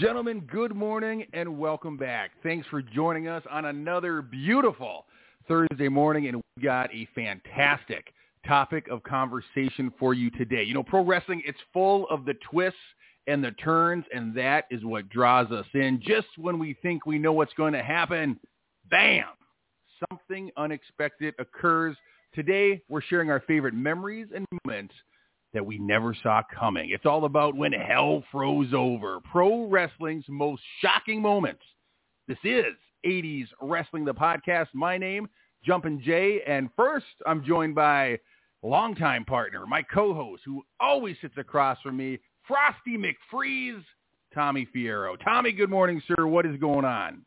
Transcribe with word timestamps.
Gentlemen, 0.00 0.40
good 0.50 0.74
morning 0.74 1.26
and 1.34 1.58
welcome 1.58 1.98
back. 1.98 2.30
Thanks 2.42 2.66
for 2.68 2.80
joining 2.80 3.28
us 3.28 3.42
on 3.50 3.66
another 3.66 4.22
beautiful 4.22 5.04
Thursday 5.46 5.88
morning, 5.88 6.26
and 6.26 6.36
we've 6.36 6.64
got 6.64 6.88
a 6.94 7.06
fantastic 7.14 8.14
topic 8.46 8.88
of 8.88 9.02
conversation 9.02 9.92
for 9.98 10.14
you 10.14 10.30
today. 10.30 10.62
You 10.62 10.72
know, 10.72 10.82
pro 10.82 11.04
wrestling, 11.04 11.42
it's 11.44 11.58
full 11.74 12.08
of 12.08 12.24
the 12.24 12.32
twists 12.50 12.78
and 13.26 13.44
the 13.44 13.50
turns, 13.50 14.06
and 14.14 14.34
that 14.38 14.64
is 14.70 14.82
what 14.86 15.10
draws 15.10 15.50
us 15.50 15.66
in. 15.74 16.00
Just 16.02 16.28
when 16.38 16.58
we 16.58 16.78
think 16.80 17.04
we 17.04 17.18
know 17.18 17.34
what's 17.34 17.52
going 17.52 17.74
to 17.74 17.82
happen, 17.82 18.40
bam, 18.90 19.26
something 20.08 20.50
unexpected 20.56 21.34
occurs. 21.38 21.94
Today, 22.34 22.80
we're 22.88 23.02
sharing 23.02 23.30
our 23.30 23.40
favorite 23.40 23.74
memories 23.74 24.28
and 24.34 24.46
moments 24.64 24.94
that 25.52 25.64
we 25.64 25.78
never 25.78 26.14
saw 26.22 26.42
coming. 26.54 26.90
It's 26.90 27.06
all 27.06 27.24
about 27.24 27.56
when 27.56 27.72
hell 27.72 28.22
froze 28.30 28.72
over. 28.72 29.20
Pro 29.20 29.66
wrestling's 29.66 30.24
most 30.28 30.62
shocking 30.80 31.20
moments. 31.20 31.62
This 32.28 32.38
is 32.44 32.74
80s 33.04 33.48
Wrestling 33.60 34.04
the 34.04 34.14
podcast. 34.14 34.68
My 34.74 34.96
name, 34.96 35.28
Jumpin' 35.64 36.00
Jay, 36.00 36.40
and 36.46 36.70
first 36.76 37.06
I'm 37.26 37.44
joined 37.44 37.74
by 37.74 38.18
longtime 38.62 39.24
partner, 39.24 39.66
my 39.66 39.82
co-host, 39.82 40.42
who 40.44 40.62
always 40.78 41.16
sits 41.20 41.36
across 41.36 41.78
from 41.82 41.96
me, 41.96 42.18
Frosty 42.46 42.96
McFreeze, 42.96 43.82
Tommy 44.34 44.68
Fierro. 44.74 45.16
Tommy, 45.22 45.52
good 45.52 45.70
morning, 45.70 46.02
sir. 46.06 46.26
What 46.26 46.46
is 46.46 46.56
going 46.60 46.84
on? 46.84 47.24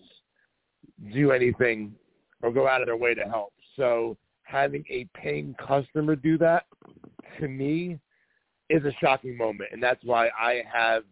do 1.12 1.32
anything 1.32 1.94
or 2.42 2.50
go 2.50 2.68
out 2.68 2.80
of 2.80 2.86
their 2.86 2.96
way 2.96 3.14
to 3.14 3.22
help. 3.22 3.52
So 3.76 4.16
having 4.42 4.84
a 4.88 5.06
paying 5.14 5.54
customer 5.54 6.16
do 6.16 6.38
that 6.38 6.64
to 7.40 7.48
me 7.48 7.98
is 8.70 8.84
a 8.84 8.92
shocking 9.00 9.36
moment, 9.36 9.70
and 9.72 9.82
that's 9.82 10.02
why 10.04 10.28
I 10.38 10.62
have 10.72 11.04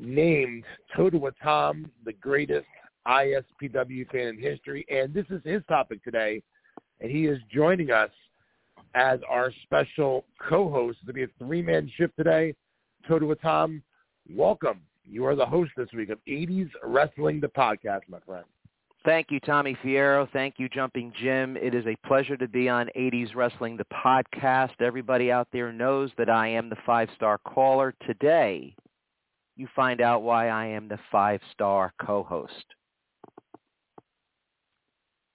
named 0.00 0.64
Totowa 0.96 1.32
Tom 1.42 1.90
the 2.04 2.12
greatest 2.14 2.66
ISPW 3.06 4.10
fan 4.10 4.28
in 4.28 4.38
history, 4.38 4.84
and 4.90 5.12
this 5.12 5.26
is 5.30 5.40
his 5.44 5.62
topic 5.68 6.02
today, 6.02 6.42
and 7.00 7.10
he 7.10 7.26
is 7.26 7.38
joining 7.52 7.90
us 7.90 8.10
as 8.94 9.20
our 9.28 9.52
special 9.62 10.24
co-host. 10.48 10.98
It'll 11.02 11.14
be 11.14 11.24
a 11.24 11.28
three-man 11.38 11.90
ship 11.96 12.14
today. 12.16 12.54
Totowa 13.08 13.40
Tom, 13.40 13.82
welcome. 14.34 14.80
You 15.06 15.26
are 15.26 15.36
the 15.36 15.46
host 15.46 15.72
this 15.76 15.88
week 15.94 16.08
of 16.08 16.18
80s 16.26 16.70
Wrestling, 16.82 17.40
the 17.40 17.48
podcast, 17.48 18.00
my 18.08 18.18
friend. 18.20 18.44
Thank 19.04 19.30
you, 19.30 19.38
Tommy 19.40 19.76
Fierro. 19.84 20.26
Thank 20.32 20.54
you, 20.58 20.68
Jumping 20.70 21.12
Jim. 21.20 21.58
It 21.58 21.74
is 21.74 21.84
a 21.86 21.94
pleasure 22.06 22.38
to 22.38 22.48
be 22.48 22.70
on 22.70 22.88
80s 22.96 23.34
Wrestling, 23.34 23.76
the 23.76 23.84
podcast. 23.84 24.80
Everybody 24.80 25.30
out 25.30 25.46
there 25.52 25.72
knows 25.72 26.10
that 26.16 26.30
I 26.30 26.48
am 26.48 26.70
the 26.70 26.76
five-star 26.86 27.38
caller. 27.46 27.94
Today, 28.06 28.74
you 29.56 29.68
find 29.76 30.00
out 30.00 30.22
why 30.22 30.48
I 30.48 30.66
am 30.66 30.88
the 30.88 30.98
five-star 31.12 31.92
co-host. 32.04 32.64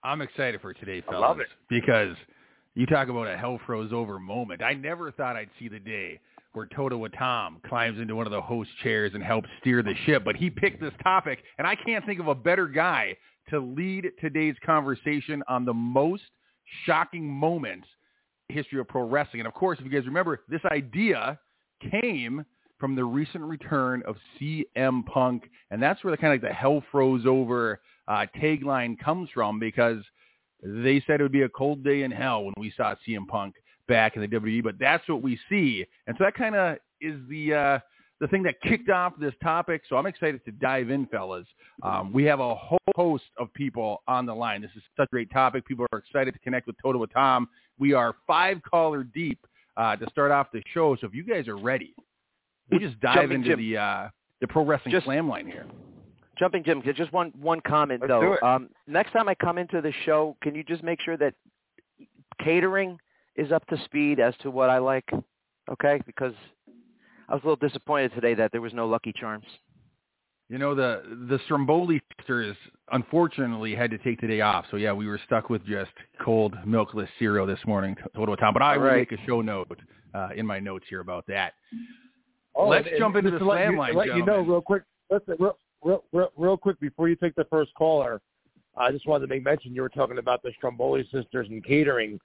I'm 0.04 0.22
excited 0.22 0.62
for 0.62 0.74
today, 0.74 1.02
fellas. 1.02 1.24
I 1.24 1.28
love 1.28 1.40
it. 1.40 1.48
Because 1.70 2.16
you 2.74 2.88
talk 2.88 3.10
about 3.10 3.28
a 3.28 3.38
hell 3.38 3.60
froze 3.68 3.94
over 3.94 4.20
moment. 4.20 4.64
I 4.64 4.74
never 4.74 5.12
thought 5.12 5.36
I'd 5.36 5.50
see 5.60 5.68
the 5.68 5.80
day 5.80 6.20
where 6.54 6.66
Totowa 6.68 7.10
Tom 7.18 7.62
climbs 7.68 8.00
into 8.00 8.16
one 8.16 8.26
of 8.26 8.32
the 8.32 8.42
host 8.42 8.70
chairs 8.84 9.12
and 9.14 9.24
helps 9.24 9.50
steer 9.60 9.84
the 9.84 9.94
ship. 10.06 10.24
But 10.26 10.36
he 10.36 10.50
picked 10.50 10.82
this 10.82 10.94
topic, 11.04 11.44
and 11.58 11.68
I 11.68 11.76
can't 11.76 12.06
think 12.06 12.20
of 12.20 12.28
a 12.28 12.36
better 12.36 12.68
guy 12.68 13.16
to 13.50 13.60
lead 13.60 14.10
today's 14.20 14.56
conversation 14.66 15.44
on 15.48 15.66
the 15.66 15.74
most 15.74 16.24
shocking 16.86 17.28
moments 17.30 17.88
history 18.50 18.80
of 18.80 18.88
pro 18.88 19.08
wrestling. 19.08 19.42
And 19.42 19.48
of 19.48 19.54
course, 19.54 19.80
if 19.80 19.86
you 19.86 19.92
guys 19.92 20.06
remember, 20.06 20.42
this 20.50 20.62
idea 20.72 21.40
came 22.02 22.44
from 22.80 22.96
the 22.96 23.04
recent 23.04 23.44
return 23.44 24.02
of 24.08 24.16
CM 24.40 25.06
Punk, 25.06 25.50
and 25.70 25.82
that's 25.82 26.04
where 26.04 26.12
the 26.12 26.18
kind 26.18 26.34
of 26.34 26.42
like 26.42 26.50
the 26.50 26.56
hell 26.56 26.84
froze 26.92 27.26
over 27.26 27.82
uh, 28.08 28.26
tagline 28.42 28.98
comes 29.00 29.30
from 29.34 29.60
because 29.60 30.02
they 30.64 31.04
said 31.06 31.20
it 31.20 31.24
would 31.24 31.32
be 31.32 31.44
a 31.44 31.50
cold 31.50 31.84
day 31.84 32.04
in 32.04 32.12
hell 32.12 32.44
when 32.44 32.54
we 32.58 32.74
saw 32.76 32.96
CM 33.08 33.28
Punk 33.28 33.56
back 33.90 34.16
in 34.16 34.22
the 34.22 34.28
WWE, 34.30 34.64
but 34.64 34.76
that's 34.80 35.06
what 35.10 35.22
we 35.22 35.38
see. 35.50 35.86
And 36.08 36.16
so 36.18 36.24
that 36.24 36.36
kind 36.36 36.56
of 36.56 36.78
is 37.02 37.16
the 37.30 37.54
uh, 37.54 37.80
the 38.22 38.28
thing 38.28 38.44
that 38.44 38.62
kicked 38.62 38.90
off 38.90 39.14
this 39.20 39.34
topic. 39.44 39.82
So 39.90 39.98
I'm 39.98 40.06
excited 40.06 40.44
to 40.46 40.52
dive 40.52 40.90
in, 40.90 41.06
fellas. 41.08 41.46
Um, 41.84 42.14
we 42.14 42.24
have 42.26 42.40
a 42.40 42.56
whole 42.56 42.78
host 42.96 43.26
of 43.38 43.54
people 43.54 44.02
on 44.08 44.26
the 44.26 44.34
line. 44.34 44.62
This 44.62 44.72
is 44.78 44.84
such 44.96 45.08
a 45.08 45.12
great 45.12 45.32
topic. 45.32 45.66
People 45.66 45.86
are 45.92 46.00
excited 46.00 46.34
to 46.34 46.40
connect 46.40 46.68
with 46.68 46.76
Totowa 46.84 47.08
Tom. 47.14 47.50
We 47.80 47.94
are 47.94 48.16
five 48.28 48.62
caller 48.70 49.04
deep 49.04 49.40
uh, 49.78 49.96
to 49.98 50.10
start 50.12 50.32
off 50.32 50.48
the 50.54 50.62
show. 50.74 50.96
So 51.02 51.08
if 51.08 51.14
you 51.14 51.24
guys 51.24 51.48
are 51.48 51.58
ready, 51.58 51.94
we'll 52.70 52.80
just 52.82 53.00
dive 53.02 53.16
Jumping 53.16 53.38
into 53.44 53.50
Jim. 53.50 53.60
the 53.60 53.78
uh, 53.78 54.10
the 54.42 54.48
pro 54.48 54.64
wrestling 54.64 54.94
Just- 54.94 55.06
slam 55.06 55.28
line 55.28 55.48
here. 55.48 55.66
Jumping 56.38 56.64
Jim, 56.64 56.82
just 56.96 57.12
one 57.12 57.34
one 57.42 57.60
comment 57.68 58.00
Let's 58.02 58.14
do 58.14 58.20
though. 58.22 58.34
it. 58.36 58.44
Um, 58.44 58.70
next 58.88 59.12
time 59.12 59.28
I 59.28 59.36
come 59.36 59.58
into 59.58 59.82
the 59.82 59.92
show, 60.06 60.38
can 60.42 60.56
you 60.56 60.64
just 60.64 60.84
make 60.84 61.02
sure 61.02 61.18
that 61.18 61.34
catering 62.42 62.98
is 63.40 63.52
up 63.52 63.66
to 63.68 63.78
speed 63.86 64.20
as 64.20 64.34
to 64.42 64.52
what 64.52 64.70
I 64.70 64.78
like? 64.80 65.10
Okay, 65.72 66.02
because 66.06 66.34
I 67.28 67.34
was 67.34 67.42
a 67.44 67.48
little 67.48 67.68
disappointed 67.68 68.14
today 68.14 68.34
that 68.36 68.52
there 68.52 68.62
was 68.62 68.74
no 68.74 68.88
Lucky 68.88 69.14
Charms. 69.18 69.46
You 70.50 70.58
know 70.58 70.74
the 70.74 71.04
the 71.30 71.40
Stromboli 71.46 72.02
sisters 72.18 72.58
unfortunately 72.92 73.76
had 73.76 73.92
to 73.92 74.00
take 74.00 74.20
the 74.20 74.28
day 74.28 74.42
off, 74.42 74.66
so 74.72 74.78
yeah, 74.78 74.92
we 74.92 75.06
were 75.08 75.20
stuck 75.26 75.50
with 75.50 75.64
just 75.66 75.92
cold 76.24 76.56
milkless 76.66 77.08
cereal 77.20 77.46
this 77.46 77.60
morning, 77.68 77.96
Totowa 78.16 78.36
Tom. 78.38 78.54
But 78.54 78.64
I 78.64 78.74
All 78.74 78.80
will 78.82 78.88
right. 78.88 79.08
make 79.10 79.12
a 79.12 79.26
show 79.28 79.42
note 79.42 79.80
uh, 80.16 80.30
in 80.36 80.46
my 80.48 80.60
notes 80.60 80.86
here 80.90 81.02
about 81.02 81.26
that. 81.28 81.54
Oh, 82.56 82.68
Let's 82.68 82.88
and- 82.88 82.98
jump 82.98 83.16
and 83.16 83.28
into 83.28 83.38
the 83.38 83.46
slam 83.46 83.74
you, 83.74 83.78
line, 83.78 83.96
Let 83.96 84.08
you 84.08 84.26
know 84.26 84.42
real 84.42 84.62
quick. 84.62 84.84
Listen, 85.12 85.36
real, 85.40 85.58
real, 85.84 86.04
real, 86.12 86.32
real 86.36 86.58
quick 86.58 86.80
before 86.80 87.08
you 87.10 87.16
take 87.16 87.36
the 87.36 87.46
first 87.46 87.72
caller, 87.76 88.20
I 88.76 88.92
just 88.92 89.06
wanted 89.08 89.28
to 89.28 89.34
make 89.34 89.44
mention 89.44 89.76
you 89.76 89.84
were 89.84 89.90
talking 89.90 90.18
about 90.18 90.42
the 90.42 90.52
Stromboli 90.58 91.08
sisters 91.12 91.48
and 91.50 91.64
catering. 91.64 92.20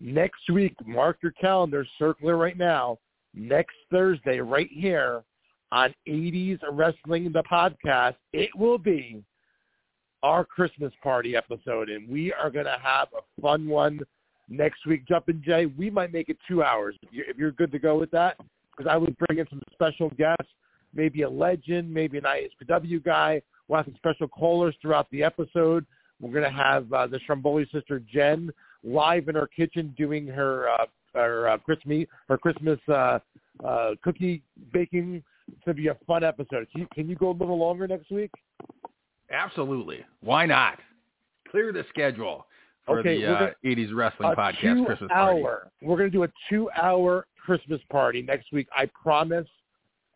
Next 0.00 0.50
week, 0.52 0.74
mark 0.84 1.18
your 1.22 1.32
calendar, 1.32 1.86
circle 1.98 2.28
it 2.28 2.32
right 2.32 2.58
now. 2.58 2.98
Next 3.34 3.74
Thursday, 3.90 4.40
right 4.40 4.68
here 4.70 5.22
on 5.72 5.94
80s 6.08 6.58
Wrestling 6.70 7.32
the 7.32 7.42
podcast, 7.42 8.14
it 8.32 8.50
will 8.56 8.78
be 8.78 9.22
our 10.22 10.44
Christmas 10.44 10.92
party 11.02 11.36
episode, 11.36 11.88
and 11.88 12.08
we 12.08 12.32
are 12.32 12.50
going 12.50 12.64
to 12.64 12.78
have 12.82 13.08
a 13.16 13.40
fun 13.40 13.68
one 13.68 14.00
next 14.48 14.86
week. 14.86 15.06
Jumpin' 15.06 15.42
Jay, 15.44 15.66
we 15.66 15.90
might 15.90 16.12
make 16.12 16.28
it 16.28 16.38
two 16.48 16.62
hours 16.62 16.96
if 17.02 17.12
you're, 17.12 17.26
if 17.26 17.36
you're 17.36 17.52
good 17.52 17.72
to 17.72 17.78
go 17.78 17.98
with 17.98 18.10
that, 18.10 18.36
because 18.70 18.90
I 18.90 18.96
would 18.96 19.16
bring 19.18 19.38
in 19.38 19.46
some 19.48 19.62
special 19.72 20.10
guests, 20.10 20.52
maybe 20.94 21.22
a 21.22 21.30
legend, 21.30 21.92
maybe 21.92 22.18
an 22.18 22.24
ISPW 22.24 23.04
guy. 23.04 23.40
We'll 23.68 23.78
have 23.78 23.86
some 23.86 23.96
special 23.96 24.28
callers 24.28 24.74
throughout 24.80 25.10
the 25.10 25.22
episode. 25.22 25.84
We're 26.20 26.32
going 26.32 26.44
to 26.44 26.50
have 26.50 26.92
uh, 26.92 27.06
the 27.06 27.18
Stromboli 27.20 27.68
sister 27.72 28.00
Jen 28.00 28.50
live 28.86 29.28
in 29.28 29.34
her 29.34 29.48
kitchen 29.48 29.94
doing 29.98 30.26
her 30.26 30.68
uh, 30.70 30.86
her 31.14 31.48
uh, 31.48 31.58
Christmas 31.58 32.06
her 32.28 32.38
Christmas 32.38 32.78
uh, 32.88 33.18
uh, 33.64 33.90
cookie 34.02 34.42
baking. 34.72 35.22
It's 35.48 35.64
going 35.64 35.76
to 35.76 35.82
be 35.82 35.88
a 35.88 35.96
fun 36.06 36.24
episode. 36.24 36.66
Can 36.72 36.80
you, 36.82 36.86
can 36.92 37.08
you 37.08 37.14
go 37.16 37.30
a 37.30 37.32
little 37.32 37.58
longer 37.58 37.86
next 37.86 38.10
week? 38.10 38.30
Absolutely. 39.30 40.04
Why 40.20 40.46
not? 40.46 40.78
Clear 41.50 41.72
the 41.72 41.84
schedule 41.88 42.46
for 42.84 43.00
Okay, 43.00 43.20
the 43.20 43.26
uh, 43.32 43.38
gonna- 43.38 43.54
80s 43.64 43.94
wrestling 43.94 44.34
podcast 44.36 44.84
Christmas 44.86 45.10
party. 45.10 45.14
hour. 45.42 45.70
We're 45.82 45.96
going 45.96 46.10
to 46.10 46.16
do 46.16 46.24
a 46.24 46.28
two-hour 46.50 47.26
Christmas 47.44 47.80
party 47.90 48.22
next 48.22 48.52
week. 48.52 48.68
I 48.76 48.86
promise. 49.00 49.46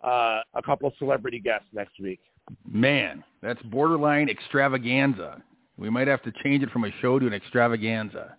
Uh, 0.03 0.41
a 0.55 0.63
couple 0.65 0.89
of 0.89 0.95
celebrity 0.99 1.39
guests 1.39 1.67
next 1.75 2.01
week. 2.01 2.21
Man, 2.67 3.23
that's 3.43 3.61
borderline 3.65 4.31
extravaganza. 4.31 5.43
We 5.77 5.91
might 5.91 6.09
have 6.09 6.23
to 6.23 6.33
change 6.43 6.63
it 6.63 6.71
from 6.71 6.85
a 6.85 6.91
show 7.03 7.19
to 7.19 7.27
an 7.27 7.35
extravaganza. 7.35 8.35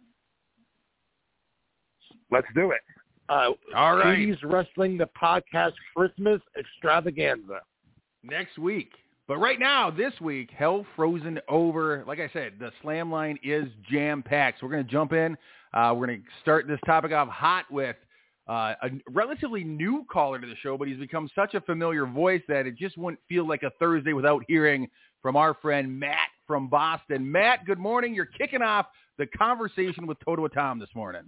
Let's 2.31 2.47
do 2.55 2.71
it. 2.71 2.81
Uh, 3.29 3.51
All 3.75 3.95
right. 3.97 4.17
80s 4.17 4.37
Wrestling, 4.43 4.97
the 4.97 5.09
podcast 5.21 5.73
Christmas 5.95 6.41
extravaganza. 6.57 7.61
next 8.23 8.57
week. 8.57 8.91
But 9.27 9.37
right 9.37 9.59
now, 9.59 9.89
this 9.89 10.13
week, 10.19 10.49
Hell 10.53 10.85
Frozen 10.95 11.39
Over. 11.47 12.03
Like 12.05 12.19
I 12.19 12.29
said, 12.33 12.53
the 12.59 12.71
slam 12.81 13.11
line 13.11 13.39
is 13.43 13.65
jam 13.89 14.21
packed. 14.21 14.59
So 14.59 14.65
we're 14.65 14.73
going 14.73 14.85
to 14.85 14.91
jump 14.91 15.13
in. 15.13 15.37
Uh, 15.73 15.93
we're 15.95 16.07
going 16.07 16.19
to 16.21 16.25
start 16.41 16.67
this 16.67 16.79
topic 16.85 17.13
off 17.13 17.29
hot 17.29 17.65
with 17.71 17.95
uh, 18.49 18.73
a 18.81 18.89
relatively 19.09 19.63
new 19.63 20.05
caller 20.11 20.39
to 20.39 20.47
the 20.47 20.55
show, 20.61 20.77
but 20.77 20.89
he's 20.89 20.97
become 20.97 21.29
such 21.33 21.53
a 21.53 21.61
familiar 21.61 22.05
voice 22.05 22.41
that 22.49 22.67
it 22.67 22.75
just 22.77 22.97
wouldn't 22.97 23.21
feel 23.29 23.47
like 23.47 23.63
a 23.63 23.71
Thursday 23.79 24.11
without 24.11 24.43
hearing 24.47 24.89
from 25.21 25.37
our 25.37 25.53
friend 25.61 25.97
Matt 25.97 26.27
from 26.45 26.67
Boston. 26.67 27.31
Matt, 27.31 27.65
good 27.65 27.79
morning. 27.79 28.13
You're 28.13 28.25
kicking 28.25 28.61
off 28.61 28.87
the 29.17 29.27
conversation 29.27 30.07
with 30.07 30.17
Totowa 30.19 30.51
Tom 30.51 30.79
this 30.79 30.89
morning. 30.95 31.23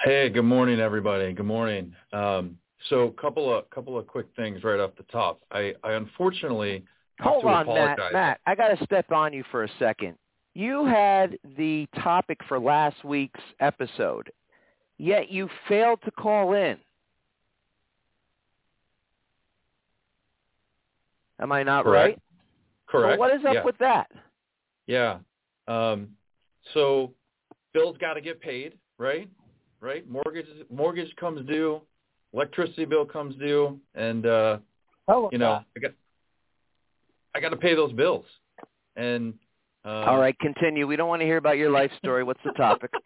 Hey, 0.00 0.30
good 0.30 0.42
morning, 0.42 0.80
everybody. 0.80 1.32
Good 1.32 1.46
morning. 1.46 1.94
Um, 2.12 2.58
so, 2.88 3.10
couple 3.10 3.56
of 3.56 3.70
couple 3.70 3.96
of 3.96 4.06
quick 4.06 4.26
things 4.34 4.64
right 4.64 4.80
off 4.80 4.90
the 4.96 5.04
top. 5.04 5.40
I, 5.52 5.74
I 5.84 5.92
unfortunately 5.92 6.84
have 7.18 7.28
Hold 7.28 7.42
to 7.42 7.48
on, 7.48 7.66
Matt. 7.66 7.92
apologize. 7.92 8.12
Matt, 8.12 8.40
I 8.46 8.54
got 8.56 8.76
to 8.76 8.84
step 8.84 9.12
on 9.12 9.32
you 9.32 9.44
for 9.52 9.64
a 9.64 9.68
second. 9.78 10.16
You 10.54 10.84
had 10.84 11.38
the 11.56 11.86
topic 12.02 12.38
for 12.48 12.58
last 12.58 13.04
week's 13.04 13.40
episode, 13.60 14.32
yet 14.98 15.30
you 15.30 15.48
failed 15.68 16.00
to 16.04 16.10
call 16.10 16.54
in. 16.54 16.76
Am 21.38 21.52
I 21.52 21.62
not 21.62 21.84
Correct. 21.84 22.08
right? 22.08 22.22
Correct. 22.88 23.20
Well, 23.20 23.30
what 23.30 23.38
is 23.38 23.44
up 23.44 23.54
yeah. 23.54 23.64
with 23.64 23.78
that? 23.78 24.10
Yeah. 24.86 25.18
Um, 25.68 26.08
so, 26.74 27.12
bills 27.72 27.96
got 28.00 28.14
to 28.14 28.20
get 28.20 28.40
paid, 28.40 28.74
right? 28.98 29.28
Right. 29.82 30.08
Mortgage 30.08 30.46
mortgage 30.70 31.14
comes 31.16 31.44
due, 31.48 31.82
electricity 32.32 32.84
bill 32.84 33.04
comes 33.04 33.34
due, 33.36 33.80
and 33.96 34.24
uh, 34.24 34.58
Hell 35.08 35.28
you 35.32 35.38
know 35.38 35.60
I 35.76 35.80
got 35.80 35.90
I 37.34 37.40
got 37.40 37.48
to 37.48 37.56
pay 37.56 37.74
those 37.74 37.92
bills. 37.92 38.24
And 38.94 39.34
uh, 39.84 40.04
All 40.06 40.18
right, 40.18 40.38
continue. 40.38 40.86
We 40.86 40.94
don't 40.94 41.08
want 41.08 41.20
to 41.20 41.26
hear 41.26 41.38
about 41.38 41.58
your 41.58 41.70
life 41.70 41.90
story. 41.98 42.22
What's 42.22 42.40
the 42.44 42.52
topic? 42.52 42.90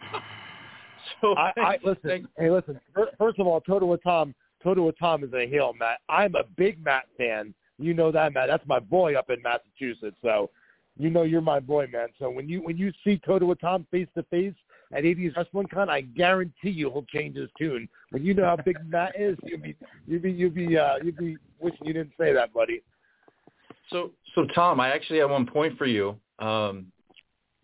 So 1.22 1.34
I, 1.36 1.52
I 1.56 1.78
listen. 1.84 2.00
thank- 2.04 2.26
Hey, 2.36 2.50
listen. 2.50 2.80
First 3.16 3.38
of 3.38 3.46
all, 3.46 3.60
Totowa 3.60 3.96
Tom. 4.02 4.34
Totowa 4.64 4.92
Tom 4.98 5.22
is 5.22 5.32
a 5.34 5.46
heel, 5.46 5.72
Matt. 5.78 5.98
I'm 6.08 6.34
a 6.34 6.42
big 6.56 6.84
Matt 6.84 7.04
fan. 7.16 7.54
You 7.78 7.94
know 7.94 8.10
that, 8.10 8.34
Matt. 8.34 8.48
That's 8.48 8.66
my 8.66 8.80
boy 8.80 9.14
up 9.14 9.30
in 9.30 9.40
Massachusetts. 9.40 10.16
So, 10.20 10.50
you 10.98 11.08
know 11.08 11.22
you're 11.22 11.40
my 11.40 11.60
boy, 11.60 11.86
man. 11.92 12.08
So 12.18 12.28
when 12.28 12.48
you 12.48 12.58
when 12.60 12.76
you 12.76 12.92
see 13.04 13.20
Totowa 13.26 13.58
Tom 13.60 13.86
face 13.92 14.08
to 14.16 14.24
face 14.24 14.52
at 14.92 15.04
80s 15.04 15.36
Wrestling 15.36 15.66
Con, 15.72 15.90
I 15.90 16.02
guarantee 16.02 16.70
you 16.70 16.90
he'll 16.90 17.04
change 17.04 17.36
his 17.36 17.50
tune. 17.58 17.88
When 18.10 18.24
you 18.24 18.34
know 18.34 18.44
how 18.44 18.56
big 18.56 18.76
Matt 18.88 19.18
is, 19.18 19.36
you'll 19.44 19.60
be 19.60 19.76
you'll 20.06 20.22
be 20.22 20.32
you'll 20.32 20.50
be 20.50 20.76
uh, 20.76 20.96
you'll 21.02 21.16
be 21.16 21.36
wishing 21.60 21.86
you 21.86 21.92
didn't 21.92 22.12
say 22.18 22.32
that, 22.32 22.52
buddy. 22.52 22.82
So, 23.90 24.12
so 24.34 24.46
Tom, 24.54 24.80
I 24.80 24.88
actually 24.88 25.20
have 25.20 25.30
one 25.30 25.46
point 25.46 25.78
for 25.78 25.86
you, 25.86 26.16
um, 26.38 26.86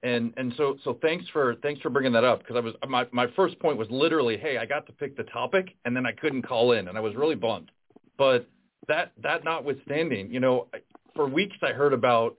and 0.03 0.33
and 0.37 0.53
so 0.57 0.77
so 0.85 0.99
thanks 1.03 1.25
for 1.33 1.57
thanks 1.63 1.81
for 1.81 1.91
bringing 1.91 2.13
that 2.13 2.25
up 2.25 2.41
because 2.41 2.57
I 2.57 2.61
was 2.61 2.75
my 2.89 3.07
my 3.13 3.27
first 3.35 3.59
point 3.61 3.79
was 3.79 3.89
literally, 3.91 4.37
hey, 4.37 4.59
I 4.59 4.67
got 4.67 4.87
to 4.87 4.93
pick 4.93 5.17
the 5.17 5.25
topic 5.25 5.75
and 5.85 5.97
then 5.97 6.07
I 6.07 6.13
couldn't 6.13 6.43
call 6.43 6.73
in 6.73 6.89
and 6.89 6.97
I 6.97 7.01
was 7.01 7.15
really 7.15 7.35
bummed. 7.35 7.71
But 8.19 8.49
that 8.89 9.13
that 9.23 9.45
notwithstanding, 9.45 10.31
you 10.31 10.41
know, 10.41 10.69
for 11.15 11.29
weeks 11.29 11.57
I 11.63 11.73
heard 11.73 11.93
about, 11.93 12.37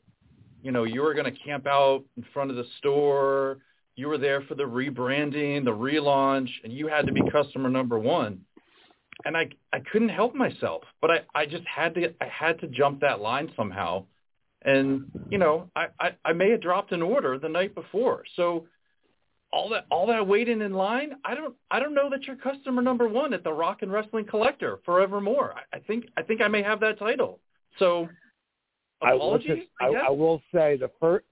you 0.61 0.71
know, 0.71 0.83
you 0.83 1.01
were 1.01 1.13
going 1.13 1.31
to 1.31 1.39
camp 1.39 1.67
out 1.67 2.03
in 2.17 2.25
front 2.33 2.51
of 2.51 2.57
the 2.57 2.65
store, 2.79 3.59
you 3.95 4.07
were 4.07 4.17
there 4.17 4.41
for 4.41 4.55
the 4.55 4.63
rebranding, 4.63 5.63
the 5.63 5.71
relaunch, 5.71 6.49
and 6.63 6.73
you 6.73 6.87
had 6.87 7.05
to 7.05 7.11
be 7.11 7.21
customer 7.31 7.69
number 7.69 7.99
one 7.99 8.41
and 9.25 9.37
I 9.37 9.49
I 9.71 9.79
couldn't 9.79 10.09
help 10.09 10.35
myself, 10.35 10.83
but 11.01 11.11
I 11.11 11.19
I 11.35 11.45
just 11.45 11.65
had 11.65 11.95
to 11.95 12.13
I 12.21 12.25
had 12.27 12.59
to 12.61 12.67
jump 12.67 13.01
that 13.01 13.21
line 13.21 13.51
somehow, 13.55 14.05
and 14.63 15.05
you 15.29 15.37
know 15.37 15.69
I 15.75 15.87
I, 15.99 16.11
I 16.25 16.33
may 16.33 16.49
have 16.51 16.61
dropped 16.61 16.91
an 16.91 17.01
order 17.01 17.37
the 17.37 17.49
night 17.49 17.75
before, 17.75 18.23
so 18.35 18.65
all 19.51 19.69
that 19.69 19.85
all 19.91 20.07
that 20.07 20.27
waiting 20.27 20.61
in 20.61 20.73
line, 20.73 21.13
I 21.23 21.35
don't 21.35 21.55
I 21.71 21.79
don't 21.79 21.93
know 21.93 22.09
that 22.09 22.23
you're 22.23 22.35
customer 22.35 22.81
number 22.81 23.07
one 23.07 23.33
at 23.33 23.43
the 23.43 23.53
Rock 23.53 23.81
and 23.81 23.91
Wrestling 23.91 24.25
Collector 24.25 24.79
forevermore. 24.85 25.53
I, 25.55 25.77
I 25.77 25.79
think 25.79 26.05
I 26.17 26.23
think 26.23 26.41
I 26.41 26.47
may 26.47 26.63
have 26.63 26.79
that 26.81 26.99
title, 26.99 27.39
so 27.79 28.09
I 29.01 29.13
will, 29.13 29.37
just- 29.37 29.69
I 29.81 29.87
I. 29.87 30.07
I 30.07 30.09
will 30.09 30.41
say 30.53 30.77
the 30.77 30.89
first 30.99 31.25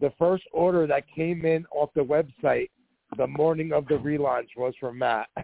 the, 0.00 0.12
first 0.18 0.44
order 0.52 0.86
that 0.86 1.04
came 1.14 1.44
in 1.44 1.64
off 1.72 1.90
the 1.94 2.00
website 2.00 2.70
the 3.16 3.26
morning 3.26 3.72
of 3.72 3.86
the 3.88 3.94
relaunch 3.94 4.48
was 4.56 4.74
from 4.78 4.98
Matt. 4.98 5.28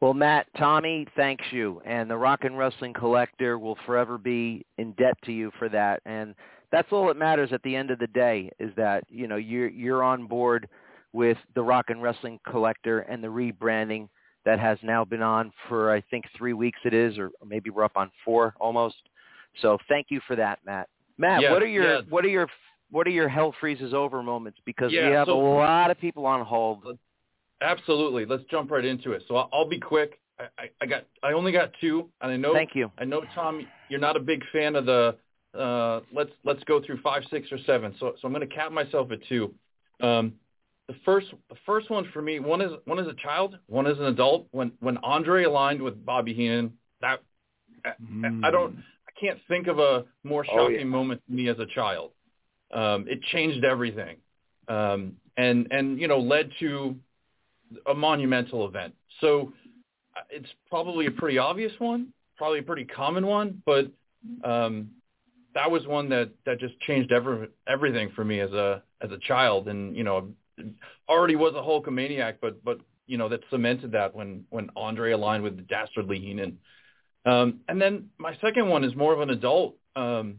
Well, 0.00 0.14
Matt, 0.14 0.46
Tommy 0.56 1.08
thanks 1.16 1.44
you, 1.50 1.82
and 1.84 2.08
the 2.08 2.16
Rock 2.16 2.44
and 2.44 2.56
Wrestling 2.56 2.92
Collector 2.92 3.58
will 3.58 3.76
forever 3.84 4.16
be 4.16 4.64
in 4.78 4.92
debt 4.92 5.14
to 5.24 5.32
you 5.32 5.50
for 5.58 5.68
that. 5.70 6.00
And 6.06 6.36
that's 6.70 6.86
all 6.92 7.08
that 7.08 7.16
matters 7.16 7.52
at 7.52 7.62
the 7.64 7.74
end 7.74 7.90
of 7.90 7.98
the 7.98 8.06
day 8.06 8.48
is 8.60 8.70
that 8.76 9.02
you 9.08 9.26
know 9.26 9.34
you're 9.34 9.68
you're 9.68 10.04
on 10.04 10.26
board 10.26 10.68
with 11.12 11.36
the 11.56 11.62
Rock 11.62 11.86
and 11.88 12.00
Wrestling 12.00 12.38
Collector 12.48 13.00
and 13.00 13.24
the 13.24 13.28
rebranding 13.28 14.08
that 14.44 14.60
has 14.60 14.78
now 14.82 15.04
been 15.04 15.22
on 15.22 15.50
for 15.68 15.92
I 15.92 16.00
think 16.02 16.26
three 16.36 16.52
weeks 16.52 16.78
it 16.84 16.94
is, 16.94 17.18
or 17.18 17.30
maybe 17.44 17.70
we're 17.70 17.84
up 17.84 17.96
on 17.96 18.10
four 18.24 18.54
almost. 18.60 18.96
So 19.62 19.78
thank 19.88 20.06
you 20.10 20.20
for 20.28 20.36
that, 20.36 20.60
Matt. 20.64 20.88
Matt, 21.18 21.42
Yeah, 21.42 21.52
what 21.52 21.62
are 21.62 21.66
your 21.66 21.94
yeah. 21.96 22.00
what 22.08 22.24
are 22.24 22.28
your 22.28 22.48
what 22.90 23.06
are 23.06 23.10
your 23.10 23.28
hell 23.28 23.54
freezes 23.60 23.92
over 23.92 24.22
moments? 24.22 24.58
Because 24.64 24.90
we 24.90 24.96
have 24.98 25.26
so- 25.26 25.38
a 25.38 25.42
lot 25.58 25.90
of 25.90 26.00
people 26.00 26.24
on 26.26 26.44
hold. 26.44 26.98
Absolutely. 27.60 28.24
Let's 28.24 28.44
jump 28.50 28.70
right 28.70 28.84
into 28.84 29.12
it. 29.12 29.24
So 29.26 29.34
I'll, 29.36 29.48
I'll 29.52 29.68
be 29.68 29.80
quick. 29.80 30.20
I, 30.38 30.44
I, 30.62 30.70
I 30.80 30.86
got 30.86 31.04
I 31.22 31.32
only 31.32 31.50
got 31.50 31.72
two, 31.80 32.08
and 32.20 32.30
I 32.30 32.36
know 32.36 32.54
Thank 32.54 32.74
you. 32.74 32.92
I 32.98 33.04
know 33.04 33.22
Tom, 33.34 33.66
you're 33.88 33.98
not 34.00 34.16
a 34.16 34.20
big 34.20 34.44
fan 34.52 34.76
of 34.76 34.86
the 34.86 35.16
uh, 35.58 36.00
let's 36.12 36.30
let's 36.44 36.62
go 36.64 36.80
through 36.80 37.00
five, 37.02 37.24
six, 37.30 37.50
or 37.50 37.58
seven. 37.66 37.94
So 37.98 38.14
so 38.20 38.28
I'm 38.28 38.32
going 38.32 38.48
to 38.48 38.54
cap 38.54 38.70
myself 38.70 39.10
at 39.10 39.18
two. 39.28 39.52
Um, 40.00 40.34
the 40.86 40.94
first 41.04 41.26
the 41.50 41.56
first 41.66 41.90
one 41.90 42.08
for 42.12 42.22
me, 42.22 42.38
one 42.38 42.60
is 42.60 42.70
one 42.84 43.00
is 43.00 43.08
a 43.08 43.14
child, 43.14 43.58
one 43.66 43.86
is 43.88 43.98
an 43.98 44.04
adult. 44.04 44.46
When 44.52 44.70
when 44.78 44.96
Andre 44.98 45.44
aligned 45.44 45.82
with 45.82 46.04
Bobby 46.06 46.34
Heenan, 46.34 46.72
that 47.00 47.20
I, 47.84 47.90
I 48.44 48.50
don't 48.52 48.78
can't 49.20 49.38
think 49.48 49.66
of 49.66 49.78
a 49.78 50.04
more 50.24 50.44
Oh, 50.50 50.56
shocking 50.56 50.78
yeah. 50.78 50.84
moment 50.84 51.22
to 51.26 51.32
me 51.32 51.48
as 51.48 51.58
a 51.58 51.66
child. 51.66 52.12
Um, 52.72 53.06
it 53.08 53.22
changed 53.32 53.64
everything, 53.64 54.16
um, 54.68 55.14
and 55.36 55.68
and 55.70 55.98
you 55.98 56.06
know 56.08 56.18
led 56.18 56.50
to 56.60 56.96
a 57.86 57.94
monumental 57.94 58.66
event. 58.66 58.94
So 59.20 59.52
uh, 60.16 60.20
it's 60.30 60.48
probably 60.68 61.06
a 61.06 61.10
pretty 61.10 61.38
obvious 61.38 61.72
one, 61.78 62.12
probably 62.36 62.58
a 62.58 62.62
pretty 62.62 62.84
common 62.84 63.26
one, 63.26 63.62
but 63.64 63.86
um, 64.44 64.90
that 65.54 65.70
was 65.70 65.86
one 65.86 66.08
that 66.10 66.30
that 66.44 66.60
just 66.60 66.78
changed 66.80 67.10
every, 67.12 67.48
everything 67.66 68.10
for 68.14 68.24
me 68.24 68.40
as 68.40 68.52
a 68.52 68.82
as 69.00 69.10
a 69.10 69.18
child, 69.18 69.68
and 69.68 69.96
you 69.96 70.04
know 70.04 70.28
already 71.08 71.36
was 71.36 71.54
a 71.54 71.62
Hulkamaniac, 71.62 72.34
but 72.42 72.62
but 72.64 72.78
you 73.06 73.16
know 73.16 73.28
that 73.30 73.40
cemented 73.50 73.92
that 73.92 74.14
when 74.14 74.44
when 74.50 74.68
Andre 74.76 75.12
aligned 75.12 75.42
with 75.42 75.56
the 75.56 75.62
Dastardly 75.62 76.18
Heenan. 76.18 76.58
Um, 77.24 77.60
and 77.68 77.80
then 77.80 78.10
my 78.18 78.36
second 78.40 78.68
one 78.68 78.84
is 78.84 78.94
more 78.94 79.12
of 79.12 79.20
an 79.20 79.30
adult. 79.30 79.76
Um, 79.96 80.38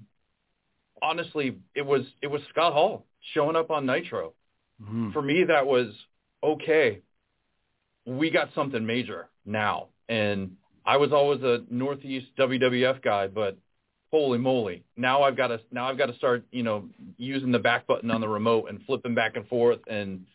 honestly, 1.02 1.58
it 1.76 1.86
was 1.86 2.04
it 2.22 2.28
was 2.28 2.42
Scott 2.50 2.74
Hall 2.74 3.06
showing 3.34 3.56
up 3.56 3.70
on 3.72 3.86
Nitro. 3.86 4.34
Mhm. 4.82 5.14
For 5.14 5.22
me, 5.22 5.44
that 5.46 5.66
was 5.66 5.94
okay. 6.44 7.02
We 8.06 8.30
got 8.32 8.54
something 8.56 8.86
major 8.86 9.30
now, 9.46 9.88
and 10.08 10.56
I 10.86 10.98
was 10.98 11.12
always 11.12 11.44
a 11.44 11.64
Northeast 11.70 12.28
WWF 12.38 13.02
guy, 13.02 13.28
but 13.28 13.58
holy 14.12 14.40
moly, 14.40 14.84
now 14.98 15.22
I've 15.22 15.38
got 15.38 15.48
to 15.48 15.60
now 15.72 15.88
I've 15.88 15.98
got 15.98 16.08
to 16.08 16.16
start 16.16 16.44
you 16.52 16.64
know 16.64 16.90
using 17.18 17.52
the 17.52 17.60
back 17.60 17.86
button 17.88 18.10
on 18.10 18.22
the 18.22 18.28
remote 18.28 18.70
and 18.70 18.84
flipping 18.86 19.14
back 19.14 19.36
and 19.36 19.48
forth, 19.48 19.80
and 19.88 20.26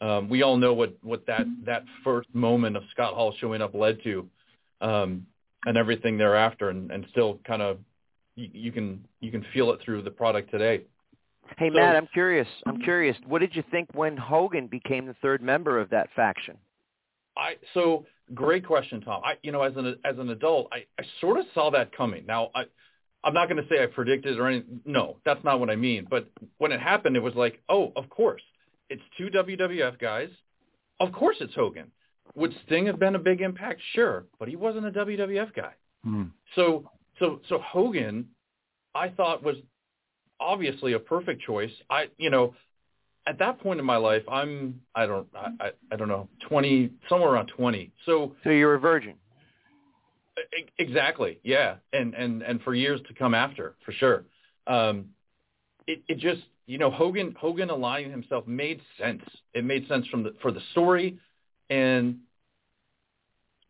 um, 0.00 0.28
we 0.28 0.42
all 0.42 0.56
know 0.56 0.74
what 0.74 0.96
what 1.02 1.26
that 1.26 1.46
that 1.64 1.84
first 2.04 2.32
moment 2.34 2.76
of 2.76 2.84
Scott 2.90 3.14
Hall 3.14 3.34
showing 3.40 3.62
up 3.62 3.74
led 3.74 4.02
to, 4.04 4.28
um, 4.80 5.26
and 5.66 5.76
everything 5.76 6.18
thereafter, 6.18 6.70
and, 6.70 6.90
and 6.90 7.06
still 7.10 7.38
kind 7.46 7.62
of 7.62 7.78
you, 8.36 8.48
you 8.52 8.72
can 8.72 9.06
you 9.20 9.30
can 9.30 9.44
feel 9.52 9.72
it 9.72 9.80
through 9.84 10.02
the 10.02 10.10
product 10.10 10.50
today. 10.50 10.84
Hey 11.58 11.68
So- 11.70 11.74
Matt, 11.74 11.96
I'm 11.96 12.08
curious. 12.12 12.48
I'm 12.66 12.80
curious. 12.80 13.16
What 13.26 13.40
did 13.40 13.54
you 13.54 13.62
think 13.70 13.88
when 13.94 14.16
Hogan 14.16 14.66
became 14.66 15.06
the 15.06 15.14
third 15.22 15.42
member 15.42 15.78
of 15.78 15.90
that 15.90 16.08
faction? 16.16 16.56
I 17.36 17.56
so 17.74 18.06
great 18.32 18.66
question, 18.66 19.00
Tom. 19.00 19.22
I 19.24 19.34
you 19.42 19.52
know 19.52 19.62
as 19.62 19.76
an 19.76 19.96
as 20.04 20.18
an 20.18 20.30
adult, 20.30 20.68
I, 20.72 20.84
I 21.00 21.04
sort 21.20 21.38
of 21.38 21.46
saw 21.54 21.70
that 21.72 21.94
coming. 21.96 22.24
Now 22.26 22.50
I 22.54 22.64
I'm 23.24 23.34
not 23.34 23.48
going 23.48 23.62
to 23.62 23.68
say 23.68 23.82
I 23.82 23.86
predicted 23.86 24.38
or 24.38 24.46
anything. 24.46 24.80
No, 24.84 25.16
that's 25.24 25.42
not 25.44 25.58
what 25.58 25.70
I 25.70 25.76
mean. 25.76 26.06
But 26.08 26.28
when 26.58 26.72
it 26.72 26.80
happened, 26.80 27.16
it 27.16 27.22
was 27.22 27.34
like, 27.34 27.62
oh, 27.70 27.90
of 27.96 28.10
course, 28.10 28.42
it's 28.90 29.02
two 29.16 29.28
WWF 29.28 29.98
guys. 29.98 30.28
Of 31.00 31.10
course, 31.12 31.36
it's 31.40 31.54
Hogan. 31.54 31.90
Would 32.36 32.54
Sting 32.66 32.86
have 32.86 32.98
been 32.98 33.14
a 33.14 33.18
big 33.18 33.40
impact? 33.40 33.80
Sure, 33.92 34.24
but 34.38 34.48
he 34.48 34.56
wasn't 34.56 34.86
a 34.86 34.90
WWF 34.90 35.54
guy. 35.54 35.72
Hmm. 36.02 36.24
So, 36.54 36.90
so, 37.18 37.40
so 37.48 37.58
Hogan, 37.58 38.26
I 38.94 39.08
thought 39.08 39.42
was 39.42 39.56
obviously 40.40 40.94
a 40.94 40.98
perfect 40.98 41.42
choice. 41.42 41.70
I, 41.88 42.08
you 42.18 42.30
know, 42.30 42.54
at 43.26 43.38
that 43.38 43.60
point 43.60 43.80
in 43.80 43.86
my 43.86 43.96
life, 43.96 44.22
I'm, 44.28 44.80
I 44.94 45.06
don't, 45.06 45.28
I, 45.34 45.70
I 45.90 45.96
don't 45.96 46.08
know, 46.08 46.28
20, 46.48 46.90
somewhere 47.08 47.30
around 47.30 47.46
20. 47.56 47.92
So, 48.04 48.34
so 48.42 48.50
you're 48.50 48.74
a 48.74 48.80
virgin. 48.80 49.14
Exactly. 50.78 51.38
Yeah. 51.42 51.76
And 51.92 52.14
and 52.14 52.42
and 52.42 52.60
for 52.62 52.74
years 52.74 53.00
to 53.08 53.14
come 53.14 53.34
after, 53.34 53.76
for 53.84 53.92
sure. 53.92 54.24
Um 54.66 55.06
it 55.86 56.02
it 56.08 56.18
just, 56.18 56.42
you 56.66 56.78
know, 56.78 56.90
Hogan 56.90 57.34
Hogan 57.38 57.70
aligning 57.70 58.10
himself 58.10 58.46
made 58.46 58.80
sense. 58.98 59.22
It 59.52 59.64
made 59.64 59.86
sense 59.88 60.06
from 60.08 60.22
the 60.22 60.34
for 60.42 60.50
the 60.50 60.60
story 60.72 61.18
and 61.70 62.18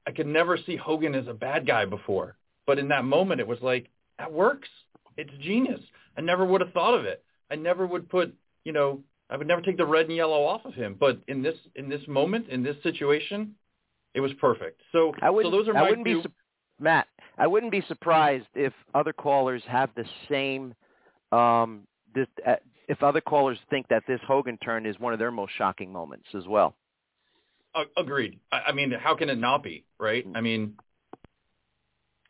I 0.07 0.13
could 0.13 0.27
never 0.27 0.59
see 0.59 0.77
Hogan 0.77 1.15
as 1.15 1.27
a 1.29 1.35
bad 1.35 1.67
guy 1.67 1.85
before. 1.85 2.37
But 2.67 2.79
in 2.79 2.89
that 2.89 3.05
moment 3.05 3.41
it 3.41 3.47
was 3.47 3.61
like 3.63 3.89
that 4.19 4.33
works. 4.33 4.69
It's 5.17 5.31
genius. 5.41 5.81
I 6.17 6.21
never 6.21 6.45
would 6.45 6.61
have 6.61 6.73
thought 6.73 6.95
of 6.95 7.05
it. 7.05 7.25
I 7.51 7.57
never 7.57 7.87
would 7.87 8.09
put, 8.09 8.35
you 8.65 8.73
know, 8.73 9.01
I 9.31 9.37
would 9.37 9.47
never 9.47 9.63
take 9.63 9.77
the 9.77 9.87
red 9.87 10.07
and 10.07 10.17
yellow 10.17 10.45
off 10.45 10.65
of 10.65 10.75
him, 10.75 10.97
but 10.99 11.19
in 11.29 11.43
this 11.43 11.57
in 11.75 11.89
this 11.89 12.03
moment, 12.07 12.49
in 12.49 12.63
this 12.63 12.77
situation, 12.83 13.55
it 14.15 14.21
was 14.21 14.33
perfect. 14.35 14.81
So 14.93 15.13
I 15.23 15.31
so 15.31 15.51
those 15.51 15.69
are 15.69 15.77
I 15.77 15.83
my 15.83 15.91
wouldn't 15.91 16.07
two 16.07 16.17
be 16.17 16.23
su- 16.23 16.33
Matt. 16.79 17.07
I 17.37 17.47
wouldn't 17.47 17.73
be 17.73 17.83
surprised 17.89 18.47
if 18.55 18.73
other 18.95 19.13
callers 19.13 19.63
have 19.67 19.91
the 19.97 20.05
same. 20.29 20.75
Um, 21.33 21.87
this, 22.15 22.29
uh, 22.47 22.57
if 22.87 23.03
other 23.03 23.21
callers 23.21 23.59
think 23.71 23.89
that 23.89 24.05
this 24.07 24.21
Hogan 24.27 24.57
turn 24.59 24.87
is 24.87 24.99
one 25.01 25.13
of 25.13 25.19
their 25.19 25.33
most 25.33 25.53
shocking 25.57 25.93
moments 25.93 26.27
as 26.35 26.47
well. 26.47 26.77
Agreed. 27.97 28.39
I, 28.53 28.73
mean, 28.73 28.93
how 28.93 29.17
can 29.17 29.29
it 29.29 29.39
not 29.39 29.63
be, 29.63 29.85
right? 29.99 30.25
I 30.35 30.41
mean, 30.41 30.75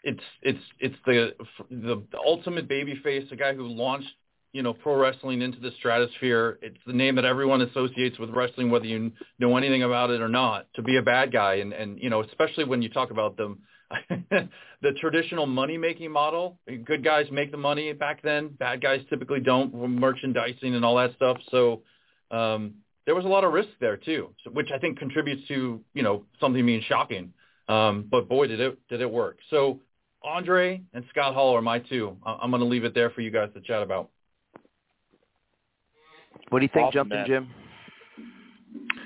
it's 0.02 0.22
it's 0.42 0.62
it's 0.78 0.96
the 1.06 1.34
the, 1.70 2.02
the 2.10 2.18
ultimate 2.18 2.68
babyface, 2.68 3.28
the 3.30 3.36
guy 3.36 3.54
who 3.54 3.66
launched 3.66 4.08
you 4.52 4.62
know 4.62 4.72
pro 4.72 4.96
wrestling 4.96 5.42
into 5.42 5.60
the 5.60 5.70
stratosphere. 5.78 6.58
It's 6.62 6.78
the 6.86 6.92
name 6.92 7.16
that 7.16 7.24
everyone 7.24 7.60
associates 7.62 8.18
with 8.18 8.30
wrestling, 8.30 8.70
whether 8.70 8.86
you 8.86 9.12
know 9.38 9.56
anything 9.56 9.82
about 9.82 10.10
it 10.10 10.20
or 10.20 10.28
not. 10.28 10.66
To 10.76 10.82
be 10.82 10.96
a 10.96 11.02
bad 11.02 11.32
guy, 11.32 11.56
and 11.56 11.72
and 11.72 11.98
you 12.00 12.10
know, 12.10 12.22
especially 12.22 12.64
when 12.64 12.82
you 12.82 12.88
talk 12.88 13.10
about 13.10 13.36
the 13.36 13.56
the 14.80 14.92
traditional 15.00 15.46
money 15.46 15.76
making 15.76 16.10
model. 16.10 16.58
Good 16.66 17.04
guys 17.04 17.26
make 17.30 17.50
the 17.50 17.58
money 17.58 17.92
back 17.92 18.22
then. 18.22 18.48
Bad 18.48 18.80
guys 18.80 19.00
typically 19.10 19.40
don't. 19.40 19.74
Merchandising 19.74 20.74
and 20.74 20.84
all 20.84 20.96
that 20.96 21.14
stuff. 21.16 21.38
So. 21.50 21.82
um 22.30 22.74
there 23.06 23.14
was 23.14 23.24
a 23.24 23.28
lot 23.28 23.44
of 23.44 23.52
risk 23.52 23.68
there 23.80 23.96
too, 23.96 24.30
which 24.52 24.70
I 24.74 24.78
think 24.78 24.98
contributes 24.98 25.46
to 25.48 25.80
you 25.94 26.02
know 26.02 26.24
something 26.40 26.64
being 26.64 26.82
shocking. 26.88 27.32
Um, 27.68 28.06
but 28.10 28.28
boy, 28.28 28.46
did 28.46 28.60
it 28.60 28.78
did 28.88 29.00
it 29.00 29.10
work. 29.10 29.38
So 29.50 29.80
Andre 30.22 30.82
and 30.92 31.04
Scott 31.10 31.34
Hall 31.34 31.54
are 31.56 31.62
my 31.62 31.78
two. 31.78 32.16
I- 32.24 32.38
I'm 32.42 32.50
going 32.50 32.60
to 32.60 32.68
leave 32.68 32.84
it 32.84 32.94
there 32.94 33.10
for 33.10 33.20
you 33.20 33.30
guys 33.30 33.50
to 33.54 33.60
chat 33.60 33.82
about. 33.82 34.10
What 36.50 36.60
do 36.60 36.64
you 36.64 36.70
think, 36.72 36.88
Awesome, 36.88 36.92
Jumping 37.10 37.18
man. 37.18 37.26
Jim? 37.26 37.50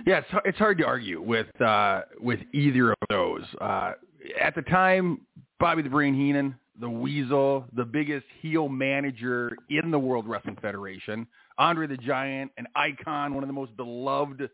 Yeah, 0.07 0.19
it's 0.19 0.29
it's 0.45 0.59
hard 0.59 0.79
to 0.79 0.85
argue 0.87 1.21
with 1.21 1.61
uh, 1.61 2.03
with 2.21 2.41
either 2.53 2.93
of 2.93 2.99
those. 3.11 3.43
Uh, 3.61 3.93
at 4.41 4.55
the 4.55 4.63
time, 4.63 5.21
Bobby 5.61 5.83
the 5.83 5.91
Brain 5.91 6.15
Heenan, 6.15 6.55
the 6.81 6.89
Weasel, 6.89 7.65
the 7.75 7.85
biggest 7.85 8.27
heel 8.41 8.69
manager 8.69 9.57
in 9.71 9.91
the 9.91 9.99
World 9.99 10.27
Wrestling 10.27 10.57
Federation, 10.63 11.27
Andre 11.59 11.87
the 11.87 11.97
Giant, 11.97 12.53
an 12.57 12.67
icon, 12.75 13.35
one 13.35 13.43
of 13.43 13.49
the 13.49 13.55
most 13.55 13.77
beloved 13.77 14.49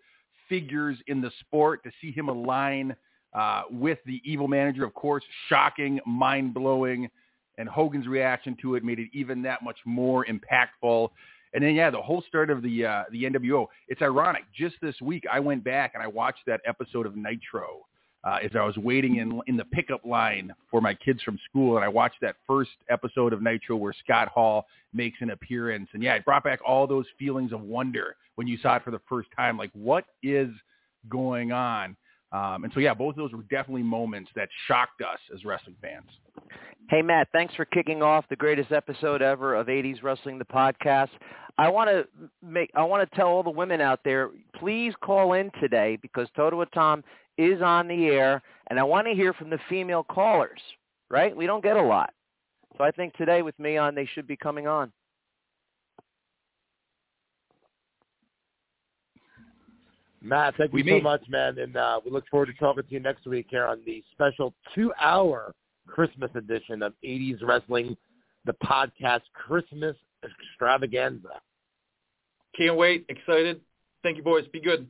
figures 0.49 0.96
in 1.06 1.20
the 1.20 1.30
sport. 1.40 1.82
To 1.84 1.90
see 2.00 2.11
him 2.11 2.28
align 2.28 2.96
uh, 3.34 3.62
with 3.70 3.99
the 4.06 4.20
evil 4.25 4.49
manager, 4.49 4.84
of 4.84 4.94
course, 4.94 5.25
shocking, 5.49 6.00
mind 6.06 6.54
blowing, 6.54 7.08
and 7.58 7.68
Hogan's 7.68 8.06
reaction 8.06 8.56
to 8.62 8.75
it 8.75 8.84
made 8.84 8.99
it 8.99 9.08
even 9.12 9.42
that 9.42 9.62
much 9.62 9.78
more 9.84 10.26
impactful. 10.26 11.11
And 11.52 11.62
then 11.62 11.75
yeah, 11.75 11.90
the 11.90 12.02
whole 12.02 12.23
start 12.26 12.50
of 12.50 12.62
the 12.62 12.84
uh, 12.84 13.04
the 13.12 13.25
NWO. 13.25 13.66
It's 13.88 14.02
ironic. 14.02 14.42
Just 14.56 14.76
this 14.82 15.00
week, 15.00 15.25
I 15.30 15.40
went 15.40 15.62
back 15.62 15.92
and 15.94 16.02
I 16.02 16.06
watched 16.06 16.40
that 16.46 16.61
episode 16.66 17.06
of 17.06 17.16
Nitro 17.16 17.87
uh, 18.25 18.38
as 18.43 18.50
I 18.54 18.64
was 18.64 18.76
waiting 18.76 19.16
in 19.16 19.40
in 19.47 19.57
the 19.57 19.64
pickup 19.66 20.04
line 20.04 20.52
for 20.71 20.81
my 20.81 20.95
kids 20.95 21.23
from 21.23 21.38
school, 21.49 21.76
and 21.76 21.85
I 21.85 21.88
watched 21.88 22.21
that 22.23 22.37
first 22.47 22.71
episode 22.88 23.33
of 23.33 23.43
Nitro 23.43 23.76
where 23.76 23.95
Scott 24.04 24.28
Hall 24.28 24.66
makes 24.93 25.19
an 25.21 25.31
appearance. 25.31 25.88
And 25.93 26.02
yeah, 26.02 26.14
it 26.14 26.25
brought 26.25 26.45
back 26.45 26.61
all 26.66 26.87
those 26.87 27.07
feelings 27.19 27.52
of 27.52 27.61
wonder 27.61 28.16
when 28.37 28.47
you 28.47 28.57
saw 28.59 28.76
it 28.76 28.85
for 28.85 28.90
the 28.90 29.00
first 29.09 29.28
time. 29.37 29.59
Like, 29.59 29.71
what 29.75 30.04
is 30.23 30.49
going 31.09 31.52
on? 31.52 31.97
Um, 32.33 32.64
and 32.64 32.73
so 32.73 32.81
yeah, 32.81 32.95
both 32.95 33.11
of 33.11 33.16
those 33.16 33.33
were 33.33 33.43
definitely 33.43 33.85
moments 33.85 34.31
that 34.35 34.49
shocked 34.66 35.02
us 35.02 35.21
as 35.33 35.45
wrestling 35.45 35.76
fans. 35.81 36.09
Hey 36.90 37.00
Matt, 37.00 37.28
thanks 37.33 37.54
for 37.54 37.64
kicking 37.64 38.02
off 38.02 38.25
the 38.28 38.37
greatest 38.37 38.73
episode 38.73 39.23
ever 39.23 39.54
of 39.54 39.69
80s 39.69 40.02
Wrestling 40.02 40.38
the 40.38 40.45
podcast. 40.45 41.09
I 41.57 41.69
want 41.69 41.88
to 41.88 42.07
make 42.43 42.71
I 42.75 42.83
want 42.83 43.09
to 43.09 43.16
tell 43.16 43.28
all 43.28 43.45
the 43.45 43.50
women 43.50 43.81
out 43.81 44.00
there, 44.04 44.31
please 44.57 44.93
call 45.00 45.35
in 45.35 45.50
today 45.61 45.97
because 46.02 46.28
Totowa 46.37 46.66
Tom 46.73 47.04
is 47.38 47.62
on 47.62 47.88
the 47.88 48.07
air 48.07 48.43
and 48.69 48.79
I 48.79 48.83
want 48.83 49.07
to 49.07 49.14
hear 49.14 49.33
from 49.33 49.50
the 49.50 49.59
female 49.69 50.05
callers, 50.05 50.61
right? 51.11 51.37
We 51.37 51.47
don't 51.47 51.62
get 51.62 51.76
a 51.76 51.83
lot. 51.83 52.12
So 52.76 52.85
I 52.85 52.91
think 52.91 53.14
today 53.14 53.43
with 53.43 53.59
me 53.59 53.76
on 53.76 53.95
they 53.95 54.07
should 54.14 54.26
be 54.26 54.37
coming 54.37 54.67
on. 54.67 54.93
Matt, 60.25 60.55
thank 60.57 60.73
We 60.73 60.83
you 60.83 60.99
so 60.99 61.03
much, 61.03 61.23
man, 61.29 61.59
and 61.59 61.76
uh, 61.76 62.00
we 62.03 62.11
look 62.11 62.25
forward 62.31 62.47
to 62.47 62.55
talking 62.55 62.83
to 62.83 62.91
you 62.91 62.99
next 62.99 63.26
week 63.26 63.47
here 63.50 63.67
on 63.67 63.83
the 63.85 64.03
special 64.12 64.55
two-hour 64.75 65.55
Christmas 65.87 66.31
edition 66.35 66.83
of 66.83 66.95
80s 67.05 67.43
Wrestling, 67.43 67.95
the 68.47 68.55
podcast 68.64 69.21
Christmas 69.35 69.95
extravaganza. 70.25 71.41
Can't 72.57 72.76
wait. 72.76 73.05
Excited. 73.11 73.61
Thank 74.03 74.17
you, 74.17 74.23
boys. 74.23 74.47
Be 74.50 74.61
good. 74.61 74.88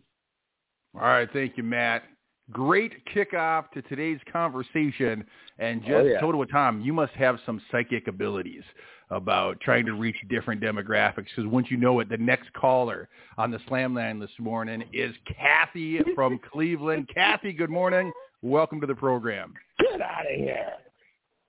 All 0.94 1.00
right, 1.00 1.28
thank 1.32 1.56
you, 1.56 1.64
Matt. 1.64 2.04
Great 2.50 2.92
kickoff 3.06 3.70
to 3.72 3.82
today's 3.82 4.20
conversation. 4.30 5.24
And 5.58 5.80
oh, 5.84 5.88
just 5.88 5.94
Oh, 5.94 6.02
yeah. 6.04 6.20
Totowa 6.20 6.50
Tom, 6.50 6.80
you 6.80 6.92
must 6.92 7.12
have 7.14 7.38
some 7.46 7.60
psychic 7.70 8.06
abilities 8.08 8.62
about 9.10 9.60
trying 9.60 9.86
to 9.86 9.92
reach 9.94 10.16
different 10.28 10.60
demographics 10.60 11.26
because 11.34 11.46
once 11.46 11.70
you 11.70 11.76
know 11.76 12.00
it, 12.00 12.08
the 12.08 12.16
next 12.18 12.52
caller 12.52 13.08
on 13.38 13.50
the 13.50 13.58
slam 13.68 13.94
line 13.94 14.18
this 14.18 14.30
morning 14.38 14.82
is 14.92 15.14
Kathy 15.26 16.00
from 16.14 16.38
Cleveland. 16.52 17.08
Kathy, 17.14 17.52
good 17.52 17.70
morning. 17.70 18.12
Welcome 18.42 18.80
to 18.80 18.86
the 18.86 18.94
program. 18.94 19.54
Get 19.80 20.00
out 20.00 20.30
of 20.30 20.36
here. 20.36 20.72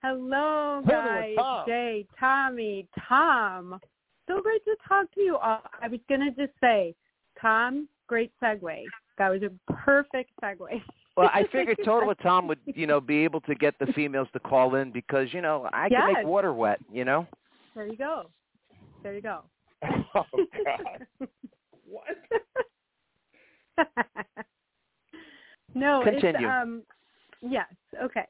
Hello, 0.02 0.82
Hello, 0.86 0.88
guys. 0.88 1.36
Tom. 1.38 1.64
Jay, 1.68 2.06
Tommy, 2.20 2.88
Tom. 3.08 3.80
So 4.28 4.42
great 4.42 4.64
to 4.66 4.76
talk 4.88 5.12
to 5.14 5.22
you. 5.22 5.38
all. 5.38 5.62
I 5.82 5.88
was 5.88 6.00
going 6.10 6.22
to 6.22 6.32
just 6.32 6.58
say, 6.62 6.94
Tom, 7.42 7.88
great 8.08 8.32
segue. 8.44 8.84
That 9.17 9.29
was 9.29 9.41
a 9.43 9.51
perfect 9.72 10.31
segue. 10.43 10.81
Well, 11.15 11.29
I 11.34 11.43
figured 11.51 11.77
Totowa 11.86 12.15
Tom 12.22 12.48
would, 12.48 12.60
you 12.65 12.86
know, 12.88 13.00
be 13.00 13.24
able 13.24 13.39
to 13.41 13.55
get 13.55 13.77
the 13.79 13.88
females 13.93 14.27
to 14.34 14.39
call 14.39 14.75
in 14.75 14.91
because, 14.91 15.34
you 15.34 15.41
know, 15.41 15.69
I 15.74 15.88
can 15.89 16.00
Yes. 16.07 16.15
make 16.17 16.25
water 16.25 16.53
wet, 16.53 16.79
you 16.91 17.05
know. 17.05 17.25
There 17.74 17.88
you 17.88 17.98
go. 17.98 18.29
There 19.03 19.13
you 19.13 19.22
go. 19.22 19.43
Oh, 20.15 20.25
God. 20.63 21.07
What? 21.88 22.05
no, 25.75 26.01
Continue. 26.03 26.48
it's 26.48 26.53
um 26.63 26.84
yes, 27.41 27.67
okay. 28.01 28.25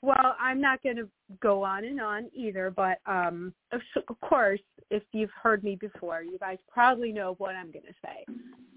Well, 0.00 0.36
I'm 0.38 0.60
not 0.60 0.82
going 0.82 0.96
to 0.96 1.08
go 1.40 1.64
on 1.64 1.84
and 1.84 2.00
on 2.00 2.30
either, 2.34 2.70
but 2.70 2.98
um 3.06 3.52
of 3.72 3.80
of 4.08 4.20
course, 4.20 4.60
if 4.90 5.02
you've 5.12 5.30
heard 5.42 5.64
me 5.64 5.76
before, 5.76 6.22
you 6.22 6.38
guys 6.38 6.58
probably 6.70 7.12
know 7.12 7.34
what 7.38 7.54
I'm 7.54 7.70
going 7.72 7.84
to 7.84 7.94
say. 8.04 8.24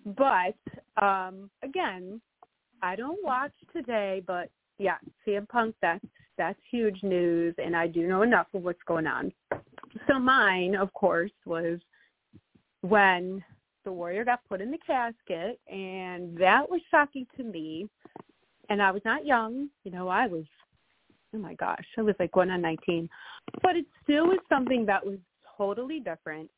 But 0.05 1.03
um 1.03 1.49
again, 1.63 2.21
I 2.81 2.95
don't 2.95 3.23
watch 3.23 3.53
today, 3.73 4.23
but 4.25 4.49
yeah, 4.79 4.97
CM 5.25 5.47
Punk 5.47 5.75
that's 5.81 6.05
that's 6.37 6.59
huge 6.71 7.03
news 7.03 7.53
and 7.63 7.75
I 7.75 7.87
do 7.87 8.07
know 8.07 8.23
enough 8.23 8.47
of 8.53 8.63
what's 8.63 8.81
going 8.87 9.05
on. 9.05 9.31
So 10.07 10.17
mine, 10.17 10.75
of 10.75 10.91
course, 10.93 11.31
was 11.45 11.79
when 12.81 13.43
the 13.83 13.91
warrior 13.91 14.25
got 14.25 14.41
put 14.49 14.61
in 14.61 14.71
the 14.71 14.77
casket 14.79 15.59
and 15.67 16.35
that 16.37 16.69
was 16.69 16.81
shocking 16.89 17.25
to 17.37 17.43
me 17.43 17.87
and 18.69 18.81
i 18.81 18.91
was 18.91 19.01
not 19.05 19.25
young 19.25 19.69
you 19.83 19.91
know 19.91 20.07
i 20.07 20.27
was 20.27 20.45
oh 21.33 21.37
my 21.37 21.53
gosh 21.55 21.85
i 21.97 22.01
was 22.01 22.15
like 22.19 22.31
going 22.31 22.49
on 22.49 22.61
nineteen 22.61 23.09
but 23.61 23.75
it 23.75 23.85
still 24.03 24.27
was 24.27 24.39
something 24.49 24.85
that 24.85 25.05
was 25.05 25.17
totally 25.57 25.99
different 25.99 26.49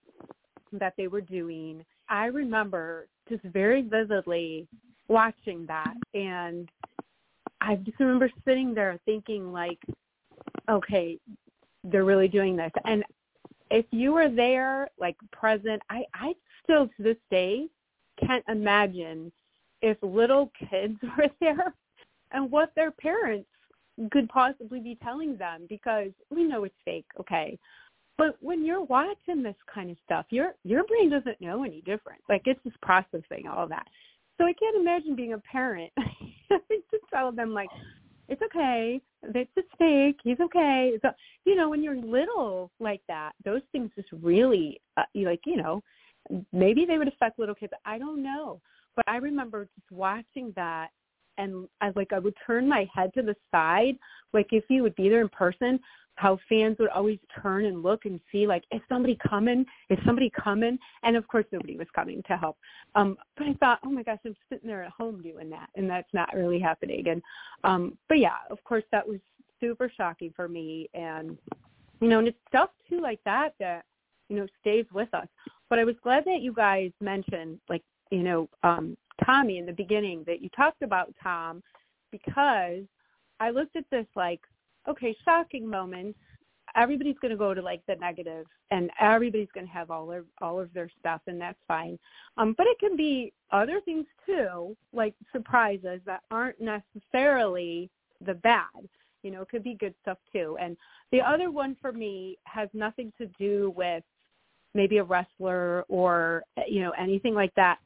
that 0.71 0.93
they 0.97 1.07
were 1.07 1.21
doing 1.21 1.83
i 2.09 2.25
remember 2.25 3.07
just 3.29 3.43
very 3.43 3.81
vividly 3.81 4.67
watching 5.07 5.65
that 5.67 5.93
and 6.13 6.69
i 7.61 7.75
just 7.75 7.99
remember 7.99 8.29
sitting 8.45 8.73
there 8.73 8.99
thinking 9.05 9.51
like 9.51 9.79
okay 10.69 11.19
they're 11.83 12.05
really 12.05 12.27
doing 12.27 12.55
this. 12.55 12.71
And 12.85 13.03
if 13.71 13.85
you 13.91 14.13
were 14.13 14.29
there, 14.29 14.87
like 14.99 15.17
present, 15.31 15.81
I, 15.89 16.03
I 16.13 16.33
still 16.63 16.87
to 16.87 17.03
this 17.03 17.17
day 17.29 17.67
can't 18.25 18.43
imagine 18.47 19.31
if 19.81 19.97
little 20.01 20.51
kids 20.69 20.97
were 21.17 21.29
there 21.39 21.73
and 22.31 22.49
what 22.49 22.71
their 22.75 22.91
parents 22.91 23.49
could 24.11 24.29
possibly 24.29 24.79
be 24.79 24.97
telling 25.03 25.37
them 25.37 25.65
because 25.69 26.11
we 26.29 26.43
know 26.43 26.63
it's 26.63 26.75
fake, 26.85 27.05
okay. 27.19 27.57
But 28.17 28.37
when 28.41 28.63
you're 28.65 28.83
watching 28.83 29.41
this 29.41 29.55
kind 29.73 29.89
of 29.89 29.97
stuff, 30.05 30.25
your 30.29 30.53
your 30.63 30.83
brain 30.85 31.09
doesn't 31.09 31.41
know 31.41 31.63
any 31.63 31.81
different. 31.81 32.21
Like 32.29 32.43
it's 32.45 32.61
just 32.63 32.79
processing 32.81 33.47
all 33.51 33.67
that. 33.67 33.87
So 34.37 34.45
I 34.45 34.53
can't 34.53 34.77
imagine 34.77 35.15
being 35.15 35.33
a 35.33 35.39
parent 35.39 35.91
to 36.49 36.99
tell 37.11 37.31
them 37.31 37.53
like, 37.53 37.69
it's 38.29 38.41
okay. 38.41 39.01
It's 39.23 39.51
a 39.57 39.61
fake. 39.77 40.19
He's 40.23 40.39
okay. 40.39 40.93
So, 41.01 41.09
you 41.45 41.55
know, 41.55 41.69
when 41.69 41.83
you're 41.83 41.95
little 41.95 42.71
like 42.79 43.01
that, 43.07 43.33
those 43.45 43.61
things 43.71 43.91
just 43.95 44.09
really, 44.11 44.81
uh, 44.97 45.03
you 45.13 45.27
like, 45.27 45.41
you 45.45 45.57
know, 45.57 45.83
maybe 46.51 46.85
they 46.85 46.97
would 46.97 47.07
affect 47.07 47.37
little 47.37 47.55
kids. 47.55 47.73
I 47.85 47.97
don't 47.97 48.23
know. 48.23 48.59
But 48.95 49.05
I 49.07 49.17
remember 49.17 49.65
just 49.75 49.91
watching 49.91 50.53
that 50.55 50.89
and 51.37 51.67
I 51.81 51.91
like 51.95 52.13
I 52.13 52.19
would 52.19 52.35
turn 52.45 52.67
my 52.67 52.87
head 52.93 53.13
to 53.15 53.21
the 53.21 53.35
side, 53.51 53.97
like 54.33 54.47
if 54.51 54.63
you 54.69 54.83
would 54.83 54.95
be 54.95 55.09
there 55.09 55.21
in 55.21 55.29
person, 55.29 55.79
how 56.15 56.37
fans 56.47 56.77
would 56.79 56.89
always 56.89 57.17
turn 57.41 57.65
and 57.65 57.81
look 57.81 58.05
and 58.05 58.19
see 58.31 58.45
like 58.45 58.63
is 58.71 58.81
somebody 58.87 59.17
coming? 59.27 59.65
Is 59.89 59.97
somebody 60.05 60.31
coming? 60.41 60.77
And 61.03 61.15
of 61.15 61.27
course 61.27 61.45
nobody 61.51 61.77
was 61.77 61.87
coming 61.95 62.21
to 62.27 62.37
help. 62.37 62.57
Um 62.95 63.17
but 63.37 63.47
i 63.47 63.53
thought 63.53 63.79
oh 63.85 63.89
my 63.89 64.03
gosh 64.03 64.19
i'm 64.25 64.35
sitting 64.49 64.67
there 64.67 64.83
at 64.83 64.91
home 64.91 65.21
doing 65.21 65.49
that 65.49 65.69
and 65.75 65.89
that's 65.89 66.13
not 66.13 66.33
really 66.33 66.59
happening. 66.59 67.07
And 67.07 67.21
um 67.63 67.97
but 68.09 68.19
yeah 68.19 68.37
of 68.49 68.63
course 68.63 68.83
that 68.91 69.07
was 69.07 69.19
super 69.59 69.91
shocking 69.95 70.33
for 70.35 70.47
me. 70.47 70.89
And 70.93 71.37
you 71.99 72.09
know 72.09 72.19
and 72.19 72.27
it's 72.27 72.37
stuff 72.47 72.69
too 72.89 73.01
like 73.01 73.19
that 73.25 73.53
that 73.59 73.85
you 74.29 74.35
know 74.37 74.47
stays 74.61 74.85
with 74.93 75.11
us. 75.13 75.27
But 75.69 75.79
i 75.79 75.83
was 75.83 75.95
glad 76.03 76.25
that 76.25 76.41
you 76.41 76.53
guys 76.53 76.91
mentioned 77.01 77.59
like 77.69 77.83
you 78.11 78.21
know 78.21 78.47
um 78.61 78.95
tommy 79.25 79.57
in 79.57 79.65
the 79.65 79.73
beginning 79.73 80.23
that 80.25 80.41
you 80.41 80.49
talked 80.55 80.81
about 80.81 81.13
tom 81.21 81.61
because 82.11 82.83
i 83.39 83.49
looked 83.49 83.75
at 83.75 83.85
this 83.91 84.07
like 84.15 84.41
okay, 84.87 85.15
shocking 85.23 85.67
moments. 85.67 86.19
Everybody's 86.75 87.17
going 87.21 87.31
to 87.31 87.37
go 87.37 87.53
to 87.53 87.61
like 87.61 87.81
the 87.87 87.95
negative, 87.95 88.45
and 88.71 88.89
everybody's 88.99 89.51
going 89.53 89.67
to 89.67 89.71
have 89.71 89.91
all 89.91 90.11
of 90.11 90.25
all 90.41 90.59
of 90.59 90.73
their 90.73 90.89
stuff, 90.99 91.21
and 91.27 91.39
that's 91.39 91.59
fine. 91.67 91.99
Um, 92.37 92.55
but 92.57 92.65
it 92.67 92.79
can 92.79 92.95
be 92.95 93.31
other 93.51 93.79
things 93.85 94.05
too, 94.25 94.75
like 94.91 95.13
surprises 95.31 96.01
that 96.05 96.21
aren't 96.31 96.57
necessarily 96.59 97.89
the 98.25 98.33
bad. 98.35 98.89
You 99.21 99.31
know, 99.31 99.41
it 99.41 99.49
could 99.49 99.63
be 99.63 99.75
good 99.75 99.93
stuff 100.01 100.17
too. 100.31 100.57
And 100.59 100.75
the 101.11 101.21
other 101.21 101.51
one 101.51 101.77
for 101.79 101.91
me 101.91 102.37
has 102.45 102.69
nothing 102.73 103.13
to 103.19 103.27
do 103.39 103.73
with 103.75 104.03
maybe 104.73 104.97
a 104.97 105.03
wrestler 105.03 105.83
or 105.89 106.43
you 106.67 106.81
know 106.81 106.91
anything 106.97 107.35
like 107.35 107.53
that. 107.55 107.77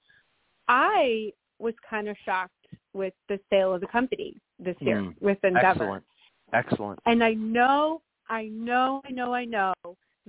I 0.67 1.31
was 1.59 1.73
kind 1.89 2.07
of 2.07 2.15
shocked 2.25 2.53
with 2.93 3.13
the 3.29 3.39
sale 3.49 3.73
of 3.73 3.81
the 3.81 3.87
company 3.87 4.35
this 4.59 4.75
year 4.79 5.01
mm, 5.01 5.13
with 5.21 5.37
Endeavor. 5.43 5.67
Excellent. 5.67 6.03
Excellent. 6.53 6.99
And 7.05 7.23
I 7.23 7.33
know, 7.33 8.01
I 8.29 8.45
know, 8.45 9.01
I 9.05 9.11
know, 9.11 9.33
I 9.33 9.45
know 9.45 9.73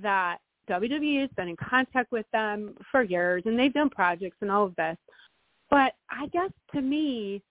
that 0.00 0.38
WWE 0.68 1.20
has 1.20 1.30
been 1.36 1.48
in 1.48 1.56
contact 1.56 2.12
with 2.12 2.26
them 2.32 2.74
for 2.90 3.02
years 3.02 3.42
and 3.46 3.58
they've 3.58 3.72
done 3.72 3.90
projects 3.90 4.36
and 4.40 4.50
all 4.50 4.66
of 4.66 4.76
this. 4.76 4.96
But 5.70 5.92
I 6.10 6.26
guess 6.32 6.50
to 6.74 6.80
me, 6.80 7.42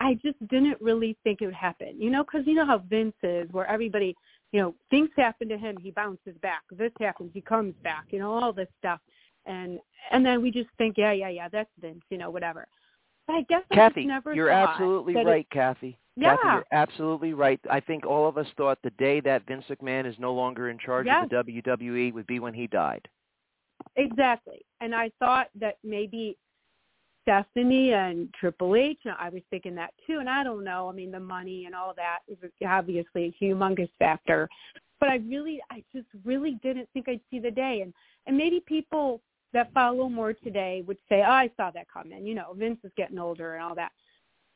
I 0.00 0.14
just 0.14 0.38
didn't 0.48 0.80
really 0.80 1.16
think 1.24 1.42
it 1.42 1.46
would 1.46 1.54
happen. 1.54 2.00
You 2.00 2.10
know, 2.10 2.24
because 2.24 2.46
you 2.46 2.54
know 2.54 2.66
how 2.66 2.78
Vince 2.78 3.14
is, 3.22 3.48
where 3.52 3.66
everybody, 3.66 4.14
you 4.52 4.60
know, 4.60 4.74
things 4.88 5.10
happen 5.16 5.48
to 5.48 5.58
him, 5.58 5.76
he 5.82 5.90
bounces 5.90 6.34
back. 6.42 6.62
This 6.70 6.92
happens, 6.98 7.30
he 7.34 7.42
comes 7.42 7.74
back. 7.82 8.06
You 8.10 8.20
know, 8.20 8.32
all 8.32 8.52
this 8.52 8.68
stuff, 8.78 9.00
and 9.46 9.78
and 10.10 10.24
then 10.24 10.42
we 10.42 10.50
just 10.50 10.68
think, 10.78 10.96
yeah, 10.98 11.12
yeah, 11.12 11.28
yeah, 11.28 11.48
that's 11.48 11.70
Vince. 11.80 12.02
You 12.10 12.18
know, 12.18 12.30
whatever. 12.30 12.66
But 13.26 13.34
I 13.34 13.42
guess 13.42 13.62
Kathy, 13.72 14.02
I 14.02 14.04
never 14.04 14.34
you're 14.34 14.50
absolutely 14.50 15.14
right, 15.14 15.46
it, 15.48 15.50
Kathy. 15.50 15.98
Yeah. 16.16 16.36
Kathy, 16.36 16.48
you're 16.48 16.66
absolutely 16.72 17.32
right. 17.34 17.60
I 17.70 17.80
think 17.80 18.04
all 18.04 18.28
of 18.28 18.36
us 18.36 18.46
thought 18.56 18.78
the 18.82 18.90
day 18.90 19.20
that 19.20 19.46
Vince 19.46 19.64
McMahon 19.70 20.06
is 20.06 20.16
no 20.18 20.34
longer 20.34 20.68
in 20.68 20.78
charge 20.78 21.06
yes. 21.06 21.28
of 21.30 21.46
the 21.46 21.62
WWE 21.62 22.12
would 22.12 22.26
be 22.26 22.40
when 22.40 22.54
he 22.54 22.66
died. 22.66 23.06
Exactly. 23.96 24.64
And 24.80 24.94
I 24.94 25.10
thought 25.18 25.48
that 25.60 25.76
maybe 25.84 26.36
Stephanie 27.22 27.92
and 27.92 28.32
Triple 28.38 28.74
H, 28.76 28.98
I 29.18 29.28
was 29.28 29.42
thinking 29.50 29.74
that 29.76 29.90
too. 30.06 30.18
And 30.18 30.28
I 30.28 30.42
don't 30.42 30.64
know. 30.64 30.88
I 30.88 30.92
mean, 30.92 31.10
the 31.10 31.20
money 31.20 31.66
and 31.66 31.74
all 31.74 31.94
that 31.96 32.18
is 32.28 32.38
obviously 32.66 33.34
a 33.40 33.44
humongous 33.44 33.90
factor. 33.98 34.48
But 34.98 35.08
I 35.08 35.16
really, 35.16 35.60
I 35.70 35.82
just 35.94 36.08
really 36.24 36.58
didn't 36.62 36.88
think 36.92 37.08
I'd 37.08 37.20
see 37.30 37.38
the 37.38 37.50
day. 37.50 37.80
And 37.82 37.94
and 38.26 38.36
maybe 38.36 38.62
people 38.66 39.20
that 39.52 39.72
follow 39.72 40.08
more 40.08 40.32
today 40.32 40.82
would 40.86 40.98
say, 41.08 41.22
oh, 41.26 41.30
I 41.30 41.50
saw 41.56 41.70
that 41.70 41.90
comment. 41.90 42.26
You 42.26 42.34
know, 42.34 42.54
Vince 42.56 42.78
is 42.84 42.92
getting 42.96 43.18
older 43.18 43.54
and 43.54 43.62
all 43.62 43.74
that. 43.74 43.92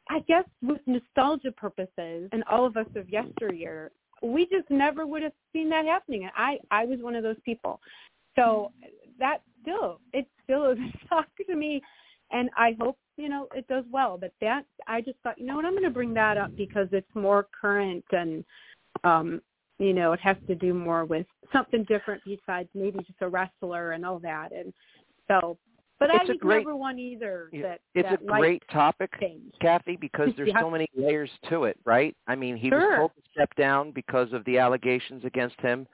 I 0.09 0.20
guess 0.20 0.44
with 0.62 0.80
nostalgia 0.87 1.52
purposes 1.52 2.28
and 2.33 2.44
all 2.50 2.66
of 2.66 2.76
us 2.76 2.87
of 2.94 3.09
yesteryear, 3.09 3.90
we 4.22 4.46
just 4.46 4.70
never 4.70 5.07
would 5.07 5.22
have 5.22 5.33
seen 5.52 5.68
that 5.70 5.87
happening. 5.87 6.24
And 6.24 6.33
I, 6.37 6.59
I 6.70 6.85
was 6.85 6.98
one 7.00 7.16
of 7.16 7.22
those 7.22 7.40
people. 7.44 7.80
So 8.37 8.72
that 9.18 9.38
still, 9.62 10.00
it 10.12 10.26
still 10.42 10.70
is 10.70 10.78
a 10.78 11.07
shock 11.09 11.28
to 11.48 11.57
me. 11.57 11.83
And 12.30 12.50
I 12.57 12.76
hope, 12.80 12.98
you 13.16 13.28
know, 13.28 13.48
it 13.54 13.66
does 13.68 13.85
well. 13.90 14.18
But 14.18 14.33
that, 14.40 14.64
I 14.87 15.00
just 15.00 15.18
thought, 15.22 15.38
you 15.38 15.46
know 15.46 15.57
what, 15.57 15.64
I'm 15.64 15.72
going 15.72 15.85
to 15.85 15.90
bring 15.90 16.14
that 16.14 16.37
up 16.37 16.54
because 16.57 16.88
it's 16.92 17.14
more 17.14 17.46
current 17.59 18.04
and, 18.12 18.44
um, 19.04 19.40
you 19.84 19.92
know, 19.92 20.12
it 20.12 20.20
has 20.20 20.36
to 20.46 20.54
do 20.54 20.72
more 20.72 21.04
with 21.04 21.26
something 21.52 21.84
different 21.84 22.22
besides 22.24 22.68
maybe 22.74 22.98
just 22.98 23.20
a 23.20 23.28
wrestler 23.28 23.92
and 23.92 24.04
all 24.04 24.18
that. 24.20 24.50
And 24.52 24.72
so 25.28 25.58
but 26.00 26.10
it's 26.10 26.24
I 26.28 26.32
was 26.32 26.38
great, 26.40 26.58
never 26.66 26.76
one 26.76 26.98
either. 26.98 27.48
That 27.52 27.80
it's 27.94 28.08
that 28.08 28.20
a 28.20 28.24
great 28.24 28.62
topic, 28.70 29.10
change. 29.20 29.52
Kathy, 29.60 29.96
because 29.96 30.30
there's 30.36 30.48
yeah. 30.48 30.60
so 30.60 30.70
many 30.70 30.86
layers 30.96 31.30
to 31.50 31.64
it, 31.64 31.78
right? 31.84 32.16
I 32.26 32.34
mean, 32.34 32.56
he 32.56 32.68
sure. 32.68 32.78
was 32.80 32.96
told 32.98 33.10
to 33.16 33.22
step 33.32 33.54
down 33.56 33.92
because 33.92 34.32
of 34.32 34.44
the 34.44 34.58
allegations 34.58 35.24
against 35.24 35.60
him, 35.60 35.86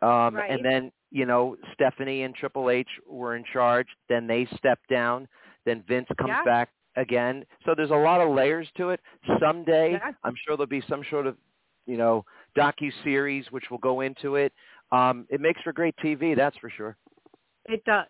um, 0.00 0.34
right. 0.34 0.50
and 0.50 0.64
then 0.64 0.90
you 1.10 1.26
know 1.26 1.56
Stephanie 1.74 2.22
and 2.22 2.34
Triple 2.34 2.70
H 2.70 2.88
were 3.06 3.36
in 3.36 3.44
charge. 3.52 3.88
Then 4.08 4.26
they 4.26 4.46
stepped 4.56 4.88
down. 4.88 5.28
Then 5.64 5.84
Vince 5.86 6.08
comes 6.18 6.30
yeah. 6.30 6.44
back 6.44 6.70
again. 6.96 7.44
So 7.64 7.74
there's 7.76 7.90
a 7.90 7.94
lot 7.94 8.20
of 8.20 8.34
layers 8.34 8.66
to 8.78 8.90
it. 8.90 9.00
Someday, 9.40 9.92
yeah. 9.92 10.12
I'm 10.24 10.34
sure 10.46 10.56
there'll 10.56 10.66
be 10.66 10.82
some 10.88 11.02
sort 11.10 11.26
of 11.26 11.36
you 11.86 11.96
know 11.98 12.24
docu 12.56 12.92
series 13.04 13.44
which 13.50 13.64
will 13.70 13.78
go 13.78 14.00
into 14.00 14.36
it. 14.36 14.52
Um, 14.90 15.26
it 15.30 15.40
makes 15.40 15.60
for 15.62 15.72
great 15.72 15.94
TV, 16.04 16.36
that's 16.36 16.56
for 16.58 16.70
sure. 16.70 16.96
It 17.66 17.84
does 17.84 18.06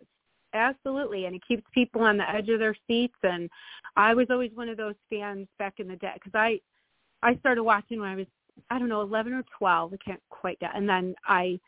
absolutely 0.55 1.27
and 1.27 1.35
it 1.35 1.43
keeps 1.47 1.63
people 1.73 2.03
on 2.03 2.17
the 2.17 2.31
edge 2.31 2.49
of 2.49 2.59
their 2.59 2.77
seats 2.87 3.17
and 3.23 3.49
i 3.97 4.15
was 4.15 4.27
always 4.31 4.51
one 4.55 4.69
of 4.69 4.77
those 4.77 4.95
fans 5.11 5.47
back 5.59 5.75
in 5.79 5.89
the 5.89 5.97
day 5.97 6.13
because 6.15 6.33
i 6.35 6.59
i 7.23 7.37
started 7.39 7.63
watching 7.63 8.01
when 8.01 8.09
i 8.09 8.17
was 8.17 8.27
i 8.71 8.79
don't 8.79 8.89
know 8.89 9.01
eleven 9.01 9.33
or 9.33 9.45
twelve 9.59 9.93
i 9.93 9.97
can't 10.05 10.23
quite 10.31 10.59
get 10.61 10.75
and 10.75 10.89
then 10.89 11.15
i 11.27 11.59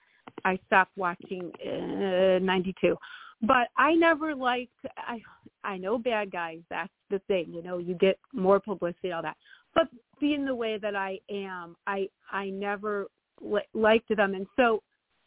i 0.44 0.58
stopped 0.66 0.92
watching 0.96 1.50
uh, 1.66 2.38
ninety 2.40 2.74
two 2.80 2.96
but 3.42 3.68
i 3.76 3.94
never 3.94 4.34
liked 4.34 4.70
i 4.98 5.20
i 5.64 5.76
know 5.76 5.98
bad 5.98 6.30
guys 6.30 6.60
that's 6.68 6.92
the 7.10 7.18
thing 7.26 7.46
you 7.48 7.62
know 7.62 7.78
you 7.78 7.94
get 7.94 8.18
more 8.32 8.60
publicity 8.60 9.12
all 9.12 9.22
that 9.22 9.36
but 9.74 9.88
being 10.20 10.44
the 10.44 10.54
way 10.54 10.78
that 10.78 10.94
i 10.96 11.18
am 11.30 11.76
i 11.86 12.08
i 12.30 12.50
never 12.50 13.06
li- 13.40 13.60
liked 13.74 14.14
them 14.16 14.34
and 14.34 14.46
so 14.56 14.82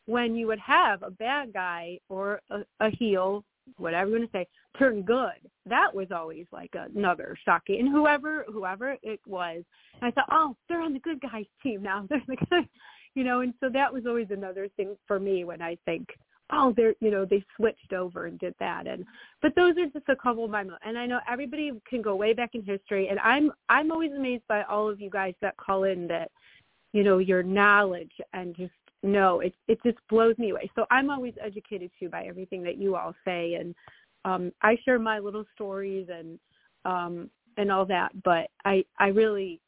when 0.07 0.35
you 0.35 0.47
would 0.47 0.59
have 0.59 1.03
a 1.03 1.11
bad 1.11 1.53
guy 1.53 1.99
or 2.09 2.41
a, 2.49 2.61
a 2.79 2.89
heel, 2.89 3.43
whatever 3.75 4.09
you 4.09 4.19
want 4.19 4.31
to 4.31 4.37
say, 4.37 4.47
turn 4.79 5.03
good, 5.03 5.33
that 5.65 5.93
was 5.93 6.07
always 6.11 6.45
like 6.51 6.73
another 6.73 7.37
shocking. 7.45 7.81
And 7.81 7.89
whoever 7.89 8.45
whoever 8.51 8.95
it 9.03 9.19
was, 9.27 9.63
I 10.01 10.11
thought, 10.11 10.29
oh, 10.31 10.55
they're 10.67 10.81
on 10.81 10.93
the 10.93 10.99
good 10.99 11.21
guys 11.21 11.45
team 11.61 11.83
now. 11.83 12.05
They're 12.09 12.23
the 12.27 12.37
good, 12.49 12.67
you 13.13 13.23
know. 13.23 13.41
And 13.41 13.53
so 13.59 13.69
that 13.69 13.93
was 13.93 14.05
always 14.07 14.27
another 14.31 14.69
thing 14.77 14.95
for 15.05 15.19
me 15.19 15.43
when 15.43 15.61
I 15.61 15.77
think, 15.85 16.07
oh, 16.51 16.73
they're 16.75 16.95
you 16.99 17.11
know 17.11 17.25
they 17.25 17.43
switched 17.55 17.93
over 17.93 18.25
and 18.25 18.39
did 18.39 18.55
that. 18.59 18.87
And 18.87 19.05
but 19.41 19.53
those 19.55 19.75
are 19.77 19.85
just 19.87 20.09
a 20.09 20.15
couple 20.15 20.45
of 20.45 20.51
my 20.51 20.63
mo- 20.63 20.77
and 20.85 20.97
I 20.97 21.05
know 21.05 21.19
everybody 21.29 21.71
can 21.89 22.01
go 22.01 22.15
way 22.15 22.33
back 22.33 22.51
in 22.53 22.63
history, 22.63 23.07
and 23.09 23.19
I'm 23.19 23.51
I'm 23.69 23.91
always 23.91 24.11
amazed 24.11 24.43
by 24.47 24.63
all 24.63 24.89
of 24.89 24.99
you 24.99 25.09
guys 25.09 25.33
that 25.41 25.57
call 25.57 25.83
in 25.83 26.07
that 26.07 26.31
you 26.93 27.03
know 27.03 27.17
your 27.17 27.43
knowledge 27.43 28.13
and 28.33 28.55
just 28.55 28.71
no, 29.03 29.41
it 29.41 29.53
it 29.67 29.79
just 29.83 29.97
blows 30.09 30.37
me 30.37 30.51
away. 30.51 30.69
So 30.75 30.85
I'm 30.91 31.09
always 31.09 31.33
educated 31.43 31.91
too 31.99 32.09
by 32.09 32.25
everything 32.25 32.63
that 32.63 32.77
you 32.77 32.95
all 32.95 33.13
say, 33.25 33.53
and 33.55 33.75
um, 34.25 34.51
I 34.61 34.77
share 34.83 34.99
my 34.99 35.19
little 35.19 35.45
stories 35.53 36.07
and 36.11 36.39
um, 36.85 37.29
and 37.57 37.71
all 37.71 37.85
that. 37.85 38.11
But 38.23 38.49
I 38.65 38.83
I 38.99 39.07
really 39.07 39.61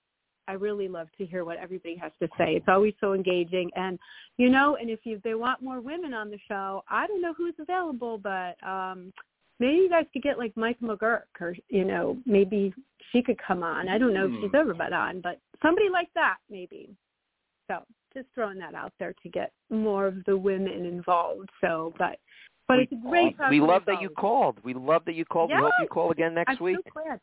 I 0.49 0.53
really 0.53 0.87
love 0.87 1.09
to 1.19 1.25
hear 1.27 1.45
what 1.45 1.59
everybody 1.59 1.95
has 1.97 2.11
to 2.19 2.27
say. 2.35 2.55
It's 2.55 2.65
always 2.67 2.95
so 2.99 3.13
engaging, 3.13 3.69
and 3.75 3.99
you 4.37 4.49
know, 4.49 4.77
and 4.77 4.89
if 4.89 5.01
you 5.03 5.21
they 5.23 5.35
want 5.35 5.61
more 5.61 5.79
women 5.79 6.11
on 6.13 6.31
the 6.31 6.39
show, 6.47 6.83
I 6.89 7.05
don't 7.05 7.21
know 7.21 7.35
who's 7.37 7.53
available, 7.59 8.17
but 8.17 8.55
um, 8.67 9.13
maybe 9.59 9.75
you 9.75 9.89
guys 9.89 10.05
could 10.11 10.23
get 10.23 10.39
like 10.39 10.57
Mike 10.57 10.79
McGurk 10.81 11.29
or 11.39 11.55
you 11.69 11.85
know, 11.85 12.17
maybe 12.25 12.73
she 13.11 13.21
could 13.21 13.37
come 13.47 13.61
on. 13.61 13.87
I 13.87 13.99
don't 13.99 14.13
know 14.13 14.25
if 14.25 14.31
she's 14.41 14.49
Hmm. 14.49 14.55
ever 14.55 14.73
been 14.73 14.93
on, 14.93 15.21
but 15.21 15.39
somebody 15.61 15.89
like 15.89 16.09
that 16.15 16.37
maybe. 16.49 16.89
So 17.67 17.83
just 18.15 18.27
throwing 18.33 18.57
that 18.57 18.73
out 18.73 18.93
there 18.97 19.13
to 19.21 19.29
get 19.29 19.51
more 19.69 20.07
of 20.07 20.25
the 20.25 20.35
women 20.35 20.83
involved. 20.85 21.49
So, 21.61 21.93
but 21.99 22.17
but 22.67 22.77
we, 22.77 22.83
it's 22.83 22.91
a 22.93 23.07
great. 23.07 23.35
We 23.51 23.59
love 23.59 23.83
that 23.85 24.01
you 24.01 24.09
called. 24.09 24.57
We 24.63 24.73
love 24.73 25.03
that 25.05 25.13
you 25.13 25.25
called. 25.25 25.51
Yes. 25.51 25.59
We 25.59 25.63
hope 25.63 25.73
you 25.79 25.87
call 25.87 26.11
again 26.11 26.33
next 26.33 26.57
I'm 26.59 26.63
week. 26.65 26.79
So 26.85 27.01
glad. 27.03 27.19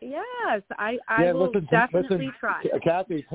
Yes, 0.00 0.62
I 0.78 0.98
I 1.08 1.24
yeah, 1.24 1.32
will 1.32 1.46
listen, 1.46 1.68
definitely 1.70 2.26
listen, 2.26 2.32
try. 2.38 2.62
Kathy, 2.84 3.26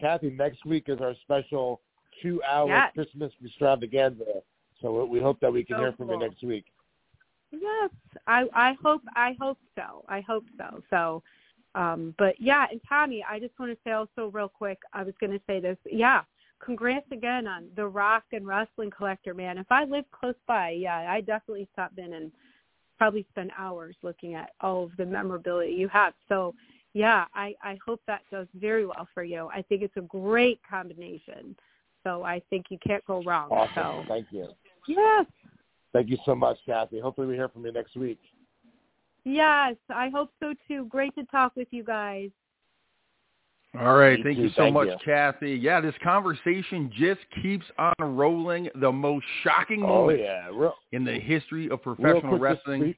Kathy, 0.00 0.30
next 0.30 0.64
week 0.64 0.84
is 0.88 1.00
our 1.00 1.14
special 1.22 1.80
two-hour 2.22 2.68
Yes. 2.68 2.92
Christmas 2.94 3.32
extravaganza. 3.44 4.42
So 4.80 5.04
we 5.04 5.20
hope 5.20 5.40
that 5.40 5.52
we 5.52 5.64
can 5.64 5.76
So 5.76 5.82
hear 5.82 5.92
from 5.92 6.10
you 6.10 6.18
next 6.18 6.42
week. 6.42 6.64
Yes, 7.50 7.90
I 8.26 8.44
I 8.54 8.76
hope 8.82 9.02
I 9.14 9.36
hope 9.40 9.58
so. 9.76 10.04
I 10.08 10.20
hope 10.20 10.44
so. 10.58 10.82
So, 10.90 11.22
um, 11.74 12.14
but 12.18 12.34
yeah, 12.40 12.66
and 12.70 12.80
Tommy, 12.88 13.24
I 13.28 13.38
just 13.38 13.58
want 13.58 13.72
to 13.72 13.78
say 13.84 13.92
also 13.92 14.30
real 14.32 14.48
quick. 14.48 14.78
I 14.92 15.02
was 15.02 15.14
going 15.20 15.32
to 15.32 15.40
say 15.46 15.60
this. 15.60 15.78
Yeah, 15.90 16.22
congrats 16.64 17.06
again 17.12 17.46
on 17.46 17.68
the 17.76 17.86
Rock 17.86 18.24
and 18.32 18.46
Wrestling 18.46 18.90
Collector, 18.90 19.34
man. 19.34 19.58
If 19.58 19.70
I 19.70 19.84
lived 19.84 20.10
close 20.10 20.34
by, 20.46 20.70
yeah, 20.70 21.06
I 21.08 21.20
definitely 21.20 21.68
stop 21.72 21.92
in 21.96 22.12
and 22.14 22.32
probably 22.98 23.26
spend 23.30 23.50
hours 23.56 23.96
looking 24.02 24.34
at 24.34 24.50
all 24.60 24.84
of 24.84 24.96
the 24.96 25.06
memorabilia 25.06 25.70
you 25.70 25.88
have. 25.88 26.14
So, 26.28 26.54
yeah, 26.92 27.26
I 27.34 27.54
I 27.62 27.78
hope 27.84 28.00
that 28.06 28.22
does 28.30 28.46
very 28.54 28.86
well 28.86 29.08
for 29.12 29.24
you. 29.24 29.48
I 29.52 29.62
think 29.62 29.82
it's 29.82 29.96
a 29.96 30.02
great 30.02 30.60
combination. 30.68 31.56
So 32.04 32.22
I 32.22 32.42
think 32.50 32.66
you 32.68 32.78
can't 32.86 33.04
go 33.06 33.22
wrong. 33.22 33.50
Awesome. 33.50 33.72
So 33.74 34.04
Thank 34.08 34.26
you. 34.30 34.48
yes, 34.86 35.26
Thank 35.92 36.10
you 36.10 36.18
so 36.24 36.34
much, 36.34 36.58
Kathy. 36.66 37.00
Hopefully 37.00 37.26
we 37.26 37.34
hear 37.34 37.48
from 37.48 37.64
you 37.64 37.72
next 37.72 37.96
week. 37.96 38.18
Yes, 39.24 39.76
I 39.88 40.10
hope 40.10 40.30
so 40.40 40.52
too. 40.68 40.86
Great 40.90 41.14
to 41.14 41.24
talk 41.24 41.56
with 41.56 41.68
you 41.70 41.82
guys. 41.82 42.30
All 43.80 43.96
right. 43.96 44.18
Thank 44.22 44.36
too. 44.36 44.44
you 44.44 44.48
so 44.50 44.62
Thank 44.62 44.74
much, 44.74 44.88
you. 44.88 44.96
Kathy. 45.04 45.54
Yeah, 45.54 45.80
this 45.80 45.94
conversation 46.02 46.92
just 46.96 47.20
keeps 47.42 47.64
on 47.78 48.16
rolling. 48.16 48.68
The 48.80 48.92
most 48.92 49.26
shocking 49.42 49.82
Oh 49.82 49.86
moment 50.06 50.20
yeah. 50.20 50.48
Real, 50.52 50.74
in 50.92 51.04
the 51.04 51.18
history 51.18 51.68
of 51.70 51.82
professional 51.82 52.38
just 52.38 52.42
wrestling. 52.42 52.94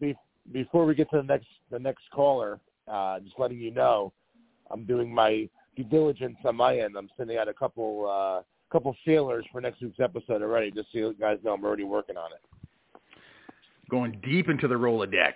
be- 0.00 0.16
before 0.52 0.84
we 0.86 0.94
get 0.94 1.10
to 1.10 1.16
the 1.16 1.22
next 1.22 1.46
the 1.70 1.78
next 1.78 2.02
caller, 2.12 2.60
uh, 2.86 3.18
just 3.20 3.38
letting 3.38 3.58
you 3.58 3.70
know, 3.72 4.12
I'm 4.70 4.84
doing 4.84 5.12
my 5.12 5.48
due 5.76 5.84
diligence 5.84 6.36
on 6.44 6.56
my 6.56 6.78
end. 6.78 6.96
I'm 6.96 7.08
sending 7.16 7.38
out 7.38 7.48
a 7.48 7.54
couple 7.54 8.06
uh, 8.08 8.42
couple 8.70 8.94
feelers 9.04 9.44
for 9.50 9.60
next 9.60 9.80
week's 9.80 10.00
episode 10.00 10.42
already, 10.42 10.70
just 10.70 10.88
so 10.92 10.98
you 10.98 11.14
guys 11.18 11.38
know 11.42 11.54
I'm 11.54 11.64
already 11.64 11.84
working 11.84 12.16
on 12.16 12.30
it. 12.32 13.00
going 13.90 14.20
deep 14.24 14.48
into 14.48 14.68
the 14.68 14.74
Rolodex, 14.74 15.32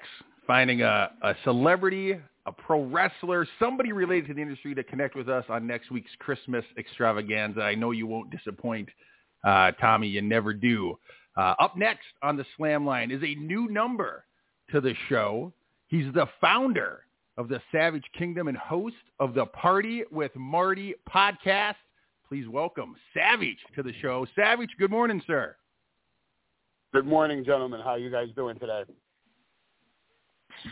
finding 0.46 0.82
a, 0.82 1.10
a 1.22 1.34
celebrity, 1.44 2.18
a 2.46 2.52
pro 2.52 2.84
wrestler, 2.84 3.46
somebody 3.58 3.92
related 3.92 4.28
to 4.28 4.34
the 4.34 4.42
industry 4.42 4.74
to 4.74 4.82
connect 4.82 5.14
with 5.14 5.28
us 5.28 5.44
on 5.48 5.66
next 5.66 5.90
week's 5.90 6.10
Christmas 6.18 6.64
extravaganza. 6.78 7.60
I 7.60 7.74
know 7.74 7.90
you 7.90 8.06
won't 8.06 8.30
disappoint, 8.30 8.88
uh, 9.44 9.72
Tommy. 9.72 10.08
You 10.08 10.22
never 10.22 10.52
do. 10.54 10.98
Uh, 11.36 11.54
up 11.60 11.76
next 11.76 12.06
on 12.22 12.36
the 12.36 12.44
Slam 12.56 12.84
Line 12.84 13.10
is 13.10 13.22
a 13.22 13.34
new 13.36 13.68
number 13.68 14.24
to 14.70 14.80
the 14.80 14.94
show. 15.08 15.52
He's 15.88 16.12
the 16.14 16.26
founder 16.40 17.04
of 17.36 17.48
the 17.48 17.60
Savage 17.72 18.04
Kingdom 18.16 18.48
and 18.48 18.56
host 18.56 18.96
of 19.18 19.34
the 19.34 19.46
Party 19.46 20.04
with 20.10 20.34
Marty 20.34 20.94
podcast. 21.08 21.76
Please 22.28 22.48
welcome 22.48 22.96
Savage 23.14 23.58
to 23.74 23.82
the 23.82 23.92
show. 24.00 24.26
Savage, 24.34 24.70
good 24.78 24.90
morning, 24.90 25.22
sir. 25.26 25.56
Good 26.92 27.06
morning, 27.06 27.44
gentlemen. 27.44 27.80
How 27.82 27.94
you 27.96 28.10
guys 28.10 28.28
doing 28.34 28.58
today? 28.58 28.82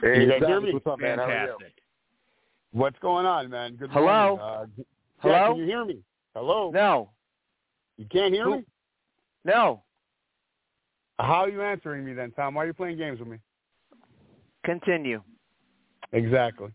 Hey, 0.01 0.23
you 0.23 0.31
guys 0.31 0.43
hear 0.47 0.61
me? 0.61 0.73
What's 0.73 0.87
up, 0.87 1.01
man? 1.01 1.19
How 1.19 1.25
are 1.25 1.31
you? 1.31 1.35
Fantastic. 1.53 1.73
What's 2.73 2.99
going 3.01 3.27
on, 3.27 3.49
man? 3.51 3.77
Good 3.77 3.91
Hello? 3.91 4.37
morning. 4.37 4.41
Uh, 4.41 4.67
g- 4.77 4.87
Hello? 5.19 5.35
Yeah, 5.35 5.49
can 5.49 5.57
you 5.59 5.65
hear 5.65 5.85
me? 5.85 5.99
Hello? 6.35 6.71
No, 6.73 7.11
You 7.97 8.07
can't 8.11 8.33
hear 8.33 8.45
Who- 8.45 8.57
me? 8.59 8.65
no. 9.45 9.83
How 11.19 11.41
are 11.45 11.49
you 11.49 11.63
answering 11.63 12.05
me 12.05 12.13
then, 12.13 12.31
Tom? 12.33 12.55
Why 12.55 12.63
are 12.65 12.67
you 12.69 12.73
playing 12.75 12.97
games 12.97 13.19
with 13.19 13.27
me? 13.29 13.39
Continue. 14.65 15.23
Exactly. 16.13 16.69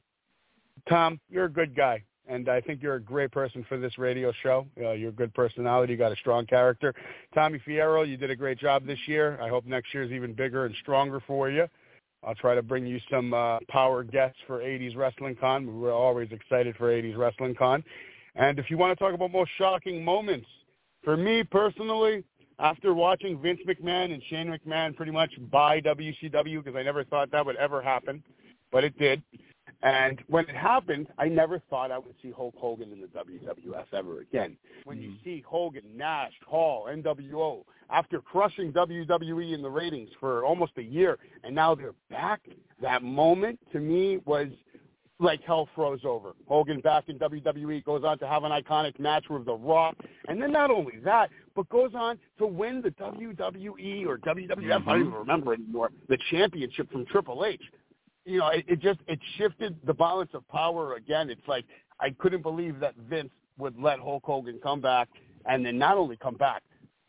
Tom, 0.90 1.20
you're 1.30 1.46
a 1.46 1.50
good 1.52 1.74
guy, 1.76 2.04
and 2.28 2.50
I 2.50 2.60
think 2.60 2.82
you're 2.82 2.96
a 2.96 3.02
great 3.02 3.32
person 3.32 3.64
for 3.70 3.78
this 3.78 3.98
radio 3.98 4.34
show. 4.44 4.68
Uh, 4.78 4.92
you're 4.92 5.10
a 5.12 5.14
good 5.14 5.34
personality. 5.34 5.94
You 5.94 5.98
got 5.98 6.12
a 6.12 6.16
strong 6.18 6.46
character. 6.46 6.94
Tommy 7.34 7.60
Fierro, 7.66 8.06
you 8.06 8.18
did 8.18 8.32
a 8.32 8.36
great 8.36 8.58
job 8.60 8.86
this 8.86 9.00
year. 9.08 9.40
I 9.42 9.48
hope 9.48 9.66
next 9.66 9.94
year's 9.94 10.12
even 10.12 10.34
bigger 10.34 10.66
and 10.66 10.76
stronger 10.82 11.22
for 11.26 11.50
you. 11.50 11.68
I'll 12.26 12.36
try 12.36 12.56
to 12.56 12.62
bring 12.62 12.86
you 12.86 13.00
some 13.12 13.34
uh, 13.34 13.60
power 13.70 14.04
guests 14.04 14.38
for 14.48 14.60
80s 14.60 14.96
Wrestling 14.96 15.36
Con. 15.40 15.80
We're 15.82 15.94
always 15.94 16.30
excited 16.32 16.76
for 16.78 16.90
80s 16.90 17.18
Wrestling 17.18 17.56
Con. 17.56 17.84
And 18.36 18.58
if 18.60 18.70
you 18.70 18.78
want 18.78 18.98
to 18.98 19.04
talk 19.04 19.14
about 19.14 19.32
most 19.32 19.52
shocking 19.58 20.04
moments, 20.04 20.48
for 21.04 21.18
me 21.18 21.44
personally, 21.44 22.24
after 22.60 22.94
watching 22.94 23.42
Vince 23.42 23.60
McMahon 23.68 24.14
and 24.14 24.22
Shane 24.30 24.48
McMahon 24.48 24.96
pretty 24.96 25.12
much 25.12 25.32
buy 25.52 25.82
WCW, 25.82 26.64
because 26.64 26.78
I 26.78 26.84
never 26.84 27.04
thought 27.04 27.32
that 27.32 27.46
would 27.46 27.58
ever 27.58 27.82
happen, 27.82 28.24
but 28.72 28.84
it 28.84 28.98
did. 28.98 29.22
And 29.84 30.24
when 30.28 30.46
it 30.46 30.56
happened, 30.56 31.08
I 31.18 31.28
never 31.28 31.60
thought 31.70 31.92
I 31.92 31.98
would 31.98 32.16
see 32.22 32.32
Hulk 32.32 32.56
Hogan 32.58 32.94
in 32.94 33.02
the 33.02 33.08
WWF 33.08 33.86
ever 33.92 34.22
again. 34.22 34.56
When 34.86 35.02
you 35.02 35.10
mm-hmm. 35.10 35.24
see 35.26 35.44
Hogan, 35.46 35.84
Nash, 35.94 36.32
Hall, 36.48 36.88
NWO, 36.90 37.64
after 37.90 38.22
crushing 38.22 38.72
WWE 38.72 39.54
in 39.54 39.62
the 39.62 39.70
ratings 39.70 40.10
for 40.22 40.46
almost 40.46 40.72
a 40.78 40.82
year, 40.82 41.20
and 41.44 41.54
now 41.54 41.76
they're 41.76 41.94
back, 42.10 42.42
that 42.82 43.04
moment 43.04 43.60
to 43.74 43.80
me 43.80 44.20
was 44.26 44.48
like 45.20 45.42
hell 45.44 45.68
froze 45.76 46.02
over. 46.06 46.32
Hogan 46.48 46.80
back 46.80 47.10
in 47.10 47.20
WWE 47.20 47.84
goes 47.84 48.04
on 48.06 48.18
to 48.20 48.28
have 48.28 48.44
an 48.44 48.52
iconic 48.52 48.98
match 49.00 49.26
with 49.30 49.46
The 49.46 49.54
Rock, 49.54 49.96
and 50.28 50.42
then 50.42 50.52
not 50.52 50.72
only 50.72 51.00
that, 51.04 51.30
but 51.56 51.68
goes 51.70 51.92
on 51.94 52.18
to 52.40 52.48
win 52.48 52.82
the 52.82 52.90
WWE 52.92 54.06
or 54.06 54.18
WWF, 54.18 54.52
I 54.52 54.56
don't 54.56 54.60
mm-hmm. 54.60 55.02
even 55.02 55.14
remember 55.14 55.54
anymore, 55.54 55.92
the 56.08 56.18
championship 56.32 56.92
from 56.92 57.06
Triple 57.06 57.46
H 57.46 57.62
you 58.26 58.40
know, 58.40 58.48
it, 58.50 58.66
it 58.68 58.80
just 58.80 59.00
it 59.08 59.20
shifted 59.38 59.76
the 59.86 59.94
balance 59.94 60.32
of 60.34 60.48
power 60.50 60.96
again. 60.96 61.30
It's 61.30 61.48
like 61.48 61.66
I 62.00 62.12
couldn't 62.20 62.42
believe 62.42 62.80
that 62.80 62.96
Vince 63.10 63.32
would 63.58 63.80
let 63.80 64.00
Hulk 64.00 64.24
Hogan 64.26 64.60
come 64.62 64.82
back 64.82 65.10
and 65.46 65.66
then 65.66 65.78
not 65.78 65.98
only 65.98 66.18
come 66.18 66.36
back, 66.36 66.64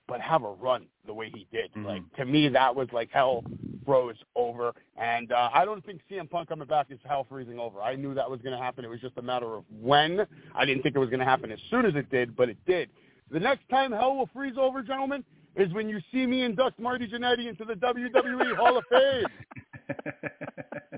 but 0.07 0.21
have 0.21 0.43
a 0.45 0.51
run 0.51 0.87
the 1.07 1.15
way 1.15 1.31
he 1.35 1.47
did. 1.53 1.73
Mhm. 1.75 1.87
Like 1.87 2.03
to 2.17 2.25
me, 2.25 2.49
that 2.49 2.75
was 2.75 2.89
like 2.93 3.11
hell 3.13 3.45
froze 3.85 4.17
over. 4.35 4.73
And 4.97 5.33
uh, 5.33 5.51
I 5.53 5.65
don't 5.65 5.85
think 5.85 6.01
CM 6.11 6.29
Punk 6.29 6.49
coming 6.49 6.67
back 6.69 6.87
is 6.91 6.99
hell 7.05 7.27
freezing 7.29 7.59
over. 7.59 7.81
I 7.83 7.97
knew 7.97 8.15
that 8.15 8.31
was 8.31 8.41
going 8.41 8.57
to 8.57 8.63
happen. 8.63 8.85
It 8.85 8.89
was 8.89 9.01
just 9.01 9.17
a 9.19 9.23
matter 9.23 9.55
of 9.55 9.65
when. 9.81 10.27
I 10.55 10.65
didn't 10.65 10.83
think 10.83 10.97
it 10.97 10.99
was 10.99 11.11
going 11.11 11.21
to 11.21 11.27
happen 11.27 11.53
as 11.53 11.59
soon 11.71 11.85
as 11.87 11.95
it 11.95 12.11
did, 12.11 12.35
but 12.37 12.49
it 12.49 12.57
did. 12.67 12.89
The 13.31 13.41
next 13.41 13.69
time 13.69 13.93
hell 13.93 14.17
will 14.17 14.29
freeze 14.33 14.55
over, 14.59 14.83
gentlemen, 14.83 15.25
is 15.57 15.73
when 15.73 15.89
you 15.89 16.01
see 16.13 16.27
me 16.27 16.43
induct 16.43 16.79
Marty 16.81 17.07
Jannetty 17.07 17.49
into 17.49 17.65
the 17.65 17.75
WWE 17.75 18.57
Hall 18.57 18.77
of 18.79 18.85
Fame. 18.91 19.25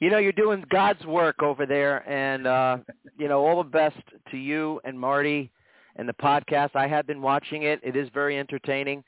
You 0.00 0.10
know, 0.10 0.18
you're 0.18 0.32
doing 0.32 0.64
God's 0.70 1.04
work 1.06 1.42
over 1.42 1.66
there, 1.66 2.08
and 2.08 2.46
uh, 2.46 2.78
you 3.18 3.28
know, 3.28 3.46
all 3.46 3.62
the 3.62 3.68
best 3.68 3.96
to 4.30 4.36
you 4.36 4.80
and 4.84 4.98
Marty 4.98 5.50
and 5.96 6.08
the 6.08 6.12
podcast. 6.14 6.70
I 6.74 6.86
have 6.86 7.06
been 7.06 7.22
watching 7.22 7.62
it; 7.62 7.80
it 7.82 7.96
is 7.96 8.08
very 8.12 8.38
entertaining, 8.38 9.02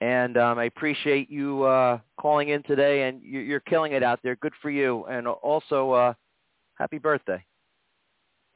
and 0.00 0.36
um, 0.36 0.58
I 0.58 0.64
appreciate 0.64 1.30
you 1.30 1.64
uh, 1.64 1.98
calling 2.20 2.50
in 2.50 2.62
today. 2.62 3.08
And 3.08 3.22
you- 3.22 3.40
you're 3.40 3.60
killing 3.60 3.92
it 3.92 4.02
out 4.02 4.20
there. 4.22 4.36
Good 4.36 4.54
for 4.62 4.70
you, 4.70 5.04
and 5.06 5.26
also 5.26 5.90
uh, 5.92 6.14
happy 6.74 6.98
birthday. 6.98 7.44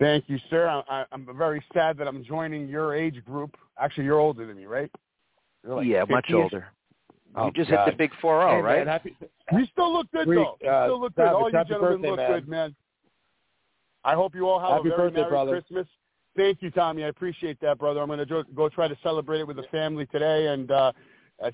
Thank 0.01 0.25
you, 0.29 0.39
sir. 0.51 0.67
I, 0.89 1.05
I'm 1.13 1.29
very 1.37 1.65
sad 1.73 1.97
that 1.99 2.09
I'm 2.09 2.25
joining 2.25 2.69
your 2.69 2.95
age 2.95 3.25
group. 3.25 3.57
Actually, 3.79 4.05
you're 4.05 4.19
older 4.19 4.47
than 4.47 4.57
me, 4.57 4.67
right? 4.67 4.91
Like 5.65 5.87
yeah, 5.87 6.05
much 6.09 6.27
50-ish? 6.27 6.35
older. 6.35 6.67
Oh, 7.35 7.47
you 7.47 7.53
just 7.53 7.71
God. 7.71 7.85
hit 7.87 7.93
the 7.93 7.97
big 7.97 8.11
four 8.21 8.41
zero, 8.41 8.57
Hey, 8.57 8.61
right? 8.63 8.79
man, 8.79 8.87
happy, 8.87 9.17
You 9.53 9.65
still 9.73 9.93
look 9.93 10.11
good, 10.13 10.27
Freak, 10.27 10.39
though. 10.45 10.57
You 10.61 10.71
uh, 10.71 10.87
still 10.87 11.01
look 11.01 11.15
good. 11.15 11.27
All 11.29 11.51
you 11.51 11.57
happy 11.57 11.69
gentlemen 11.71 12.01
birthday, 12.03 12.11
look 12.11 12.17
man. 12.19 12.31
good, 12.33 12.49
man. 12.49 12.75
I 14.05 14.15
hope 14.15 14.35
you 14.35 14.49
all 14.49 14.61
have 14.61 14.71
Happy 14.71 14.89
a 14.89 14.97
very 14.97 15.09
birthday, 15.09 15.21
Merry 15.21 15.31
brother. 15.31 15.53
Christmas. 15.53 15.87
Thank 16.37 16.63
you, 16.63 16.71
Tommy. 16.71 17.05
I 17.05 17.09
appreciate 17.09 17.61
that, 17.61 17.79
brother. 17.79 18.01
I'm 18.01 18.07
going 18.09 18.19
to 18.19 18.27
go, 18.27 18.43
go 18.55 18.69
try 18.69 18.89
to 18.89 18.97
celebrate 19.03 19.41
it 19.41 19.47
with 19.47 19.57
the 19.57 19.65
family 19.71 20.07
today 20.07 20.49
and 20.49 20.71
uh, 20.71 20.93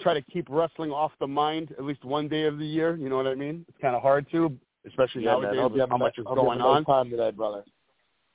try 0.01 0.15
to 0.15 0.23
keep 0.23 0.47
wrestling 0.49 0.91
off 0.91 1.13
the 1.21 1.27
mind 1.27 1.73
at 1.79 1.85
least 1.85 2.05
one 2.05 2.29
day 2.29 2.45
of 2.45 2.59
the 2.59 2.67
year. 2.67 2.97
You 2.97 3.09
know 3.09 3.17
what 3.17 3.27
I 3.27 3.35
mean? 3.35 3.65
It's 3.69 3.79
kind 3.83 3.97
of 3.97 4.03
hard 4.03 4.31
to, 4.33 4.57
especially 4.87 5.25
yeah, 5.25 5.33
nowadays 5.33 5.61
Hope 5.61 5.73
you 5.73 5.75
with 5.75 5.81
have 5.81 5.91
how 5.91 5.97
much 5.97 6.19
is 6.19 6.25
hope 6.27 6.37
you 6.39 6.43
going 6.45 6.59
have 6.61 6.69
a 6.69 6.73
nice 6.73 6.79
on. 6.79 6.85
time 6.85 7.11
today, 7.11 7.31
brother. 7.33 7.65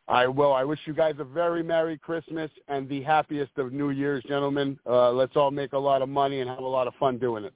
I 0.08 0.28
will. 0.28 0.54
I 0.54 0.63
wish 0.63 0.80
you 0.86 0.94
guys 0.94 1.16
a 1.20 1.24
very 1.24 1.63
Merry 1.63 1.98
Christmas 1.98 2.52
and 2.68 2.89
the 2.89 3.02
happiest 3.04 3.58
of 3.58 3.72
New 3.72 3.92
Year's, 3.92 4.24
gentlemen. 4.28 4.78
Uh, 4.86 5.12
let's 5.12 5.36
all 5.36 5.52
make 5.52 5.74
a 5.74 5.78
lot 5.78 6.02
of 6.02 6.10
money 6.10 6.42
and 6.42 6.50
have 6.50 6.60
a 6.60 6.68
lot 6.68 6.88
of 6.88 6.94
fun 7.00 7.18
doing 7.18 7.46
it. 7.46 7.54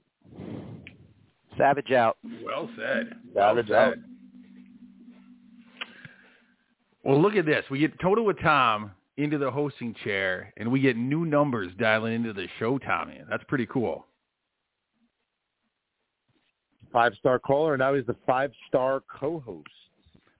Savage 1.58 1.92
out. 1.92 2.16
Well 2.42 2.70
said. 2.76 3.14
Well 3.34 3.50
Savage 3.50 3.68
said. 3.68 3.76
out. 3.76 3.94
Well, 7.04 7.20
look 7.20 7.34
at 7.34 7.44
this. 7.44 7.64
We 7.70 7.78
get 7.80 7.98
Totowa 7.98 8.40
Tom 8.42 8.92
into 9.18 9.36
the 9.36 9.50
hosting 9.50 9.94
chair, 10.04 10.52
and 10.56 10.70
we 10.70 10.80
get 10.80 10.96
new 10.96 11.24
numbers 11.24 11.72
dialing 11.78 12.14
into 12.14 12.32
the 12.32 12.46
show, 12.58 12.78
Tommy. 12.78 13.20
That's 13.28 13.44
pretty 13.44 13.66
cool. 13.66 14.06
Five 16.92 17.12
star 17.18 17.38
caller, 17.38 17.74
and 17.74 17.80
now 17.80 17.94
he's 17.94 18.06
the 18.06 18.16
five 18.26 18.52
star 18.68 19.02
co-host. 19.20 19.68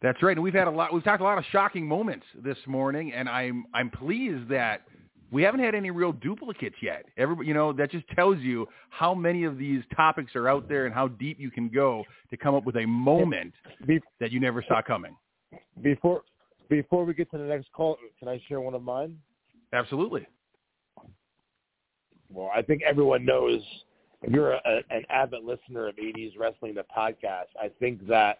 That's 0.01 0.23
right. 0.23 0.37
And 0.37 0.43
we've 0.43 0.55
had 0.55 0.69
a 0.69 0.71
lot. 0.71 0.93
We've 0.93 1.03
talked 1.03 1.21
a 1.21 1.25
lot 1.25 1.39
of 1.39 1.45
shocking 1.51 1.87
moments 1.87 2.25
this 2.45 2.59
morning, 2.67 3.13
and 3.13 3.29
I'm 3.29 3.67
I'm 3.75 3.91
pleased 3.91 4.49
that 4.49 4.83
we 5.31 5.43
haven't 5.43 5.61
had 5.61 5.75
any 5.75 5.91
real 5.91 6.13
duplicates 6.13 6.77
yet. 6.81 7.05
Every, 7.17 7.47
you 7.47 7.53
know, 7.53 7.73
that 7.75 7.91
just 7.91 8.07
tells 8.15 8.39
you 8.39 8.67
how 8.91 9.15
many 9.15 9.45
of 9.45 9.59
these 9.59 9.83
topics 9.95 10.35
are 10.37 10.49
out 10.49 10.69
there 10.69 10.87
and 10.87 10.95
how 10.95 11.09
deep 11.09 11.39
you 11.39 11.51
can 11.51 11.69
go 11.69 12.05
to 12.31 12.37
come 12.37 12.55
up 12.55 12.65
with 12.65 12.77
a 12.77 12.87
moment 12.87 13.53
Be- 13.87 14.01
that 14.21 14.33
you 14.33 14.41
never 14.41 14.65
saw 14.67 14.81
coming. 14.81 15.17
Before 15.83 16.23
before 16.69 17.05
we 17.05 17.15
get 17.15 17.31
to 17.33 17.39
the 17.39 17.45
next 17.45 17.73
call, 17.73 17.97
can 18.19 18.29
I 18.29 18.41
share 18.49 18.61
one 18.61 18.75
of 18.75 18.83
mine? 18.83 19.19
Absolutely. 19.73 20.27
Well, 22.31 22.51
I 22.55 22.63
think 22.63 22.83
everyone 22.83 23.25
knows 23.25 23.63
if 24.23 24.33
you're 24.33 24.53
a, 24.53 24.83
an 24.91 25.05
avid 25.09 25.45
listener 25.45 25.89
of 25.89 25.97
80s 25.97 26.33
Wrestling, 26.39 26.75
the 26.75 26.85
podcast, 26.95 27.47
I 27.61 27.71
think 27.81 28.07
that 28.09 28.39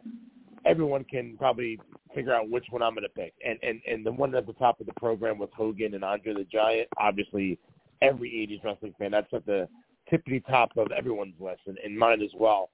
everyone 0.69 1.05
can 1.05 1.37
probably 1.39 1.81
figure 2.15 2.35
out 2.35 2.51
which 2.51 2.67
one 2.71 2.83
I'm 2.83 2.95
going 2.95 3.05
to 3.05 3.09
pick. 3.09 3.33
And, 3.45 3.59
and 3.63 3.81
and 3.89 4.05
the 4.05 4.13
one 4.13 4.35
at 4.35 4.47
the 4.47 4.53
top 4.55 4.81
of 4.81 4.87
the 4.87 4.93
program 4.95 5.39
with 5.39 5.51
Hogan 5.53 5.95
and 5.95 6.05
Andre 6.05 6.35
the 6.35 6.45
Giant, 6.45 6.89
obviously 6.99 7.59
every 8.03 8.31
80s 8.31 8.65
wrestling 8.65 8.95
fan, 8.99 9.11
that's 9.13 9.33
at 9.33 9.47
the 9.47 9.69
tippity 10.13 10.45
top 10.47 10.71
of 10.77 10.91
everyone's 10.93 11.35
list 11.41 11.61
and, 11.67 11.79
and 11.79 11.99
mine 11.99 12.23
as 12.23 12.31
well. 12.35 12.71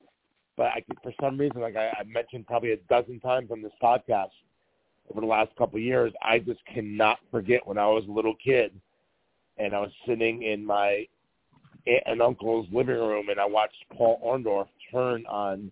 But 0.57 0.66
I, 0.66 0.85
for 1.02 1.12
some 1.20 1.38
reason, 1.38 1.61
like 1.61 1.76
I, 1.76 1.88
I 1.88 2.04
mentioned 2.04 2.46
probably 2.46 2.72
a 2.72 2.76
dozen 2.88 3.20
times 3.20 3.50
on 3.50 3.62
this 3.62 3.72
podcast 3.83 4.30
over 5.11 5.20
the 5.20 5.26
last 5.26 5.50
couple 5.57 5.76
of 5.76 5.83
years, 5.83 6.12
I 6.22 6.38
just 6.38 6.61
cannot 6.72 7.18
forget 7.30 7.66
when 7.66 7.78
I 7.78 7.87
was 7.87 8.04
a 8.09 8.12
little 8.12 8.35
kid 8.42 8.72
and 9.59 9.74
I 9.74 9.80
was 9.80 9.90
sitting 10.07 10.42
in 10.42 10.64
my 10.64 11.07
aunt 11.87 12.02
and 12.07 12.22
uncle's 12.22 12.66
living 12.72 12.96
room 12.96 13.28
and 13.28 13.38
I 13.38 13.46
watched 13.46 13.85
Paul 13.92 14.20
Orndorff 14.24 14.68
turn 14.90 15.24
on 15.26 15.70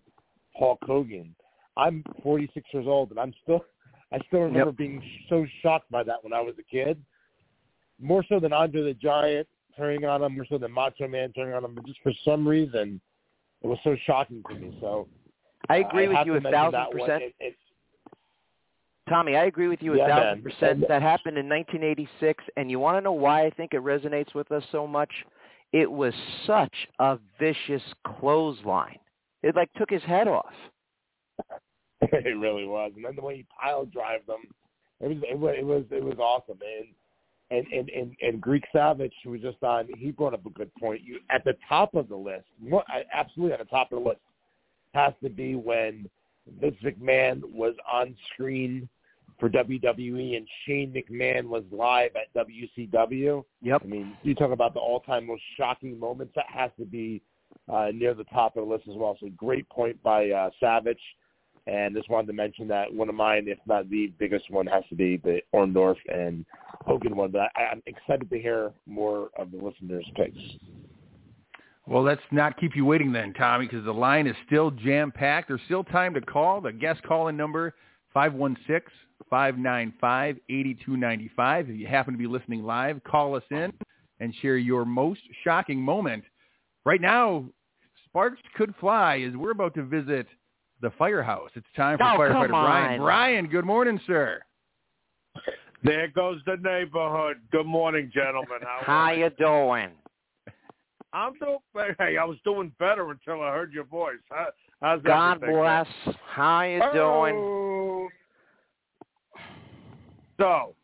Hulk 0.57 0.79
Hogan. 0.83 1.33
I'm 1.77 2.03
46 2.21 2.67
years 2.73 2.85
old 2.87 3.11
and 3.11 3.19
I'm 3.19 3.33
still 3.43 3.65
I 4.11 4.19
still 4.27 4.41
remember 4.41 4.69
Yep. 4.69 4.77
being 4.77 5.03
so 5.27 5.45
shocked 5.61 5.89
by 5.89 6.03
that 6.03 6.23
when 6.23 6.33
I 6.33 6.41
was 6.41 6.53
a 6.59 6.63
kid. 6.63 7.03
More 7.99 8.23
so 8.29 8.39
than 8.39 8.53
Andre 8.53 8.83
the 8.83 8.93
Giant 8.93 9.47
turning 9.75 10.05
on 10.05 10.21
him, 10.21 10.35
more 10.35 10.45
so 10.47 10.59
than 10.59 10.71
Macho 10.71 11.07
Man 11.07 11.33
turning 11.33 11.55
on 11.55 11.65
him, 11.65 11.73
but 11.73 11.85
just 11.85 11.99
for 12.03 12.13
some 12.23 12.47
reason 12.47 13.01
it 13.63 13.67
was 13.67 13.79
so 13.83 13.95
shocking 14.05 14.43
to 14.49 14.55
me. 14.55 14.77
So 14.79 15.07
I 15.69 15.77
agree 15.77 16.05
uh, 16.05 16.09
with 16.09 16.17
have 16.17 16.27
you 16.27 16.35
a 16.35 16.41
thousand 16.41 16.85
percent. 16.91 17.23
It, 17.23 17.35
it, 17.39 17.55
Tommy, 19.09 19.35
I 19.35 19.45
agree 19.45 19.67
with 19.67 19.81
you 19.81 19.95
a 19.95 20.07
thousand 20.07 20.43
man. 20.43 20.53
percent. 20.53 20.87
That 20.87 21.01
happened 21.01 21.37
in 21.37 21.49
1986, 21.49 22.43
and 22.55 22.71
you 22.71 22.79
want 22.79 22.97
to 22.97 23.01
know 23.01 23.11
why 23.11 23.45
I 23.45 23.49
think 23.49 23.73
it 23.73 23.81
resonates 23.81 24.33
with 24.33 24.51
us 24.51 24.63
so 24.71 24.87
much? 24.87 25.11
It 25.71 25.91
was 25.91 26.13
such 26.45 26.73
a 26.99 27.17
vicious 27.39 27.81
clothesline. 28.19 28.99
It 29.41 29.55
like 29.55 29.73
took 29.73 29.89
his 29.89 30.03
head 30.03 30.27
off. 30.27 30.53
it 32.11 32.37
really 32.37 32.65
was. 32.65 32.91
And 32.95 33.05
then 33.05 33.15
the 33.15 33.21
way 33.21 33.37
he 33.37 33.45
pile 33.61 33.85
drive 33.85 34.25
them, 34.27 34.41
it 34.99 35.07
was 35.07 35.17
it 35.29 35.37
was 35.37 35.55
it 35.57 35.65
was, 35.65 35.83
it 35.91 36.03
was 36.03 36.17
awesome. 36.19 36.59
And 36.61 36.87
and 37.51 37.67
and 37.73 37.89
and, 37.89 38.15
and 38.21 38.41
Greek 38.41 38.63
Savage, 38.71 39.13
who 39.23 39.31
was 39.31 39.41
just 39.41 39.61
on, 39.63 39.87
he 39.97 40.11
brought 40.11 40.33
up 40.33 40.45
a 40.45 40.49
good 40.49 40.73
point. 40.75 41.01
You 41.03 41.19
at 41.29 41.43
the 41.43 41.55
top 41.67 41.93
of 41.95 42.09
the 42.09 42.15
list, 42.15 42.45
absolutely 43.13 43.53
at 43.53 43.59
the 43.59 43.65
top 43.65 43.91
of 43.91 44.03
the 44.03 44.09
list, 44.09 44.21
has 44.93 45.13
to 45.23 45.29
be 45.29 45.55
when 45.55 46.09
Vince 46.59 46.75
McMahon 46.83 47.41
was 47.51 47.75
on 47.91 48.15
screen 48.33 48.89
for 49.39 49.49
WWE 49.49 50.37
and 50.37 50.47
Shane 50.65 50.93
McMahon 50.93 51.45
was 51.45 51.63
live 51.71 52.11
at 52.15 52.33
WCW. 52.47 53.43
Yep. 53.61 53.81
I 53.83 53.87
mean, 53.87 54.17
you 54.23 54.35
talk 54.35 54.51
about 54.51 54.73
the 54.73 54.79
all-time 54.79 55.27
most 55.27 55.41
shocking 55.57 55.99
moments. 55.99 56.33
That 56.35 56.45
has 56.47 56.71
to 56.79 56.85
be 56.85 57.21
uh, 57.71 57.89
near 57.93 58.13
the 58.13 58.25
top 58.25 58.55
of 58.57 58.65
the 58.65 58.73
list 58.73 58.87
as 58.87 58.95
well. 58.95 59.17
So 59.19 59.29
great 59.35 59.67
point 59.69 60.01
by 60.03 60.29
uh, 60.29 60.49
Savage. 60.59 60.99
And 61.65 61.95
just 61.95 62.09
wanted 62.09 62.27
to 62.27 62.33
mention 62.33 62.67
that 62.67 62.93
one 62.93 63.07
of 63.07 63.15
mine, 63.15 63.45
if 63.47 63.57
not 63.65 63.89
the 63.89 64.11
biggest 64.19 64.51
one, 64.51 64.67
has 64.67 64.83
to 64.89 64.95
be 64.95 65.17
the 65.17 65.39
Orndorff 65.55 65.95
and 66.13 66.45
Hogan 66.85 67.15
one. 67.15 67.31
But 67.31 67.51
I, 67.55 67.67
I'm 67.71 67.81
excited 67.85 68.29
to 68.29 68.39
hear 68.39 68.73
more 68.85 69.29
of 69.37 69.51
the 69.51 69.57
listeners' 69.57 70.05
picks. 70.15 70.37
Well, 71.85 72.03
let's 72.03 72.21
not 72.31 72.59
keep 72.59 72.75
you 72.75 72.85
waiting 72.85 73.11
then, 73.11 73.33
Tommy, 73.33 73.65
because 73.65 73.85
the 73.85 73.93
line 73.93 74.27
is 74.27 74.35
still 74.45 74.71
jam-packed. 74.71 75.49
There's 75.49 75.59
still 75.65 75.83
time 75.83 76.13
to 76.13 76.21
call. 76.21 76.61
The 76.61 76.71
guest 76.71 77.03
call-in 77.03 77.35
number, 77.35 77.73
516-595-8295. 78.15 80.37
If 80.49 81.77
you 81.77 81.87
happen 81.87 82.13
to 82.13 82.17
be 82.17 82.27
listening 82.27 82.63
live, 82.63 83.03
call 83.03 83.35
us 83.35 83.43
in 83.51 83.73
and 84.19 84.33
share 84.41 84.57
your 84.57 84.85
most 84.85 85.21
shocking 85.43 85.81
moment. 85.81 86.23
Right 86.85 87.01
now, 87.01 87.45
sparks 88.05 88.39
could 88.55 88.73
fly 88.79 89.25
as 89.27 89.35
we're 89.35 89.51
about 89.51 89.73
to 89.75 89.83
visit 89.83 90.27
the 90.83 90.91
firehouse. 90.99 91.49
It's 91.55 91.65
time 91.75 91.97
for 91.97 92.03
Oh, 92.03 92.19
firefighter 92.19 92.49
Brian. 92.49 93.01
Brian, 93.01 93.47
good 93.47 93.65
morning, 93.65 93.99
sir. 94.05 94.41
There 95.83 96.09
goes 96.09 96.39
the 96.45 96.57
neighborhood. 96.57 97.37
Good 97.51 97.65
morning, 97.65 98.11
gentlemen. 98.13 98.59
How, 98.61 98.81
How 98.83 99.11
you 99.11 99.29
doing? 99.39 99.89
I'm 101.13 101.33
doing. 101.39 101.95
Hey, 101.99 102.17
I 102.17 102.25
was 102.25 102.37
doing 102.43 102.71
better 102.79 103.09
until 103.11 103.41
I 103.41 103.51
heard 103.51 103.71
your 103.71 103.85
voice. 103.85 104.17
How, 104.29 104.47
how's 104.81 105.01
God 105.03 105.37
everything? 105.37 105.55
bless. 105.55 105.87
How 106.29 106.63
you 106.63 106.79
doing? 106.93 107.35
Oh. 107.35 108.09
So, 110.39 110.75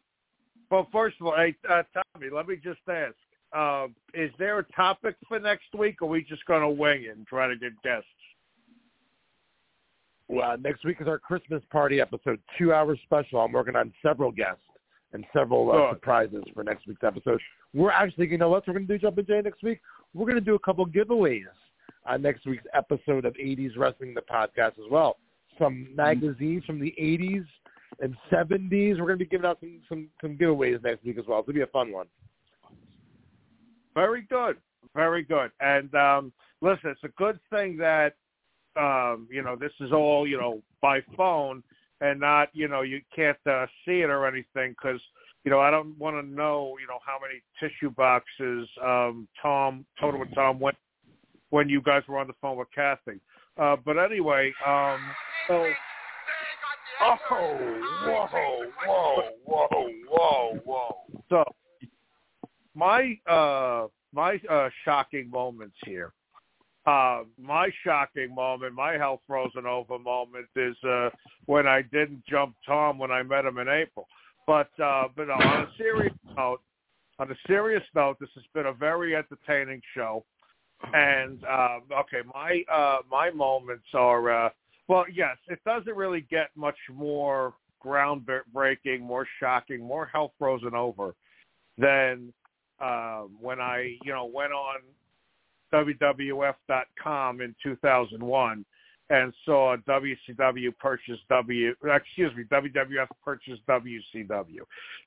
well, 0.71 0.87
first 0.91 1.17
of 1.19 1.27
all, 1.27 1.35
hey, 1.35 1.55
uh, 1.69 1.83
Tommy, 2.13 2.29
let 2.31 2.47
me 2.47 2.55
just 2.55 2.79
ask: 2.87 3.15
uh, 3.53 3.87
Is 4.13 4.31
there 4.37 4.59
a 4.59 4.63
topic 4.73 5.15
for 5.27 5.39
next 5.39 5.73
week, 5.77 6.01
or 6.01 6.05
are 6.05 6.11
we 6.11 6.23
just 6.23 6.45
going 6.45 6.61
to 6.61 6.69
wing 6.69 7.03
it 7.03 7.17
and 7.17 7.25
try 7.27 7.47
to 7.47 7.55
get 7.57 7.71
guests? 7.83 8.07
Well, 10.29 10.55
next 10.59 10.85
week 10.85 10.97
is 11.01 11.07
our 11.07 11.17
Christmas 11.17 11.63
party 11.71 11.99
episode, 11.99 12.39
two-hour 12.55 12.95
special. 13.03 13.39
I'm 13.39 13.51
working 13.51 13.75
on 13.75 13.91
several 14.03 14.31
guests 14.31 14.61
and 15.11 15.25
several 15.33 15.71
uh, 15.71 15.73
Good. 15.73 15.95
surprises 15.95 16.43
for 16.53 16.63
next 16.63 16.85
week's 16.85 17.03
episode. 17.03 17.41
We're 17.73 17.89
actually, 17.89 18.29
you 18.29 18.37
know 18.37 18.49
what 18.49 18.67
we're 18.67 18.75
going 18.75 18.85
to 18.85 18.93
do, 18.93 18.99
Jumpin' 18.99 19.25
Jay, 19.25 19.41
next 19.43 19.63
week? 19.63 19.79
We're 20.13 20.27
going 20.27 20.35
to 20.35 20.41
do 20.41 20.53
a 20.53 20.59
couple 20.59 20.85
giveaways 20.85 21.45
on 22.05 22.21
next 22.21 22.45
week's 22.45 22.63
episode 22.75 23.25
of 23.25 23.33
80s 23.33 23.75
Wrestling, 23.75 24.13
the 24.13 24.21
podcast 24.21 24.73
as 24.73 24.89
well. 24.91 25.17
Some 25.57 25.87
magazines 25.95 26.63
from 26.63 26.79
the 26.79 26.93
80s 27.01 27.45
and 27.99 28.15
70s. 28.31 28.99
We're 28.99 29.07
going 29.07 29.17
to 29.17 29.25
be 29.25 29.25
giving 29.25 29.47
out 29.47 29.57
some, 29.59 29.81
some, 29.89 30.09
some 30.21 30.37
giveaways 30.37 30.83
next 30.83 31.03
week 31.03 31.17
as 31.17 31.25
well. 31.27 31.39
It's 31.39 31.47
going 31.47 31.55
to 31.55 31.65
be 31.65 31.69
a 31.69 31.73
fun 31.73 31.91
one. 31.91 32.05
Very 33.95 34.21
good, 34.29 34.57
very 34.93 35.23
good. 35.23 35.49
And 35.59 35.93
um, 35.95 36.31
listen, 36.61 36.91
it's 36.91 37.03
a 37.03 37.09
good 37.17 37.39
thing 37.49 37.77
that 37.77 38.13
um, 38.79 39.27
you 39.31 39.41
know 39.41 39.55
this 39.55 39.71
is 39.79 39.91
all 39.91 40.27
you 40.27 40.37
know 40.37 40.61
by 40.81 40.99
phone 41.17 41.63
and 42.01 42.19
not 42.19 42.49
you 42.53 42.67
know 42.67 42.81
you 42.81 43.01
can't 43.15 43.37
uh, 43.45 43.65
see 43.85 44.01
it 44.01 44.09
or 44.09 44.27
anything 44.27 44.71
because 44.71 45.01
you 45.43 45.51
know 45.51 45.59
I 45.59 45.69
don't 45.69 45.97
want 45.97 46.15
to 46.15 46.27
know 46.27 46.75
you 46.79 46.87
know 46.87 46.99
how 47.05 47.17
many 47.21 47.41
tissue 47.59 47.91
boxes 47.91 48.67
um, 48.83 49.27
Tom 49.41 49.85
Totowa 50.01 50.33
Tom 50.33 50.59
went 50.59 50.77
when 51.49 51.67
you 51.67 51.81
guys 51.81 52.03
were 52.07 52.17
on 52.17 52.27
the 52.27 52.33
phone 52.41 52.57
with 52.57 52.67
Kathy. 52.73 53.19
Uh, 53.57 53.75
but 53.83 53.97
anyway, 53.97 54.53
um, 54.65 54.99
so 55.47 55.65
Oh, 57.01 57.15
whoa, 57.31 58.27
whoa, 58.85 59.21
whoa, 59.45 59.89
whoa, 60.09 60.59
whoa. 60.65 60.95
So 61.29 61.43
my 62.75 63.17
uh 63.25 63.87
my 64.13 64.39
uh 64.49 64.69
shocking 64.83 65.29
moments 65.29 65.77
here. 65.85 66.11
Uh 66.89 67.23
my 67.37 67.67
shocking 67.83 68.33
moment, 68.33 68.73
my 68.73 68.93
hell 68.93 69.21
frozen 69.27 69.65
over 69.65 69.99
moment 69.99 70.47
is 70.55 70.77
uh 70.83 71.09
when 71.45 71.65
I 71.67 71.81
didn't 71.81 72.23
jump 72.33 72.55
Tom 72.65 72.97
when 72.97 73.11
I 73.11 73.21
met 73.23 73.45
him 73.45 73.57
in 73.59 73.67
April. 73.67 74.07
But 74.47 74.71
uh 74.83 75.05
but 75.15 75.29
on 75.29 75.41
a 75.41 75.67
serious 75.77 76.17
note 76.35 76.61
on 77.19 77.29
a 77.29 77.35
serious 77.45 77.83
note, 77.93 78.17
this 78.19 78.29
has 78.35 78.45
been 78.55 78.67
a 78.67 78.73
very 78.73 79.15
entertaining 79.15 79.81
show. 79.95 80.25
And 80.93 81.43
uh 81.43 81.79
okay, 82.01 82.21
my 82.33 82.63
uh 82.79 82.99
my 83.09 83.29
moments 83.31 83.89
are 83.93 84.45
uh 84.45 84.49
well, 84.87 85.05
yes, 85.13 85.37
it 85.47 85.59
doesn't 85.65 85.95
really 85.95 86.25
get 86.37 86.49
much 86.55 86.79
more 86.91 87.53
groundbreaking, 87.85 89.01
more 89.01 89.27
shocking, 89.39 89.81
more 89.81 90.09
hell 90.11 90.33
frozen 90.39 90.73
over 90.73 91.13
than 91.77 92.33
uh, 92.79 93.21
when 93.39 93.59
I, 93.59 93.97
you 94.03 94.11
know, 94.11 94.25
went 94.25 94.51
on 94.51 94.77
WWF.com 95.73 97.41
in 97.41 97.55
2001 97.61 98.65
and 99.09 99.33
saw 99.43 99.75
WCW 99.87 100.77
purchase 100.77 101.19
W, 101.29 101.73
excuse 101.83 102.35
me, 102.35 102.43
WWF 102.51 103.07
purchase 103.23 103.59
WCW. 103.67 104.59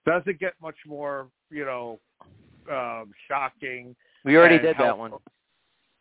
Doesn't 0.04 0.40
get 0.40 0.54
much 0.60 0.76
more, 0.86 1.28
you 1.50 1.64
know, 1.64 2.00
um, 2.70 3.12
shocking. 3.28 3.94
We 4.24 4.36
already 4.36 4.58
did 4.58 4.76
that 4.78 4.96
one. 4.96 5.12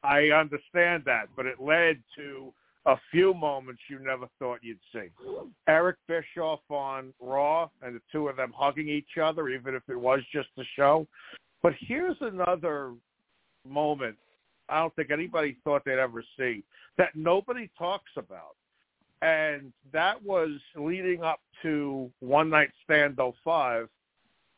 I 0.03 0.29
understand 0.29 1.03
that, 1.05 1.25
but 1.35 1.45
it 1.45 1.61
led 1.61 2.01
to 2.15 2.51
a 2.87 2.95
few 3.11 3.35
moments 3.35 3.81
you 3.87 3.99
never 3.99 4.27
thought 4.39 4.59
you'd 4.63 4.79
see. 4.91 5.09
Eric 5.67 5.97
Bischoff 6.07 6.61
on 6.69 7.13
Raw 7.19 7.69
and 7.83 7.95
the 7.95 8.01
two 8.11 8.27
of 8.27 8.35
them 8.35 8.51
hugging 8.55 8.89
each 8.89 9.19
other, 9.21 9.49
even 9.49 9.75
if 9.75 9.83
it 9.87 9.99
was 9.99 10.21
just 10.33 10.49
a 10.57 10.63
show. 10.75 11.07
But 11.61 11.73
here's 11.79 12.17
another 12.21 12.93
moment 13.67 14.17
I 14.71 14.79
don't 14.79 14.95
think 14.95 15.11
anybody 15.11 15.57
thought 15.63 15.83
they'd 15.85 15.99
ever 15.99 16.23
see 16.37 16.63
that 16.97 17.15
nobody 17.15 17.69
talks 17.77 18.11
about. 18.17 18.55
and 19.21 19.71
that 19.93 20.21
was 20.23 20.49
leading 20.75 21.21
up 21.23 21.39
to 21.61 22.09
One 22.21 22.49
Night 22.49 22.71
Stand 22.83 23.19
05 23.43 23.87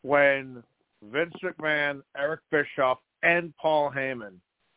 when 0.03 0.63
Vince 1.11 1.33
McMahon, 1.43 2.01
Eric 2.17 2.39
Bischoff, 2.49 2.99
and 3.23 3.53
Paul 3.57 3.91
Heyman 3.91 4.35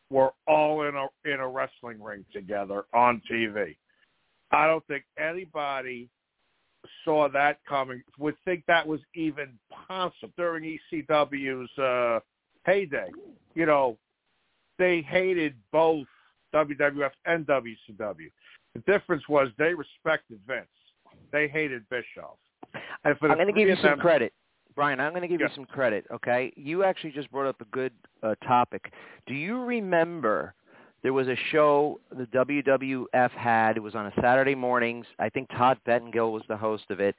were 0.09 0.31
all 0.47 0.83
in 0.83 0.95
a 0.95 1.07
in 1.25 1.39
a 1.39 1.47
wrestling 1.47 2.01
ring 2.01 2.25
together 2.33 2.85
on 2.93 3.21
TV. 3.31 3.75
I 4.51 4.67
don't 4.67 4.85
think 4.87 5.03
anybody 5.19 6.09
saw 7.03 7.27
that 7.29 7.59
coming. 7.67 8.01
Would 8.19 8.35
think 8.45 8.63
that 8.67 8.87
was 8.87 9.01
even 9.15 9.57
possible 9.87 10.33
during 10.37 10.79
ECW's 10.93 11.77
uh, 11.77 12.19
heyday. 12.65 13.09
You 13.55 13.65
know, 13.65 13.97
they 14.77 15.01
hated 15.01 15.55
both 15.71 16.07
WWF 16.53 17.11
and 17.25 17.45
WCW. 17.45 18.31
The 18.73 18.79
difference 18.85 19.23
was 19.27 19.49
they 19.57 19.73
respected 19.73 20.39
Vince. 20.47 20.67
They 21.31 21.47
hated 21.47 21.83
Bischoff. 21.89 22.37
I'm 23.03 23.15
going 23.19 23.47
to 23.47 23.53
give 23.53 23.67
you 23.67 23.75
some 23.77 23.91
them, 23.91 23.99
credit. 23.99 24.33
Brian, 24.75 24.99
I'm 24.99 25.11
going 25.11 25.23
to 25.23 25.27
give 25.27 25.39
yeah. 25.39 25.47
you 25.47 25.55
some 25.55 25.65
credit, 25.65 26.05
okay? 26.13 26.53
You 26.55 26.83
actually 26.83 27.11
just 27.11 27.31
brought 27.31 27.47
up 27.47 27.59
a 27.61 27.65
good 27.65 27.91
uh, 28.21 28.35
topic. 28.45 28.91
Do 29.25 29.33
you 29.33 29.61
remember 29.61 30.53
there 31.01 31.13
was 31.13 31.27
a 31.27 31.35
show 31.51 31.99
the 32.15 32.25
WWF 32.25 33.31
had? 33.31 33.77
It 33.77 33.79
was 33.79 33.95
on 33.95 34.05
a 34.05 34.13
Saturday 34.21 34.53
mornings. 34.53 35.05
I 35.17 35.29
think 35.29 35.49
Todd 35.49 35.79
Pettengill 35.85 36.31
was 36.31 36.43
the 36.47 36.57
host 36.57 36.85
of 36.91 36.99
it. 36.99 37.15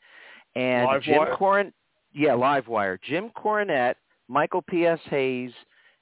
And 0.54 0.86
Live 0.86 1.02
Jim? 1.02 1.18
Corin 1.36 1.72
yeah, 2.12 2.34
Live 2.34 2.68
Wire. 2.68 2.98
Jim 3.02 3.30
Cornette, 3.36 3.94
Michael 4.28 4.62
P.S. 4.62 5.00
Hayes, 5.10 5.52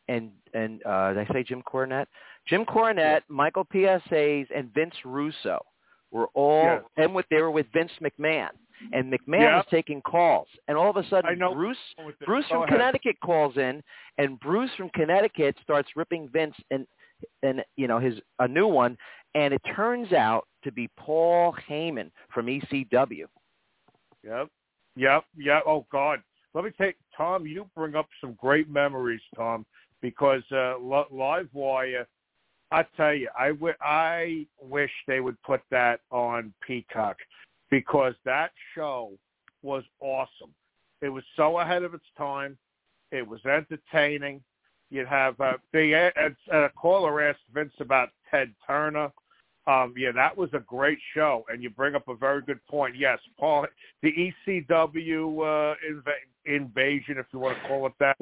and 0.08 0.30
and 0.54 0.84
uh, 0.86 1.12
did 1.12 1.28
I 1.28 1.32
say 1.32 1.42
Jim 1.42 1.62
Cornette? 1.62 2.06
Jim 2.46 2.64
Cornette, 2.64 3.22
Michael 3.28 3.64
P.S. 3.64 4.02
Hayes, 4.08 4.46
and 4.54 4.72
Vince 4.72 4.94
Russo 5.04 5.58
were 6.12 6.28
all, 6.34 6.62
Yes. 6.64 6.82
and 6.96 7.14
with 7.14 7.26
they 7.30 7.42
were 7.42 7.50
with 7.50 7.66
Vince 7.72 7.90
McMahon, 8.00 8.50
and 8.92 9.12
McMahon 9.12 9.40
Yeah. 9.40 9.56
was 9.56 9.66
taking 9.70 10.00
calls, 10.02 10.46
and 10.68 10.76
all 10.78 10.88
of 10.90 10.96
a 10.96 11.08
sudden 11.08 11.38
know. 11.38 11.52
Bruce 11.54 11.76
Bruce 12.24 12.44
go 12.48 12.54
from 12.54 12.62
ahead. 12.62 12.68
Connecticut 12.78 13.16
calls 13.24 13.56
in, 13.56 13.82
and 14.18 14.38
Bruce 14.40 14.70
from 14.76 14.88
Connecticut 14.90 15.56
starts 15.62 15.88
ripping 15.96 16.28
Vince 16.28 16.54
and 16.70 16.86
and 17.42 17.64
you 17.76 17.88
know 17.88 17.98
his 17.98 18.14
a 18.38 18.46
new 18.48 18.66
one, 18.68 18.96
and 19.34 19.52
it 19.52 19.62
turns 19.74 20.12
out 20.12 20.46
to 20.64 20.70
be 20.70 20.88
Paul 20.96 21.54
Heyman 21.68 22.10
from 22.32 22.46
ECW. 22.46 23.26
Yep. 24.22 24.48
Yep. 24.96 25.24
Yep. 25.36 25.62
Oh 25.66 25.86
God. 25.90 26.20
Let 26.54 26.64
me 26.64 26.70
take 26.80 26.96
Tom. 27.14 27.46
You 27.46 27.68
bring 27.76 27.94
up 27.96 28.06
some 28.20 28.32
great 28.40 28.70
memories, 28.70 29.20
Tom, 29.34 29.66
because 30.00 30.42
uh, 30.52 30.78
Li- 30.78 31.04
Live 31.10 31.48
Wire. 31.52 32.06
I 32.72 32.84
tell 32.96 33.14
you, 33.14 33.28
I, 33.38 33.48
w- 33.50 33.74
I 33.80 34.46
wish 34.60 34.90
they 35.06 35.20
would 35.20 35.40
put 35.42 35.60
that 35.70 36.00
on 36.10 36.52
Peacock 36.66 37.16
because 37.70 38.14
that 38.24 38.50
show 38.74 39.12
was 39.62 39.84
awesome. 40.00 40.50
It 41.00 41.08
was 41.08 41.24
so 41.36 41.60
ahead 41.60 41.84
of 41.84 41.94
its 41.94 42.04
time. 42.18 42.58
It 43.12 43.26
was 43.26 43.40
entertaining. 43.46 44.42
You'd 44.90 45.08
have 45.08 45.40
uh, 45.40 45.54
they 45.72 45.92
a 45.92 46.10
a 46.52 46.68
caller 46.70 47.20
asked 47.20 47.40
Vince 47.52 47.74
about 47.80 48.10
Ted 48.30 48.52
Turner. 48.66 49.10
Um, 49.66 49.94
yeah, 49.96 50.12
that 50.12 50.36
was 50.36 50.48
a 50.52 50.60
great 50.60 50.98
show, 51.12 51.44
and 51.48 51.60
you 51.60 51.70
bring 51.70 51.96
up 51.96 52.06
a 52.06 52.14
very 52.14 52.40
good 52.42 52.64
point. 52.66 52.94
Yes, 52.96 53.18
Paul, 53.38 53.66
the 54.02 54.12
ECW 54.46 55.40
uh, 55.40 55.74
inv- 55.90 56.12
invasion, 56.44 57.18
if 57.18 57.26
you 57.32 57.40
want 57.40 57.60
to 57.60 57.68
call 57.68 57.86
it 57.86 57.92
that. 57.98 58.16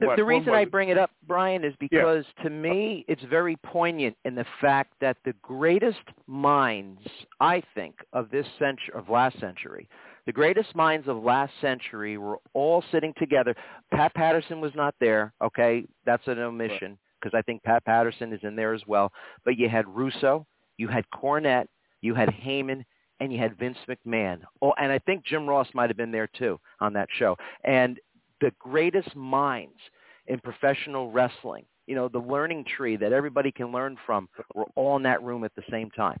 The, 0.00 0.06
was- 0.06 0.16
the 0.16 0.24
reason 0.24 0.52
I 0.54 0.64
bring 0.64 0.88
it 0.88 0.98
up, 0.98 1.10
Brian, 1.26 1.62
is 1.64 1.74
because 1.78 2.24
to 2.42 2.50
me 2.50 3.04
it's 3.08 3.22
very 3.24 3.56
poignant 3.56 4.16
in 4.24 4.34
the 4.34 4.46
fact 4.60 4.94
that 5.00 5.16
the 5.24 5.34
greatest 5.42 6.00
minds, 6.26 7.00
I 7.40 7.62
think, 7.74 7.96
of 8.12 8.30
this 8.30 8.46
century, 8.58 8.94
of 8.94 9.08
last 9.08 9.38
century, 9.40 9.88
the 10.26 10.32
greatest 10.32 10.74
minds 10.74 11.06
of 11.06 11.22
last 11.22 11.52
century 11.60 12.16
were 12.16 12.38
all 12.54 12.82
sitting 12.90 13.12
together. 13.18 13.54
Pat 13.92 14.14
Patterson 14.14 14.60
was 14.60 14.72
not 14.74 14.94
there. 15.00 15.34
Okay, 15.42 15.84
that's 16.06 16.26
an 16.26 16.38
omission 16.38 16.98
because 17.20 17.36
I 17.36 17.42
think 17.42 17.62
Pat 17.62 17.84
Patterson 17.84 18.32
is 18.32 18.40
in 18.42 18.56
there 18.56 18.72
as 18.74 18.82
well. 18.86 19.12
But 19.44 19.58
you 19.58 19.68
had 19.68 19.86
Russo, 19.86 20.46
you 20.78 20.88
had 20.88 21.04
Cornette, 21.14 21.66
you 22.00 22.14
had 22.14 22.30
Heyman, 22.30 22.84
and 23.20 23.32
you 23.32 23.38
had 23.38 23.58
Vince 23.58 23.78
McMahon. 23.88 24.40
Oh, 24.62 24.72
and 24.78 24.90
I 24.90 24.98
think 24.98 25.24
Jim 25.24 25.46
Ross 25.46 25.68
might 25.74 25.90
have 25.90 25.96
been 25.96 26.10
there 26.12 26.28
too 26.38 26.58
on 26.80 26.92
that 26.94 27.08
show. 27.18 27.36
And 27.64 27.98
the 28.44 28.52
greatest 28.58 29.16
minds 29.16 29.78
in 30.26 30.38
professional 30.40 31.10
wrestling, 31.10 31.64
you 31.86 31.94
know, 31.94 32.08
the 32.08 32.18
learning 32.18 32.64
tree 32.76 32.94
that 32.96 33.10
everybody 33.12 33.50
can 33.50 33.72
learn 33.72 33.96
from, 34.04 34.28
were 34.54 34.66
all 34.74 34.96
in 34.96 35.02
that 35.02 35.22
room 35.22 35.44
at 35.44 35.54
the 35.56 35.62
same 35.70 35.90
time. 35.92 36.18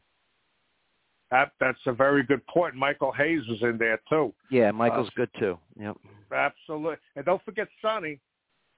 That, 1.30 1.52
that's 1.60 1.78
a 1.86 1.92
very 1.92 2.22
good 2.22 2.46
point. 2.46 2.74
Michael 2.74 3.12
Hayes 3.12 3.42
was 3.48 3.58
in 3.62 3.76
there 3.76 4.00
too. 4.08 4.32
Yeah, 4.50 4.70
Michael's 4.70 5.08
Uh, 5.08 5.16
good 5.16 5.30
too. 5.38 5.58
Yep. 5.78 5.96
Absolutely, 6.32 6.96
and 7.16 7.24
don't 7.26 7.42
forget 7.44 7.68
Sonny. 7.82 8.20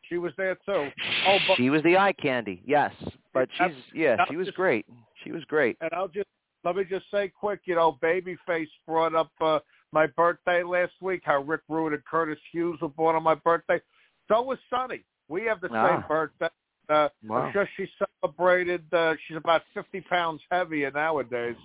She 0.09 0.19
was 0.19 0.33
there 0.37 0.57
too. 0.67 0.89
Oh, 1.27 1.39
but 1.49 1.57
she 1.57 1.71
was 1.71 1.83
the 1.83 1.97
eye 1.97 2.13
candy, 2.15 2.63
yes. 2.67 2.93
But 3.35 3.49
she's 3.59 3.77
yeah, 3.95 4.25
she 4.29 4.37
was 4.37 4.47
was- 4.47 4.55
great. 4.55 4.87
She 5.25 5.33
was 5.33 5.45
great. 5.45 5.77
and 5.81 5.91
I'll 5.93 6.09
just 6.09 6.29
let 6.65 6.75
me 6.77 6.85
just 6.85 7.07
say 7.11 7.29
quick, 7.29 7.61
you 7.65 7.75
know, 7.77 7.99
Babyface 8.03 8.69
brought 8.87 9.15
up 9.15 9.31
uh, 9.41 9.59
my 9.97 10.07
birthday 10.09 10.63
last 10.63 10.93
week. 11.01 11.23
How 11.25 11.41
Rick 11.43 11.63
Rude 11.71 11.95
and 11.95 12.05
Curtis 12.05 12.39
Hughes 12.53 12.79
were 12.83 12.89
born 12.91 13.17
on 13.17 13.23
my 13.23 13.35
birthday. 13.35 13.81
So 14.29 14.43
was 14.43 14.59
Sonny. 14.69 15.03
We 15.29 15.45
have 15.45 15.63
the 15.63 15.71
Ah. 15.73 15.89
same 15.89 16.05
birthday. 16.07 16.51
Uh, 16.91 17.09
Wow. 17.25 17.37
I'm 17.39 17.53
sure 17.53 17.67
she 17.77 17.91
celebrated. 18.23 18.85
Uh, 18.93 19.17
she's 19.27 19.39
about 19.39 19.63
50 19.73 20.03
pounds 20.03 20.43
heavier 20.51 20.91
nowadays, 20.91 21.57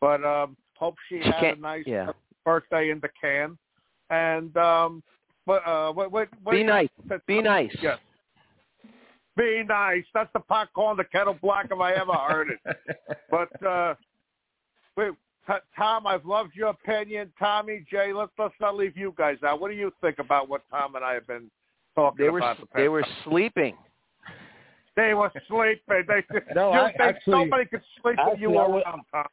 but 0.00 0.22
um, 0.24 0.56
hope 0.76 0.96
she 1.08 1.22
She 1.22 1.30
had 1.30 1.58
a 1.58 1.60
nice 1.60 1.86
yeah. 1.86 2.10
birthday 2.44 2.90
in 2.90 2.98
the 2.98 3.08
can. 3.20 3.56
And 4.10 4.54
um, 4.56 5.02
but 5.46 5.64
uh, 5.64 5.92
what, 5.92 6.10
what, 6.10 6.28
what 6.42 6.52
Be 6.52 6.64
nice. 6.64 6.88
Be 7.28 7.40
nice. 7.40 7.74
Yes. 7.80 8.00
Be 9.36 9.62
nice. 9.62 10.04
That's 10.12 10.32
the 10.32 10.40
pot 10.40 10.72
calling 10.74 10.96
the 10.96 11.04
kettle 11.04 11.34
black 11.40 11.66
if 11.70 11.78
I 11.78 11.92
ever 11.92 12.14
heard 12.14 12.48
it. 12.50 12.60
But 13.30 13.62
uh, 13.64 13.94
wait, 14.96 15.12
T- 15.46 15.52
Tom, 15.76 16.06
I've 16.06 16.24
loved 16.24 16.54
your 16.54 16.68
opinion. 16.68 17.32
Tommy, 17.38 17.84
Jay, 17.90 18.12
let's 18.12 18.32
let's 18.38 18.54
not 18.60 18.76
leave 18.76 18.96
you 18.96 19.14
guys 19.16 19.36
out. 19.46 19.60
What 19.60 19.70
do 19.70 19.76
you 19.76 19.92
think 20.00 20.18
about 20.18 20.48
what 20.48 20.62
Tom 20.70 20.94
and 20.96 21.04
I 21.04 21.14
have 21.14 21.26
been 21.26 21.50
talking 21.94 22.24
They 22.24 22.30
were 22.30 22.38
about? 22.38 22.58
The 22.58 22.66
they 22.74 22.88
were 22.88 23.02
couple- 23.02 23.30
sleeping. 23.30 23.74
they 24.96 25.14
were 25.14 25.30
sleeping. 25.48 26.04
They, 26.08 26.24
No, 26.54 26.72
you 26.72 26.78
I- 26.80 26.86
think 26.88 27.00
actually- 27.00 27.44
nobody 27.44 27.64
could 27.66 27.82
sleep 28.02 28.16
when 28.18 28.38
you 28.40 28.48
actually, 28.50 28.58
I 28.58 28.62
were 28.62 28.68
wa- 28.74 28.78
around, 28.80 29.02
Tom. 29.12 29.26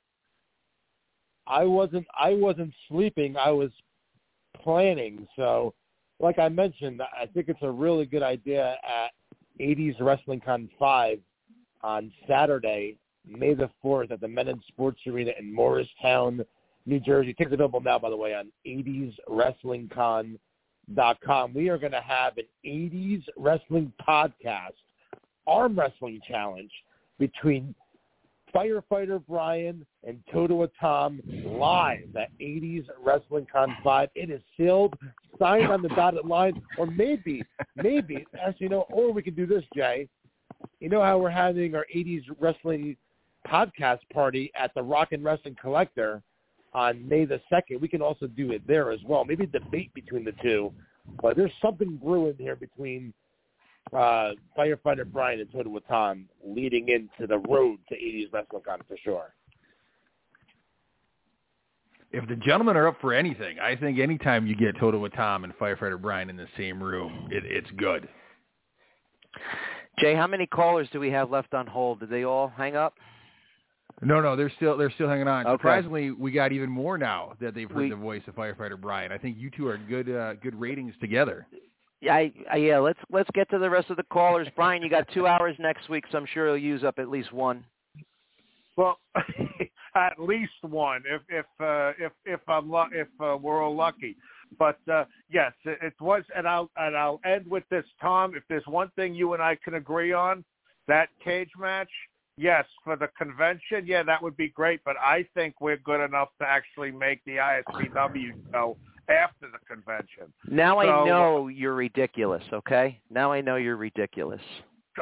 I 1.48 1.64
wasn't 1.66 2.06
I 2.18 2.34
wasn't 2.34 2.74
sleeping. 2.88 3.36
I 3.38 3.50
was 3.52 3.72
planning. 4.62 5.28
So, 5.36 5.74
like 6.20 6.40
I 6.40 6.48
mentioned, 6.50 7.02
I 7.02 7.26
think 7.26 7.50
it's 7.50 7.62
a 7.64 7.72
really 7.72 8.06
good 8.06 8.24
idea 8.24 8.78
at 8.88 9.12
80s 9.60 9.96
Wrestling 10.00 10.40
Con 10.40 10.70
5 10.80 11.20
on 11.82 12.12
Saturday, 12.28 12.98
May 13.28 13.54
the 13.54 13.70
4th 13.84 14.12
at 14.12 14.22
the 14.22 14.28
Mennen 14.28 14.64
Sports 14.68 15.02
Arena 15.08 15.32
in 15.40 15.52
Morristown, 15.54 16.46
New 16.86 17.00
Jersey. 17.00 17.34
Tickets 17.34 17.54
available 17.54 17.82
now, 17.82 17.98
by 17.98 18.10
the 18.10 18.18
way, 18.18 18.34
on 18.34 18.52
80swrestlingcon.com. 18.68 21.54
We 21.54 21.70
are 21.70 21.78
going 21.78 21.94
to 21.94 22.02
have 22.02 22.38
an 22.38 22.44
80s 22.66 23.24
wrestling 23.38 23.94
podcast, 24.06 24.74
arm 25.48 25.80
wrestling 25.80 26.20
challenge 26.28 26.72
between 27.20 27.74
Firefighter 28.54 29.24
Brian 29.28 29.86
and 30.04 30.22
Totowa 30.32 30.70
Tom 30.80 31.20
live 31.46 32.16
at 32.16 32.30
80s 32.40 32.86
Wrestling 33.04 33.48
Con 33.52 33.76
5. 33.84 34.10
It 34.16 34.30
is 34.30 34.42
sealed, 34.56 34.94
signed 35.40 35.72
on 35.72 35.82
the 35.82 35.90
dotted 35.90 36.26
line, 36.26 36.62
or 36.78 36.86
maybe, 36.86 37.44
maybe, 37.76 38.24
as 38.40 38.54
you 38.60 38.70
know, 38.70 38.86
or 38.92 39.12
we 39.12 39.24
can 39.24 39.34
do 39.34 39.48
this, 39.48 39.64
Jay. 39.76 40.08
You 40.80 40.88
know 40.90 41.02
how 41.02 41.18
we're 41.18 41.30
having 41.30 41.76
our 41.76 41.86
80s 41.94 42.24
Wrestling 42.40 42.96
podcast 43.48 44.00
party 44.12 44.52
at 44.56 44.74
the 44.74 44.82
Rock 44.82 45.12
and 45.12 45.24
Wrestling 45.24 45.56
Collector 45.60 46.22
on 46.74 47.08
May 47.08 47.26
the 47.26 47.40
2nd. 47.52 47.80
We 47.80 47.88
can 47.88 48.02
also 48.02 48.28
do 48.28 48.52
it 48.52 48.66
there 48.68 48.92
as 48.92 49.00
well. 49.06 49.26
Maybe 49.26 49.46
debate 49.46 49.94
between 49.94 50.24
the 50.24 50.34
two. 50.42 50.74
But 51.22 51.36
there's 51.36 51.52
something 51.62 51.98
brewing 51.98 52.36
here 52.38 52.56
between 52.56 53.14
uh, 53.92 54.32
Firefighter 54.58 55.06
Brian 55.06 55.40
and 55.40 55.50
Totowa 55.52 55.82
Tom 55.88 56.28
leading 56.46 56.90
into 56.90 57.28
the 57.28 57.40
road 57.50 57.80
to 57.90 57.96
80s 57.96 58.30
WrestleCon 58.32 58.80
for 58.88 58.98
sure. 59.04 59.34
If 62.12 62.28
the 62.30 62.36
gentlemen 62.36 62.78
are 62.78 62.88
up 62.88 63.02
for 63.02 63.12
anything, 63.12 63.58
I 63.60 63.76
think 63.76 64.00
anytime 64.00 64.46
you 64.46 64.56
get 64.56 64.76
Totowa 64.76 65.14
Tom 65.16 65.44
and 65.44 65.54
Firefighter 65.58 66.00
Brian 66.00 66.30
in 66.30 66.38
the 66.38 66.48
same 66.58 66.82
room, 66.82 67.28
it, 67.32 67.44
it's 67.46 67.70
good. 67.76 68.08
Jay, 70.00 70.16
how 70.16 70.28
many 70.28 70.46
callers 70.46 70.88
do 70.94 71.00
we 71.00 71.10
have 71.10 71.32
left 71.32 71.54
on 71.54 71.68
hold? 71.68 72.00
Did 72.00 72.10
they 72.10 72.24
all 72.24 72.48
hang 72.48 72.76
up? 72.76 72.96
No, 74.02 74.20
no, 74.20 74.36
they're 74.36 74.52
still 74.58 74.76
they're 74.78 74.92
still 74.92 75.08
hanging 75.08 75.28
on. 75.28 75.46
Okay. 75.46 75.54
Surprisingly, 75.56 76.12
we 76.12 76.32
got 76.32 76.52
even 76.52 76.70
more 76.70 76.98
now 76.98 77.34
that 77.40 77.54
they've 77.54 77.70
heard 77.70 77.78
We- 77.78 77.90
the 77.90 77.96
voice 77.96 78.22
of 78.28 78.36
Firefighter 78.36 78.80
Brian. 78.80 79.12
I 79.12 79.18
think 79.18 79.38
you 79.38 79.50
two 79.50 79.68
are 79.68 79.78
good 79.78 80.10
uh, 80.10 80.34
good 80.36 80.60
ratings 80.60 80.94
together. 81.00 81.48
Yeah, 82.02 82.16
I, 82.16 82.34
I, 82.52 82.58
yeah. 82.58 82.80
Let's 82.80 83.00
let's 83.12 83.30
get 83.34 83.50
to 83.52 83.60
the 83.60 83.70
rest 83.70 83.90
of 83.90 83.98
the 83.98 84.04
callers. 84.04 84.48
Brian, 84.56 84.82
you 84.82 84.90
got 84.90 85.08
two 85.14 85.26
hours 85.26 85.56
next 85.58 85.88
week, 85.90 86.04
so 86.12 86.18
I'm 86.18 86.26
sure 86.34 86.48
you'll 86.48 86.58
use 86.58 86.84
up 86.84 87.00
at 87.00 87.10
least 87.10 87.32
one. 87.32 87.64
Well, 88.76 88.98
at 89.96 90.20
least 90.20 90.52
one, 90.62 91.04
if 91.10 91.22
if 91.30 91.46
uh, 91.62 91.94
if 91.98 92.12
if 92.26 92.42
I'm 92.50 92.70
lu- 92.70 92.90
if 92.92 93.08
uh, 93.22 93.38
we're 93.42 93.64
all 93.64 93.76
lucky. 93.76 94.18
But 94.60 94.80
uh, 94.92 95.06
yes, 95.32 95.54
it, 95.66 95.80
it 95.82 95.94
was, 96.02 96.24
and 96.36 96.48
I'll 96.48 96.70
and 96.76 96.98
I'll 96.98 97.22
end 97.26 97.48
with 97.50 97.64
this, 97.70 97.86
Tom. 98.02 98.34
If 98.36 98.44
there's 98.50 98.66
one 98.68 98.90
thing 98.96 99.16
you 99.16 99.34
and 99.34 99.42
I 99.42 99.58
can 99.64 99.76
agree 99.76 100.12
on, 100.12 100.44
that 100.88 101.08
cage 101.24 101.52
match, 101.58 101.90
yes, 102.38 102.66
for 102.84 102.96
the 102.96 103.08
convention, 103.18 103.86
yeah, 103.86 104.04
that 104.04 104.22
would 104.22 104.38
be 104.38 104.50
great. 104.50 104.82
But 104.84 104.96
I 104.98 105.26
think 105.34 105.62
we're 105.62 105.78
good 105.78 106.04
enough 106.04 106.30
to 106.40 106.48
actually 106.48 106.92
make 106.92 107.24
the 107.26 107.38
ISPW 107.38 108.34
show 108.52 108.78
after 109.10 109.48
the 109.52 109.60
convention. 109.68 110.34
Now 110.48 110.80
I 110.80 110.86
know 111.06 111.48
you're 111.48 111.76
ridiculous, 111.76 112.44
okay? 112.54 113.00
Now 113.10 113.32
I 113.32 113.42
know 113.42 113.58
you're 113.58 113.78
ridiculous. 113.78 114.42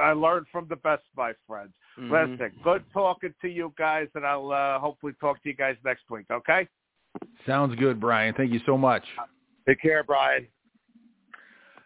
I 0.01 0.13
learned 0.13 0.47
from 0.51 0.67
the 0.69 0.77
best, 0.77 1.03
my 1.17 1.33
friends. 1.47 1.73
Mhm. 1.97 2.31
Listen, 2.31 2.59
good 2.63 2.83
talking 2.93 3.33
to 3.41 3.49
you 3.49 3.73
guys, 3.77 4.07
and 4.15 4.25
I'll 4.25 4.51
uh, 4.51 4.79
hopefully 4.79 5.13
talk 5.19 5.41
to 5.43 5.49
you 5.49 5.55
guys 5.55 5.75
next 5.83 6.09
week. 6.09 6.25
Okay? 6.31 6.67
Sounds 7.45 7.75
good, 7.75 7.99
Brian. 7.99 8.33
Thank 8.33 8.53
you 8.53 8.61
so 8.65 8.77
much. 8.77 9.03
Take 9.67 9.81
care, 9.81 10.03
Brian. 10.03 10.47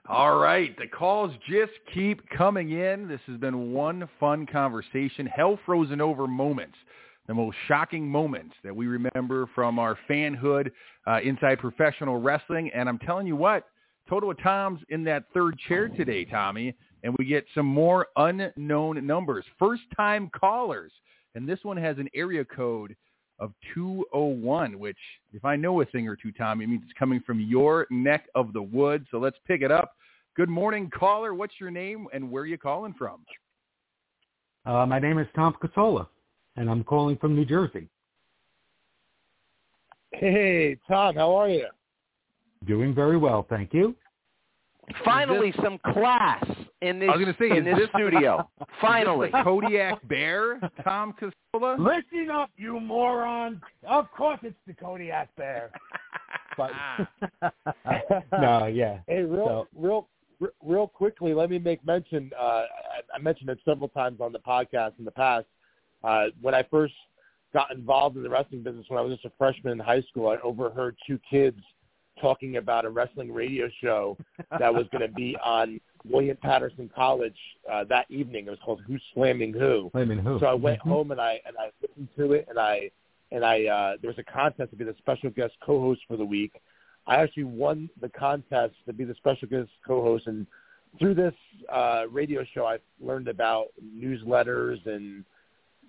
All 0.08 0.38
right, 0.38 0.78
the 0.78 0.86
calls 0.86 1.32
just 1.50 1.72
keep 1.92 2.22
coming 2.30 2.74
in. 2.74 3.08
This 3.08 3.22
has 3.26 3.38
been 3.38 3.72
one 3.72 4.08
fun 4.20 4.46
conversation. 4.46 5.26
Hell 5.26 5.58
frozen 5.66 6.00
over 6.00 6.28
moments, 6.28 6.76
the 7.26 7.34
most 7.34 7.58
shocking 7.68 8.08
moments 8.08 8.54
that 8.64 8.76
we 8.76 8.86
remember 8.86 9.50
from 9.56 9.80
our 9.80 9.98
fanhood 10.08 10.70
uh, 11.08 11.22
inside 11.24 11.58
professional 11.58 12.18
wrestling. 12.22 12.70
And 12.76 12.88
I'm 12.88 13.00
telling 13.00 13.26
you 13.26 13.36
what, 13.36 13.64
Totowa 14.08 14.36
Tom's 14.44 14.80
in 14.90 15.04
that 15.06 15.24
third 15.34 15.58
chair 15.68 15.90
today, 15.90 16.24
Tommy, 16.24 16.76
and 17.04 17.16
we 17.18 17.26
get 17.26 17.44
some 17.56 17.66
more 17.66 18.06
unknown 18.16 19.08
numbers. 19.08 19.44
First 19.58 19.84
time 19.98 20.30
callers, 20.40 20.92
and 21.34 21.50
this 21.50 21.60
one 21.64 21.78
has 21.78 21.98
an 21.98 22.10
area 22.14 22.46
code 22.46 22.96
of 23.40 23.52
201, 23.74 24.80
which 24.80 24.98
if 25.34 25.44
I 25.44 25.56
know 25.56 25.82
a 25.82 25.86
thing 25.86 26.08
or 26.08 26.16
two, 26.16 26.32
Tommy, 26.32 26.64
it 26.64 26.68
means 26.68 26.82
it's 26.86 26.98
coming 26.98 27.22
from 27.26 27.40
your 27.40 27.88
neck 27.90 28.28
of 28.36 28.54
the 28.54 28.62
woods. 28.62 29.06
So 29.12 29.18
let's 29.18 29.38
pick 29.48 29.62
it 29.62 29.72
up. 29.72 29.94
Good 30.36 30.50
morning, 30.50 30.90
caller. 30.94 31.34
What's 31.34 31.56
your 31.60 31.72
name 31.72 32.08
and 32.14 32.30
where 32.30 32.44
are 32.44 32.48
you 32.48 32.58
calling 32.58 32.94
from? 32.98 33.26
Uh, 34.66 34.86
my 34.86 35.00
name 35.00 35.20
is 35.20 35.28
Tom 35.36 35.56
Casola, 35.62 36.08
and 36.56 36.70
I'm 36.70 36.84
calling 36.84 37.18
from 37.18 37.36
New 37.36 37.46
Jersey. 37.46 37.88
Hey, 40.12 40.78
Tom, 40.88 41.16
how 41.16 41.36
are 41.36 41.50
you? 41.50 41.68
Doing 42.66 42.96
very 42.96 43.18
well, 43.18 43.46
thank 43.50 43.74
you. 43.74 43.96
Finally, 45.04 45.54
some 45.64 45.78
class 45.94 46.44
in 46.82 47.00
this 47.00 47.10
I 47.12 47.16
was 47.18 47.26
gonna 47.26 47.38
say, 47.40 47.58
in 47.58 47.66
is 47.68 47.76
this 47.76 47.80
this- 47.80 47.90
studio. 47.96 48.48
Finally. 48.82 49.28
Is 49.30 49.32
this 49.34 49.40
the 49.40 49.44
Kodiak 49.44 50.08
Bear, 50.08 50.60
Tom 50.84 51.14
Casola? 51.20 51.78
Listen 51.80 52.30
up, 52.32 52.50
you 52.58 52.80
moron. 52.80 53.62
Of 53.88 54.12
course 54.12 54.40
it's 54.44 54.56
the 54.68 54.74
Kodiak 54.74 55.36
Bear. 55.36 55.72
But 56.58 56.72
no, 58.32 58.66
yeah. 58.68 59.00
Hey, 59.08 59.24
real, 59.24 59.46
So- 59.46 59.68
real, 59.76 60.08
real 60.64 60.88
quickly, 60.88 61.34
let 61.34 61.50
me 61.50 61.60
make 61.60 61.86
mention. 61.86 62.32
Uh, 62.40 62.44
I, 62.44 62.66
I 63.16 63.20
mentioned 63.20 63.50
it 63.50 63.60
several 63.66 63.90
times 63.90 64.22
on 64.22 64.32
the 64.32 64.40
podcast 64.40 64.94
in 64.98 65.04
the 65.06 65.12
past. 65.12 65.48
Uh, 66.04 66.28
when 66.42 66.54
I 66.56 66.64
first 66.72 66.94
got 67.54 67.72
involved 67.72 68.16
in 68.16 68.24
the 68.24 68.30
wrestling 68.30 68.64
business, 68.64 68.86
when 68.88 68.98
I 68.98 69.02
was 69.02 69.14
just 69.14 69.26
a 69.26 69.32
freshman 69.38 69.74
in 69.74 69.80
high 69.80 70.02
school, 70.04 70.30
I 70.30 70.38
overheard 70.44 70.96
two 71.06 71.20
kids 71.30 71.60
talking 72.20 72.58
about 72.58 72.86
a 72.86 72.90
wrestling 72.90 73.32
radio 73.34 73.70
show 73.82 74.18
that 74.60 74.74
was 74.74 74.86
going 74.92 75.02
to 75.08 75.14
be 75.14 75.36
on 75.44 75.80
William 76.10 76.38
Paterson 76.38 76.90
College 76.96 77.36
uh, 77.72 77.84
that 77.86 78.06
evening. 78.10 78.48
It 78.48 78.52
was 78.52 78.60
called 78.64 78.82
Who's 78.88 79.02
Slamming 79.14 79.54
Who. 79.54 79.90
Slamming 79.92 80.20
Who? 80.20 80.40
So 80.40 80.46
I 80.46 80.54
went 80.54 80.80
Mhm. 80.82 80.90
home 80.90 81.12
and 81.12 81.20
I 81.20 81.42
and 81.46 81.56
I 81.58 81.72
listened 81.82 82.08
to 82.18 82.34
it 82.34 82.46
and 82.50 82.60
I 82.60 82.92
and 83.32 83.44
I 83.44 83.66
uh 83.66 83.98
there 84.02 84.10
was 84.10 84.20
a 84.20 84.24
contest 84.24 84.70
to 84.72 84.76
be 84.76 84.84
the 84.86 84.96
special 85.00 85.30
guest 85.32 85.54
co-host 85.66 86.02
for 86.08 86.16
the 86.16 86.26
week. 86.26 86.62
I 87.08 87.16
actually 87.18 87.44
won 87.46 87.90
the 88.02 88.10
contest 88.10 88.76
to 88.86 88.94
be 88.94 89.04
the 89.04 89.16
special 89.16 89.48
guest 89.48 89.70
co-host 89.86 90.28
and 90.28 90.46
through 91.00 91.16
this 91.16 91.34
uh 91.72 92.04
radio 92.12 92.44
show 92.54 92.66
I 92.66 92.78
learned 93.00 93.28
about 93.28 93.68
newsletters 93.84 94.86
and 94.86 95.26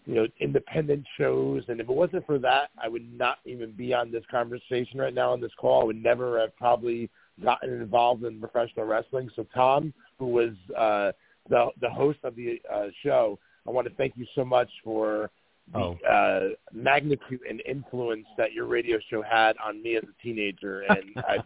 you 0.07 0.15
know 0.15 0.27
independent 0.41 1.05
shows 1.19 1.65
and 1.69 1.81
if 1.81 1.89
it 1.89 1.93
wasn't 1.93 2.25
for 2.27 2.39
that 2.39 2.71
I 2.83 2.89
would 2.89 3.13
not 3.13 3.39
even 3.45 3.73
be 3.73 3.93
on 3.93 4.11
this 4.13 4.25
conversation 4.31 5.01
right 5.01 5.13
now 5.15 5.33
on 5.33 5.41
this 5.41 5.51
call. 5.61 5.83
I 5.83 5.85
would 5.85 6.03
never 6.03 6.41
have 6.41 6.57
probably 6.57 7.11
gotten 7.43 7.71
involved 7.83 8.25
in 8.25 8.41
professional 8.41 8.87
wrestling. 8.87 9.29
So 9.37 9.47
Tom, 9.55 9.93
who 10.19 10.29
was 10.29 10.53
uh 10.77 11.13
the 11.49 11.69
the 11.81 11.91
host 11.91 12.19
of 12.25 12.35
the 12.37 12.61
uh, 12.73 12.87
show, 13.03 13.39
I 13.67 13.71
want 13.71 13.87
to 13.89 13.95
thank 13.95 14.15
you 14.17 14.27
so 14.35 14.45
much 14.45 14.71
for 14.83 15.31
the 15.73 15.79
Oh. 15.79 15.99
uh, 16.09 16.49
magnitude 16.73 17.41
and 17.49 17.61
influence 17.67 18.27
that 18.39 18.53
your 18.53 18.67
radio 18.67 18.99
show 19.11 19.21
had 19.23 19.57
on 19.65 19.83
me 19.83 19.97
as 19.97 20.05
a 20.05 20.23
teenager, 20.23 20.81
and 20.89 21.05
I'm 21.29 21.43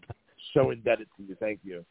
so 0.53 0.71
indebted 0.71 1.09
to 1.17 1.23
you. 1.23 1.37
Thank 1.41 1.61
you. 1.63 1.85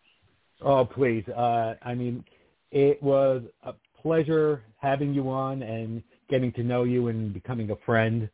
Oh, 0.61 0.85
please. 0.85 1.27
Uh, 1.29 1.75
I 1.81 1.95
mean, 1.95 2.23
it 2.71 3.01
was 3.01 3.41
a 3.63 3.73
pleasure 3.99 4.61
having 4.77 5.13
you 5.13 5.29
on 5.29 5.63
and 5.63 6.03
getting 6.29 6.51
to 6.53 6.63
know 6.63 6.83
you 6.83 7.07
and 7.07 7.33
becoming 7.33 7.71
a 7.71 7.75
friend. 7.85 8.29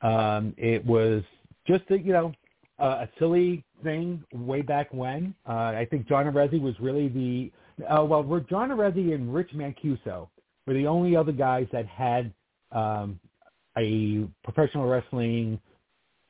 Um, 0.00 0.54
it 0.56 0.84
was 0.84 1.22
just 1.66 1.84
a, 1.90 1.98
you 1.98 2.12
know 2.12 2.32
uh, 2.78 3.04
a 3.04 3.08
silly 3.18 3.64
thing 3.82 4.22
way 4.32 4.62
back 4.62 4.92
when. 4.92 5.34
Uh, 5.48 5.52
I 5.52 5.86
think 5.90 6.08
John 6.08 6.26
Arezzi 6.26 6.60
was 6.60 6.74
really 6.80 7.08
the 7.08 7.52
uh, 7.84 8.04
well, 8.04 8.22
were 8.22 8.40
John 8.40 8.70
Arezzi 8.70 9.14
and 9.14 9.32
Rich 9.32 9.50
Mancuso 9.54 10.28
were 10.66 10.74
the 10.74 10.86
only 10.86 11.16
other 11.16 11.32
guys 11.32 11.66
that 11.72 11.86
had 11.86 12.32
um, 12.70 13.18
a 13.78 14.26
professional 14.44 14.86
wrestling 14.86 15.60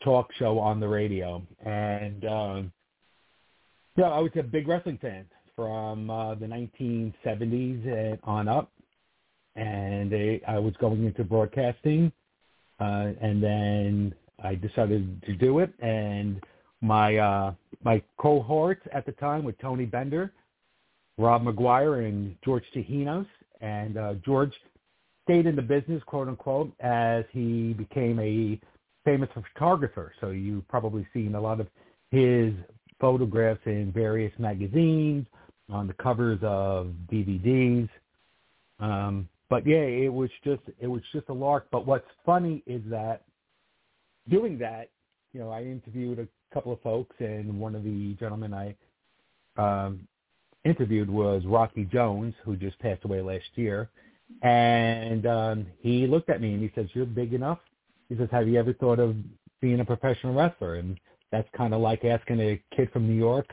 talk 0.04 0.28
show 0.38 0.58
on 0.58 0.80
the 0.80 0.88
radio, 0.88 1.42
and 1.64 2.24
um, 2.24 2.72
yeah, 3.96 4.08
I 4.08 4.20
was 4.20 4.30
a 4.36 4.42
big 4.42 4.68
wrestling 4.68 4.98
fan 5.00 5.26
from 5.54 6.10
uh, 6.10 6.34
the 6.34 6.46
1970s 6.46 7.86
and 7.86 8.18
on 8.24 8.48
up, 8.48 8.70
and 9.56 10.12
I, 10.14 10.40
I 10.46 10.58
was 10.58 10.74
going 10.80 11.04
into 11.04 11.24
broadcasting, 11.24 12.12
uh, 12.80 13.10
and 13.20 13.42
then 13.42 14.14
I 14.42 14.54
decided 14.54 15.22
to 15.24 15.34
do 15.34 15.60
it. 15.60 15.72
And 15.80 16.40
my 16.80 17.16
uh, 17.16 17.54
my 17.84 18.02
cohorts 18.18 18.82
at 18.92 19.06
the 19.06 19.12
time 19.12 19.44
were 19.44 19.52
Tony 19.52 19.84
Bender, 19.84 20.32
Rob 21.18 21.44
McGuire, 21.44 22.08
and 22.08 22.36
George 22.44 22.64
Tahinos, 22.74 23.26
and 23.60 23.96
uh, 23.96 24.14
George 24.24 24.52
stayed 25.24 25.46
in 25.46 25.54
the 25.54 25.62
business, 25.62 26.02
quote 26.06 26.28
unquote, 26.28 26.72
as 26.80 27.24
he 27.30 27.72
became 27.74 28.18
a 28.18 28.58
famous 29.04 29.28
photographer. 29.34 30.12
So 30.20 30.30
you've 30.30 30.66
probably 30.68 31.06
seen 31.12 31.34
a 31.34 31.40
lot 31.40 31.60
of 31.60 31.68
his 32.10 32.52
photographs 33.00 33.60
in 33.66 33.92
various 33.92 34.32
magazines, 34.38 35.26
on 35.72 35.86
the 35.86 35.94
covers 35.94 36.38
of 36.42 36.92
DVDs. 37.10 37.88
Um, 38.78 39.28
but 39.52 39.66
yeah, 39.66 39.82
it 39.82 40.10
was 40.10 40.30
just 40.42 40.62
it 40.80 40.86
was 40.86 41.02
just 41.12 41.28
a 41.28 41.32
lark. 41.34 41.66
But 41.70 41.86
what's 41.86 42.08
funny 42.24 42.62
is 42.66 42.80
that 42.86 43.24
doing 44.30 44.58
that, 44.60 44.88
you 45.34 45.40
know, 45.40 45.50
I 45.50 45.62
interviewed 45.62 46.18
a 46.18 46.54
couple 46.54 46.72
of 46.72 46.80
folks, 46.80 47.14
and 47.18 47.60
one 47.60 47.74
of 47.74 47.84
the 47.84 48.16
gentlemen 48.18 48.54
I 48.54 48.74
um, 49.58 50.08
interviewed 50.64 51.10
was 51.10 51.42
Rocky 51.44 51.84
Jones, 51.84 52.32
who 52.46 52.56
just 52.56 52.78
passed 52.78 53.04
away 53.04 53.20
last 53.20 53.44
year. 53.56 53.90
And 54.40 55.26
um, 55.26 55.66
he 55.80 56.06
looked 56.06 56.30
at 56.30 56.40
me 56.40 56.54
and 56.54 56.62
he 56.62 56.72
says, 56.74 56.86
"You're 56.94 57.04
big 57.04 57.34
enough." 57.34 57.58
He 58.08 58.16
says, 58.16 58.30
"Have 58.32 58.48
you 58.48 58.58
ever 58.58 58.72
thought 58.72 59.00
of 59.00 59.14
being 59.60 59.80
a 59.80 59.84
professional 59.84 60.32
wrestler?" 60.32 60.76
And 60.76 60.98
that's 61.30 61.48
kind 61.54 61.74
of 61.74 61.82
like 61.82 62.06
asking 62.06 62.40
a 62.40 62.62
kid 62.74 62.90
from 62.90 63.06
New 63.06 63.18
York 63.18 63.48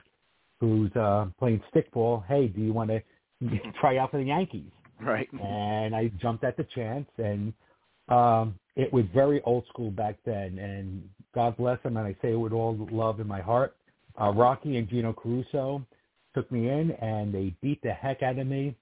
who's 0.61 0.95
uh, 0.95 1.25
playing 1.37 1.61
stickball, 1.75 2.25
"Hey, 2.25 2.47
do 2.47 2.61
you 2.61 2.71
want 2.71 2.89
to 2.89 3.01
try 3.81 3.97
out 3.97 4.11
for 4.11 4.17
the 4.17 4.23
Yankees?" 4.23 4.71
Right. 5.01 5.29
and 5.31 5.95
I 5.95 6.11
jumped 6.21 6.43
at 6.43 6.57
the 6.57 6.65
chance, 6.75 7.07
and 7.17 7.53
um, 8.09 8.55
it 8.75 8.91
was 8.91 9.05
very 9.13 9.41
old 9.43 9.65
school 9.67 9.91
back 9.91 10.17
then. 10.25 10.57
And 10.59 11.07
God 11.33 11.57
bless 11.57 11.81
them, 11.83 11.97
and 11.97 12.05
I 12.07 12.15
say 12.21 12.31
it 12.33 12.35
with 12.35 12.53
all 12.53 12.87
love 12.91 13.19
in 13.19 13.27
my 13.27 13.41
heart. 13.41 13.75
Uh, 14.19 14.31
Rocky 14.31 14.77
and 14.77 14.89
Gino 14.89 15.13
Caruso 15.13 15.85
took 16.33 16.51
me 16.51 16.69
in, 16.69 16.91
and 16.91 17.33
they 17.33 17.55
beat 17.61 17.81
the 17.81 17.91
heck 17.91 18.23
out 18.23 18.37
of 18.37 18.47
me. 18.47 18.75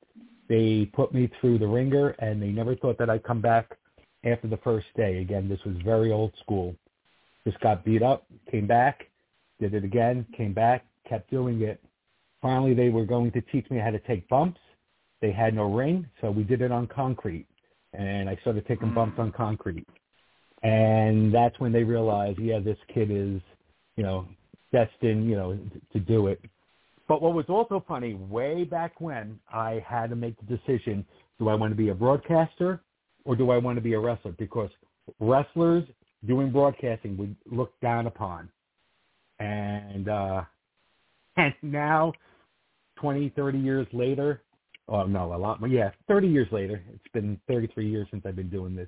They 0.49 0.89
put 0.93 1.13
me 1.13 1.29
through 1.39 1.59
the 1.59 1.67
ringer, 1.67 2.09
and 2.19 2.41
they 2.41 2.47
never 2.47 2.75
thought 2.75 2.97
that 2.99 3.09
I'd 3.09 3.23
come 3.23 3.41
back 3.41 3.77
after 4.23 4.47
the 4.47 4.57
first 4.57 4.87
day. 4.95 5.19
Again, 5.19 5.47
this 5.49 5.59
was 5.65 5.75
very 5.83 6.11
old 6.11 6.33
school. 6.41 6.75
Just 7.45 7.59
got 7.59 7.85
beat 7.85 8.01
up, 8.01 8.25
came 8.49 8.67
back, 8.67 9.07
did 9.59 9.73
it 9.73 9.83
again, 9.83 10.25
came 10.35 10.53
back, 10.53 10.85
kept 11.07 11.29
doing 11.29 11.61
it. 11.61 11.81
Finally, 12.41 12.73
they 12.73 12.89
were 12.89 13.05
going 13.05 13.31
to 13.31 13.41
teach 13.41 13.69
me 13.69 13.77
how 13.77 13.89
to 13.89 13.99
take 13.99 14.27
bumps. 14.29 14.59
They 15.21 15.31
had 15.31 15.53
no 15.53 15.71
ring, 15.71 16.07
so 16.21 16.29
we 16.29 16.43
did 16.43 16.61
it 16.61 16.71
on 16.71 16.87
concrete. 16.87 17.47
And 17.93 18.29
I 18.29 18.37
started 18.41 18.67
taking 18.67 18.93
bumps 18.93 19.17
on 19.17 19.31
concrete. 19.31 19.87
And 20.63 21.33
that's 21.33 21.59
when 21.59 21.71
they 21.71 21.83
realized, 21.83 22.39
yeah, 22.39 22.59
this 22.59 22.77
kid 22.93 23.09
is, 23.11 23.41
you 23.95 24.03
know, 24.03 24.27
destined, 24.71 25.29
you 25.29 25.35
know, 25.35 25.57
to 25.93 25.99
do 25.99 26.27
it. 26.27 26.41
But 27.07 27.21
what 27.21 27.33
was 27.33 27.45
also 27.47 27.83
funny, 27.87 28.15
way 28.15 28.63
back 28.63 28.99
when, 28.99 29.39
I 29.51 29.83
had 29.87 30.09
to 30.09 30.15
make 30.15 30.35
the 30.39 30.57
decision, 30.57 31.05
do 31.39 31.47
I 31.47 31.55
want 31.55 31.71
to 31.71 31.75
be 31.75 31.89
a 31.89 31.95
broadcaster 31.95 32.81
or 33.23 33.35
do 33.35 33.51
I 33.51 33.57
want 33.57 33.77
to 33.77 33.81
be 33.81 33.93
a 33.93 33.99
wrestler? 33.99 34.33
Because 34.37 34.69
wrestlers 35.19 35.83
doing 36.25 36.51
broadcasting 36.51 37.17
would 37.17 37.35
look 37.49 37.79
down 37.81 38.07
upon. 38.07 38.49
And 39.39 40.09
uh, 40.09 40.41
and 41.37 41.53
now, 41.61 42.13
20, 42.97 43.29
30 43.35 43.59
years 43.59 43.87
later, 43.93 44.41
oh 44.87 45.03
no, 45.05 45.33
a 45.33 45.37
lot 45.37 45.59
more. 45.59 45.69
Yeah, 45.69 45.91
30 46.07 46.27
years 46.27 46.47
later. 46.51 46.81
It's 46.93 47.11
been 47.13 47.39
33 47.47 47.89
years 47.89 48.07
since 48.11 48.25
I've 48.25 48.35
been 48.35 48.49
doing 48.49 48.75
this. 48.75 48.87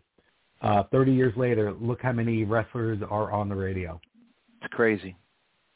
Uh, 0.61 0.83
30 0.91 1.13
years 1.13 1.33
later, 1.37 1.73
look 1.79 2.01
how 2.01 2.11
many 2.11 2.43
wrestlers 2.43 2.99
are 3.09 3.31
on 3.31 3.47
the 3.47 3.55
radio. 3.55 3.99
It's 4.61 4.73
crazy. 4.73 5.15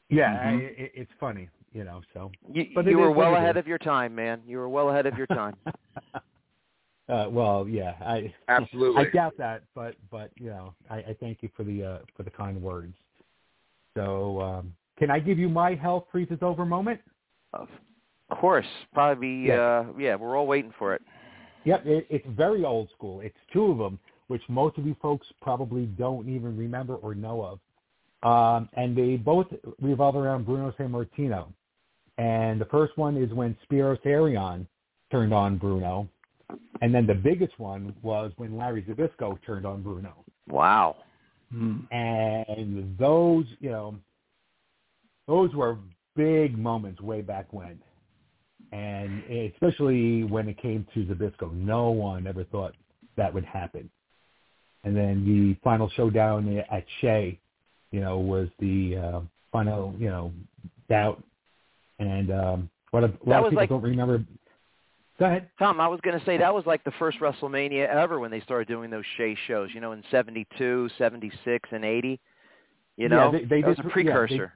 Yeah, 0.10 0.36
mm-hmm. 0.36 0.58
I, 0.58 0.62
it, 0.62 0.92
it's 0.94 1.12
funny, 1.20 1.50
you 1.72 1.84
know. 1.84 2.02
So, 2.14 2.32
you, 2.52 2.66
but 2.76 2.86
you 2.86 2.98
were 2.98 3.12
well 3.12 3.36
ahead 3.36 3.58
of 3.58 3.66
your 3.66 3.78
time, 3.78 4.14
man. 4.14 4.42
You 4.46 4.58
were 4.58 4.70
well 4.70 4.90
ahead 4.90 5.06
of 5.06 5.18
your 5.18 5.28
time. 5.28 5.56
uh, 7.10 7.28
well, 7.30 7.66
yeah, 7.68 7.94
I 8.02 8.34
absolutely. 8.50 9.06
I 9.06 9.10
doubt 9.10 9.34
that, 9.38 9.64
but 9.74 9.96
but 10.12 10.32
you 10.38 10.50
know, 10.50 10.74
I, 10.90 10.98
I 10.98 11.18
thank 11.20 11.42
you 11.42 11.50
for 11.56 11.64
the 11.64 11.84
uh, 11.84 12.00
for 12.16 12.24
the 12.24 12.32
kind 12.32 12.62
words. 12.62 12.96
So, 13.96 14.42
um, 14.42 14.74
can 14.98 15.10
I 15.10 15.20
give 15.20 15.40
you 15.40 15.48
my 15.48 15.76
health 15.76 16.06
freezes 16.12 16.40
over 16.42 16.66
moment? 16.66 17.00
Of 17.54 17.70
course, 18.38 18.66
probably. 18.94 19.48
Yeah, 19.48 19.56
uh, 19.56 19.86
yeah 19.98 20.16
we're 20.16 20.38
all 20.38 20.48
waiting 20.48 20.74
for 20.78 20.94
it. 20.94 21.02
Yep, 21.66 21.86
it, 21.86 22.08
it's 22.10 22.28
very 22.30 22.66
old 22.66 22.90
school. 22.96 23.22
It's 23.22 23.38
two 23.52 23.72
of 23.72 23.78
them, 23.78 24.00
which 24.28 24.42
most 24.50 24.78
of 24.78 24.86
you 24.86 24.96
folks 25.02 25.26
probably 25.42 25.86
don't 25.86 26.28
even 26.28 26.58
remember 26.58 26.96
or 26.96 27.16
know 27.16 27.44
of. 27.44 27.60
Um, 28.24 28.70
and 28.74 28.98
they 28.98 29.18
both 29.18 29.48
revolve 29.82 30.16
around 30.16 30.46
Bruno 30.46 30.74
Sammartino. 30.80 31.48
And 32.18 32.60
the 32.60 32.66
first 32.66 32.98
one 32.98 33.18
is 33.18 33.32
when 33.32 33.56
Spiros 33.70 34.06
Arion 34.06 34.68
turned 35.12 35.34
on 35.34 35.58
Bruno. 35.58 36.08
And 36.82 36.94
then 36.94 37.08
the 37.08 37.16
biggest 37.16 37.58
one 37.60 37.96
was 38.02 38.32
when 38.38 38.58
Larry 38.58 38.84
Zbyszko 38.84 39.40
turned 39.46 39.66
on 39.66 39.82
Bruno. 39.82 40.24
Wow. 40.48 40.98
Hmm. 41.52 41.80
And 41.92 42.98
those, 42.98 43.46
you 43.60 43.70
know, 43.70 43.96
those 45.28 45.54
were 45.54 45.78
big 46.16 46.58
moments 46.58 47.02
way 47.02 47.22
back 47.22 47.52
when. 47.52 47.80
And 48.74 49.24
especially 49.54 50.24
when 50.24 50.50
it 50.50 50.58
came 50.62 50.86
to 50.94 51.06
Zbyszko, 51.06 51.54
no 51.54 51.92
one 51.92 52.26
ever 52.26 52.44
thought 52.46 52.74
that 53.18 53.34
would 53.34 53.46
happen. 53.46 53.90
And 54.84 54.98
then 54.98 55.24
the 55.26 55.56
final 55.64 55.90
showdown 55.92 56.64
at 56.70 56.84
Shea 57.00 57.40
you 57.94 58.02
know, 58.02 58.18
was 58.18 58.50
the 58.60 58.98
uh, 58.98 59.20
final, 59.52 59.96
you 60.00 60.10
know, 60.10 60.34
doubt. 60.90 61.24
And 62.00 62.32
um, 62.32 62.70
what 62.90 63.04
a, 63.04 63.06
a 63.06 63.26
lot 63.26 63.44
of 63.46 63.52
people 63.52 63.56
like, 63.56 63.70
don't 63.70 63.84
remember. 63.84 64.26
Go 65.20 65.26
ahead. 65.26 65.48
Tom, 65.60 65.80
I 65.80 65.88
was 65.88 66.02
going 66.02 66.20
to 66.20 66.26
say 66.26 66.38
that 66.38 66.54
was 66.54 66.66
like 66.66 66.84
the 66.84 66.92
first 66.98 67.20
WrestleMania 67.20 67.88
ever 67.88 68.20
when 68.20 68.32
they 68.32 68.42
started 68.42 68.68
doing 68.68 68.90
those 68.90 69.06
Shea 69.16 69.38
shows, 69.46 69.70
you 69.76 69.80
know, 69.80 69.92
in 69.92 70.04
72, 70.10 70.90
76, 70.98 71.70
and 71.72 71.86
80. 71.86 72.20
You 72.98 73.10
know, 73.10 73.32
yeah, 73.32 73.32
they, 73.32 73.46
they 73.46 73.62
that 73.62 73.68
did, 73.68 73.78
was 73.78 73.86
a 73.86 73.90
precursor. 73.90 74.54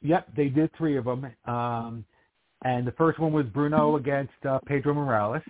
they, 0.00 0.08
yep, 0.08 0.28
they 0.36 0.48
did 0.48 0.70
three 0.78 0.96
of 0.96 1.06
them. 1.06 1.26
Um, 1.44 2.04
and 2.64 2.86
the 2.86 2.92
first 2.92 3.18
one 3.18 3.32
was 3.32 3.46
Bruno 3.46 3.96
against 3.96 4.32
uh, 4.48 4.58
Pedro 4.66 4.94
Morales. 4.94 5.42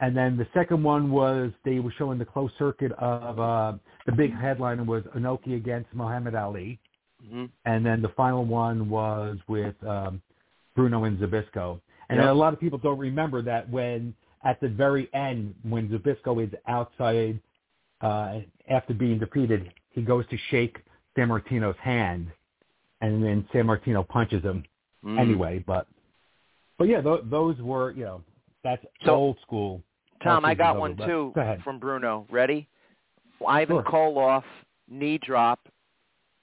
And 0.00 0.16
then 0.16 0.36
the 0.36 0.46
second 0.52 0.82
one 0.82 1.10
was 1.10 1.52
they 1.64 1.78
were 1.78 1.92
showing 1.96 2.18
the 2.18 2.24
closed 2.24 2.54
circuit 2.58 2.92
of 2.92 3.38
uh, 3.38 3.72
the 4.06 4.12
big 4.12 4.34
headliner 4.34 4.84
was 4.84 5.04
Inoki 5.16 5.56
against 5.56 5.94
Muhammad 5.94 6.34
Ali, 6.34 6.80
mm-hmm. 7.24 7.44
and 7.64 7.86
then 7.86 8.02
the 8.02 8.08
final 8.10 8.44
one 8.44 8.90
was 8.90 9.38
with 9.48 9.74
um, 9.86 10.20
Bruno 10.74 11.04
and 11.04 11.18
Zbyszko. 11.18 11.80
And 12.10 12.18
yep. 12.18 12.28
a 12.28 12.32
lot 12.32 12.52
of 12.52 12.60
people 12.60 12.78
don't 12.78 12.98
remember 12.98 13.40
that 13.42 13.70
when 13.70 14.14
at 14.44 14.60
the 14.60 14.68
very 14.68 15.08
end, 15.14 15.54
when 15.62 15.88
Zbyszko 15.88 16.44
is 16.44 16.52
outside 16.66 17.40
uh, 18.00 18.40
after 18.68 18.92
being 18.92 19.18
defeated, 19.18 19.72
he 19.90 20.02
goes 20.02 20.26
to 20.28 20.36
shake 20.50 20.78
Sammartino's 21.16 21.78
hand, 21.80 22.30
and 23.00 23.22
then 23.22 23.48
Sammartino 23.54 24.06
punches 24.06 24.42
him 24.42 24.64
mm. 25.04 25.18
anyway. 25.18 25.62
But 25.66 25.86
but 26.78 26.88
yeah, 26.88 27.00
th- 27.00 27.22
those 27.24 27.58
were 27.58 27.92
you 27.92 28.04
know 28.04 28.22
that's 28.62 28.84
so, 29.04 29.14
old 29.14 29.38
school. 29.42 29.82
Tom, 30.22 30.44
I 30.44 30.54
got 30.54 30.78
one 30.78 30.96
too 30.96 31.32
from 31.62 31.78
Bruno. 31.78 32.26
Ready? 32.30 32.68
Ivan 33.46 33.76
sure. 33.76 33.82
Koloff 33.82 34.44
knee 34.88 35.18
drop, 35.18 35.68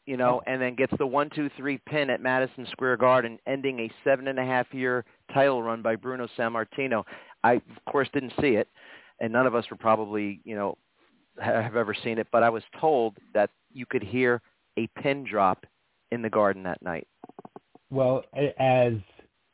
you 0.06 0.18
know, 0.18 0.42
and 0.46 0.62
then 0.62 0.76
gets 0.76 0.94
the 0.98 1.08
one 1.08 1.30
two 1.34 1.50
three 1.58 1.80
pin 1.88 2.10
at 2.10 2.22
Madison 2.22 2.68
Square 2.72 2.98
Garden, 2.98 3.40
ending 3.48 3.80
a 3.80 3.92
seven 4.04 4.28
and 4.28 4.40
a 4.40 4.46
half 4.46 4.68
year 4.74 5.06
title 5.34 5.64
run 5.64 5.82
by 5.82 5.96
Bruno 5.96 6.28
Sammartino. 6.38 7.04
I 7.44 7.54
of 7.54 7.62
course 7.90 8.10
didn't 8.14 8.34
see 8.40 8.56
it, 8.56 8.68
and 9.20 9.34
none 9.34 9.48
of 9.48 9.56
us 9.56 9.66
were 9.72 9.78
probably 9.78 10.42
you 10.44 10.56
know 10.56 10.78
have 11.40 11.76
ever 11.76 11.96
seen 12.04 12.18
it, 12.18 12.28
but 12.32 12.44
I 12.44 12.50
was 12.50 12.64
told 12.80 13.18
that 13.34 13.50
you 13.74 13.86
could 13.86 14.04
hear 14.04 14.42
a 14.78 14.88
pin 15.02 15.24
drop 15.24 15.66
in 16.12 16.22
the 16.22 16.30
garden 16.30 16.64
that 16.64 16.82
night. 16.82 17.08
Well, 17.92 18.24
as 18.58 18.94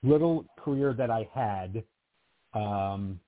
little 0.04 0.46
career 0.64 0.94
that 0.94 1.10
I 1.10 1.28
had, 1.34 1.84
um, 2.54 3.20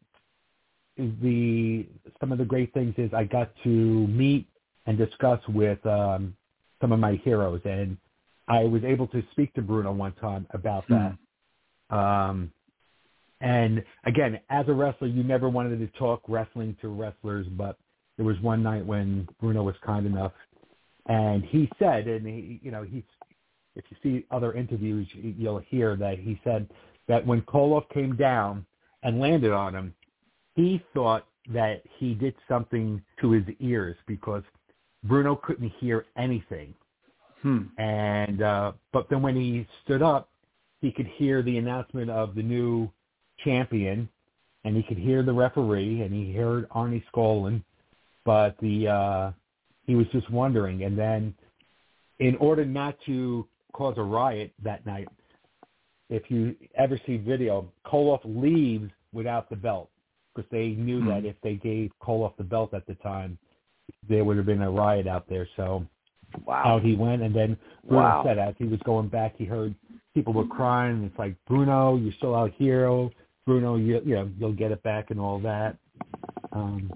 the 0.97 1.87
some 2.19 2.31
of 2.31 2.37
the 2.37 2.45
great 2.45 2.73
things 2.73 2.93
is 2.97 3.13
I 3.13 3.23
got 3.23 3.51
to 3.63 3.69
meet 3.69 4.47
and 4.85 4.97
discuss 4.97 5.39
with 5.49 5.83
um, 5.85 6.35
some 6.79 6.91
of 6.91 6.99
my 6.99 7.15
heroes, 7.23 7.61
and 7.65 7.97
I 8.47 8.63
was 8.63 8.83
able 8.83 9.07
to 9.07 9.23
speak 9.31 9.53
to 9.55 9.61
Bruno 9.61 9.91
one 9.93 10.13
time 10.13 10.45
about 10.51 10.87
that. 10.89 11.15
Mm. 11.91 11.95
Um, 11.97 12.51
and 13.41 13.83
again, 14.05 14.39
as 14.49 14.67
a 14.67 14.73
wrestler, 14.73 15.07
you 15.07 15.23
never 15.23 15.49
wanted 15.49 15.79
to 15.79 15.87
talk 15.97 16.21
wrestling 16.27 16.75
to 16.81 16.89
wrestlers, 16.89 17.47
but 17.51 17.77
there 18.17 18.25
was 18.25 18.39
one 18.41 18.61
night 18.61 18.85
when 18.85 19.27
Bruno 19.39 19.63
was 19.63 19.75
kind 19.85 20.05
enough, 20.05 20.33
and 21.07 21.43
he 21.45 21.69
said, 21.79 22.07
and 22.07 22.27
he, 22.27 22.59
you 22.61 22.69
know, 22.69 22.83
he's 22.83 23.03
if 23.79 23.85
you 23.89 23.97
see 24.03 24.25
other 24.31 24.53
interviews, 24.53 25.07
you'll 25.13 25.59
hear 25.59 25.95
that 25.95 26.19
he 26.19 26.39
said 26.43 26.69
that 27.07 27.25
when 27.25 27.41
Koloff 27.43 27.89
came 27.89 28.15
down 28.15 28.65
and 29.03 29.19
landed 29.19 29.51
on 29.51 29.73
him, 29.73 29.93
he 30.55 30.81
thought 30.93 31.25
that 31.53 31.81
he 31.97 32.13
did 32.13 32.35
something 32.47 33.01
to 33.21 33.31
his 33.31 33.43
ears 33.59 33.95
because 34.07 34.43
Bruno 35.03 35.35
couldn't 35.35 35.71
hear 35.79 36.05
anything. 36.17 36.73
Hmm. 37.41 37.63
And 37.77 38.41
uh, 38.41 38.73
but 38.91 39.09
then 39.09 39.21
when 39.21 39.35
he 39.35 39.65
stood 39.83 40.01
up, 40.01 40.29
he 40.81 40.91
could 40.91 41.07
hear 41.15 41.41
the 41.41 41.57
announcement 41.57 42.09
of 42.09 42.35
the 42.35 42.43
new 42.43 42.89
champion, 43.43 44.09
and 44.65 44.75
he 44.75 44.83
could 44.83 44.97
hear 44.97 45.23
the 45.23 45.33
referee, 45.33 46.01
and 46.01 46.13
he 46.13 46.33
heard 46.33 46.69
Arnie 46.69 47.03
Skaaland, 47.13 47.63
but 48.25 48.55
the 48.61 48.87
uh, 48.87 49.31
he 49.85 49.95
was 49.95 50.05
just 50.11 50.29
wondering. 50.29 50.83
And 50.83 50.97
then, 50.97 51.33
in 52.19 52.35
order 52.35 52.65
not 52.65 52.97
to 53.05 53.47
cause 53.73 53.95
a 53.97 54.03
riot 54.03 54.53
that 54.63 54.85
night, 54.85 55.07
if 56.09 56.23
you 56.29 56.55
ever 56.75 56.99
see 57.05 57.17
video, 57.17 57.71
Koloff 57.85 58.21
leaves 58.23 58.91
without 59.13 59.49
the 59.49 59.55
belt 59.55 59.89
because 60.35 60.49
they 60.51 60.69
knew 60.69 60.99
mm-hmm. 60.99 61.09
that 61.09 61.25
if 61.25 61.35
they 61.43 61.55
gave 61.55 61.91
Koloff 62.01 62.35
the 62.37 62.43
belt 62.43 62.73
at 62.73 62.85
the 62.87 62.95
time, 62.95 63.37
there 64.07 64.23
would 64.23 64.37
have 64.37 64.45
been 64.45 64.61
a 64.61 64.71
riot 64.71 65.07
out 65.07 65.27
there. 65.29 65.47
So 65.55 65.85
wow. 66.45 66.63
out 66.65 66.83
he 66.83 66.95
went, 66.95 67.21
and 67.21 67.35
then 67.35 67.57
Bruno 67.87 68.03
wow. 68.03 68.23
said 68.25 68.37
as 68.37 68.55
he 68.57 68.65
was 68.65 68.79
going 68.85 69.07
back, 69.07 69.35
he 69.37 69.45
heard 69.45 69.75
people 70.13 70.33
were 70.33 70.47
crying. 70.47 70.97
And 70.97 71.05
it's 71.05 71.19
like 71.19 71.35
Bruno, 71.47 71.97
you're 71.97 72.13
still 72.13 72.35
out 72.35 72.51
here. 72.57 73.09
Bruno, 73.45 73.77
you, 73.77 74.01
you 74.05 74.15
know, 74.15 74.29
you'll 74.37 74.53
get 74.53 74.71
it 74.71 74.83
back 74.83 75.09
and 75.09 75.19
all 75.19 75.39
that. 75.39 75.77
Um, 76.51 76.91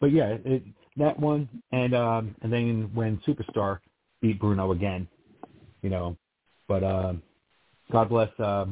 but 0.00 0.12
yeah, 0.12 0.36
it, 0.44 0.62
that 0.96 1.18
one, 1.18 1.48
and 1.72 1.94
um, 1.94 2.34
and 2.42 2.52
then 2.52 2.90
when 2.94 3.20
Superstar 3.26 3.78
beat 4.20 4.38
Bruno 4.38 4.72
again, 4.72 5.08
you 5.82 5.90
know, 5.90 6.16
but 6.68 6.82
uh, 6.82 7.12
God 7.90 8.08
bless 8.08 8.30
uh, 8.38 8.66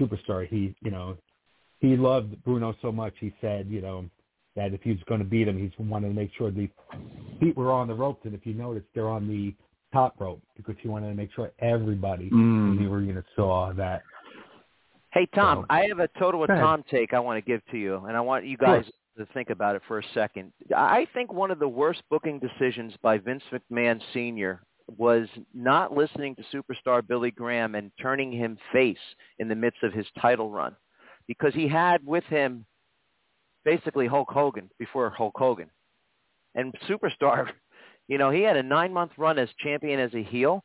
Superstar. 0.00 0.46
He, 0.46 0.74
you 0.82 0.90
know, 0.90 1.16
he 1.80 1.96
loved 1.96 2.42
Bruno 2.44 2.74
so 2.80 2.92
much. 2.92 3.14
He 3.18 3.34
said, 3.40 3.66
you 3.68 3.80
know, 3.80 4.04
that 4.54 4.72
if 4.72 4.82
he 4.82 4.90
was 4.90 5.00
going 5.08 5.20
to 5.20 5.26
beat 5.26 5.48
him, 5.48 5.58
he 5.58 5.82
wanted 5.82 6.08
to 6.08 6.14
make 6.14 6.30
sure 6.36 6.50
the 6.50 6.68
feet 7.40 7.56
were 7.56 7.72
on 7.72 7.88
the 7.88 7.94
ropes. 7.94 8.20
And 8.24 8.34
if 8.34 8.46
you 8.46 8.54
notice, 8.54 8.84
they're 8.94 9.08
on 9.08 9.26
the 9.26 9.54
top 9.92 10.14
rope 10.18 10.40
because 10.56 10.74
he 10.80 10.88
wanted 10.88 11.08
to 11.08 11.14
make 11.14 11.30
sure 11.34 11.52
everybody 11.58 12.30
mm. 12.30 12.78
in 12.78 12.78
the 12.82 12.90
arena 12.90 13.22
saw 13.36 13.72
that. 13.72 14.02
Hey 15.12 15.28
Tom, 15.34 15.58
so, 15.58 15.66
I 15.68 15.84
have 15.88 15.98
a 15.98 16.08
Totowa 16.18 16.46
Tom 16.46 16.82
take 16.90 17.12
I 17.12 17.20
want 17.20 17.42
to 17.42 17.46
give 17.46 17.60
to 17.70 17.76
you, 17.76 17.96
and 18.06 18.16
I 18.16 18.20
want 18.22 18.46
you 18.46 18.56
guys 18.56 18.86
to 19.18 19.26
think 19.34 19.50
about 19.50 19.76
it 19.76 19.82
for 19.86 19.98
a 19.98 20.02
second. 20.14 20.52
I 20.74 21.06
think 21.12 21.30
one 21.30 21.50
of 21.50 21.58
the 21.58 21.68
worst 21.68 22.02
booking 22.08 22.38
decisions 22.40 22.94
by 23.02 23.18
Vince 23.18 23.42
McMahon 23.52 24.00
Sr. 24.14 24.62
was 24.98 25.28
not 25.54 25.92
listening 25.92 26.36
to 26.36 26.42
superstar 26.54 27.06
Billy 27.06 27.30
Graham 27.30 27.74
and 27.74 27.90
turning 28.00 28.32
him 28.32 28.58
face 28.72 28.96
in 29.38 29.48
the 29.48 29.54
midst 29.54 29.82
of 29.82 29.92
his 29.92 30.06
title 30.20 30.50
run 30.50 30.76
because 31.26 31.54
he 31.54 31.68
had 31.68 32.04
with 32.06 32.24
him 32.24 32.64
basically 33.64 34.06
Hulk 34.06 34.30
Hogan 34.30 34.70
before 34.78 35.10
Hulk 35.10 35.34
Hogan. 35.36 35.70
And 36.54 36.74
Superstar, 36.88 37.48
you 38.08 38.18
know, 38.18 38.30
he 38.30 38.42
had 38.42 38.56
a 38.56 38.62
nine 38.62 38.92
month 38.92 39.12
run 39.16 39.38
as 39.38 39.48
champion 39.58 40.00
as 40.00 40.12
a 40.14 40.22
heel. 40.22 40.64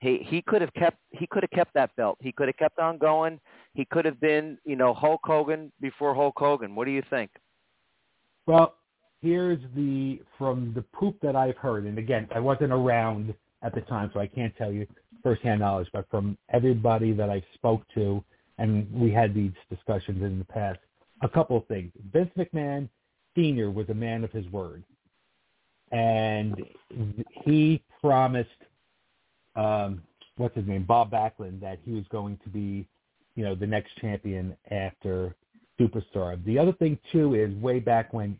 He 0.00 0.26
he 0.28 0.42
could 0.42 0.60
have 0.60 0.74
kept 0.74 0.98
he 1.10 1.26
could 1.28 1.44
have 1.44 1.50
kept 1.50 1.74
that 1.74 1.94
belt. 1.96 2.18
He 2.20 2.32
could 2.32 2.48
have 2.48 2.56
kept 2.56 2.78
on 2.78 2.98
going. 2.98 3.38
He 3.74 3.84
could 3.84 4.04
have 4.04 4.20
been, 4.20 4.58
you 4.64 4.76
know, 4.76 4.92
Hulk 4.92 5.20
Hogan 5.24 5.70
before 5.80 6.14
Hulk 6.14 6.34
Hogan. 6.36 6.74
What 6.74 6.86
do 6.86 6.90
you 6.90 7.02
think? 7.08 7.30
Well, 8.46 8.74
here's 9.20 9.60
the 9.76 10.20
from 10.36 10.72
the 10.74 10.82
poop 10.82 11.16
that 11.22 11.36
I've 11.36 11.56
heard, 11.56 11.84
and 11.84 11.98
again, 11.98 12.28
I 12.34 12.40
wasn't 12.40 12.72
around 12.72 13.32
at 13.62 13.74
the 13.74 13.80
time, 13.82 14.10
so 14.12 14.20
I 14.20 14.26
can't 14.26 14.54
tell 14.56 14.72
you 14.72 14.86
firsthand 15.22 15.60
knowledge, 15.60 15.88
but 15.92 16.08
from 16.10 16.36
everybody 16.52 17.12
that 17.12 17.30
I 17.30 17.42
spoke 17.54 17.82
to, 17.94 18.22
and 18.58 18.92
we 18.92 19.10
had 19.10 19.34
these 19.34 19.52
discussions 19.70 20.22
in 20.22 20.38
the 20.38 20.44
past, 20.44 20.80
a 21.22 21.28
couple 21.28 21.56
of 21.56 21.66
things. 21.66 21.92
Vince 22.12 22.30
McMahon 22.36 22.88
Sr. 23.36 23.70
was 23.70 23.88
a 23.88 23.94
man 23.94 24.24
of 24.24 24.32
his 24.32 24.46
word, 24.48 24.82
and 25.92 26.60
he 27.44 27.82
promised, 28.00 28.48
um, 29.54 30.02
what's 30.36 30.56
his 30.56 30.66
name, 30.66 30.84
Bob 30.84 31.10
Backlund, 31.10 31.60
that 31.60 31.78
he 31.84 31.92
was 31.92 32.04
going 32.10 32.38
to 32.42 32.48
be, 32.48 32.86
you 33.36 33.44
know, 33.44 33.54
the 33.54 33.66
next 33.66 33.96
champion 34.00 34.56
after 34.70 35.34
Superstar. 35.80 36.42
The 36.44 36.58
other 36.58 36.72
thing 36.72 36.98
too 37.12 37.34
is 37.34 37.54
way 37.56 37.78
back 37.78 38.12
when 38.12 38.38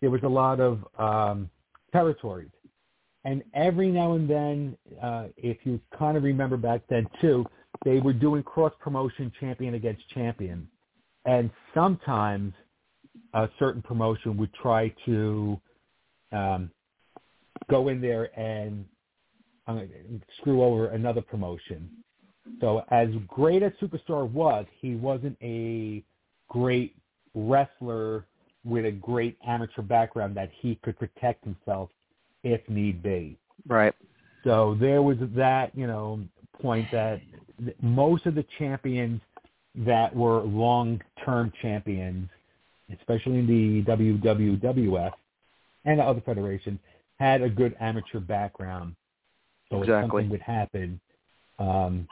there 0.00 0.10
was 0.10 0.22
a 0.22 0.28
lot 0.28 0.60
of 0.60 0.84
um, 0.98 1.50
territories 1.92 2.50
and 3.24 3.42
every 3.54 3.90
now 3.90 4.12
and 4.14 4.28
then, 4.28 4.76
uh, 5.02 5.26
if 5.36 5.58
you 5.64 5.80
kind 5.98 6.16
of 6.16 6.22
remember 6.22 6.56
back 6.56 6.82
then 6.88 7.06
too, 7.20 7.44
they 7.84 7.98
were 7.98 8.12
doing 8.12 8.42
cross 8.42 8.72
promotion 8.80 9.32
champion 9.40 9.74
against 9.74 10.08
champion. 10.10 10.68
And 11.24 11.50
sometimes 11.74 12.54
a 13.34 13.48
certain 13.58 13.82
promotion 13.82 14.36
would 14.36 14.52
try 14.54 14.94
to 15.06 15.60
um, 16.32 16.70
go 17.68 17.88
in 17.88 18.00
there 18.00 18.30
and 18.38 18.84
uh, 19.66 19.80
screw 20.38 20.62
over 20.62 20.88
another 20.88 21.20
promotion. 21.20 21.90
So 22.60 22.82
as 22.90 23.08
great 23.26 23.62
as 23.62 23.72
Superstar 23.80 24.28
was, 24.30 24.64
he 24.80 24.94
wasn't 24.94 25.36
a 25.42 26.02
great 26.48 26.96
wrestler 27.34 28.26
with 28.64 28.86
a 28.86 28.92
great 28.92 29.36
amateur 29.46 29.82
background 29.82 30.36
that 30.36 30.50
he 30.60 30.76
could 30.82 30.98
protect 30.98 31.44
himself 31.44 31.90
if 32.42 32.60
need 32.68 33.02
be. 33.02 33.38
Right. 33.66 33.94
So 34.44 34.76
there 34.80 35.02
was 35.02 35.16
that, 35.34 35.76
you 35.76 35.86
know, 35.86 36.20
point 36.60 36.88
that 36.92 37.20
most 37.82 38.26
of 38.26 38.34
the 38.34 38.44
champions 38.58 39.20
that 39.74 40.14
were 40.14 40.40
long-term 40.42 41.52
champions, 41.60 42.28
especially 42.96 43.38
in 43.38 43.46
the 43.46 43.82
WWF 43.92 45.12
and 45.84 46.00
other 46.00 46.22
federations, 46.24 46.78
had 47.18 47.42
a 47.42 47.48
good 47.48 47.76
amateur 47.80 48.20
background. 48.20 48.94
So 49.70 49.82
exactly. 49.82 49.94
if 49.94 50.02
something 50.02 50.30
would 50.30 50.40
happen, 50.40 51.00
um, 51.58 52.08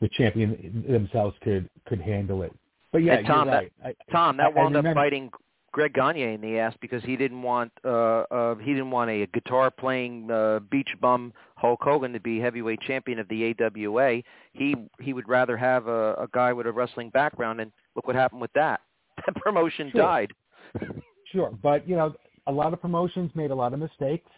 the 0.00 0.08
champion 0.10 0.84
themselves 0.88 1.36
could 1.42 1.68
could 1.86 2.00
handle 2.00 2.42
it. 2.42 2.52
But 2.92 3.02
yeah, 3.02 3.14
and 3.14 3.26
Tom, 3.26 3.48
right. 3.48 3.72
that, 3.82 3.96
I, 4.08 4.12
Tom, 4.12 4.36
that 4.36 4.46
I, 4.46 4.48
wound 4.50 4.76
I 4.76 4.80
up 4.80 4.94
fighting 4.94 5.30
Greg 5.72 5.94
Gagne 5.94 6.34
in 6.34 6.40
the 6.40 6.58
ass 6.58 6.74
because 6.80 7.02
he 7.02 7.16
didn't 7.16 7.42
want 7.42 7.72
uh, 7.84 8.24
uh 8.30 8.54
he 8.56 8.72
didn't 8.72 8.90
want 8.90 9.10
a 9.10 9.26
guitar 9.28 9.70
playing 9.70 10.30
uh, 10.30 10.60
beach 10.70 10.90
bum 11.00 11.32
Hulk 11.56 11.80
Hogan 11.82 12.12
to 12.12 12.20
be 12.20 12.38
heavyweight 12.38 12.80
champion 12.82 13.18
of 13.18 13.26
the 13.28 13.54
AWA. 13.58 14.22
He 14.52 14.76
he 15.00 15.12
would 15.12 15.28
rather 15.28 15.56
have 15.56 15.86
a, 15.88 16.14
a 16.14 16.28
guy 16.32 16.52
with 16.52 16.66
a 16.66 16.72
wrestling 16.72 17.10
background, 17.10 17.60
and 17.60 17.72
look 17.96 18.06
what 18.06 18.16
happened 18.16 18.40
with 18.40 18.52
that. 18.54 18.80
That 19.26 19.36
promotion 19.36 19.90
Sure. 19.92 20.02
died. 20.02 20.32
Sure, 21.26 21.50
but 21.62 21.88
you 21.88 21.96
know, 21.96 22.14
a 22.46 22.52
lot 22.52 22.72
of 22.72 22.80
promotions 22.80 23.30
made 23.34 23.50
a 23.50 23.54
lot 23.54 23.72
of 23.72 23.78
mistakes. 23.78 24.30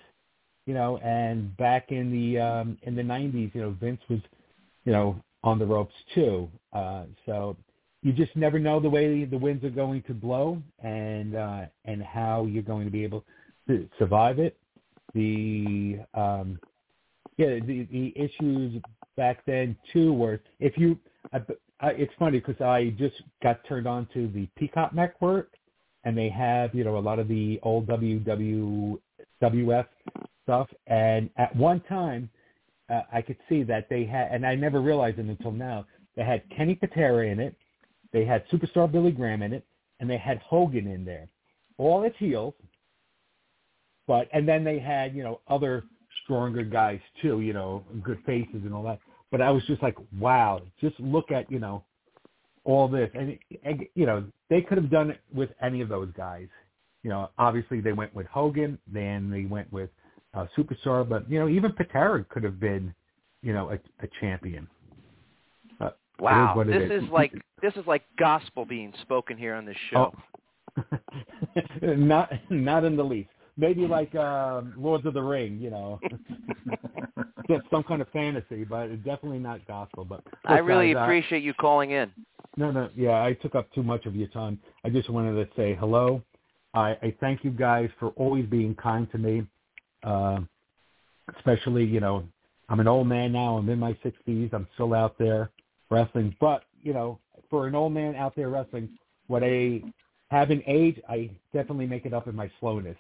You 0.67 0.75
know, 0.75 0.99
and 0.99 1.57
back 1.57 1.91
in 1.91 2.11
the 2.11 2.41
um 2.41 2.79
in 2.83 2.95
the 2.95 3.03
'90s, 3.03 3.55
you 3.55 3.61
know, 3.61 3.77
Vince 3.81 4.01
was, 4.09 4.21
you 4.85 4.93
know, 4.93 5.17
on 5.43 5.59
the 5.59 5.67
ropes 5.67 5.95
too. 6.15 6.49
Uh, 6.73 7.05
so 7.27 7.57
you 8.05 8.13
just 8.13 8.37
never 8.37 8.59
know 8.59 8.79
the 8.79 8.89
way 8.89 9.25
the 9.25 9.39
winds 9.39 9.65
are 9.65 9.71
going 9.71 10.03
to 10.03 10.13
blow 10.13 10.63
and 10.81 11.35
uh, 11.35 11.63
and 11.87 12.03
how 12.03 12.45
you're 12.45 12.63
going 12.63 12.85
to 12.85 12.91
be 12.91 13.03
able 13.03 13.25
to 13.67 13.89
survive 13.99 14.39
it. 14.39 14.59
The 15.15 16.01
um, 16.13 16.61
yeah, 17.39 17.61
the 17.67 17.89
the 17.91 18.13
issues 18.15 18.81
back 19.17 19.45
then 19.47 19.75
too 19.93 20.13
were 20.13 20.41
if 20.61 20.77
you. 20.77 20.99
I, 21.33 21.41
I, 21.81 21.89
it's 21.93 22.13
funny 22.19 22.41
because 22.41 22.61
I 22.61 22.95
just 22.99 23.15
got 23.43 23.65
turned 23.67 23.89
on 23.89 24.07
to 24.13 24.29
the 24.29 24.47
Peacock 24.57 24.95
Network, 24.95 25.55
and 26.05 26.17
they 26.17 26.29
have 26.29 26.75
you 26.75 26.85
know 26.85 26.99
a 26.99 27.01
lot 27.01 27.19
of 27.19 27.27
the 27.27 27.59
old 27.63 27.87
WWF 27.87 29.87
stuff. 30.43 30.69
And 30.87 31.31
at 31.39 31.57
one 31.57 31.81
time, 31.89 32.29
uh, 32.91 33.01
I 33.11 33.23
could 33.23 33.39
see 33.49 33.63
that 33.63 33.89
they 33.89 34.05
had, 34.05 34.29
and 34.31 34.47
I 34.47 34.57
never 34.57 34.83
realized 34.83 35.19
it 35.19 35.25
until 35.25 35.53
now. 35.53 35.87
They 36.17 36.23
had 36.23 36.43
Kenny 36.55 36.75
Patera 36.75 37.27
in 37.27 37.41
it, 37.41 37.57
they 38.15 38.25
had 38.25 38.47
superstar 38.49 38.91
Billy 38.91 39.11
Graham 39.11 39.43
in 39.43 39.53
it, 39.53 39.67
and 39.99 40.09
they 40.09 40.17
had 40.17 40.39
Hogan 40.39 40.87
in 40.87 41.05
there, 41.05 41.29
all 41.77 42.05
as 42.05 42.13
heels. 42.19 42.55
But 44.07 44.29
and 44.33 44.49
then 44.49 44.63
they 44.65 44.79
had 44.79 45.15
you 45.15 45.25
know 45.25 45.41
other 45.49 45.85
stronger 46.23 46.63
guys 46.63 47.01
too, 47.21 47.41
you 47.41 47.53
know, 47.53 47.85
good 48.03 48.19
faces 48.25 48.63
and 48.65 48.73
all 48.73 48.85
that. 48.85 49.01
But 49.33 49.43
I 49.43 49.51
was 49.51 49.65
just 49.67 49.83
like, 49.83 49.97
wow, 50.19 50.63
just 50.81 50.99
look 51.01 51.33
at 51.33 51.51
you 51.51 51.59
know 51.59 51.85
all 52.63 52.87
this, 52.87 53.11
and, 53.15 53.37
and 53.65 53.85
you 53.95 54.07
know 54.07 54.25
they 54.49 54.63
could 54.63 54.79
have 54.79 54.91
done 54.91 55.11
it 55.11 55.21
with 55.35 55.51
any 55.61 55.81
of 55.81 55.89
those 55.89 56.09
guys. 56.17 56.47
You 57.03 57.11
know, 57.11 57.31
obviously 57.37 57.81
they 57.81 57.93
went 57.93 58.15
with 58.15 58.27
Hogan, 58.27 58.79
then 58.87 59.29
they 59.29 59.45
went 59.45 59.71
with 59.73 59.91
uh, 60.35 60.47
Superstar, 60.57 61.07
but 61.07 61.29
you 61.29 61.41
know 61.41 61.49
even 61.49 61.73
Patera 61.73 62.25
could 62.29 62.45
have 62.45 62.61
been, 62.61 62.95
you 63.43 63.53
know, 63.53 63.71
a, 63.71 64.05
a 64.05 64.09
champion. 64.21 64.69
Uh, 66.21 66.27
is 66.27 66.27
Wow, 66.27 66.61
it 66.61 66.67
this 66.67 67.03
is 67.03 67.09
like 67.11 67.33
this 67.63 67.73
is 67.77 67.87
like 67.87 68.03
gospel 68.19 68.65
being 68.65 68.93
spoken 69.03 69.37
here 69.37 69.55
on 69.55 69.65
this 69.65 69.77
show. 69.91 70.15
not 71.83 72.31
not 72.51 72.85
in 72.85 72.97
the 72.97 73.05
least. 73.05 73.31
Maybe 73.57 73.87
like 73.87 74.15
um, 74.17 74.75
Lords 74.77 75.07
of 75.07 75.15
the 75.15 75.23
Ring, 75.23 75.59
you 75.61 75.71
know, 75.71 76.01
just 77.49 77.63
some 77.71 77.85
kind 77.85 78.03
of 78.03 78.09
fantasy, 78.09 78.65
but 78.65 78.89
definitely 79.05 79.39
not 79.39 79.65
gospel. 79.67 80.05
But 80.05 80.25
I 80.45 80.59
really 80.59 80.93
guys, 80.93 81.01
uh, 81.01 81.05
appreciate 81.05 81.43
you 81.45 81.55
calling 81.55 81.93
in. 81.93 82.11
no, 82.57 82.73
no, 82.73 82.89
yeah, 82.97 83.23
I 83.23 83.35
took 83.35 83.55
up 83.55 83.73
too 83.73 83.85
much 83.85 84.07
of 84.07 84.17
your 84.17 84.27
time. 84.29 84.59
I 84.85 84.89
just 84.89 85.09
wanted 85.09 85.35
to 85.35 85.49
say 85.57 85.77
hello. 85.79 86.21
I, 86.75 86.91
I 87.01 87.15
thank 87.21 87.45
you 87.45 87.53
guys 87.53 87.91
for 88.01 88.09
always 88.11 88.47
being 88.47 88.75
kind 88.75 89.09
to 89.13 89.19
me, 89.19 89.47
uh, 90.03 90.41
especially 91.37 91.85
you 91.85 92.01
know 92.01 92.25
I'm 92.69 92.81
an 92.81 92.89
old 92.89 93.07
man 93.07 93.33
now. 93.33 93.57
I'm 93.57 93.69
in 93.69 93.79
my 93.79 93.93
60s. 94.05 94.53
I'm 94.53 94.67
still 94.75 94.95
out 94.95 95.17
there 95.17 95.51
wrestling, 95.91 96.35
but 96.41 96.65
you 96.83 96.93
know, 96.93 97.19
for 97.51 97.67
an 97.67 97.75
old 97.75 97.93
man 97.93 98.15
out 98.15 98.35
there 98.37 98.49
wrestling, 98.49 98.89
what 99.27 99.43
I 99.43 99.83
have 100.31 100.51
in 100.51 100.63
age, 100.67 101.01
I 101.09 101.31
definitely 101.53 101.87
make 101.87 102.07
it 102.07 102.13
up 102.13 102.29
in 102.29 102.35
my 102.35 102.51
slowness. 102.61 102.97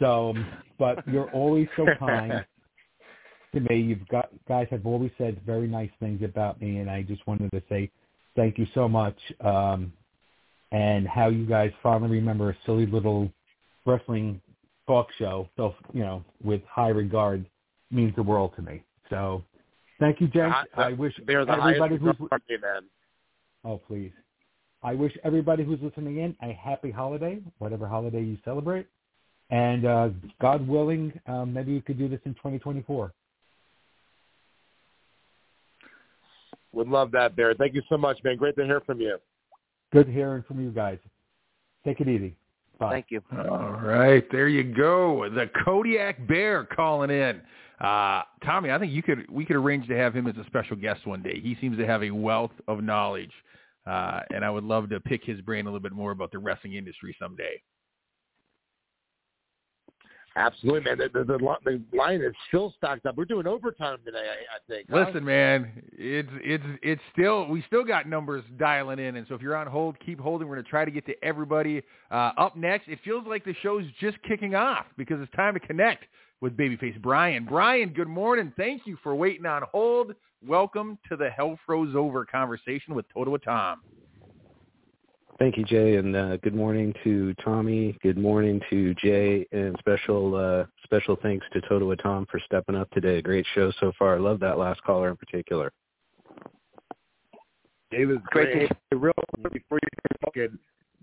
So, 0.00 0.30
um, 0.30 0.46
but 0.78 1.06
you're 1.08 1.30
always 1.30 1.68
so 1.76 1.86
kind 1.98 2.44
to 3.54 3.60
me. 3.60 3.80
You've 3.80 4.06
got 4.08 4.28
guys 4.46 4.68
have 4.70 4.86
always 4.86 5.10
said 5.18 5.40
very 5.44 5.66
nice 5.66 5.90
things 6.00 6.22
about 6.22 6.60
me, 6.60 6.78
and 6.78 6.90
I 6.90 7.02
just 7.02 7.26
wanted 7.26 7.50
to 7.52 7.62
say 7.68 7.90
thank 8.34 8.58
you 8.58 8.66
so 8.74 8.88
much. 8.88 9.18
Um, 9.40 9.92
and 10.72 11.06
how 11.06 11.28
you 11.28 11.46
guys 11.46 11.70
finally 11.82 12.10
remember 12.10 12.50
a 12.50 12.56
silly 12.66 12.86
little 12.86 13.30
wrestling 13.86 14.40
talk 14.86 15.08
show, 15.18 15.48
so 15.56 15.74
you 15.92 16.00
know, 16.00 16.24
with 16.42 16.60
high 16.68 16.88
regard, 16.88 17.46
means 17.90 18.14
the 18.16 18.22
world 18.22 18.52
to 18.56 18.62
me. 18.62 18.82
So, 19.10 19.42
thank 20.00 20.20
you, 20.20 20.28
gents. 20.28 20.56
Uh, 20.76 20.80
I 20.80 20.92
wish 20.92 21.14
They're 21.26 21.44
the 21.44 21.52
everybody 21.52 21.78
highest 21.78 22.02
who's 22.02 22.20
regard, 22.20 22.42
man. 22.62 22.82
Oh, 23.64 23.80
please. 23.86 24.12
I 24.82 24.94
wish 24.94 25.12
everybody 25.24 25.64
who's 25.64 25.80
listening 25.82 26.18
in 26.18 26.36
a 26.42 26.52
happy 26.52 26.90
holiday, 26.90 27.40
whatever 27.58 27.88
holiday 27.88 28.22
you 28.22 28.38
celebrate. 28.44 28.86
And 29.50 29.86
uh, 29.86 30.08
God 30.40 30.66
willing, 30.66 31.18
um, 31.26 31.52
maybe 31.52 31.72
we 31.72 31.80
could 31.80 31.98
do 31.98 32.08
this 32.08 32.20
in 32.24 32.34
2024. 32.34 33.12
Would 36.72 36.88
love 36.88 37.10
that, 37.12 37.36
Bear. 37.36 37.54
Thank 37.54 37.74
you 37.74 37.82
so 37.88 37.96
much, 37.96 38.18
man. 38.22 38.36
Great 38.36 38.56
to 38.56 38.64
hear 38.64 38.80
from 38.80 39.00
you. 39.00 39.16
Good 39.92 40.08
hearing 40.08 40.44
from 40.46 40.62
you 40.62 40.70
guys. 40.70 40.98
Take 41.84 42.00
it 42.00 42.08
easy. 42.08 42.36
Bye. 42.78 42.90
Thank 42.90 43.06
you. 43.08 43.22
All 43.48 43.80
right, 43.82 44.24
there 44.30 44.48
you 44.48 44.62
go. 44.62 45.28
The 45.30 45.48
Kodiak 45.64 46.26
Bear 46.28 46.64
calling 46.64 47.10
in. 47.10 47.40
Uh, 47.80 48.22
Tommy, 48.44 48.70
I 48.70 48.78
think 48.78 48.92
you 48.92 49.02
could 49.02 49.30
we 49.30 49.44
could 49.44 49.56
arrange 49.56 49.86
to 49.88 49.96
have 49.96 50.14
him 50.14 50.26
as 50.26 50.36
a 50.36 50.44
special 50.46 50.76
guest 50.76 51.06
one 51.06 51.22
day. 51.22 51.40
He 51.40 51.56
seems 51.60 51.76
to 51.76 51.86
have 51.86 52.02
a 52.02 52.10
wealth 52.10 52.52
of 52.68 52.82
knowledge, 52.82 53.32
uh, 53.86 54.20
and 54.34 54.44
I 54.44 54.50
would 54.50 54.64
love 54.64 54.88
to 54.90 55.00
pick 55.00 55.24
his 55.24 55.40
brain 55.42 55.66
a 55.66 55.68
little 55.68 55.80
bit 55.80 55.92
more 55.92 56.10
about 56.10 56.32
the 56.32 56.38
wrestling 56.38 56.74
industry 56.74 57.14
someday. 57.20 57.60
Absolutely, 60.36 60.82
man. 60.82 60.98
The, 60.98 61.08
the, 61.18 61.24
the, 61.24 61.58
the 61.64 61.96
line 61.96 62.20
is 62.20 62.34
still 62.48 62.72
stacked 62.76 63.06
up. 63.06 63.16
We're 63.16 63.24
doing 63.24 63.46
overtime 63.46 63.98
today, 64.04 64.18
I, 64.18 64.56
I 64.56 64.58
think. 64.68 64.86
huh? 64.90 65.06
Listen, 65.06 65.24
man, 65.24 65.82
it's 65.92 66.28
it's 66.42 66.64
it's 66.82 67.02
still 67.12 67.46
we 67.46 67.62
still 67.66 67.84
got 67.84 68.06
numbers 68.06 68.44
dialing 68.58 68.98
in, 68.98 69.16
and 69.16 69.26
so 69.28 69.34
if 69.34 69.40
you're 69.40 69.56
on 69.56 69.66
hold, 69.66 69.96
keep 70.04 70.20
holding. 70.20 70.46
We're 70.48 70.56
gonna 70.56 70.68
try 70.68 70.84
to 70.84 70.90
get 70.90 71.06
to 71.06 71.14
everybody. 71.22 71.82
Uh, 72.10 72.32
up 72.38 72.54
next, 72.56 72.88
it 72.88 72.98
feels 73.02 73.26
like 73.26 73.44
the 73.44 73.54
show's 73.62 73.84
just 73.98 74.16
kicking 74.28 74.54
off 74.54 74.86
because 74.98 75.20
it's 75.20 75.32
time 75.32 75.54
to 75.54 75.60
connect 75.60 76.04
with 76.40 76.56
Babyface 76.56 77.00
Brian. 77.00 77.44
Brian, 77.44 77.90
good 77.90 78.08
morning. 78.08 78.52
Thank 78.56 78.86
you 78.86 78.98
for 79.02 79.14
waiting 79.14 79.46
on 79.46 79.62
hold. 79.72 80.14
Welcome 80.46 80.98
to 81.08 81.16
the 81.16 81.30
Hell 81.30 81.58
Froze 81.64 81.94
Over 81.94 82.24
conversation 82.24 82.94
with 82.94 83.06
Totowa 83.14 83.42
Tom. 83.42 83.80
Thank 85.38 85.58
you, 85.58 85.64
Jay, 85.64 85.96
and 85.96 86.16
uh, 86.16 86.36
good 86.38 86.54
morning 86.54 86.94
to 87.04 87.34
Tommy. 87.44 87.98
Good 88.02 88.16
morning 88.16 88.60
to 88.70 88.94
Jay, 88.94 89.46
and 89.52 89.76
special 89.78 90.34
uh, 90.34 90.64
special 90.84 91.16
thanks 91.22 91.44
to 91.52 91.60
Totowa 91.62 92.02
Tom 92.02 92.26
for 92.30 92.40
stepping 92.46 92.74
up 92.74 92.90
today. 92.90 93.20
Great 93.20 93.46
show 93.54 93.70
so 93.78 93.92
far. 93.98 94.14
I 94.14 94.18
love 94.18 94.40
that 94.40 94.56
last 94.56 94.82
caller 94.82 95.10
in 95.10 95.16
particular. 95.16 95.72
It 97.92 98.06
was 98.06 98.18
great. 98.26 98.70
Hey, 98.90 98.96
real 98.96 99.12
quick 99.40 99.52
before 99.52 99.78
you 99.82 100.16
fucking, 100.24 100.58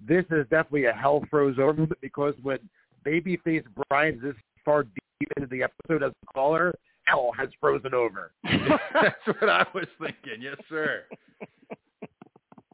this 0.07 0.25
is 0.31 0.47
definitely 0.49 0.85
a 0.85 0.93
hell 0.93 1.23
froze 1.29 1.59
over 1.59 1.87
because 2.01 2.33
when 2.41 2.57
babyface 3.05 3.63
Brian's 3.87 4.21
this 4.21 4.35
far 4.65 4.85
deep 5.23 5.29
into 5.37 5.47
the 5.49 5.63
episode 5.63 6.03
as 6.03 6.11
a 6.11 6.33
caller, 6.33 6.73
hell 7.05 7.31
has 7.37 7.49
frozen 7.59 7.93
over. 7.93 8.31
That's 8.43 9.15
what 9.25 9.49
I 9.49 9.65
was 9.73 9.87
thinking. 9.99 10.41
Yes, 10.41 10.57
sir. 10.69 11.03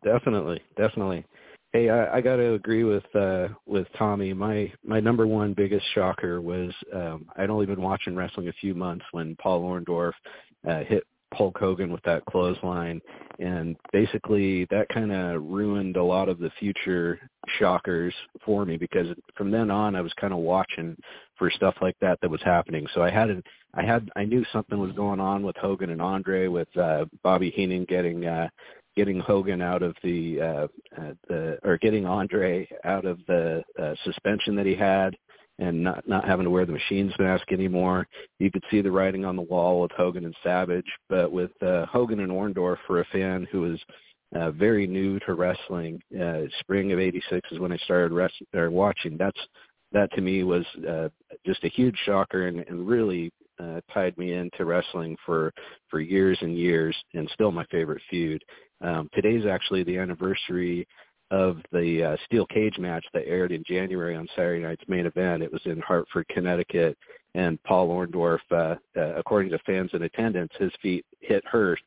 Definitely, 0.03 0.61
definitely. 0.77 1.25
Hey, 1.73 1.89
I, 1.89 2.17
I 2.17 2.21
got 2.21 2.37
to 2.37 2.53
agree 2.53 2.83
with 2.83 3.03
uh, 3.15 3.49
with 3.65 3.85
Tommy. 3.97 4.33
My 4.33 4.71
my 4.83 4.99
number 4.99 5.27
one 5.27 5.53
biggest 5.53 5.85
shocker 5.93 6.41
was 6.41 6.71
um, 6.95 7.27
I'd 7.37 7.49
only 7.49 7.65
been 7.65 7.81
watching 7.81 8.15
wrestling 8.15 8.47
a 8.47 8.53
few 8.53 8.73
months 8.73 9.05
when 9.11 9.35
Paul 9.35 9.61
Orndorff 9.63 10.13
uh, 10.67 10.83
hit 10.85 11.03
Hulk 11.33 11.57
Hogan 11.57 11.91
with 11.91 12.03
that 12.03 12.25
clothesline, 12.25 13.01
and 13.39 13.75
basically 13.93 14.65
that 14.65 14.89
kind 14.89 15.11
of 15.11 15.43
ruined 15.43 15.95
a 15.95 16.03
lot 16.03 16.29
of 16.29 16.39
the 16.39 16.51
future 16.59 17.19
shockers 17.57 18.13
for 18.45 18.65
me 18.65 18.77
because 18.77 19.07
from 19.35 19.51
then 19.51 19.71
on 19.71 19.95
I 19.95 20.01
was 20.01 20.13
kind 20.19 20.33
of 20.33 20.39
watching 20.39 20.97
for 21.37 21.49
stuff 21.51 21.75
like 21.81 21.95
that 22.01 22.19
that 22.21 22.29
was 22.29 22.41
happening. 22.43 22.87
So 22.93 23.01
I 23.01 23.09
had 23.09 23.29
I 23.73 23.83
had 23.83 24.09
I 24.15 24.25
knew 24.25 24.43
something 24.51 24.79
was 24.79 24.91
going 24.93 25.19
on 25.19 25.43
with 25.43 25.55
Hogan 25.57 25.91
and 25.91 26.01
Andre 26.01 26.47
with 26.47 26.75
uh, 26.77 27.05
Bobby 27.23 27.51
Heenan 27.51 27.85
getting 27.85 28.25
uh, 28.25 28.49
getting 28.95 29.19
Hogan 29.19 29.61
out 29.61 29.83
of 29.83 29.95
the 30.03 30.41
uh, 30.41 30.67
uh, 30.97 31.13
the 31.27 31.59
or 31.63 31.77
getting 31.77 32.05
Andre 32.05 32.67
out 32.83 33.05
of 33.05 33.19
the 33.27 33.63
uh, 33.81 33.93
suspension 34.03 34.55
that 34.55 34.65
he 34.65 34.75
had 34.75 35.15
and 35.59 35.83
not 35.83 36.07
not 36.07 36.25
having 36.25 36.45
to 36.45 36.49
wear 36.49 36.65
the 36.65 36.71
machines 36.71 37.13
mask 37.19 37.51
anymore. 37.51 38.07
You 38.39 38.49
could 38.49 38.63
see 38.71 38.81
the 38.81 38.91
writing 38.91 39.25
on 39.25 39.35
the 39.35 39.41
wall 39.41 39.81
with 39.81 39.91
Hogan 39.91 40.25
and 40.25 40.35
Savage, 40.43 40.89
but 41.09 41.31
with 41.31 41.51
uh, 41.61 41.85
Hogan 41.85 42.21
and 42.21 42.31
Orndorff 42.31 42.77
for 42.87 43.01
a 43.01 43.05
fan 43.05 43.47
who 43.51 43.61
was 43.61 43.79
uh, 44.35 44.51
very 44.51 44.87
new 44.87 45.19
to 45.21 45.33
wrestling, 45.33 46.01
uh, 46.19 46.41
spring 46.59 46.91
of 46.91 46.99
'86 46.99 47.51
is 47.51 47.59
when 47.59 47.71
I 47.71 47.77
started 47.77 48.13
rest- 48.13 48.41
or 48.55 48.71
watching. 48.71 49.17
That's 49.17 49.39
that 49.91 50.11
to 50.13 50.21
me 50.21 50.43
was 50.43 50.65
uh, 50.87 51.09
just 51.45 51.63
a 51.63 51.69
huge 51.69 51.97
shocker 52.05 52.47
and, 52.47 52.59
and 52.59 52.87
really 52.87 53.31
uh, 53.59 53.81
tied 53.93 54.17
me 54.17 54.33
into 54.33 54.65
wrestling 54.65 55.17
for 55.25 55.51
for 55.89 55.99
years 55.99 56.37
and 56.41 56.57
years, 56.57 56.95
and 57.13 57.29
still 57.33 57.51
my 57.51 57.65
favorite 57.65 58.01
feud. 58.09 58.41
Um, 58.81 59.09
today's 59.13 59.45
actually 59.45 59.83
the 59.83 59.97
anniversary 59.97 60.87
of 61.31 61.57
the 61.71 62.03
uh, 62.03 62.17
steel 62.25 62.45
cage 62.47 62.77
match 62.79 63.05
that 63.13 63.27
aired 63.27 63.51
in 63.51 63.63
January 63.67 64.15
on 64.15 64.27
Saturday 64.35 64.63
night's 64.63 64.83
main 64.87 65.05
event. 65.05 65.43
It 65.43 65.51
was 65.51 65.61
in 65.65 65.79
Hartford, 65.81 66.27
Connecticut, 66.29 66.97
and 67.35 67.61
Paul 67.63 67.89
Orndorff, 67.89 68.39
uh, 68.51 68.75
uh, 68.97 69.15
according 69.15 69.51
to 69.51 69.59
fans 69.59 69.91
in 69.93 70.03
attendance, 70.03 70.51
his 70.57 70.71
feet 70.81 71.05
hit 71.19 71.43
her 71.45 71.77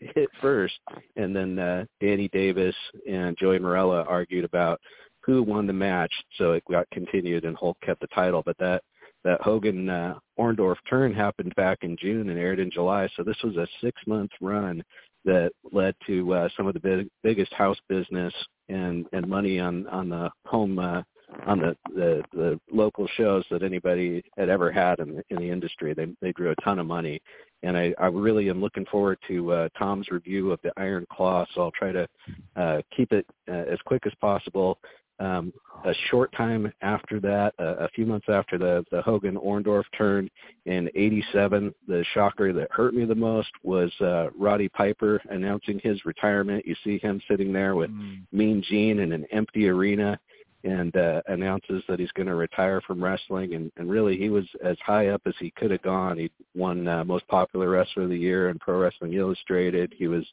hit 0.00 0.30
first, 0.40 0.74
and 1.16 1.36
then 1.36 1.58
uh, 1.58 1.84
Danny 2.00 2.28
Davis 2.28 2.74
and 3.08 3.36
Joey 3.36 3.58
Marella 3.58 4.06
argued 4.08 4.44
about 4.44 4.80
who 5.20 5.42
won 5.42 5.66
the 5.66 5.72
match, 5.72 6.12
so 6.38 6.52
it 6.52 6.64
got 6.70 6.88
continued, 6.90 7.44
and 7.44 7.56
Hulk 7.56 7.76
kept 7.84 8.00
the 8.00 8.06
title. 8.08 8.42
But 8.44 8.56
that 8.58 8.82
that 9.24 9.42
Hogan 9.42 9.88
uh, 9.88 10.14
Orndorff 10.38 10.76
turn 10.88 11.12
happened 11.12 11.54
back 11.56 11.78
in 11.82 11.96
June 12.00 12.30
and 12.30 12.38
aired 12.38 12.60
in 12.60 12.70
July, 12.70 13.08
so 13.16 13.22
this 13.22 13.36
was 13.42 13.56
a 13.56 13.66
six 13.82 14.00
month 14.06 14.30
run 14.40 14.82
that 15.26 15.50
led 15.72 15.94
to 16.06 16.32
uh, 16.32 16.48
some 16.56 16.66
of 16.66 16.74
the 16.74 16.80
big, 16.80 17.08
biggest 17.22 17.52
house 17.52 17.78
business 17.88 18.32
and 18.68 19.06
and 19.12 19.28
money 19.28 19.60
on 19.60 19.86
on 19.88 20.08
the 20.08 20.30
home 20.46 20.78
uh, 20.78 21.02
on 21.46 21.58
the, 21.60 21.76
the 21.94 22.22
the 22.32 22.60
local 22.72 23.06
shows 23.16 23.44
that 23.50 23.62
anybody 23.62 24.22
had 24.38 24.48
ever 24.48 24.72
had 24.72 24.98
in 25.00 25.16
the, 25.16 25.22
in 25.30 25.36
the 25.36 25.50
industry. 25.50 25.92
They 25.92 26.06
they 26.22 26.32
drew 26.32 26.50
a 26.50 26.62
ton 26.62 26.78
of 26.78 26.86
money, 26.86 27.20
and 27.62 27.76
I, 27.76 27.94
I 27.98 28.06
really 28.06 28.48
am 28.48 28.60
looking 28.60 28.86
forward 28.86 29.18
to 29.28 29.52
uh, 29.52 29.68
Tom's 29.78 30.08
review 30.10 30.52
of 30.52 30.60
the 30.62 30.72
Iron 30.76 31.06
Claw. 31.12 31.44
So 31.54 31.62
I'll 31.62 31.72
try 31.72 31.92
to 31.92 32.08
uh, 32.56 32.80
keep 32.96 33.12
it 33.12 33.26
uh, 33.48 33.64
as 33.70 33.78
quick 33.84 34.06
as 34.06 34.12
possible 34.20 34.78
um, 35.18 35.52
a 35.84 35.94
short 36.10 36.32
time 36.32 36.72
after 36.82 37.20
that, 37.20 37.54
uh, 37.58 37.76
a 37.76 37.88
few 37.90 38.06
months 38.06 38.26
after 38.28 38.58
the 38.58 38.84
the 38.90 39.02
Hogan 39.02 39.36
Orndorff 39.36 39.84
turn 39.96 40.28
in 40.66 40.90
'87, 40.94 41.74
the 41.86 42.04
shocker 42.12 42.52
that 42.52 42.70
hurt 42.70 42.94
me 42.94 43.04
the 43.04 43.14
most 43.14 43.50
was 43.62 43.92
uh, 44.00 44.28
Roddy 44.38 44.68
Piper 44.68 45.20
announcing 45.30 45.80
his 45.82 46.04
retirement. 46.04 46.66
You 46.66 46.74
see 46.84 46.98
him 46.98 47.20
sitting 47.28 47.52
there 47.52 47.76
with 47.76 47.90
mm. 47.90 48.22
Mean 48.32 48.62
Gene 48.68 49.00
in 49.00 49.12
an 49.12 49.26
empty 49.32 49.68
arena 49.68 50.18
and 50.64 50.96
uh, 50.96 51.22
announces 51.28 51.82
that 51.88 52.00
he's 52.00 52.10
going 52.12 52.26
to 52.26 52.34
retire 52.34 52.80
from 52.80 53.02
wrestling. 53.02 53.54
And, 53.54 53.70
and 53.76 53.88
really, 53.88 54.16
he 54.16 54.30
was 54.30 54.44
as 54.64 54.76
high 54.84 55.08
up 55.08 55.22
as 55.26 55.34
he 55.38 55.52
could 55.56 55.70
have 55.70 55.82
gone. 55.82 56.18
He 56.18 56.30
won 56.54 56.88
uh, 56.88 57.04
Most 57.04 57.26
Popular 57.28 57.70
Wrestler 57.70 58.04
of 58.04 58.08
the 58.10 58.18
Year 58.18 58.48
in 58.48 58.58
Pro 58.58 58.80
Wrestling 58.80 59.14
Illustrated. 59.14 59.94
He 59.96 60.08
was 60.08 60.24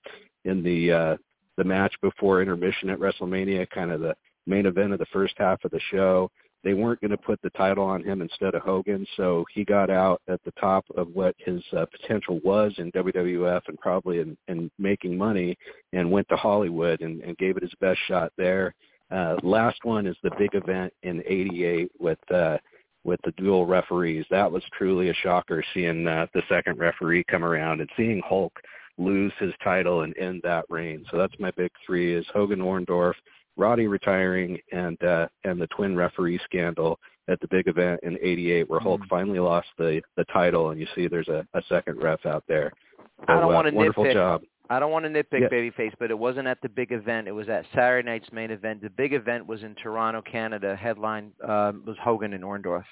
in 0.45 0.63
the 0.63 0.91
uh, 0.91 1.17
the 1.57 1.63
match 1.63 1.93
before 2.01 2.41
intermission 2.41 2.89
at 2.89 2.99
WrestleMania, 2.99 3.69
kind 3.69 3.91
of 3.91 4.01
the 4.01 4.15
main 4.45 4.65
event 4.65 4.93
of 4.93 4.99
the 4.99 5.05
first 5.13 5.33
half 5.37 5.63
of 5.63 5.71
the 5.71 5.79
show. 5.91 6.29
They 6.63 6.73
weren't 6.73 7.01
going 7.01 7.11
to 7.11 7.17
put 7.17 7.41
the 7.41 7.49
title 7.51 7.83
on 7.83 8.03
him 8.03 8.21
instead 8.21 8.55
of 8.55 8.61
Hogan, 8.61 9.05
so 9.17 9.43
he 9.53 9.65
got 9.65 9.89
out 9.89 10.21
at 10.29 10.41
the 10.45 10.53
top 10.59 10.85
of 10.95 11.09
what 11.09 11.35
his 11.37 11.61
uh, 11.75 11.85
potential 11.91 12.39
was 12.43 12.73
in 12.77 12.89
WWF 12.93 13.61
and 13.67 13.77
probably 13.79 14.19
in, 14.19 14.37
in 14.47 14.71
making 14.79 15.17
money, 15.17 15.57
and 15.91 16.09
went 16.09 16.27
to 16.29 16.37
Hollywood 16.37 17.01
and, 17.01 17.21
and 17.21 17.37
gave 17.37 17.57
it 17.57 17.63
his 17.63 17.73
best 17.81 17.99
shot 18.07 18.31
there. 18.37 18.73
Uh, 19.11 19.35
last 19.43 19.83
one 19.83 20.07
is 20.07 20.15
the 20.23 20.31
big 20.39 20.55
event 20.55 20.93
in 21.03 21.21
'88 21.27 21.91
with 21.99 22.31
uh, 22.31 22.57
with 23.03 23.19
the 23.25 23.33
dual 23.33 23.65
referees. 23.65 24.25
That 24.31 24.49
was 24.49 24.63
truly 24.77 25.09
a 25.09 25.13
shocker 25.15 25.63
seeing 25.73 26.07
uh, 26.07 26.27
the 26.33 26.43
second 26.47 26.79
referee 26.79 27.25
come 27.29 27.43
around 27.43 27.81
and 27.81 27.89
seeing 27.97 28.21
Hulk 28.25 28.53
lose 28.97 29.33
his 29.39 29.53
title 29.63 30.01
and 30.01 30.17
end 30.17 30.41
that 30.43 30.65
reign. 30.69 31.05
So 31.11 31.17
that's 31.17 31.37
my 31.39 31.51
big 31.51 31.71
three: 31.85 32.15
is 32.15 32.25
Hogan 32.33 32.59
Orndorff, 32.59 33.15
Roddy 33.55 33.87
retiring 33.87 34.57
and 34.71 35.01
uh, 35.03 35.27
and 35.43 35.61
the 35.61 35.67
twin 35.67 35.95
referee 35.95 36.39
scandal 36.45 36.99
at 37.27 37.39
the 37.39 37.47
big 37.47 37.67
event 37.67 37.99
in 38.03 38.17
'88, 38.21 38.69
where 38.69 38.79
Hulk 38.79 39.01
mm-hmm. 39.01 39.09
finally 39.09 39.39
lost 39.39 39.67
the 39.77 40.01
the 40.17 40.25
title, 40.25 40.71
and 40.71 40.79
you 40.79 40.87
see 40.95 41.07
there's 41.07 41.27
a, 41.27 41.45
a 41.53 41.61
second 41.69 42.01
ref 42.01 42.25
out 42.25 42.43
there. 42.47 42.71
So, 42.99 43.33
I 43.33 43.39
don't 43.39 43.53
want 43.53 43.67
to 43.67 43.73
uh, 43.73 43.77
wonderful 43.77 44.05
nitpick. 44.05 44.13
job. 44.13 44.41
I 44.69 44.79
don't 44.79 44.91
want 44.91 45.05
to 45.05 45.09
nitpick 45.09 45.41
yeah. 45.41 45.49
babyface, 45.49 45.93
but 45.99 46.09
it 46.09 46.17
wasn't 46.17 46.47
at 46.47 46.61
the 46.61 46.69
big 46.69 46.91
event. 46.91 47.27
It 47.27 47.31
was 47.31 47.49
at 47.49 47.65
Saturday 47.75 48.05
night's 48.05 48.31
main 48.31 48.49
event. 48.49 48.81
The 48.81 48.89
big 48.89 49.13
event 49.13 49.45
was 49.45 49.61
in 49.61 49.75
Toronto, 49.75 50.21
Canada. 50.21 50.75
Headline 50.75 51.31
um, 51.47 51.83
was 51.85 51.95
Hogan 52.01 52.33
and 52.33 52.43
Orndorff. 52.43 52.85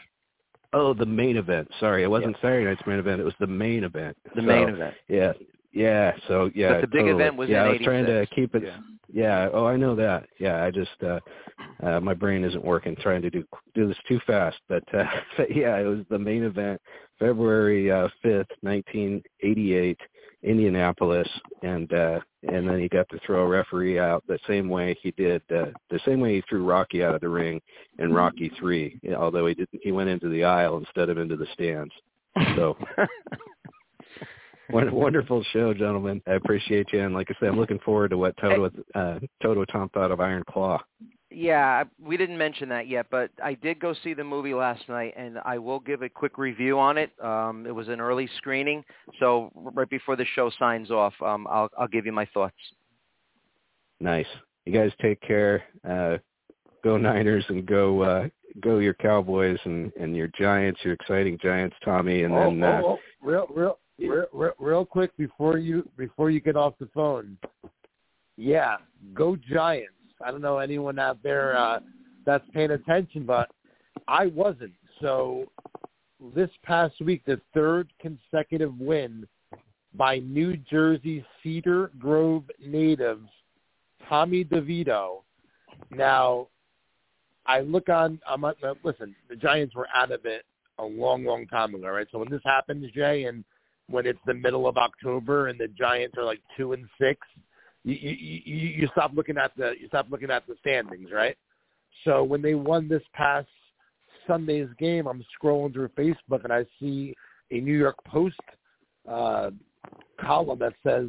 Oh, 0.73 0.93
the 0.93 1.05
main 1.05 1.37
event. 1.37 1.69
Sorry, 1.79 2.03
it 2.03 2.07
wasn't 2.07 2.33
yep. 2.33 2.41
Saturday 2.41 2.65
night's 2.65 2.85
main 2.85 2.99
event. 2.99 3.19
It 3.19 3.25
was 3.25 3.33
the 3.39 3.47
main 3.47 3.83
event. 3.83 4.15
The 4.35 4.41
so, 4.41 4.45
main 4.45 4.69
event. 4.69 4.93
Yeah, 5.07 5.33
yeah. 5.73 6.13
So 6.27 6.49
yeah, 6.53 6.73
but 6.73 6.81
the 6.81 6.87
big 6.87 7.01
totally. 7.01 7.23
event 7.23 7.37
was 7.37 7.49
yeah. 7.49 7.63
in 7.63 7.67
I 7.67 7.71
was 7.71 7.81
trying 7.83 8.05
to 8.05 8.25
keep 8.27 8.55
it. 8.55 8.63
Yeah. 8.63 8.77
Yeah. 9.13 9.49
Oh, 9.53 9.65
I 9.65 9.75
know 9.75 9.95
that. 9.95 10.27
Yeah. 10.39 10.63
I 10.63 10.71
just 10.71 10.91
uh, 11.03 11.19
uh 11.83 11.99
my 11.99 12.13
brain 12.13 12.43
isn't 12.43 12.63
working 12.63 12.95
trying 12.95 13.21
to 13.21 13.29
do 13.29 13.43
do 13.73 13.87
this 13.87 13.97
too 14.07 14.19
fast. 14.25 14.57
But 14.67 14.83
uh, 14.93 15.05
but 15.37 15.55
yeah, 15.55 15.77
it 15.77 15.85
was 15.85 16.05
the 16.09 16.19
main 16.19 16.43
event, 16.43 16.81
February 17.19 17.91
uh, 17.91 18.09
fifth, 18.21 18.49
nineteen 18.61 19.21
eighty 19.43 19.73
eight, 19.73 19.99
Indianapolis, 20.43 21.29
and 21.63 21.91
uh 21.93 22.19
and 22.43 22.67
then 22.67 22.79
he 22.79 22.89
got 22.89 23.07
to 23.09 23.19
throw 23.25 23.43
a 23.43 23.47
referee 23.47 23.99
out 23.99 24.23
the 24.27 24.39
same 24.47 24.67
way 24.67 24.97
he 25.01 25.11
did 25.11 25.41
uh, 25.51 25.67
the 25.89 25.99
same 26.05 26.19
way 26.19 26.35
he 26.35 26.43
threw 26.49 26.65
Rocky 26.65 27.03
out 27.03 27.15
of 27.15 27.21
the 27.21 27.29
ring 27.29 27.61
in 27.99 28.13
Rocky 28.13 28.51
three. 28.59 28.99
Although 29.15 29.47
he 29.47 29.53
didn't, 29.53 29.79
he 29.83 29.91
went 29.91 30.09
into 30.09 30.27
the 30.29 30.43
aisle 30.43 30.77
instead 30.77 31.09
of 31.09 31.17
into 31.17 31.35
the 31.35 31.47
stands. 31.53 31.93
So 32.55 32.77
wonderful 34.91 35.43
show, 35.51 35.73
gentlemen. 35.73 36.21
I 36.27 36.33
appreciate 36.33 36.87
you, 36.93 37.01
and 37.01 37.13
like 37.13 37.27
I 37.29 37.35
said, 37.39 37.49
I'm 37.49 37.59
looking 37.59 37.79
forward 37.79 38.09
to 38.09 38.17
what 38.17 38.35
Toto 38.37 38.65
uh, 38.95 39.19
Totowa 39.43 39.65
Tom 39.71 39.89
thought 39.89 40.11
of 40.11 40.19
Iron 40.19 40.43
Claw. 40.49 40.79
Yeah, 41.33 41.85
we 42.01 42.17
didn't 42.17 42.37
mention 42.37 42.67
that 42.69 42.87
yet, 42.89 43.05
but 43.09 43.31
I 43.41 43.53
did 43.53 43.79
go 43.79 43.93
see 44.03 44.13
the 44.13 44.23
movie 44.23 44.53
last 44.53 44.87
night, 44.89 45.13
and 45.15 45.39
I 45.45 45.57
will 45.57 45.79
give 45.79 46.01
a 46.01 46.09
quick 46.09 46.37
review 46.37 46.77
on 46.77 46.97
it. 46.97 47.11
Um, 47.23 47.65
it 47.65 47.73
was 47.73 47.87
an 47.87 48.01
early 48.01 48.29
screening, 48.37 48.83
so 49.19 49.49
right 49.55 49.89
before 49.89 50.17
the 50.17 50.25
show 50.35 50.51
signs 50.59 50.91
off, 50.91 51.13
um, 51.23 51.47
I'll 51.49 51.69
I'll 51.77 51.87
give 51.87 52.05
you 52.05 52.11
my 52.11 52.27
thoughts. 52.33 52.55
Nice. 53.99 54.25
You 54.65 54.73
guys 54.73 54.91
take 55.01 55.21
care. 55.21 55.63
Uh, 55.87 56.17
go 56.83 56.97
Niners 56.97 57.45
and 57.47 57.65
go 57.65 58.01
uh, 58.01 58.27
go 58.59 58.79
your 58.79 58.95
Cowboys 58.95 59.59
and 59.63 59.91
and 59.99 60.15
your 60.15 60.29
Giants, 60.37 60.81
your 60.83 60.93
exciting 60.93 61.37
Giants, 61.41 61.75
Tommy, 61.83 62.23
and 62.23 62.33
oh, 62.33 62.39
then 62.39 62.63
uh, 62.63 62.81
oh, 62.83 62.99
real 63.21 63.47
real 63.53 63.79
real, 64.09 64.25
real, 64.33 64.51
real 64.59 64.85
quick 64.85 65.15
before 65.17 65.57
you 65.57 65.87
before 65.97 66.29
you 66.29 66.39
get 66.39 66.55
off 66.55 66.73
the 66.79 66.89
phone. 66.93 67.37
Yeah, 68.37 68.77
go 69.13 69.35
Giants. 69.35 69.93
I 70.23 70.31
don't 70.31 70.41
know 70.41 70.59
anyone 70.59 70.99
out 70.99 71.21
there 71.23 71.57
uh, 71.57 71.79
that's 72.25 72.45
paying 72.53 72.71
attention, 72.71 73.25
but 73.25 73.49
I 74.07 74.27
wasn't. 74.27 74.73
So 74.99 75.51
this 76.35 76.49
past 76.63 76.95
week, 77.01 77.23
the 77.25 77.39
third 77.53 77.91
consecutive 77.99 78.77
win 78.77 79.27
by 79.95 80.19
New 80.19 80.57
Jersey 80.57 81.25
Cedar 81.41 81.91
Grove 81.99 82.43
natives 82.63 83.27
Tommy 84.07 84.43
DeVito 84.43 85.21
Now, 85.89 86.47
I 87.45 87.61
look 87.61 87.89
on. 87.89 88.19
I'm 88.27 88.41
now, 88.41 88.53
listen. 88.83 89.15
The 89.29 89.35
Giants 89.35 89.75
were 89.75 89.87
out 89.93 90.11
of 90.11 90.25
it 90.25 90.43
a 90.79 90.83
long, 90.83 91.23
long 91.23 91.47
time 91.47 91.75
ago, 91.75 91.87
right? 91.87 92.07
So 92.11 92.19
when 92.19 92.29
this 92.29 92.41
happens, 92.43 92.91
Jay, 92.93 93.25
and 93.25 93.43
when 93.91 94.05
it's 94.05 94.19
the 94.25 94.33
middle 94.33 94.67
of 94.67 94.77
October 94.77 95.47
and 95.47 95.59
the 95.59 95.67
Giants 95.67 96.17
are 96.17 96.23
like 96.23 96.39
two 96.57 96.73
and 96.73 96.87
six, 96.99 97.19
you 97.83 97.95
you 97.95 98.67
you, 98.67 98.87
stop 98.91 99.11
looking 99.13 99.37
at 99.37 99.51
the 99.57 99.73
you 99.79 99.87
stop 99.87 100.07
looking 100.09 100.31
at 100.31 100.45
the 100.47 100.55
standings, 100.59 101.09
right? 101.11 101.37
So 102.05 102.23
when 102.23 102.41
they 102.41 102.55
won 102.55 102.87
this 102.87 103.03
past 103.13 103.47
Sunday's 104.27 104.69
game, 104.79 105.07
I'm 105.07 105.23
scrolling 105.41 105.73
through 105.73 105.89
Facebook 105.89 106.43
and 106.43 106.53
I 106.53 106.65
see 106.79 107.15
a 107.51 107.59
New 107.59 107.77
York 107.77 107.95
Post 108.05 108.39
uh, 109.09 109.51
column 110.19 110.59
that 110.59 110.73
says, 110.85 111.07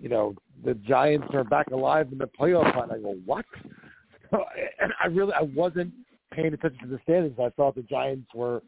you 0.00 0.08
know, 0.08 0.34
the 0.64 0.74
Giants 0.74 1.28
are 1.34 1.44
back 1.44 1.68
alive 1.68 2.08
in 2.12 2.18
the 2.18 2.28
playoff 2.38 2.72
hunt. 2.74 2.92
I 2.92 2.98
go, 2.98 3.16
what? 3.24 3.44
and 4.32 4.92
I 5.02 5.06
really 5.06 5.32
I 5.32 5.42
wasn't 5.42 5.92
paying 6.32 6.54
attention 6.54 6.80
to 6.82 6.88
the 6.88 7.00
standings. 7.02 7.38
I 7.38 7.50
thought 7.50 7.74
the 7.74 7.82
Giants 7.82 8.28
were 8.34 8.62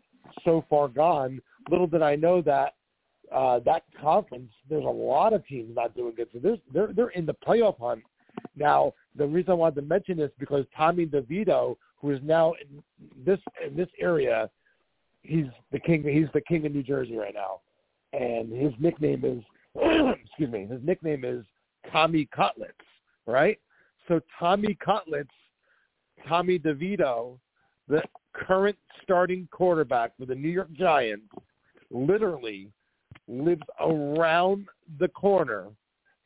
so 0.45 0.65
far 0.69 0.89
gone. 0.89 1.41
Little 1.71 1.87
did 1.87 2.03
I 2.03 2.17
know 2.17 2.43
that 2.43 2.75
uh, 3.33 3.61
that 3.61 3.85
conference, 4.01 4.51
there's 4.69 4.85
a 4.85 4.89
lot 4.89 5.33
of 5.33 5.47
teams 5.47 5.75
not 5.75 5.97
doing 5.97 6.15
good. 6.15 6.29
So 6.33 6.59
they're 6.73 6.93
they're 6.93 7.09
in 7.11 7.27
the 7.27 7.35
playoff 7.47 7.79
hunt 7.79 8.03
now. 8.57 8.95
The 9.17 9.27
reason 9.27 9.53
I 9.53 9.55
wanted 9.55 9.77
to 9.77 9.83
mention 9.83 10.17
this 10.17 10.31
because 10.39 10.65
Tommy 10.77 11.07
DeVito, 11.07 11.77
who 12.01 12.11
is 12.11 12.21
now 12.23 12.55
in 12.55 12.83
this 13.25 13.39
in 13.67 13.77
this 13.77 13.89
area, 14.01 14.51
he's 15.23 15.47
the 15.71 15.79
king. 15.79 16.03
He's 16.03 16.33
the 16.35 16.41
king 16.41 16.67
of 16.67 16.73
New 16.73 16.83
Jersey 16.83 17.17
right 17.17 17.35
now, 17.35 17.61
and 18.13 18.53
his 18.53 18.73
nickname 18.79 19.25
is 19.25 19.43
excuse 20.25 20.51
me. 20.51 20.67
His 20.67 20.81
nickname 20.83 21.25
is 21.25 21.45
Tommy 21.91 22.29
Cutlets. 22.35 22.75
Right. 23.27 23.59
So 24.09 24.21
Tommy 24.39 24.77
Cutlets, 24.85 25.31
Tommy 26.29 26.59
DeVito, 26.59 27.39
the 27.89 28.03
current 28.33 28.77
starting 29.03 29.49
quarterback 29.53 30.17
for 30.19 30.27
the 30.27 30.35
New 30.35 30.49
York 30.49 30.73
Giants, 30.73 31.27
literally 31.91 32.71
lives 33.29 33.63
around 33.81 34.67
the 34.99 35.09
corner 35.09 35.69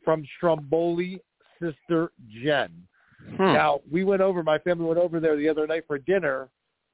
from 0.05 0.25
Stromboli 0.37 1.21
sister 1.61 2.13
Jen. 2.43 2.71
Hmm. 3.37 3.53
Now 3.53 3.81
we 3.91 4.05
went 4.05 4.23
over. 4.23 4.43
My 4.43 4.59
family 4.59 4.85
went 4.85 4.99
over 4.99 5.21
there 5.21 5.37
the 5.37 5.49
other 5.49 5.67
night 5.67 5.85
for 5.87 5.99
dinner 5.99 6.49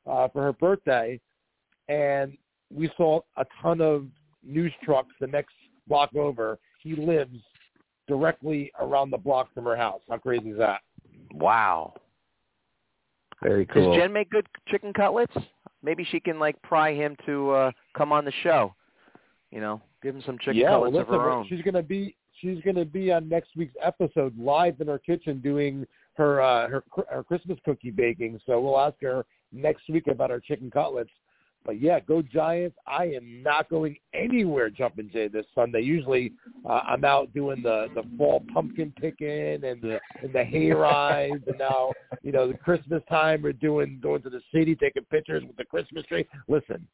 uh, 0.09 0.29
for 0.29 0.43
her 0.43 0.53
birthday, 0.53 1.21
and 1.89 2.37
we 2.75 2.91
saw 2.97 3.21
a 3.37 3.45
ton 3.61 3.81
of 3.81 4.07
news 4.43 4.73
trucks 4.83 5.11
the 5.21 5.27
next 5.27 5.55
block 5.89 6.15
over. 6.17 6.59
He 6.81 6.95
lives 6.95 7.39
directly 8.09 8.73
around 8.81 9.11
the 9.11 9.19
block 9.19 9.53
from 9.55 9.65
her 9.65 9.77
house. 9.77 10.01
How 10.09 10.19
crazy 10.19 10.51
is 10.51 10.59
that? 10.59 10.81
Wow. 11.35 11.95
Very 13.43 13.67
cool. 13.67 13.93
Does 13.93 14.01
Jen 14.01 14.13
make 14.13 14.31
good 14.31 14.47
chicken 14.69 14.93
cutlets? 14.93 15.35
Maybe 15.83 16.07
she 16.11 16.21
can 16.21 16.39
like 16.39 16.61
pry 16.63 16.95
him 16.95 17.17
to 17.27 17.51
uh 17.51 17.71
come 17.97 18.13
on 18.13 18.25
the 18.25 18.33
show. 18.43 18.75
You 19.51 19.61
know, 19.61 19.83
give 20.03 20.15
him 20.15 20.23
some 20.25 20.39
chicken 20.39 20.57
yeah, 20.57 20.71
cutlets 20.71 20.95
well, 20.95 21.03
of 21.03 21.09
her 21.09 21.31
own. 21.31 21.47
She's 21.49 21.63
gonna 21.63 21.83
be 21.83 22.17
she's 22.41 22.61
gonna 22.65 22.85
be 22.85 23.13
on 23.13 23.29
next 23.29 23.51
week's 23.57 23.75
episode 23.83 24.37
live 24.39 24.81
in 24.81 24.89
her 24.89 24.99
kitchen 24.99 25.41
doing 25.41 25.87
her 26.15 26.41
uh 26.41 26.69
her 26.69 26.85
her 27.11 27.23
Christmas 27.23 27.59
cookie 27.65 27.91
baking. 27.91 28.41
So 28.47 28.61
we'll 28.61 28.79
ask 28.79 28.97
her 29.03 29.25
next 29.53 29.89
week 29.89 30.07
about 30.09 30.31
our 30.31 30.41
chicken 30.41 30.71
cutlets. 30.71 31.11
But 31.65 31.81
yeah, 31.81 32.01
go 32.01 32.23
Giants! 32.23 32.77
I 32.89 33.05
am 33.05 33.43
not 33.43 33.71
going 33.71 33.97
anywhere 34.15 34.69
jumping 34.69 35.11
jay 35.13 35.29
this 35.29 35.47
Sunday. 35.55 35.81
Usually, 35.81 36.33
uh, 36.69 36.81
I'm 36.89 37.05
out 37.05 37.33
doing 37.33 37.63
the 37.63 37.87
the 37.95 38.03
fall 38.19 38.45
pumpkin 38.53 38.93
picking 39.01 39.65
and 39.65 39.81
the 39.81 40.01
and 40.23 40.33
the 40.33 40.45
hay 40.45 40.71
rides, 40.73 41.45
and 41.47 41.59
now 41.59 41.93
you 42.23 42.33
know 42.33 42.49
the 42.49 42.59
Christmas 42.59 43.03
time 43.09 43.43
we're 43.43 43.53
doing 43.53 44.01
going 44.03 44.23
to 44.23 44.31
the 44.31 44.43
city 44.53 44.75
taking 44.75 45.05
pictures 45.05 45.45
with 45.47 45.57
the 45.57 45.65
Christmas 45.65 46.05
tree. 46.07 46.27
Listen, 46.49 46.87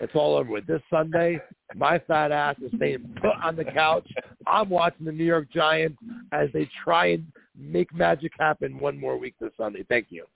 it's 0.00 0.14
all 0.14 0.36
over 0.36 0.50
with. 0.50 0.66
This 0.66 0.82
Sunday, 0.90 1.40
my 1.74 1.98
fat 2.00 2.32
ass 2.32 2.56
is 2.64 2.72
staying 2.76 3.14
put 3.20 3.32
on 3.42 3.56
the 3.56 3.64
couch. 3.64 4.08
I'm 4.46 4.68
watching 4.68 5.06
the 5.06 5.12
New 5.12 5.24
York 5.24 5.48
Giants 5.52 5.98
as 6.32 6.48
they 6.52 6.68
try 6.84 7.06
and 7.06 7.26
make 7.56 7.94
magic 7.94 8.32
happen 8.38 8.78
one 8.78 8.98
more 8.98 9.16
week 9.16 9.34
this 9.40 9.52
Sunday. 9.56 9.84
Thank 9.88 10.06
you. 10.10 10.26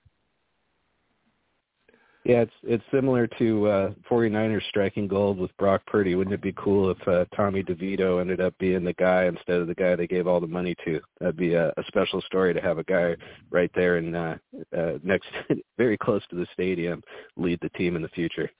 Yeah, 2.24 2.41
it's 2.41 2.53
it's 2.64 2.82
similar 2.93 3.28
to 3.39 3.66
uh 3.68 3.91
49ers 4.11 4.66
striking 4.68 5.07
gold 5.07 5.39
with 5.39 5.57
Brock 5.59 5.82
Purdy. 5.87 6.16
Wouldn't 6.16 6.34
it 6.34 6.43
be 6.43 6.55
cool 6.57 6.91
if 6.91 7.07
uh, 7.07 7.24
Tommy 7.37 7.62
DeVito 7.62 8.20
ended 8.20 8.41
up 8.41 8.53
being 8.59 8.82
the 8.82 8.95
guy 8.95 9.26
instead 9.26 9.61
of 9.61 9.68
the 9.68 9.76
guy 9.76 9.95
they 9.95 10.09
gave 10.09 10.26
all 10.26 10.41
the 10.41 10.47
money 10.49 10.74
to? 10.84 11.01
That'd 11.20 11.37
be 11.37 11.55
a, 11.55 11.68
a 11.68 11.84
special 11.87 12.20
story 12.22 12.53
to 12.53 12.61
have 12.61 12.78
a 12.78 12.84
guy 12.84 13.14
right 13.51 13.70
there 13.76 13.99
and 13.99 14.16
uh, 14.16 14.34
uh 14.76 14.99
next 15.05 15.28
very 15.78 15.97
close 15.97 16.22
to 16.30 16.37
the 16.37 16.49
stadium 16.53 17.01
lead 17.37 17.61
the 17.62 17.68
team 17.78 17.95
in 17.95 18.03
the 18.03 18.09
future. 18.09 18.51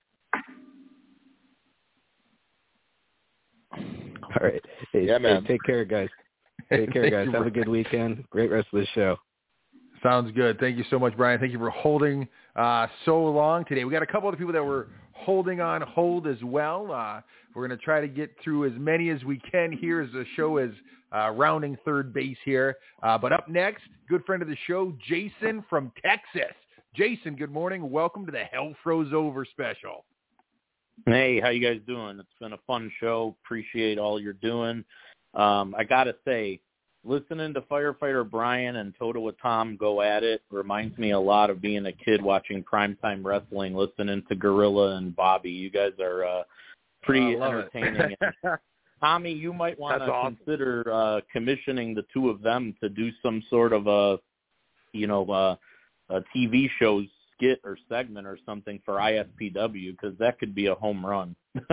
All 4.41 4.49
right. 4.49 4.63
Hey, 4.93 5.07
yeah, 5.07 5.19
man. 5.19 5.43
Hey, 5.43 5.55
take 5.55 5.63
care, 5.65 5.85
guys. 5.85 6.09
Take 6.71 6.93
care, 6.93 7.09
guys. 7.09 7.29
Have 7.33 7.47
a 7.47 7.51
good 7.51 7.69
weekend. 7.69 8.25
Great 8.31 8.51
rest 8.51 8.67
of 8.73 8.81
the 8.81 8.87
show. 8.87 9.17
Sounds 10.03 10.33
good. 10.33 10.59
Thank 10.59 10.77
you 10.77 10.85
so 10.91 10.99
much, 10.99 11.17
Brian. 11.17 11.39
Thank 11.39 11.53
you 11.53 11.59
for 11.59 11.71
holding 11.71 12.27
uh, 12.57 12.89
so 13.05 13.23
long 13.25 13.65
today. 13.67 13.85
We 13.85 13.93
got 13.93 14.03
a 14.03 14.07
couple 14.07 14.29
of 14.29 14.37
people 14.37 14.53
that 14.53 14.65
were 14.65 14.89
holding 15.13 15.61
on 15.61 15.83
hold 15.83 16.27
as 16.27 16.43
well. 16.43 16.91
Uh, 16.91 17.21
we're 17.55 17.67
going 17.67 17.79
to 17.79 17.85
try 17.85 18.01
to 18.01 18.09
get 18.09 18.35
through 18.43 18.67
as 18.67 18.73
many 18.77 19.11
as 19.11 19.23
we 19.23 19.41
can 19.51 19.71
here 19.71 20.01
as 20.01 20.11
the 20.13 20.25
show 20.35 20.59
is 20.59 20.73
uh, 21.15 21.31
rounding 21.31 21.77
third 21.85 22.13
base 22.13 22.37
here. 22.45 22.77
Uh, 23.03 23.17
but 23.17 23.33
up 23.33 23.49
next, 23.49 23.83
good 24.09 24.25
friend 24.25 24.43
of 24.43 24.49
the 24.49 24.57
show, 24.67 24.93
Jason 25.07 25.65
from 25.71 25.93
Texas. 26.05 26.55
Jason, 26.95 27.37
good 27.37 27.53
morning. 27.53 27.91
Welcome 27.91 28.27
to 28.27 28.33
the 28.33 28.45
Hell 28.45 28.75
Froze 28.83 29.13
Over 29.13 29.45
special. 29.45 30.05
Hey, 31.05 31.41
how 31.41 31.51
you 31.51 31.61
guys 31.61 31.81
doing? 31.87 32.19
It's 32.19 32.29
been 32.41 32.55
a 32.55 32.59
fun 32.67 32.91
show. 32.99 33.37
Appreciate 33.45 33.99
all 33.99 34.21
you're 34.21 34.33
doing. 34.33 34.85
Um, 35.35 35.75
I 35.77 35.85
gotta 35.85 36.17
say, 36.25 36.61
listening 37.05 37.53
to 37.55 37.61
firefighter 37.61 38.29
Brian 38.29 38.77
and 38.77 38.97
Totowa 38.99 39.33
Tom 39.41 39.77
go 39.77 40.01
at 40.01 40.25
it 40.25 40.43
reminds 40.51 40.97
me 40.99 41.13
a 41.13 41.21
lot 41.21 41.51
of 41.51 41.61
being 41.61 41.87
a 41.87 41.93
kid 41.93 42.23
watching 42.23 42.65
primetime 42.65 43.23
wrestling, 43.23 43.75
listening 43.75 44.23
to 44.29 44.35
Gorilla 44.35 44.97
and 44.97 45.15
Bobby. 45.15 45.51
You 45.51 45.71
guys 45.71 45.93
are 46.01 46.25
uh, 46.25 46.43
pretty 47.03 47.37
entertaining. 47.37 48.17
Tommy, 49.01 49.33
you 49.33 49.53
might 49.53 49.79
want 49.79 50.01
to 50.01 50.11
awesome. 50.11 50.37
consider 50.37 50.91
uh, 50.91 51.21
commissioning 51.31 51.95
the 51.95 52.05
two 52.13 52.31
of 52.31 52.41
them 52.41 52.75
to 52.83 52.89
do 52.89 53.11
some 53.23 53.43
sort 53.51 53.75
of 53.75 53.87
a, 53.87 54.19
you 54.93 55.07
know, 55.07 55.31
uh, 55.31 55.57
a 56.09 56.23
TV 56.35 56.69
show 56.79 57.03
skit 57.37 57.61
or 57.65 57.77
segment 57.89 58.27
or 58.27 58.39
something 58.47 58.81
for 58.85 58.95
ISPW 58.95 59.93
because 59.93 60.17
that 60.19 60.39
could 60.39 60.55
be 60.55 60.67
a 60.67 60.75
home 60.75 61.05
run. 61.05 61.35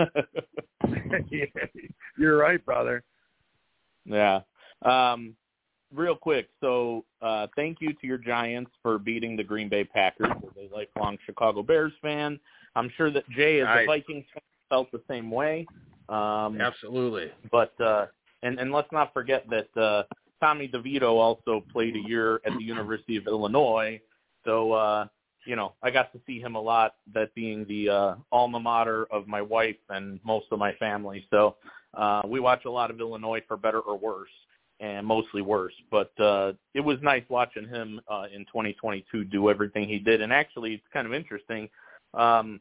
You're 2.18 2.38
right, 2.38 2.64
brother. 2.66 3.04
Yeah. 4.06 4.42
Um, 4.84 5.36
real 5.94 6.16
quick, 6.16 6.50
so 6.62 7.06
uh, 7.22 7.48
thank 7.56 7.78
you 7.80 7.94
to 7.94 8.08
your 8.08 8.18
Giants 8.18 8.72
for 8.82 9.00
beating 9.00 9.38
the 9.38 9.44
Green 9.44 9.70
Bay 9.70 9.84
Packers. 9.84 10.32
As 10.32 10.72
a 10.72 10.76
lifelong 10.76 11.18
Chicago 11.26 11.64
Bears 11.64 11.94
fan, 12.02 12.40
I'm 12.76 12.92
sure 12.98 13.12
that 13.12 13.30
Jay, 13.30 13.62
as 13.62 13.66
Nice. 13.66 13.84
a 13.84 13.88
Vikings 13.88 14.26
fan, 14.34 14.42
felt 14.70 14.92
the 14.92 15.02
same 15.08 15.32
way. 15.32 15.66
Um, 16.10 16.60
Absolutely. 16.60 17.32
but 17.52 17.80
uh, 17.80 18.08
and 18.42 18.60
and 18.60 18.72
let's 18.72 18.92
not 18.92 19.14
forget 19.14 19.46
that 19.50 19.82
uh, 19.82 20.04
Tommy 20.42 20.68
DeVito 20.68 21.12
also 21.12 21.64
played 21.72 21.96
a 21.96 22.10
year 22.10 22.42
at 22.46 22.54
the 22.58 22.64
University 22.64 23.16
of 23.16 23.28
Illinois. 23.28 24.02
So 24.44 24.74
uh, 24.74 25.06
you 25.46 25.56
know, 25.56 25.74
I 25.82 25.92
got 25.92 26.12
to 26.14 26.20
see 26.26 26.40
him 26.40 26.56
a 26.56 26.62
lot. 26.62 26.96
That 27.14 27.34
being 27.36 27.66
the 27.68 27.90
uh, 27.90 28.16
alma 28.32 28.60
mater 28.60 29.06
of 29.12 29.28
my 29.28 29.42
wife 29.42 29.78
and 29.90 30.20
most 30.24 30.48
of 30.52 30.60
my 30.60 30.74
family. 30.74 31.26
So 31.30 31.56
uh, 31.94 32.22
we 32.28 32.40
watch 32.40 32.66
a 32.66 32.72
lot 32.72 32.92
of 32.92 33.00
Illinois 33.00 33.42
for 33.48 33.58
better 33.58 33.80
or 33.80 33.98
worse, 33.98 34.30
and 34.80 35.06
mostly 35.06 35.42
worse. 35.42 35.74
But 35.92 36.18
uh, 36.20 36.54
it 36.74 36.82
was 36.82 36.98
nice 37.02 37.24
watching 37.30 37.68
him 37.68 38.00
uh, 38.08 38.26
in 38.34 38.46
2022 38.46 39.26
do 39.26 39.50
everything 39.50 39.88
he 39.88 40.00
did. 40.00 40.22
And 40.22 40.34
actually, 40.34 40.76
it's 40.76 40.88
kind 40.92 41.08
of 41.08 41.14
interesting. 41.14 41.70
Um, 42.14 42.60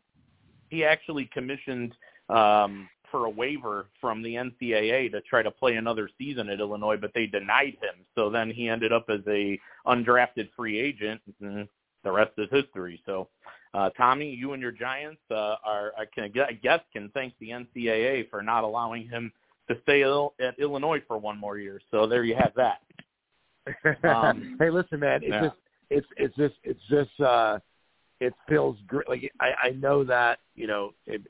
he 0.71 0.85
actually 0.85 1.27
commissioned 1.33 1.95
um, 2.29 2.89
for 3.11 3.27
a 3.27 3.31
waiver 3.31 3.87
from 4.01 4.23
the 4.23 4.35
NCAA 4.35 5.13
to 5.13 5.21
try 5.21 5.43
to 5.43 5.51
play 5.51 5.77
another 5.77 6.09
season 6.19 6.49
at 6.49 6.61
Illinois, 6.61 6.97
but 6.97 7.13
they 7.15 7.27
denied 7.27 7.77
him. 7.81 8.05
So 8.15 8.31
then 8.31 8.51
he 8.51 8.69
ended 8.69 8.93
up 8.93 9.07
as 9.09 9.21
a 9.29 9.61
undrafted 9.87 10.49
free 10.57 10.81
agent, 10.81 11.21
and 11.41 11.69
the 12.05 12.13
rest 12.13 12.33
is 12.39 12.49
history. 12.51 13.01
So, 13.07 13.29
uh, 13.75 13.91
Tommy, 13.91 14.31
you 14.31 14.53
and 14.53 14.63
your 14.63 14.73
Giants 14.73 15.21
uh, 15.31 15.57
are, 15.65 15.93
I 15.99 16.05
can 16.13 16.31
I 16.41 16.53
guess, 16.53 16.81
can 16.93 17.11
thank 17.15 17.35
the 17.41 17.51
NCAA 17.51 18.29
for 18.31 18.43
not 18.43 18.65
allowing 18.65 19.09
him 19.09 19.33
to 19.69 19.77
stay 19.83 20.03
il- 20.03 20.35
at 20.41 20.59
Illinois 20.59 21.03
for 21.07 21.19
one 21.19 21.39
more 21.39 21.59
year. 21.59 21.81
So 21.91 22.07
there 22.07 22.25
you 22.25 22.35
have 22.35 22.53
that. 22.57 22.81
Um, 24.05 24.57
hey, 24.59 24.71
listen, 24.71 24.99
man. 24.99 25.23
It's 25.23 25.31
yeah. 25.31 25.41
just 25.43 25.57
it's 25.89 26.07
it's 26.17 26.37
just 26.37 26.55
it's 26.65 26.81
just 26.91 27.21
uh 27.21 27.61
it 28.21 28.35
feels 28.49 28.77
great. 28.89 29.09
Like 29.09 29.33
I 29.41 29.69
I 29.69 29.71
know 29.71 30.03
that 30.03 30.41
you 30.57 30.67
know 30.67 30.95
it, 31.07 31.23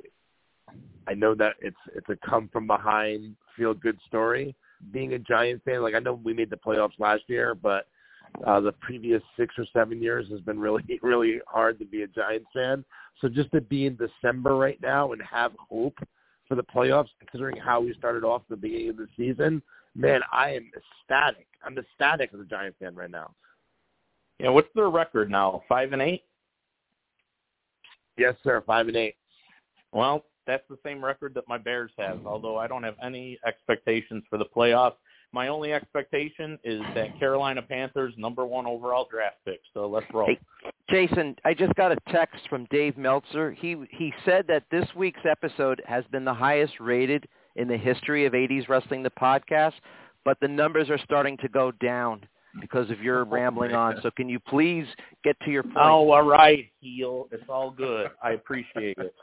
I 1.06 1.12
know 1.14 1.34
that 1.34 1.56
it's 1.60 1.76
it's 1.94 2.08
a 2.08 2.16
come 2.26 2.48
from 2.50 2.66
behind 2.66 3.36
feel 3.56 3.74
good 3.74 3.98
story. 4.06 4.54
Being 4.92 5.12
a 5.12 5.18
Giant 5.18 5.62
fan, 5.64 5.82
like 5.82 5.94
I 5.94 5.98
know 5.98 6.14
we 6.14 6.32
made 6.32 6.50
the 6.50 6.56
playoffs 6.56 6.98
last 6.98 7.22
year, 7.28 7.54
but 7.54 7.86
uh, 8.46 8.60
the 8.60 8.72
previous 8.72 9.22
six 9.36 9.54
or 9.58 9.66
seven 9.72 10.02
years 10.02 10.26
has 10.30 10.40
been 10.40 10.58
really, 10.58 10.82
really 11.02 11.40
hard 11.46 11.78
to 11.78 11.84
be 11.84 12.02
a 12.02 12.06
Giants 12.06 12.48
fan. 12.54 12.84
So 13.20 13.28
just 13.28 13.52
to 13.52 13.60
be 13.60 13.86
in 13.86 13.96
December 13.96 14.56
right 14.56 14.80
now 14.82 15.12
and 15.12 15.22
have 15.22 15.52
hope 15.58 15.98
for 16.48 16.54
the 16.54 16.62
playoffs, 16.62 17.08
considering 17.20 17.56
how 17.56 17.80
we 17.80 17.94
started 17.94 18.24
off 18.24 18.42
the 18.48 18.56
beginning 18.56 18.90
of 18.90 18.96
the 18.96 19.08
season, 19.16 19.62
man, 19.94 20.20
I 20.32 20.50
am 20.50 20.70
ecstatic. 20.76 21.46
I'm 21.64 21.78
ecstatic 21.78 22.30
as 22.34 22.40
a 22.40 22.44
Giants 22.44 22.78
fan 22.80 22.94
right 22.94 23.10
now. 23.10 23.32
Yeah, 24.38 24.50
what's 24.50 24.68
their 24.74 24.90
record 24.90 25.30
now? 25.30 25.62
Five 25.68 25.92
and 25.92 26.02
eight. 26.02 26.24
Yes, 28.18 28.34
sir. 28.42 28.62
Five 28.66 28.88
and 28.88 28.96
eight. 28.96 29.14
Well, 29.92 30.24
that's 30.46 30.64
the 30.68 30.78
same 30.84 31.04
record 31.04 31.34
that 31.34 31.46
my 31.48 31.58
Bears 31.58 31.92
have. 31.98 32.26
Although 32.26 32.58
I 32.58 32.66
don't 32.66 32.82
have 32.82 32.96
any 33.02 33.38
expectations 33.46 34.24
for 34.28 34.38
the 34.38 34.44
playoffs. 34.44 34.96
My 35.32 35.48
only 35.48 35.72
expectation 35.72 36.58
is 36.62 36.82
that 36.94 37.18
Carolina 37.18 37.62
Panthers 37.62 38.12
number 38.18 38.44
one 38.44 38.66
overall 38.66 39.08
draft 39.10 39.36
pick. 39.46 39.60
So 39.72 39.86
let's 39.86 40.06
roll. 40.12 40.26
Hey, 40.26 40.38
Jason, 40.90 41.34
I 41.44 41.54
just 41.54 41.74
got 41.74 41.90
a 41.90 41.96
text 42.10 42.46
from 42.50 42.66
Dave 42.70 42.98
Meltzer. 42.98 43.52
He 43.52 43.76
he 43.90 44.12
said 44.24 44.44
that 44.48 44.64
this 44.70 44.86
week's 44.94 45.24
episode 45.28 45.80
has 45.86 46.04
been 46.12 46.24
the 46.24 46.34
highest 46.34 46.74
rated 46.80 47.26
in 47.56 47.66
the 47.66 47.76
history 47.76 48.26
of 48.26 48.34
80s 48.34 48.68
Wrestling, 48.68 49.02
the 49.02 49.10
podcast, 49.10 49.74
but 50.24 50.38
the 50.40 50.48
numbers 50.48 50.90
are 50.90 50.98
starting 50.98 51.36
to 51.38 51.48
go 51.48 51.70
down 51.72 52.22
because 52.60 52.90
of 52.90 53.00
your 53.00 53.24
rambling 53.24 53.74
on. 53.74 53.98
So 54.02 54.10
can 54.10 54.28
you 54.28 54.38
please 54.38 54.86
get 55.24 55.36
to 55.44 55.50
your 55.50 55.62
point? 55.62 55.76
Oh, 55.78 56.10
all 56.10 56.22
right, 56.22 56.66
heel. 56.80 57.28
It's 57.32 57.44
all 57.48 57.70
good. 57.70 58.10
I 58.22 58.32
appreciate 58.32 58.98
it. 58.98 59.14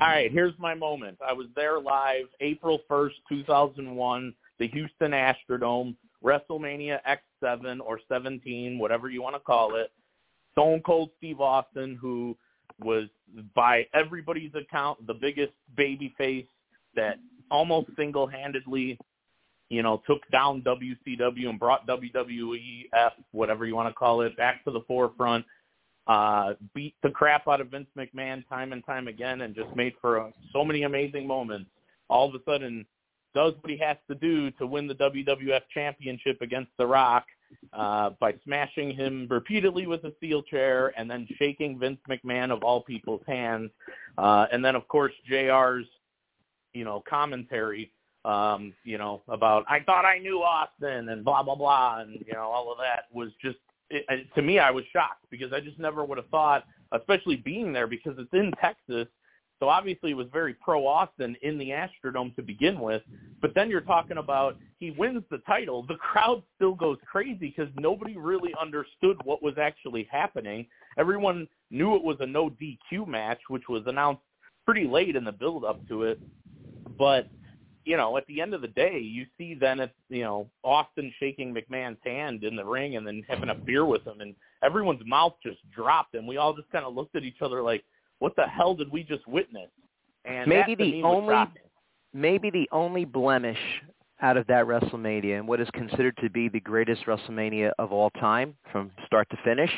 All 0.00 0.08
right, 0.08 0.30
here's 0.32 0.54
my 0.58 0.74
moment. 0.74 1.18
I 1.26 1.32
was 1.32 1.46
there 1.54 1.78
live 1.80 2.24
April 2.40 2.80
1st, 2.90 3.10
2001, 3.28 4.34
the 4.60 4.68
Houston 4.68 5.10
Astrodome, 5.10 5.96
WrestleMania 6.22 7.00
X7 7.42 7.80
or 7.84 7.98
17, 8.08 8.78
whatever 8.78 9.08
you 9.08 9.22
want 9.22 9.34
to 9.34 9.40
call 9.40 9.74
it. 9.74 9.90
Stone 10.52 10.82
Cold 10.84 11.10
Steve 11.18 11.40
Austin, 11.40 11.98
who 12.00 12.36
was 12.78 13.04
by 13.54 13.86
everybody's 13.94 14.54
account 14.54 15.04
the 15.06 15.14
biggest 15.14 15.52
baby 15.76 16.14
face 16.16 16.46
that 16.94 17.18
almost 17.50 17.88
single-handedly 17.96 18.98
you 19.70 19.82
know, 19.82 20.02
took 20.06 20.28
down 20.30 20.62
WCW 20.62 21.48
and 21.48 21.58
brought 21.58 21.86
WWEF, 21.86 23.12
whatever 23.30 23.64
you 23.64 23.76
want 23.76 23.88
to 23.88 23.94
call 23.94 24.20
it, 24.22 24.36
back 24.36 24.64
to 24.64 24.72
the 24.72 24.80
forefront, 24.86 25.46
uh, 26.08 26.54
beat 26.74 26.94
the 27.04 27.10
crap 27.10 27.46
out 27.46 27.60
of 27.60 27.68
Vince 27.68 27.86
McMahon 27.96 28.46
time 28.48 28.72
and 28.72 28.84
time 28.84 29.06
again 29.06 29.42
and 29.42 29.54
just 29.54 29.74
made 29.76 29.92
for 30.00 30.20
uh, 30.20 30.30
so 30.52 30.64
many 30.64 30.82
amazing 30.82 31.24
moments. 31.24 31.70
All 32.08 32.28
of 32.28 32.34
a 32.34 32.42
sudden 32.44 32.84
does 33.34 33.54
what 33.60 33.70
he 33.70 33.78
has 33.78 33.96
to 34.08 34.14
do 34.14 34.50
to 34.52 34.66
win 34.66 34.86
the 34.86 34.94
WWF 34.94 35.62
championship 35.72 36.38
against 36.40 36.70
The 36.78 36.86
Rock 36.86 37.26
uh, 37.72 38.10
by 38.20 38.34
smashing 38.44 38.92
him 38.92 39.26
repeatedly 39.30 39.86
with 39.86 40.04
a 40.04 40.12
steel 40.16 40.42
chair 40.42 40.92
and 40.96 41.10
then 41.10 41.26
shaking 41.38 41.78
Vince 41.78 42.00
McMahon 42.08 42.50
of 42.50 42.62
all 42.62 42.82
people's 42.82 43.22
hands. 43.26 43.70
Uh, 44.18 44.46
and 44.52 44.64
then, 44.64 44.74
of 44.74 44.86
course, 44.88 45.12
JR's, 45.30 45.86
you 46.72 46.84
know, 46.84 47.02
commentary 47.08 47.92
um, 48.24 48.74
you 48.84 48.98
know, 48.98 49.22
about 49.28 49.64
I 49.68 49.80
thought 49.80 50.04
I 50.04 50.18
knew 50.18 50.42
Austin 50.42 51.08
and 51.08 51.24
blah 51.24 51.42
blah 51.42 51.54
blah, 51.54 52.00
and 52.00 52.22
you 52.26 52.34
know 52.34 52.42
all 52.42 52.70
of 52.70 52.78
that 52.78 53.04
was 53.12 53.30
just 53.42 53.56
it, 53.88 54.26
to 54.34 54.42
me 54.42 54.58
I 54.58 54.70
was 54.70 54.84
shocked 54.92 55.24
because 55.30 55.52
I 55.52 55.60
just 55.60 55.78
never 55.78 56.04
would 56.04 56.18
have 56.18 56.28
thought, 56.28 56.64
especially 56.92 57.36
being 57.36 57.72
there 57.72 57.86
because 57.86 58.14
it's 58.18 58.32
in 58.32 58.52
Texas. 58.60 59.08
So 59.60 59.68
obviously 59.68 60.10
it 60.10 60.16
was 60.16 60.26
very 60.32 60.54
pro 60.54 60.86
Austin 60.86 61.36
in 61.42 61.58
the 61.58 61.68
Astrodome 61.70 62.34
to 62.36 62.42
begin 62.42 62.80
with, 62.80 63.02
but 63.42 63.54
then 63.54 63.68
you're 63.68 63.82
talking 63.82 64.16
about 64.16 64.56
he 64.78 64.90
wins 64.92 65.22
the 65.30 65.38
title, 65.46 65.84
the 65.86 65.96
crowd 65.96 66.42
still 66.56 66.74
goes 66.74 66.96
crazy 67.10 67.54
because 67.56 67.68
nobody 67.78 68.16
really 68.16 68.54
understood 68.60 69.18
what 69.24 69.42
was 69.42 69.54
actually 69.60 70.08
happening. 70.10 70.66
Everyone 70.98 71.46
knew 71.70 71.94
it 71.94 72.02
was 72.02 72.16
a 72.20 72.26
no 72.26 72.50
DQ 72.50 73.06
match, 73.06 73.40
which 73.48 73.68
was 73.68 73.82
announced 73.86 74.22
pretty 74.64 74.86
late 74.86 75.14
in 75.14 75.24
the 75.24 75.32
build 75.32 75.64
up 75.64 75.86
to 75.88 76.04
it, 76.04 76.18
but 76.98 77.28
you 77.84 77.96
know, 77.96 78.16
at 78.16 78.26
the 78.26 78.40
end 78.40 78.54
of 78.54 78.60
the 78.60 78.68
day, 78.68 78.98
you 78.98 79.26
see 79.38 79.54
then 79.54 79.80
it's, 79.80 79.92
you 80.10 80.22
know, 80.22 80.48
Austin 80.62 81.12
shaking 81.18 81.54
McMahon's 81.54 81.98
hand 82.04 82.44
in 82.44 82.54
the 82.54 82.64
ring 82.64 82.96
and 82.96 83.06
then 83.06 83.24
having 83.26 83.48
a 83.48 83.54
beer 83.54 83.86
with 83.86 84.06
him 84.06 84.20
and 84.20 84.34
everyone's 84.62 85.04
mouth 85.06 85.34
just 85.42 85.58
dropped 85.74 86.14
and 86.14 86.28
we 86.28 86.36
all 86.36 86.54
just 86.54 86.70
kind 86.70 86.84
of 86.84 86.94
looked 86.94 87.16
at 87.16 87.24
each 87.24 87.40
other 87.42 87.62
like, 87.62 87.82
what 88.20 88.36
the 88.36 88.46
hell 88.46 88.74
did 88.74 88.90
we 88.90 89.02
just 89.02 89.26
witness? 89.26 89.68
And 90.24 90.48
maybe 90.48 90.74
the 90.74 91.02
only 91.02 91.34
maybe 92.12 92.50
the 92.50 92.68
only 92.72 93.04
blemish 93.04 93.58
out 94.22 94.36
of 94.36 94.46
that 94.46 94.66
WrestleMania 94.66 95.38
and 95.38 95.48
what 95.48 95.60
is 95.60 95.68
considered 95.72 96.16
to 96.22 96.30
be 96.30 96.48
the 96.48 96.60
greatest 96.60 97.06
WrestleMania 97.06 97.72
of 97.78 97.92
all 97.92 98.10
time 98.10 98.54
from 98.70 98.90
start 99.06 99.28
to 99.30 99.36
finish, 99.44 99.70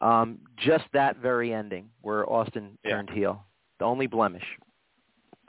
um, 0.00 0.38
just 0.56 0.84
that 0.92 1.18
very 1.18 1.52
ending 1.52 1.88
where 2.00 2.28
Austin 2.30 2.78
yeah. 2.84 2.92
turned 2.92 3.10
heel. 3.10 3.44
The 3.78 3.84
only 3.84 4.06
blemish. 4.06 4.44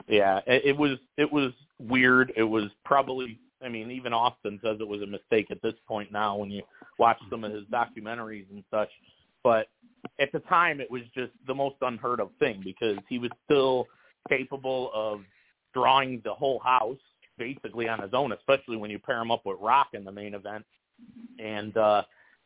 Yeah, 0.06 0.40
it, 0.46 0.62
it 0.66 0.76
was 0.76 0.98
it 1.16 1.32
was 1.32 1.52
weird. 1.78 2.32
It 2.36 2.42
was 2.42 2.64
probably, 2.84 3.38
I 3.64 3.68
mean, 3.68 3.90
even 3.90 4.12
Austin 4.12 4.60
says 4.62 4.76
it 4.80 4.88
was 4.88 5.02
a 5.02 5.06
mistake 5.06 5.46
at 5.50 5.62
this 5.62 5.74
point 5.88 6.12
now 6.12 6.36
when 6.36 6.50
you 6.50 6.62
watch 6.98 7.18
some 7.30 7.44
of 7.44 7.52
his 7.52 7.64
documentaries 7.64 8.44
and 8.50 8.62
such. 8.70 8.90
But 9.42 9.68
at 10.18 10.32
the 10.32 10.40
time, 10.40 10.80
it 10.80 10.90
was 10.90 11.02
just 11.14 11.32
the 11.46 11.54
most 11.54 11.76
unheard 11.82 12.20
of 12.20 12.30
thing 12.38 12.60
because 12.64 12.96
he 13.08 13.18
was 13.18 13.30
still 13.44 13.86
capable 14.28 14.90
of 14.94 15.20
drawing 15.74 16.20
the 16.24 16.32
whole 16.32 16.58
house 16.60 16.98
basically 17.38 17.88
on 17.88 18.00
his 18.00 18.12
own, 18.14 18.32
especially 18.32 18.76
when 18.76 18.90
you 18.90 18.98
pair 18.98 19.20
him 19.20 19.30
up 19.30 19.42
with 19.44 19.58
Rock 19.60 19.88
in 19.92 20.04
the 20.04 20.12
main 20.12 20.34
event. 20.34 20.64
And 21.38 21.76
uh, 21.76 22.02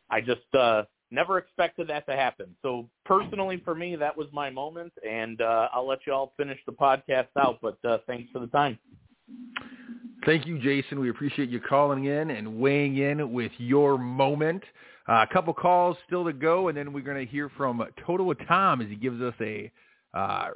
I 0.09 0.19
just 0.19 0.53
uh, 0.53 0.83
never 1.11 1.37
expected 1.37 1.87
that 1.87 2.05
to 2.07 2.15
happen. 2.15 2.55
So 2.61 2.89
personally, 3.05 3.61
for 3.63 3.73
me, 3.73 3.95
that 3.95 4.15
was 4.15 4.27
my 4.33 4.49
moment, 4.49 4.91
and 5.07 5.39
uh, 5.41 5.69
I'll 5.73 5.87
let 5.87 5.99
you 6.05 6.13
all 6.13 6.33
finish 6.35 6.59
the 6.65 6.73
podcast 6.73 7.27
out. 7.39 7.59
But 7.61 7.77
uh, 7.87 7.99
thanks 8.07 8.29
for 8.31 8.39
the 8.39 8.47
time. 8.47 8.77
Thank 10.25 10.45
you, 10.45 10.59
Jason. 10.59 10.99
We 10.99 11.09
appreciate 11.09 11.49
you 11.49 11.59
calling 11.59 12.05
in 12.05 12.31
and 12.31 12.59
weighing 12.59 12.97
in 12.97 13.31
with 13.31 13.51
your 13.57 13.97
moment. 13.97 14.63
Uh, 15.11 15.25
a 15.29 15.33
couple 15.33 15.53
calls 15.53 15.97
still 16.07 16.23
to 16.23 16.31
go, 16.31 16.69
and 16.69 16.77
then 16.77 16.93
we're 16.93 17.03
going 17.03 17.17
to 17.17 17.29
hear 17.29 17.49
from 17.57 17.83
Totowa 18.07 18.33
Tom 18.47 18.79
as 18.79 18.87
he 18.87 18.95
gives 18.95 19.21
us 19.21 19.33
a 19.41 19.69
uh, 20.13 20.51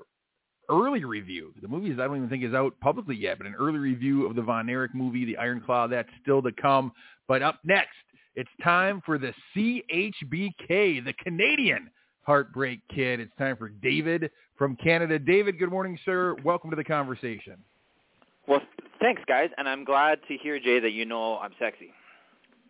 early 0.70 1.04
review. 1.04 1.54
The 1.62 1.68
movie 1.68 1.90
is 1.90 2.00
I 2.00 2.06
don't 2.06 2.16
even 2.16 2.30
think 2.30 2.42
is 2.42 2.54
out 2.54 2.74
publicly 2.80 3.18
yet, 3.18 3.38
but 3.38 3.48
an 3.48 3.56
early 3.60 3.80
review 3.80 4.26
of 4.26 4.34
the 4.34 4.42
Von 4.42 4.70
Erich 4.70 4.96
movie, 4.96 5.26
The 5.26 5.36
Iron 5.36 5.62
Claw. 5.66 5.88
That's 5.88 6.08
still 6.22 6.42
to 6.42 6.54
come. 6.54 6.94
But 7.28 7.42
up 7.42 7.60
next, 7.66 7.98
it's 8.36 8.50
time 8.64 9.02
for 9.06 9.18
the 9.18 9.34
CHBK, 9.54 11.04
the 11.04 11.14
Canadian 11.22 11.90
Heartbreak 12.22 12.80
Kid. 12.88 13.20
It's 13.20 13.36
time 13.38 13.58
for 13.58 13.68
David 13.68 14.32
from 14.58 14.78
Canada. 14.78 15.20
David, 15.20 15.60
good 15.60 15.70
morning, 15.70 16.00
sir. 16.06 16.34
Welcome 16.46 16.70
to 16.70 16.78
the 16.78 16.84
conversation. 16.86 17.58
Well, 18.48 18.62
thanks, 19.02 19.22
guys, 19.28 19.50
and 19.58 19.68
I'm 19.68 19.84
glad 19.84 20.20
to 20.30 20.38
hear, 20.38 20.62
Jay, 20.62 20.80
that 20.80 20.92
you 20.92 21.04
know 21.04 21.40
I'm 21.40 21.52
sexy. 21.60 21.92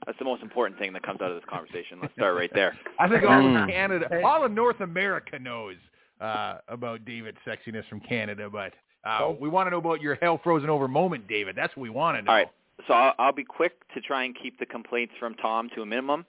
That's 0.06 0.20
the 0.20 0.26
most 0.26 0.44
important 0.44 0.80
thing 0.80 0.94
that 0.94 1.04
comes 1.04 1.22
out 1.22 1.32
of 1.32 1.36
this 1.36 1.46
conversation. 1.50 2.00
Let's 2.02 2.14
start 2.14 2.36
right 2.36 2.52
there. 2.54 2.78
I 3.00 3.08
think 3.08 3.24
all 3.24 3.64
of 3.64 3.70
Canada, 3.70 4.22
all 4.24 4.46
of 4.46 4.52
North 4.52 4.82
America 4.82 5.40
knows 5.40 5.76
uh, 6.22 6.58
about 6.68 7.06
David's 7.06 7.38
sexiness 7.46 7.88
from 7.88 8.00
Canada, 8.02 8.50
but 8.50 8.74
uh, 9.04 9.34
we 9.40 9.50
want 9.50 9.68
to 9.68 9.72
know 9.72 9.78
about 9.78 10.02
your 10.02 10.16
hell 10.22 10.40
frozen 10.44 10.70
over 10.70 10.88
moment, 10.88 11.28
David. 11.28 11.56
That's 11.56 11.76
what 11.76 11.84
we 11.84 11.90
want 11.90 12.18
to 12.18 12.22
know. 12.24 12.32
All 12.32 12.38
right, 12.38 12.48
so 12.88 12.94
I'll, 12.94 13.14
I'll 13.18 13.34
be 13.34 13.44
quick 13.44 13.74
to 13.94 14.02
try 14.02 14.24
and 14.24 14.36
keep 14.36 14.60
the 14.60 14.66
complaints 14.66 15.14
from 15.20 15.34
Tom 15.36 15.70
to 15.76 15.82
a 15.82 15.86
minimum. 15.86 16.26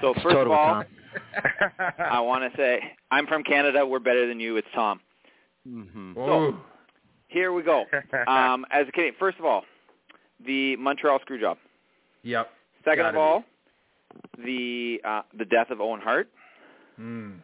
So 0.00 0.12
first 0.14 0.24
totally 0.24 0.44
of 0.46 0.52
all, 0.52 0.74
Tom. 0.74 0.84
I 1.98 2.20
want 2.20 2.50
to 2.50 2.56
say 2.56 2.80
I'm 3.10 3.26
from 3.26 3.42
Canada. 3.42 3.84
We're 3.86 3.98
better 3.98 4.26
than 4.26 4.38
you. 4.40 4.56
It's 4.56 4.68
Tom. 4.74 5.00
Mm-hmm. 5.66 6.14
So 6.14 6.56
here 7.28 7.52
we 7.52 7.62
go. 7.62 7.84
Um, 8.26 8.66
as 8.70 8.86
a 8.88 8.92
Canadian, 8.92 9.14
first 9.18 9.38
of 9.38 9.44
all, 9.44 9.64
the 10.44 10.76
Montreal 10.76 11.18
Screwjob. 11.20 11.56
Yep. 12.22 12.50
Second 12.84 13.04
Gotta 13.04 13.08
of 13.08 13.14
be. 13.14 13.18
all, 13.18 13.44
the 14.44 15.00
uh, 15.04 15.22
the 15.36 15.44
death 15.44 15.70
of 15.70 15.80
Owen 15.80 16.00
Hart. 16.00 16.28
Mm. 17.00 17.38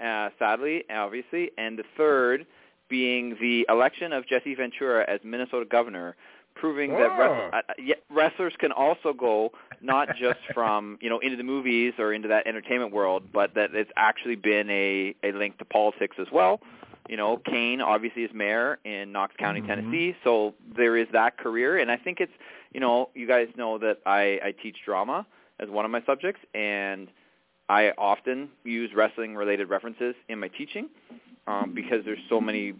uh, 0.00 0.30
sadly, 0.38 0.84
obviously, 0.90 1.50
and 1.58 1.76
the 1.78 1.82
third 1.96 2.46
being 2.88 3.36
the 3.40 3.66
election 3.68 4.12
of 4.12 4.26
Jesse 4.28 4.54
Ventura 4.54 5.04
as 5.08 5.20
Minnesota 5.24 5.64
governor, 5.64 6.16
proving 6.54 6.90
that 6.92 7.10
Oh. 7.10 7.18
wrest- 7.18 7.54
uh, 7.68 7.72
yeah, 7.78 7.94
wrestlers 8.10 8.52
can 8.58 8.70
also 8.72 9.12
go 9.12 9.52
not 9.80 10.08
just 10.16 10.38
from 10.54 10.98
you 11.00 11.08
know 11.10 11.18
into 11.20 11.36
the 11.36 11.42
movies 11.42 11.94
or 11.98 12.12
into 12.12 12.28
that 12.28 12.46
entertainment 12.46 12.92
world, 12.92 13.24
but 13.32 13.54
that 13.54 13.74
it's 13.74 13.90
actually 13.96 14.36
been 14.36 14.68
a 14.70 15.14
a 15.24 15.32
link 15.32 15.58
to 15.58 15.64
politics 15.64 16.16
as 16.20 16.26
well. 16.32 16.60
You 17.10 17.16
know, 17.16 17.38
Kane 17.38 17.80
obviously 17.80 18.22
is 18.22 18.30
mayor 18.32 18.78
in 18.84 19.10
Knox 19.10 19.34
County, 19.36 19.60
Mhm. 19.60 19.66
Tennessee, 19.66 20.14
so 20.22 20.54
there 20.76 20.96
is 20.96 21.08
that 21.08 21.36
career, 21.38 21.78
and 21.78 21.90
I 21.90 21.96
think 21.96 22.20
it's 22.20 22.32
you 22.72 22.78
know 22.78 23.10
you 23.16 23.26
guys 23.26 23.48
know 23.56 23.78
that 23.78 23.98
I 24.06 24.38
I 24.44 24.52
teach 24.52 24.76
drama 24.84 25.26
as 25.58 25.68
one 25.68 25.84
of 25.84 25.90
my 25.90 26.02
subjects, 26.02 26.40
and 26.54 27.08
I 27.68 27.90
often 27.98 28.48
use 28.62 28.94
wrestling 28.94 29.34
related 29.34 29.68
references 29.68 30.14
in 30.28 30.38
my 30.38 30.46
teaching 30.46 30.88
um, 31.48 31.72
because 31.74 32.04
there's 32.04 32.22
so 32.28 32.40
many 32.40 32.74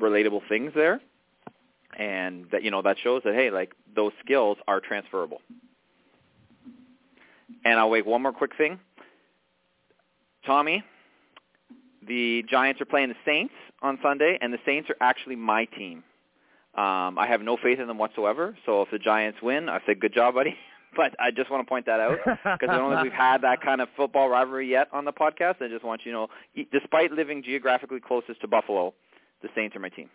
relatable 0.00 0.42
things 0.48 0.72
there, 0.74 1.00
and 1.96 2.50
that 2.50 2.64
you 2.64 2.72
know 2.72 2.82
that 2.82 2.98
shows 2.98 3.22
that 3.22 3.36
hey, 3.36 3.50
like 3.50 3.72
those 3.94 4.12
skills 4.18 4.58
are 4.66 4.80
transferable. 4.80 5.40
And 7.64 7.78
I'll 7.78 7.90
wait 7.90 8.04
one 8.04 8.22
more 8.22 8.32
quick 8.32 8.56
thing. 8.56 8.80
Tommy, 10.44 10.82
the 12.06 12.44
Giants 12.48 12.80
are 12.80 12.86
playing 12.86 13.08
the 13.08 13.16
Saints 13.24 13.54
on 13.82 13.98
Sunday, 14.02 14.38
and 14.40 14.52
the 14.52 14.58
Saints 14.64 14.88
are 14.90 14.96
actually 15.00 15.36
my 15.36 15.64
team. 15.64 16.02
Um, 16.74 17.18
I 17.18 17.26
have 17.28 17.40
no 17.40 17.56
faith 17.56 17.78
in 17.78 17.86
them 17.86 17.98
whatsoever. 17.98 18.56
So 18.66 18.82
if 18.82 18.90
the 18.90 18.98
Giants 18.98 19.38
win, 19.42 19.68
I 19.68 19.80
say 19.86 19.94
good 19.94 20.12
job, 20.14 20.34
buddy. 20.34 20.54
but 20.96 21.14
I 21.20 21.30
just 21.30 21.50
want 21.50 21.66
to 21.66 21.68
point 21.68 21.86
that 21.86 22.00
out 22.00 22.18
because 22.24 22.68
I 22.70 22.78
don't 22.78 22.90
think 22.90 23.02
we've 23.04 23.12
had 23.12 23.42
that 23.42 23.60
kind 23.60 23.80
of 23.80 23.88
football 23.96 24.28
rivalry 24.28 24.68
yet 24.70 24.88
on 24.92 25.04
the 25.04 25.12
podcast. 25.12 25.60
I 25.60 25.68
just 25.68 25.84
want 25.84 26.02
you 26.04 26.12
to 26.12 26.18
know, 26.18 26.28
despite 26.72 27.12
living 27.12 27.42
geographically 27.42 28.00
closest 28.00 28.40
to 28.40 28.48
Buffalo, 28.48 28.94
the 29.42 29.48
Saints 29.54 29.76
are 29.76 29.80
my 29.80 29.90
team. 29.90 30.08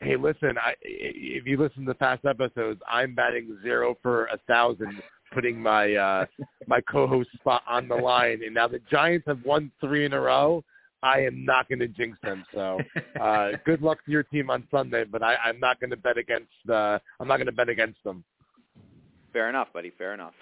Hey, 0.00 0.16
listen, 0.16 0.58
I, 0.58 0.74
if 0.82 1.46
you 1.46 1.56
listen 1.56 1.86
to 1.86 1.94
past 1.94 2.24
episodes, 2.24 2.80
I'm 2.88 3.14
batting 3.14 3.56
zero 3.62 3.96
for 4.02 4.26
a 4.26 4.38
thousand, 4.46 5.02
putting 5.32 5.60
my 5.60 5.94
uh, 5.94 6.26
my 6.66 6.80
co-host 6.82 7.30
spot 7.34 7.62
on 7.66 7.88
the 7.88 7.94
line. 7.94 8.42
And 8.44 8.54
now 8.54 8.68
the 8.68 8.80
Giants 8.90 9.26
have 9.28 9.38
won 9.44 9.70
three 9.80 10.04
in 10.04 10.12
a 10.12 10.20
row. 10.20 10.62
I 11.04 11.20
am 11.20 11.44
not 11.44 11.68
going 11.68 11.78
to 11.80 11.88
jinx 11.88 12.18
them. 12.22 12.44
So, 12.54 12.80
uh, 13.20 13.50
good 13.66 13.82
luck 13.82 14.04
to 14.06 14.10
your 14.10 14.22
team 14.22 14.50
on 14.50 14.66
Sunday. 14.70 15.04
But 15.04 15.22
I, 15.22 15.36
I'm 15.36 15.60
not 15.60 15.78
going 15.78 15.90
to 15.90 15.96
bet 15.96 16.16
against. 16.18 16.48
Uh, 16.68 16.98
I'm 17.20 17.28
not 17.28 17.36
going 17.36 17.46
to 17.46 17.52
bet 17.52 17.68
against 17.68 18.02
them. 18.04 18.24
Fair 19.32 19.48
enough, 19.48 19.68
buddy. 19.72 19.92
Fair 19.96 20.14
enough. 20.14 20.34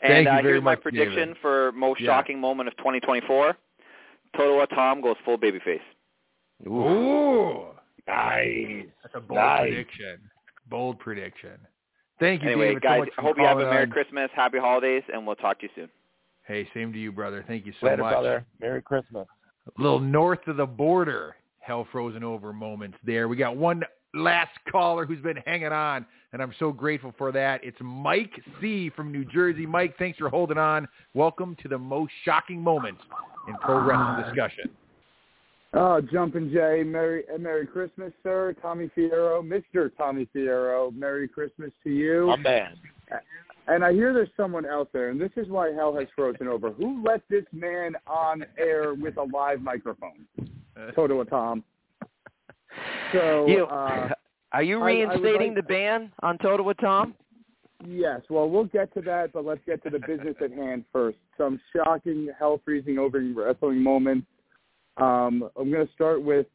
Thank 0.00 0.26
and 0.26 0.28
uh, 0.28 0.30
you 0.30 0.42
very 0.42 0.52
here's 0.54 0.64
my 0.64 0.72
much, 0.72 0.82
prediction 0.82 1.14
David. 1.28 1.36
for 1.42 1.72
most 1.72 2.00
Yeah. 2.00 2.06
shocking 2.06 2.40
moment 2.40 2.68
of 2.68 2.76
2024. 2.78 3.54
Totowa 4.36 4.66
Tom 4.70 5.00
goes 5.02 5.16
full 5.24 5.36
babyface. 5.36 5.80
Ooh, 6.66 7.66
nice. 8.06 8.86
That's 9.02 9.14
a 9.14 9.20
bold 9.20 9.38
Nice. 9.40 9.60
prediction. 9.60 10.18
Bold 10.70 10.98
prediction. 11.00 11.58
Thank 12.20 12.42
you, 12.42 12.50
anyway, 12.50 12.68
David, 12.68 12.82
so 12.82 12.88
guys, 12.88 12.98
much 13.00 13.08
for 13.16 13.22
hope 13.22 13.36
you 13.38 13.44
have 13.44 13.58
a 13.58 13.64
Merry 13.64 13.82
on. 13.84 13.90
Christmas, 13.90 14.30
Happy 14.34 14.58
Holidays, 14.58 15.02
and 15.12 15.26
we'll 15.26 15.36
talk 15.36 15.58
to 15.60 15.64
you 15.66 15.70
soon. 15.74 15.88
Hey, 16.46 16.68
same 16.74 16.92
to 16.92 16.98
you, 16.98 17.12
brother. 17.12 17.44
Thank 17.46 17.66
you 17.66 17.72
so 17.80 17.86
Later, 17.86 18.02
much. 18.02 18.12
brother. 18.12 18.44
Merry 18.60 18.82
Christmas. 18.82 19.26
A 19.78 19.82
little 19.82 20.00
north 20.00 20.46
of 20.46 20.56
the 20.56 20.66
border, 20.66 21.36
hell 21.60 21.86
frozen 21.92 22.24
over 22.24 22.52
moments 22.52 22.98
there. 23.04 23.28
We 23.28 23.36
got 23.36 23.56
one 23.56 23.82
last 24.14 24.50
caller 24.70 25.06
who's 25.06 25.20
been 25.20 25.36
hanging 25.46 25.68
on, 25.68 26.04
and 26.32 26.42
I'm 26.42 26.52
so 26.58 26.72
grateful 26.72 27.14
for 27.16 27.30
that. 27.32 27.62
It's 27.62 27.76
Mike 27.80 28.32
C. 28.60 28.90
from 28.90 29.12
New 29.12 29.24
Jersey. 29.24 29.66
Mike, 29.66 29.94
thanks 29.98 30.18
for 30.18 30.28
holding 30.28 30.58
on. 30.58 30.88
Welcome 31.14 31.56
to 31.62 31.68
the 31.68 31.78
most 31.78 32.12
shocking 32.24 32.60
moment 32.60 32.98
in 33.48 33.54
pro 33.56 33.80
wrestling 33.80 34.24
discussion. 34.24 34.70
Oh, 35.72 36.00
Jumpin' 36.00 36.50
Jay, 36.52 36.82
Merry 36.84 37.22
Merry 37.38 37.66
Christmas, 37.66 38.12
sir. 38.24 38.56
Tommy 38.60 38.90
Fierro, 38.96 39.40
Mr. 39.40 39.90
Tommy 39.96 40.28
Fierro, 40.34 40.92
Merry 40.92 41.28
Christmas 41.28 41.70
to 41.84 41.90
you. 41.90 42.26
My 42.26 42.36
man. 42.36 42.76
And 43.68 43.84
I 43.84 43.92
hear 43.92 44.12
there's 44.12 44.28
someone 44.36 44.66
out 44.66 44.90
there, 44.92 45.10
and 45.10 45.20
this 45.20 45.30
is 45.36 45.48
why 45.48 45.72
hell 45.72 45.94
has 45.96 46.08
frozen 46.16 46.48
over. 46.48 46.70
Who 46.72 47.02
let 47.04 47.22
this 47.28 47.44
man 47.52 47.94
on 48.06 48.44
air 48.58 48.94
with 48.94 49.16
a 49.16 49.22
live 49.22 49.60
microphone? 49.62 50.26
Totowa 50.96 51.28
Tom. 51.28 51.64
So, 53.12 53.46
You- 53.48 53.66
uh, 53.66 54.10
Are 54.52 54.62
you 54.62 54.78
I- 54.78 54.82
I 54.82 54.86
reinstating 54.86 55.54
like- 55.54 55.56
the 55.56 55.62
ban 55.62 56.12
on 56.22 56.38
Totowa 56.38 56.76
Tom? 56.78 57.14
Yes, 57.84 58.20
well, 58.30 58.48
we'll 58.48 58.64
get 58.66 58.92
to 58.94 59.00
that, 59.02 59.32
but 59.32 59.44
let's 59.44 59.60
get 59.66 59.82
to 59.84 59.90
the 59.90 59.98
business 60.00 60.36
at 60.42 60.52
hand 60.52 60.84
first. 60.92 61.18
Some 61.38 61.58
shocking, 61.74 62.28
hell-freezing 62.38 62.98
over 62.98 63.20
wrestling 63.34 63.82
moments. 63.82 64.26
Um, 64.98 65.48
I'm 65.56 65.70
going 65.70 65.86
to 65.86 65.92
start 65.94 66.22
with 66.22 66.46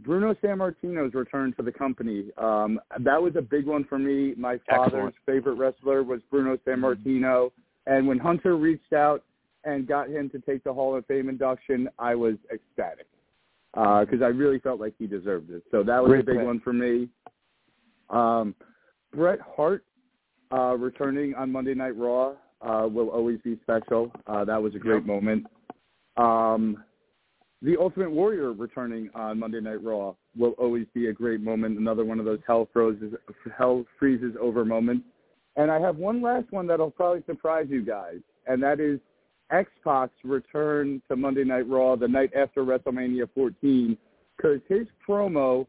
Bruno 0.00 0.34
Sammartino's 0.34 1.14
return 1.14 1.54
to 1.56 1.62
the 1.62 1.72
company. 1.72 2.26
Um, 2.36 2.80
that 3.00 3.20
was 3.20 3.36
a 3.36 3.42
big 3.42 3.66
one 3.66 3.84
for 3.84 3.98
me. 3.98 4.34
My 4.36 4.58
father's 4.68 4.92
Excellent. 4.94 5.14
favorite 5.24 5.54
wrestler 5.54 6.02
was 6.02 6.20
Bruno 6.30 6.56
Sammartino, 6.66 7.50
and 7.86 8.06
when 8.06 8.18
Hunter 8.18 8.56
reached 8.56 8.92
out 8.92 9.22
and 9.64 9.86
got 9.86 10.08
him 10.08 10.28
to 10.30 10.38
take 10.40 10.64
the 10.64 10.72
Hall 10.72 10.96
of 10.96 11.06
Fame 11.06 11.28
induction, 11.28 11.88
I 11.98 12.14
was 12.14 12.34
ecstatic 12.52 13.06
because 13.72 14.22
I 14.22 14.28
really 14.28 14.58
felt 14.60 14.78
like 14.78 14.94
he 14.98 15.06
deserved 15.06 15.50
it. 15.50 15.62
So 15.70 15.82
that 15.82 16.00
was 16.00 16.08
Great 16.08 16.20
a 16.20 16.24
big 16.24 16.36
pick. 16.36 16.46
one 16.46 16.60
for 16.60 16.72
me. 16.72 17.08
Um, 18.10 18.54
Bret 19.12 19.38
Hart 19.56 19.84
uh, 20.52 20.76
returning 20.76 21.34
on 21.34 21.50
Monday 21.50 21.74
Night 21.74 21.96
Raw 21.96 22.34
uh, 22.60 22.86
will 22.86 23.08
always 23.08 23.40
be 23.42 23.58
special. 23.62 24.12
Uh, 24.26 24.44
that 24.44 24.62
was 24.62 24.74
a 24.74 24.78
great 24.78 25.04
moment. 25.06 25.46
Um, 26.16 26.84
the 27.64 27.78
Ultimate 27.78 28.10
Warrior 28.10 28.52
returning 28.52 29.08
on 29.14 29.38
Monday 29.38 29.60
Night 29.60 29.82
Raw 29.82 30.14
will 30.36 30.52
always 30.52 30.86
be 30.92 31.06
a 31.06 31.12
great 31.12 31.40
moment. 31.40 31.78
Another 31.78 32.04
one 32.04 32.18
of 32.18 32.26
those 32.26 32.40
hell 32.46 32.68
freezes, 32.72 33.14
hell 33.56 33.86
freezes 33.98 34.34
over 34.38 34.66
moments. 34.66 35.06
And 35.56 35.70
I 35.70 35.80
have 35.80 35.96
one 35.96 36.20
last 36.20 36.52
one 36.52 36.66
that'll 36.66 36.90
probably 36.90 37.22
surprise 37.24 37.66
you 37.70 37.82
guys, 37.82 38.18
and 38.46 38.62
that 38.62 38.80
is 38.80 39.00
X 39.50 39.70
Pac's 39.82 40.12
return 40.24 41.00
to 41.08 41.16
Monday 41.16 41.44
Night 41.44 41.66
Raw 41.66 41.96
the 41.96 42.08
night 42.08 42.32
after 42.36 42.64
WrestleMania 42.64 43.28
14, 43.34 43.96
because 44.36 44.60
his 44.68 44.86
promo 45.08 45.66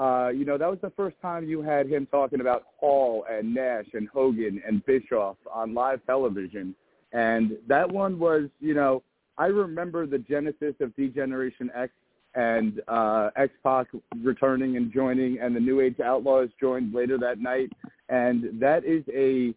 uh, 0.00 0.28
you 0.28 0.46
know, 0.46 0.56
that 0.56 0.70
was 0.70 0.78
the 0.80 0.92
first 0.96 1.16
time 1.20 1.44
you 1.44 1.60
had 1.60 1.86
him 1.86 2.06
talking 2.10 2.40
about 2.40 2.64
Hall 2.78 3.26
and 3.30 3.54
Nash 3.54 3.84
and 3.92 4.08
Hogan 4.08 4.62
and 4.66 4.84
Bischoff 4.86 5.36
on 5.52 5.74
live 5.74 6.00
television. 6.06 6.74
And 7.12 7.58
that 7.68 7.90
one 7.90 8.18
was, 8.18 8.44
you 8.60 8.72
know, 8.72 9.02
I 9.40 9.46
remember 9.46 10.06
the 10.06 10.18
genesis 10.18 10.74
of 10.80 10.94
D-Generation 10.96 11.70
X 11.74 11.92
and 12.34 12.82
uh, 12.88 13.30
X 13.36 13.54
Pac 13.64 13.86
returning 14.22 14.76
and 14.76 14.92
joining, 14.92 15.40
and 15.40 15.56
the 15.56 15.60
New 15.60 15.80
Age 15.80 15.98
Outlaws 15.98 16.50
joined 16.60 16.94
later 16.94 17.16
that 17.18 17.40
night. 17.40 17.72
And 18.10 18.60
that 18.60 18.84
is 18.84 19.02
a 19.08 19.54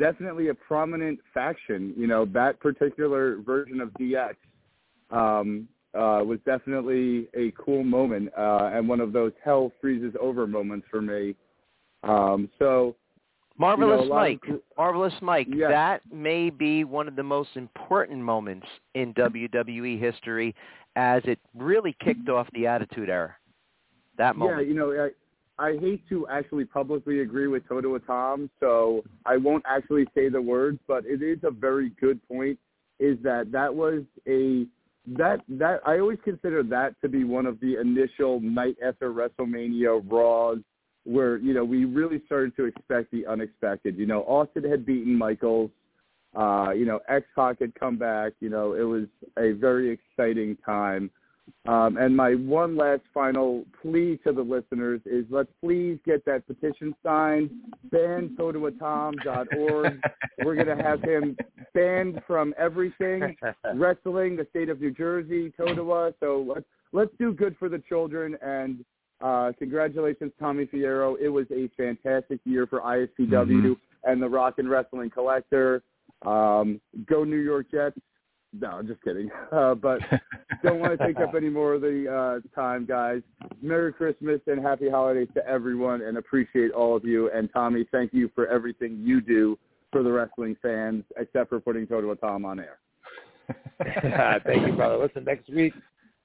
definitely 0.00 0.50
a 0.50 0.54
prominent 0.54 1.18
faction. 1.34 1.92
You 1.96 2.06
know, 2.06 2.26
that 2.26 2.60
particular 2.60 3.38
version 3.38 3.80
of 3.80 3.90
DX 4.00 4.34
um, 5.10 5.66
uh, 5.94 6.22
was 6.24 6.38
definitely 6.46 7.26
a 7.34 7.52
cool 7.58 7.82
moment 7.82 8.30
uh, 8.38 8.70
and 8.72 8.88
one 8.88 9.00
of 9.00 9.12
those 9.12 9.32
hell 9.44 9.72
freezes 9.80 10.14
over 10.20 10.46
moments 10.46 10.86
for 10.88 11.02
me. 11.02 11.34
Um, 12.04 12.48
so, 12.60 12.94
Marvelous 13.58 14.02
you 14.02 14.08
know, 14.08 14.14
lot 14.14 14.30
of 14.30 14.38
Mike. 14.48 14.62
Marvelous 14.76 15.14
Mike. 15.20 15.48
Yes. 15.50 15.70
That 15.70 16.00
may 16.12 16.48
be 16.48 16.84
one 16.84 17.08
of 17.08 17.16
the 17.16 17.22
most 17.22 17.50
important 17.56 18.20
moments 18.20 18.66
in 18.94 19.12
WWE 19.14 20.00
history 20.00 20.54
as 20.96 21.22
it 21.24 21.38
really 21.56 21.96
kicked 22.02 22.28
off 22.28 22.46
the 22.54 22.66
Attitude 22.66 23.10
Era. 23.10 23.34
That 24.16 24.36
moment. 24.36 24.60
Yeah, 24.60 24.68
you 24.68 24.74
know, 24.74 25.10
I, 25.58 25.64
I 25.64 25.76
hate 25.78 26.08
to 26.08 26.26
actually 26.28 26.64
publicly 26.64 27.20
agree 27.20 27.48
with 27.48 27.66
Totowa 27.68 28.04
Tom, 28.06 28.48
so 28.60 29.02
I 29.26 29.36
won't 29.36 29.64
actually 29.66 30.06
say 30.14 30.28
the 30.28 30.40
words, 30.40 30.78
but 30.86 31.04
it 31.04 31.22
is 31.22 31.38
a 31.42 31.50
very 31.50 31.90
good 32.00 32.20
point. 32.28 32.58
Is 33.00 33.16
that 33.22 33.52
that 33.52 33.72
was 33.72 34.02
a 34.28 34.66
that 35.16 35.40
that 35.48 35.80
I 35.86 35.98
always 35.98 36.18
consider 36.24 36.62
that 36.64 37.00
to 37.00 37.08
be 37.08 37.22
one 37.24 37.46
of 37.46 37.60
the 37.60 37.80
initial 37.80 38.40
night 38.40 38.76
after 38.84 39.12
WrestleMania 39.12 40.02
Raws 40.10 40.58
where 41.08 41.38
you 41.38 41.54
know 41.54 41.64
we 41.64 41.84
really 41.84 42.22
started 42.26 42.54
to 42.56 42.66
expect 42.66 43.10
the 43.10 43.26
unexpected. 43.26 43.96
You 43.96 44.06
know, 44.06 44.22
Austin 44.22 44.68
had 44.68 44.84
beaten 44.84 45.16
Michaels. 45.16 45.70
Uh, 46.36 46.70
you 46.76 46.84
know, 46.84 47.00
X 47.08 47.26
Pac 47.34 47.60
had 47.60 47.74
come 47.74 47.96
back. 47.96 48.32
You 48.40 48.50
know, 48.50 48.74
it 48.74 48.82
was 48.82 49.06
a 49.38 49.52
very 49.52 49.90
exciting 49.90 50.56
time. 50.64 51.10
Um, 51.66 51.96
and 51.96 52.16
my 52.16 52.34
one 52.34 52.76
last 52.76 53.02
final 53.12 53.64
plea 53.80 54.18
to 54.24 54.32
the 54.32 54.42
listeners 54.42 55.00
is 55.06 55.24
let's 55.30 55.50
please 55.62 55.98
get 56.04 56.24
that 56.26 56.46
petition 56.46 56.94
signed, 57.02 57.50
ban 57.90 58.36
totoatom.org. 58.38 60.00
We're 60.44 60.54
going 60.54 60.76
to 60.76 60.82
have 60.82 61.02
him 61.02 61.36
banned 61.74 62.20
from 62.26 62.54
everything, 62.58 63.36
wrestling, 63.74 64.36
the 64.36 64.46
state 64.50 64.68
of 64.68 64.80
New 64.80 64.92
Jersey, 64.92 65.52
Totowa. 65.58 66.12
So 66.20 66.44
let's, 66.46 66.66
let's 66.92 67.12
do 67.18 67.32
good 67.32 67.56
for 67.58 67.68
the 67.68 67.82
children. 67.88 68.36
And 68.42 68.84
uh, 69.20 69.52
congratulations, 69.58 70.32
Tommy 70.38 70.66
Fierro. 70.66 71.16
It 71.20 71.28
was 71.28 71.46
a 71.50 71.68
fantastic 71.76 72.40
year 72.44 72.66
for 72.66 72.80
ISPW 72.80 73.72
Mhm. 73.74 73.76
and 74.04 74.22
the 74.22 74.28
Rock 74.28 74.58
and 74.58 74.68
Wrestling 74.70 75.10
Collector. 75.10 75.82
Um, 76.22 76.80
go 77.06 77.24
New 77.24 77.36
York 77.38 77.70
Jets. 77.70 77.98
No, 78.58 78.68
I'm 78.68 78.86
just 78.86 79.02
kidding. 79.02 79.30
Uh, 79.52 79.74
but 79.74 80.00
don't 80.62 80.78
want 80.78 80.98
to 80.98 81.06
take 81.06 81.16
up 81.18 81.34
any 81.34 81.48
more 81.48 81.74
of 81.74 81.80
the 81.80 82.06
uh, 82.12 82.40
time, 82.54 82.84
guys. 82.86 83.22
Merry 83.62 83.92
Christmas 83.92 84.40
and 84.46 84.60
happy 84.60 84.88
holidays 84.90 85.28
to 85.34 85.46
everyone, 85.46 86.02
and 86.02 86.18
appreciate 86.18 86.70
all 86.70 86.94
of 86.96 87.04
you. 87.04 87.30
And 87.30 87.50
Tommy, 87.52 87.86
thank 87.90 88.12
you 88.12 88.30
for 88.34 88.46
everything 88.46 88.98
you 89.00 89.20
do 89.20 89.58
for 89.90 90.02
the 90.02 90.12
wrestling 90.12 90.54
fans, 90.60 91.04
except 91.16 91.48
for 91.48 91.60
putting 91.60 91.86
Totowa 91.86 92.20
Tom 92.20 92.44
on 92.44 92.60
air. 92.60 92.78
Thank 94.44 94.66
you, 94.66 94.74
brother. 94.74 94.98
Listen, 94.98 95.24
next 95.24 95.48
week, 95.48 95.72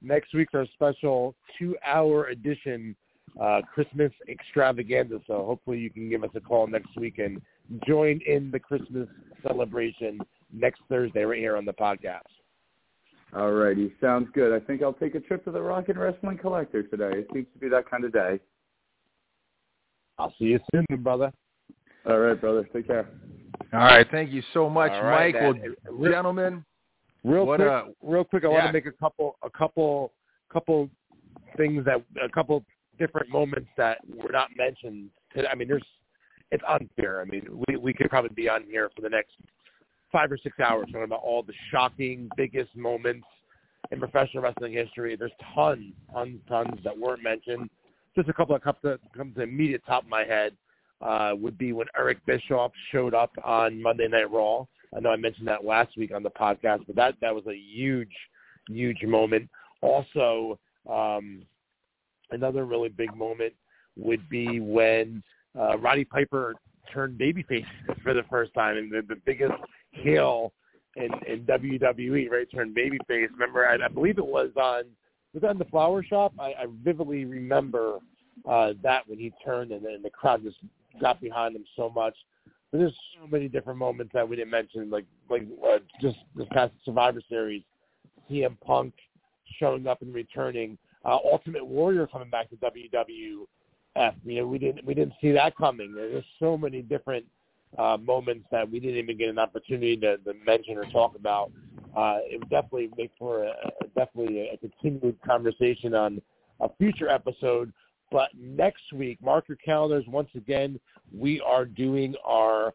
next 0.03 0.33
week's 0.33 0.53
our 0.53 0.67
special 0.73 1.35
two-hour 1.57 2.27
edition 2.27 2.95
uh, 3.41 3.61
Christmas 3.73 4.11
extravaganza. 4.29 5.19
So 5.27 5.45
hopefully 5.45 5.79
you 5.79 5.89
can 5.89 6.09
give 6.09 6.23
us 6.23 6.29
a 6.35 6.39
call 6.39 6.67
next 6.67 6.95
week 6.97 7.17
and 7.19 7.41
join 7.87 8.19
in 8.27 8.51
the 8.51 8.59
Christmas 8.59 9.07
celebration 9.41 10.19
next 10.51 10.81
Thursday 10.89 11.23
right 11.23 11.39
here 11.39 11.57
on 11.57 11.65
the 11.65 11.73
podcast. 11.73 12.21
All 13.35 13.51
righty, 13.51 13.91
sounds 13.99 14.29
good. 14.35 14.53
I 14.53 14.63
think 14.63 14.83
I'll 14.83 14.93
take 14.93 15.15
a 15.15 15.19
trip 15.19 15.43
to 15.45 15.51
the 15.51 15.61
Rock 15.61 15.89
and 15.89 15.97
Wrestling 15.97 16.37
Collector 16.37 16.83
today. 16.83 17.19
It 17.19 17.27
seems 17.33 17.47
to 17.53 17.59
be 17.59 17.67
that 17.69 17.89
kind 17.89 18.05
of 18.05 18.13
day. 18.13 18.39
I'll 20.19 20.33
see 20.37 20.45
you 20.45 20.59
soon, 20.71 20.85
brother. 21.01 21.31
All 22.05 22.19
right, 22.19 22.39
brother. 22.39 22.69
Take 22.71 22.85
care. 22.85 23.07
All 23.71 23.79
right, 23.79 24.05
thank 24.11 24.29
you 24.29 24.43
so 24.53 24.69
much, 24.69 24.91
All 24.91 25.03
right, 25.03 25.33
Mike. 25.33 25.41
Well, 25.41 25.53
man. 25.97 26.11
gentlemen, 26.11 26.65
Real 27.23 27.45
what 27.45 27.57
quick, 27.57 27.69
uh, 27.69 27.83
real 28.01 28.23
quick, 28.23 28.43
I 28.43 28.47
want 28.47 28.67
to 28.67 28.73
make 28.73 28.85
a 28.85 28.91
couple, 28.91 29.37
a 29.43 29.49
couple, 29.49 30.11
couple 30.51 30.89
things 31.55 31.85
that, 31.85 32.03
a 32.21 32.29
couple 32.29 32.65
different 32.99 33.29
moments 33.29 33.69
that 33.77 33.99
were 34.07 34.31
not 34.31 34.49
mentioned. 34.57 35.09
Today. 35.33 35.47
I 35.51 35.55
mean, 35.55 35.67
there's, 35.67 35.83
it's 36.51 36.63
unfair. 36.67 37.21
I 37.21 37.25
mean, 37.25 37.47
we 37.67 37.77
we 37.77 37.93
could 37.93 38.09
probably 38.09 38.31
be 38.35 38.49
on 38.49 38.63
here 38.63 38.89
for 38.95 39.01
the 39.01 39.09
next 39.09 39.31
five 40.11 40.31
or 40.31 40.37
six 40.37 40.59
hours 40.59 40.85
talking 40.87 41.03
about 41.03 41.21
all 41.23 41.43
the 41.43 41.53
shocking, 41.71 42.29
biggest 42.37 42.75
moments 42.75 43.25
in 43.91 43.99
professional 43.99 44.43
wrestling 44.43 44.73
history. 44.73 45.15
There's 45.15 45.31
tons, 45.55 45.93
tons, 46.13 46.39
tons 46.47 46.79
that 46.83 46.97
weren't 46.97 47.23
mentioned. 47.23 47.69
Just 48.15 48.29
a 48.29 48.33
couple 48.33 48.55
of 48.55 48.61
come 48.61 48.75
to, 48.83 48.99
come 49.17 49.29
to 49.29 49.37
the 49.37 49.43
immediate 49.43 49.81
top 49.87 50.03
of 50.03 50.09
my 50.09 50.23
head 50.23 50.53
uh, 51.01 51.31
would 51.35 51.57
be 51.57 51.73
when 51.73 51.87
Eric 51.97 52.19
Bischoff 52.25 52.71
showed 52.91 53.13
up 53.13 53.31
on 53.43 53.81
Monday 53.81 54.07
Night 54.07 54.29
Raw. 54.29 54.65
I 54.95 54.99
know 54.99 55.09
I 55.09 55.15
mentioned 55.15 55.47
that 55.47 55.65
last 55.65 55.97
week 55.97 56.13
on 56.13 56.23
the 56.23 56.29
podcast, 56.29 56.85
but 56.85 56.95
that 56.95 57.15
that 57.21 57.33
was 57.33 57.45
a 57.47 57.55
huge, 57.55 58.13
huge 58.69 59.03
moment. 59.03 59.49
Also, 59.81 60.59
um, 60.89 61.43
another 62.31 62.65
really 62.65 62.89
big 62.89 63.15
moment 63.15 63.53
would 63.95 64.27
be 64.29 64.59
when 64.59 65.23
uh, 65.57 65.77
Roddy 65.77 66.05
Piper 66.05 66.55
turned 66.93 67.19
babyface 67.19 67.65
for 68.03 68.13
the 68.13 68.23
first 68.29 68.53
time, 68.53 68.77
and 68.77 68.91
the, 68.91 69.01
the 69.07 69.19
biggest 69.25 69.53
heel 69.91 70.53
in, 70.95 71.09
in 71.27 71.43
WWE, 71.45 72.29
right? 72.29 72.47
Turned 72.53 72.75
babyface. 72.75 73.29
Remember, 73.31 73.67
I, 73.67 73.83
I 73.83 73.87
believe 73.87 74.17
it 74.17 74.25
was 74.25 74.51
on 74.55 74.83
was 75.33 75.41
that 75.41 75.51
in 75.51 75.57
the 75.57 75.65
flower 75.65 76.03
shop? 76.03 76.33
I, 76.39 76.49
I 76.49 76.65
vividly 76.83 77.25
remember 77.25 77.97
uh, 78.47 78.73
that 78.83 79.07
when 79.07 79.17
he 79.17 79.31
turned, 79.43 79.71
and 79.71 79.83
then 79.83 80.01
the 80.03 80.09
crowd 80.09 80.43
just 80.43 80.57
got 81.01 81.19
behind 81.19 81.55
him 81.55 81.65
so 81.75 81.89
much. 81.89 82.15
But 82.73 82.79
there's 82.79 82.97
so 83.21 83.27
many 83.27 83.47
different 83.47 83.77
moments 83.77 84.13
that 84.15 84.27
we 84.27 84.35
didn't 84.35 84.49
mention, 84.49 84.89
like 84.89 85.05
like 85.29 85.45
uh, 85.63 85.77
just 86.01 86.17
this 86.35 86.47
past 86.53 86.73
Survivor 86.83 87.21
Series, 87.29 87.61
CM 88.29 88.59
Punk 88.65 88.95
showing 89.59 89.85
up 89.85 90.01
and 90.01 90.11
returning, 90.11 90.79
uh, 91.05 91.19
Ultimate 91.23 91.63
Warrior 91.63 92.07
coming 92.07 92.31
back 92.31 92.49
to 92.49 92.55
WWF. 92.55 94.15
You 94.25 94.35
know, 94.37 94.47
we 94.47 94.57
didn't 94.57 94.83
we 94.87 94.95
didn't 94.95 95.13
see 95.21 95.31
that 95.33 95.55
coming. 95.55 95.93
There's 95.93 96.25
so 96.39 96.57
many 96.57 96.81
different 96.81 97.25
uh, 97.77 97.97
moments 97.97 98.47
that 98.51 98.67
we 98.71 98.79
didn't 98.79 98.97
even 98.97 99.19
get 99.19 99.29
an 99.29 99.37
opportunity 99.37 99.95
to, 99.97 100.17
to 100.17 100.33
mention 100.43 100.75
or 100.75 100.85
talk 100.85 101.15
about. 101.15 101.51
Uh, 101.95 102.21
it 102.23 102.39
would 102.39 102.49
definitely 102.49 102.89
make 102.97 103.11
for 103.19 103.43
a, 103.43 103.53
definitely 103.95 104.49
a 104.51 104.57
continued 104.57 105.21
conversation 105.21 105.93
on 105.93 106.19
a 106.59 106.69
future 106.79 107.07
episode. 107.07 107.71
But 108.13 108.29
next 108.39 108.93
week, 108.93 109.17
mark 109.23 109.45
your 109.47 109.57
calendars. 109.57 110.05
Once 110.07 110.29
again, 110.35 110.79
we 111.11 111.41
are 111.41 111.65
doing 111.65 112.13
our 112.23 112.71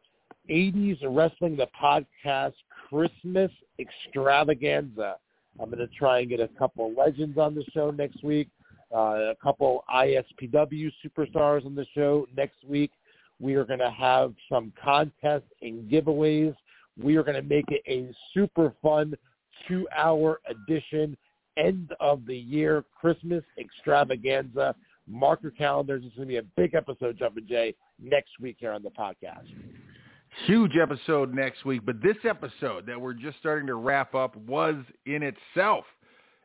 80s 0.51 0.99
Wrestling 1.09 1.57
the 1.57 1.69
Podcast 1.81 2.55
Christmas 2.89 3.53
extravaganza. 3.79 5.15
I'm 5.61 5.71
going 5.71 5.79
to 5.79 5.95
try 5.97 6.21
and 6.21 6.29
get 6.29 6.41
a 6.41 6.49
couple 6.59 6.91
of 6.91 6.97
legends 6.97 7.39
on 7.39 7.55
the 7.55 7.63
show 7.73 7.93
next 7.93 8.25
week, 8.25 8.49
uh, 8.93 9.31
a 9.31 9.37
couple 9.41 9.85
ISPW 9.95 10.91
superstars 11.07 11.65
on 11.65 11.77
the 11.77 11.87
show 11.95 12.27
next 12.37 12.65
week. 12.67 12.91
We 13.39 13.55
are 13.55 13.65
going 13.65 13.79
to 13.79 13.93
have 13.93 14.35
some 14.51 14.73
contests 14.83 15.53
and 15.63 15.89
giveaways. 15.89 16.57
We 17.01 17.15
are 17.15 17.23
going 17.23 17.41
to 17.41 17.49
make 17.49 17.67
it 17.69 17.83
a 17.87 18.13
super 18.35 18.75
fun 18.83 19.15
two-hour 19.69 20.41
edition, 20.51 21.17
end 21.57 21.93
of 22.01 22.27
the 22.27 22.37
year 22.37 22.85
Christmas 23.01 23.45
extravaganza. 23.57 24.75
Mark 25.09 25.41
your 25.43 25.53
calendars. 25.53 26.03
It's 26.05 26.15
going 26.17 26.29
to 26.29 26.33
be 26.33 26.39
a 26.39 26.43
big 26.57 26.75
episode, 26.75 27.19
Jumpin' 27.19 27.47
Jay, 27.49 27.75
next 28.03 28.33
week 28.41 28.57
here 28.59 28.73
on 28.73 28.83
the 28.83 28.91
podcast. 28.91 29.47
huge 30.47 30.77
episode 30.77 31.35
next 31.35 31.65
week. 31.65 31.83
But 31.85 32.03
this 32.03 32.17
episode 32.25 32.87
that 32.87 33.01
we're 33.01 33.15
just 33.15 33.39
starting 33.39 33.67
to 33.67 33.75
wrap 33.75 34.15
up 34.15 34.37
was 34.37 34.77
in 35.07 35.23
itself 35.23 35.85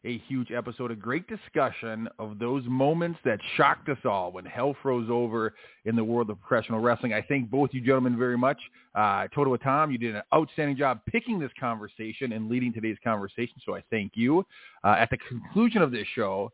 a 0.05 0.17
huge 0.27 0.51
episode, 0.51 0.91
a 0.91 0.95
great 0.95 1.25
discussion 1.27 2.09
of 2.19 2.37
those 2.37 2.63
moments 2.65 3.19
that 3.23 3.39
shocked 3.55 3.87
us 3.87 3.97
all 4.03 4.31
when 4.31 4.43
hell 4.45 4.75
froze 4.81 5.09
over 5.09 5.53
in 5.85 5.95
the 5.95 6.03
world 6.03 6.29
of 6.29 6.41
professional 6.41 6.79
wrestling. 6.79 7.13
I 7.13 7.21
thank 7.21 7.49
both 7.49 7.69
you 7.71 7.79
gentlemen 7.81 8.17
very 8.17 8.37
much. 8.37 8.57
Uh, 8.93 9.27
Totowa 9.35 9.61
Tom, 9.63 9.91
you 9.91 9.97
did 9.97 10.15
an 10.15 10.21
outstanding 10.33 10.75
job 10.75 10.99
picking 11.07 11.39
this 11.39 11.51
conversation 11.59 12.33
and 12.33 12.49
leading 12.49 12.73
today's 12.73 12.97
conversation, 13.03 13.55
so 13.65 13.75
I 13.75 13.83
thank 13.89 14.13
you. 14.15 14.45
Uh, 14.83 14.95
at 14.99 15.09
the 15.09 15.17
conclusion 15.17 15.81
of 15.81 15.91
this 15.91 16.07
show, 16.15 16.51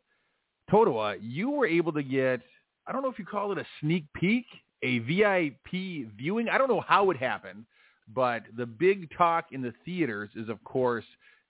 Totowa, 0.72 1.18
you 1.22 1.50
were 1.50 1.68
able 1.68 1.92
to 1.94 2.04
get, 2.04 2.42
I 2.88 2.92
don't 2.92 3.02
know 3.02 3.10
if 3.10 3.20
you 3.20 3.26
call 3.26 3.52
it 3.52 3.58
a 3.58 3.66
sneak 3.82 4.06
peek, 4.14 4.46
a 4.84 5.00
VIP 5.00 6.10
viewing. 6.18 6.50
I 6.50 6.58
don't 6.58 6.70
know 6.70 6.84
how 6.88 7.10
it 7.12 7.18
happened, 7.18 7.66
but 8.14 8.44
the 8.56 8.66
big 8.66 9.10
talk 9.18 9.48
in 9.52 9.62
the 9.62 9.74
theaters 9.86 10.30
is, 10.36 10.50
of 10.50 10.64
course, 10.64 11.06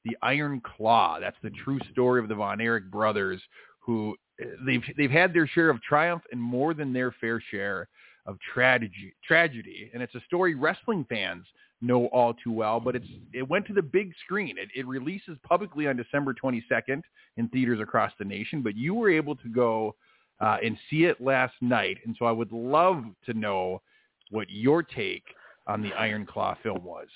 the 0.05 0.17
Iron 0.21 0.61
Claw. 0.61 1.19
That's 1.19 1.37
the 1.43 1.51
true 1.63 1.79
story 1.91 2.21
of 2.21 2.29
the 2.29 2.35
Von 2.35 2.61
Erich 2.61 2.89
brothers 2.89 3.41
who 3.79 4.15
eh, 4.41 4.45
they've 4.65 4.83
they've 4.97 5.11
had 5.11 5.33
their 5.33 5.47
share 5.47 5.69
of 5.69 5.81
triumph 5.81 6.23
and 6.31 6.41
more 6.41 6.73
than 6.73 6.93
their 6.93 7.11
fair 7.19 7.41
share 7.51 7.87
of 8.29 8.37
tragedy 8.53 9.13
tragedy. 9.25 9.89
And 9.93 10.03
it's 10.03 10.15
a 10.15 10.21
story 10.27 10.55
wrestling 10.55 11.05
fans 11.09 11.45
know 11.81 12.07
all 12.07 12.33
too 12.33 12.51
well 12.51 12.77
but 12.79 12.93
it's 12.93 13.07
it 13.33 13.47
went 13.47 13.65
to 13.65 13.73
the 13.73 13.81
big 13.81 14.13
screen. 14.23 14.55
It, 14.57 14.69
it 14.75 14.85
releases 14.85 15.37
publicly 15.43 15.87
on 15.87 15.97
december 15.97 16.33
22nd 16.33 17.01
in 17.37 17.49
theaters 17.49 17.79
across 17.81 18.11
the 18.19 18.25
nation 18.25 18.61
but 18.61 18.75
you 18.75 18.93
were 18.93 19.09
able 19.09 19.35
to 19.37 19.49
go 19.49 19.95
uh, 20.41 20.57
and 20.63 20.77
see 20.89 21.05
it 21.05 21.19
last 21.19 21.55
night. 21.61 21.97
And 22.05 22.15
so 22.19 22.25
i 22.25 22.31
would 22.31 22.51
love 22.51 23.03
to 23.25 23.33
know 23.33 23.81
what 24.29 24.47
your 24.49 24.83
take 24.83 25.23
on 25.67 25.81
the 25.81 25.93
iron 25.93 26.25
claw 26.25 26.55
film 26.61 26.83
was 26.83 27.07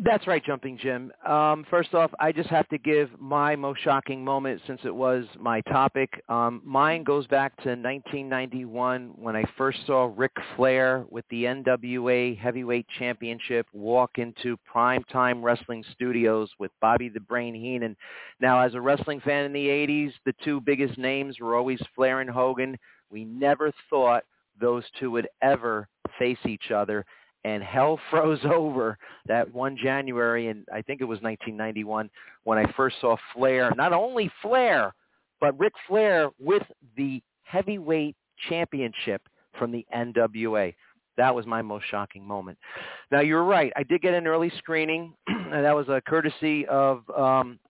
That's 0.00 0.26
right, 0.26 0.44
Jumping 0.44 0.76
Jim. 0.76 1.12
Um, 1.24 1.64
first 1.70 1.94
off, 1.94 2.10
I 2.18 2.32
just 2.32 2.48
have 2.50 2.68
to 2.70 2.78
give 2.78 3.10
my 3.20 3.54
most 3.54 3.80
shocking 3.84 4.24
moment 4.24 4.60
since 4.66 4.80
it 4.84 4.94
was 4.94 5.24
my 5.38 5.60
topic. 5.62 6.20
Um, 6.28 6.60
mine 6.64 7.04
goes 7.04 7.28
back 7.28 7.56
to 7.58 7.68
1991 7.68 9.12
when 9.14 9.36
I 9.36 9.44
first 9.56 9.78
saw 9.86 10.12
Ric 10.16 10.32
Flair 10.56 11.04
with 11.10 11.24
the 11.30 11.44
NWA 11.44 12.36
Heavyweight 12.36 12.86
Championship 12.98 13.68
walk 13.72 14.18
into 14.18 14.58
Primetime 14.74 15.44
Wrestling 15.44 15.84
Studios 15.92 16.50
with 16.58 16.72
Bobby 16.80 17.08
the 17.08 17.20
Brain 17.20 17.54
Heenan. 17.54 17.96
Now, 18.40 18.62
as 18.62 18.74
a 18.74 18.80
wrestling 18.80 19.20
fan 19.20 19.44
in 19.44 19.52
the 19.52 19.68
80s, 19.68 20.12
the 20.26 20.34
two 20.42 20.60
biggest 20.60 20.98
names 20.98 21.38
were 21.38 21.54
always 21.54 21.80
Flair 21.94 22.20
and 22.20 22.28
Hogan. 22.28 22.76
We 23.10 23.24
never 23.24 23.70
thought 23.88 24.24
those 24.60 24.82
two 24.98 25.12
would 25.12 25.28
ever 25.40 25.88
face 26.18 26.38
each 26.44 26.72
other 26.72 27.06
and 27.44 27.62
hell 27.62 27.98
froze 28.10 28.44
over 28.44 28.98
that 29.26 29.52
one 29.52 29.76
January, 29.76 30.48
and 30.48 30.66
I 30.72 30.82
think 30.82 31.00
it 31.00 31.04
was 31.04 31.20
1991 31.20 32.10
when 32.44 32.58
I 32.58 32.70
first 32.76 32.96
saw 33.00 33.16
Flair. 33.34 33.72
Not 33.76 33.92
only 33.92 34.30
Flair, 34.42 34.94
but 35.40 35.58
Ric 35.58 35.72
Flair 35.86 36.30
with 36.40 36.62
the 36.96 37.22
heavyweight 37.42 38.16
championship 38.48 39.22
from 39.58 39.70
the 39.70 39.86
NWA. 39.94 40.74
That 41.16 41.34
was 41.34 41.46
my 41.46 41.62
most 41.62 41.84
shocking 41.90 42.26
moment. 42.26 42.58
Now 43.12 43.20
you're 43.20 43.44
right. 43.44 43.72
I 43.76 43.84
did 43.84 44.02
get 44.02 44.14
an 44.14 44.26
early 44.26 44.50
screening, 44.58 45.14
and 45.28 45.64
that 45.64 45.74
was 45.74 45.88
a 45.88 46.00
courtesy 46.00 46.66
of 46.66 47.08
um, 47.16 47.60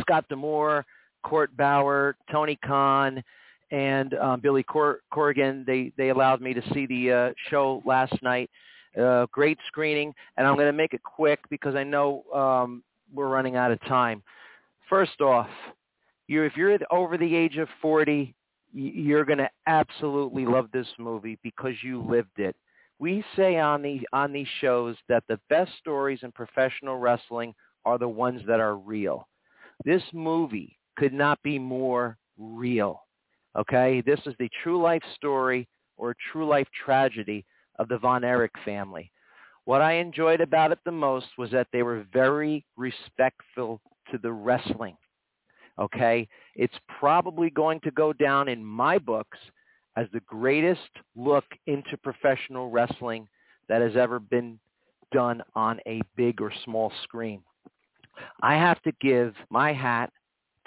Scott 0.00 0.26
D'Amore, 0.28 0.84
Court 1.22 1.56
Bauer, 1.56 2.16
Tony 2.30 2.58
Khan, 2.64 3.22
and 3.70 4.14
um, 4.14 4.40
Billy 4.40 4.62
Cor- 4.62 5.00
Corgan. 5.12 5.64
They 5.64 5.92
they 5.96 6.10
allowed 6.10 6.40
me 6.40 6.52
to 6.52 6.62
see 6.74 6.86
the 6.86 7.12
uh, 7.12 7.32
show 7.48 7.82
last 7.86 8.14
night. 8.22 8.50
Uh, 8.98 9.26
great 9.30 9.58
screening, 9.68 10.12
and 10.36 10.46
I'm 10.46 10.56
going 10.56 10.66
to 10.66 10.72
make 10.72 10.94
it 10.94 11.02
quick 11.02 11.38
because 11.48 11.76
I 11.76 11.84
know 11.84 12.24
um, 12.34 12.82
we're 13.14 13.28
running 13.28 13.56
out 13.56 13.70
of 13.70 13.80
time. 13.82 14.22
First 14.88 15.20
off, 15.20 15.48
you 16.26 16.42
if 16.42 16.56
you're 16.56 16.76
over 16.90 17.16
the 17.16 17.34
age 17.34 17.56
of 17.56 17.68
40, 17.80 18.34
you're 18.72 19.24
going 19.24 19.38
to 19.38 19.50
absolutely 19.66 20.46
love 20.46 20.68
this 20.72 20.86
movie 20.98 21.38
because 21.42 21.74
you 21.82 22.02
lived 22.02 22.38
it. 22.38 22.56
We 22.98 23.24
say 23.36 23.58
on 23.58 23.82
the 23.82 24.00
on 24.12 24.32
these 24.32 24.48
shows 24.60 24.96
that 25.08 25.24
the 25.28 25.40
best 25.48 25.70
stories 25.78 26.20
in 26.22 26.32
professional 26.32 26.98
wrestling 26.98 27.54
are 27.84 27.98
the 27.98 28.08
ones 28.08 28.42
that 28.46 28.60
are 28.60 28.76
real. 28.76 29.28
This 29.84 30.02
movie 30.12 30.76
could 30.96 31.12
not 31.12 31.42
be 31.42 31.58
more 31.58 32.18
real. 32.38 33.02
Okay, 33.56 34.02
this 34.04 34.20
is 34.26 34.34
the 34.38 34.50
true 34.62 34.80
life 34.80 35.02
story 35.16 35.66
or 35.96 36.14
true 36.32 36.46
life 36.46 36.68
tragedy 36.84 37.44
of 37.80 37.88
the 37.88 37.98
Von 37.98 38.22
Erich 38.24 38.52
family. 38.64 39.10
What 39.64 39.80
I 39.80 39.94
enjoyed 39.94 40.42
about 40.42 40.70
it 40.70 40.78
the 40.84 40.92
most 40.92 41.26
was 41.38 41.50
that 41.50 41.66
they 41.72 41.82
were 41.82 42.06
very 42.12 42.64
respectful 42.76 43.80
to 44.12 44.18
the 44.18 44.32
wrestling. 44.32 44.96
Okay? 45.78 46.28
It's 46.54 46.78
probably 46.98 47.48
going 47.48 47.80
to 47.80 47.90
go 47.90 48.12
down 48.12 48.48
in 48.48 48.62
my 48.62 48.98
books 48.98 49.38
as 49.96 50.06
the 50.12 50.20
greatest 50.20 50.90
look 51.16 51.44
into 51.66 51.96
professional 52.02 52.70
wrestling 52.70 53.26
that 53.68 53.80
has 53.80 53.96
ever 53.96 54.18
been 54.18 54.58
done 55.10 55.42
on 55.54 55.80
a 55.86 56.02
big 56.16 56.42
or 56.42 56.52
small 56.64 56.92
screen. 57.02 57.42
I 58.42 58.56
have 58.56 58.82
to 58.82 58.92
give 59.00 59.34
my 59.48 59.72
hat 59.72 60.12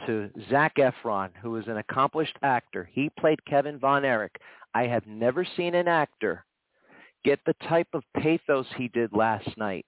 to 0.08 0.32
Zac 0.50 0.78
Efron, 0.78 1.30
who 1.42 1.58
is 1.58 1.68
an 1.68 1.78
accomplished 1.78 2.38
actor. 2.42 2.90
He 2.92 3.12
played 3.20 3.46
Kevin 3.46 3.78
Von 3.78 4.04
Erich. 4.04 4.36
I 4.74 4.88
have 4.88 5.06
never 5.06 5.46
seen 5.56 5.76
an 5.76 5.88
actor 5.88 6.44
get 7.24 7.40
the 7.46 7.56
type 7.68 7.88
of 7.94 8.04
pathos 8.18 8.66
he 8.78 8.88
did 8.90 9.14
last 9.14 9.50
night 9.58 9.86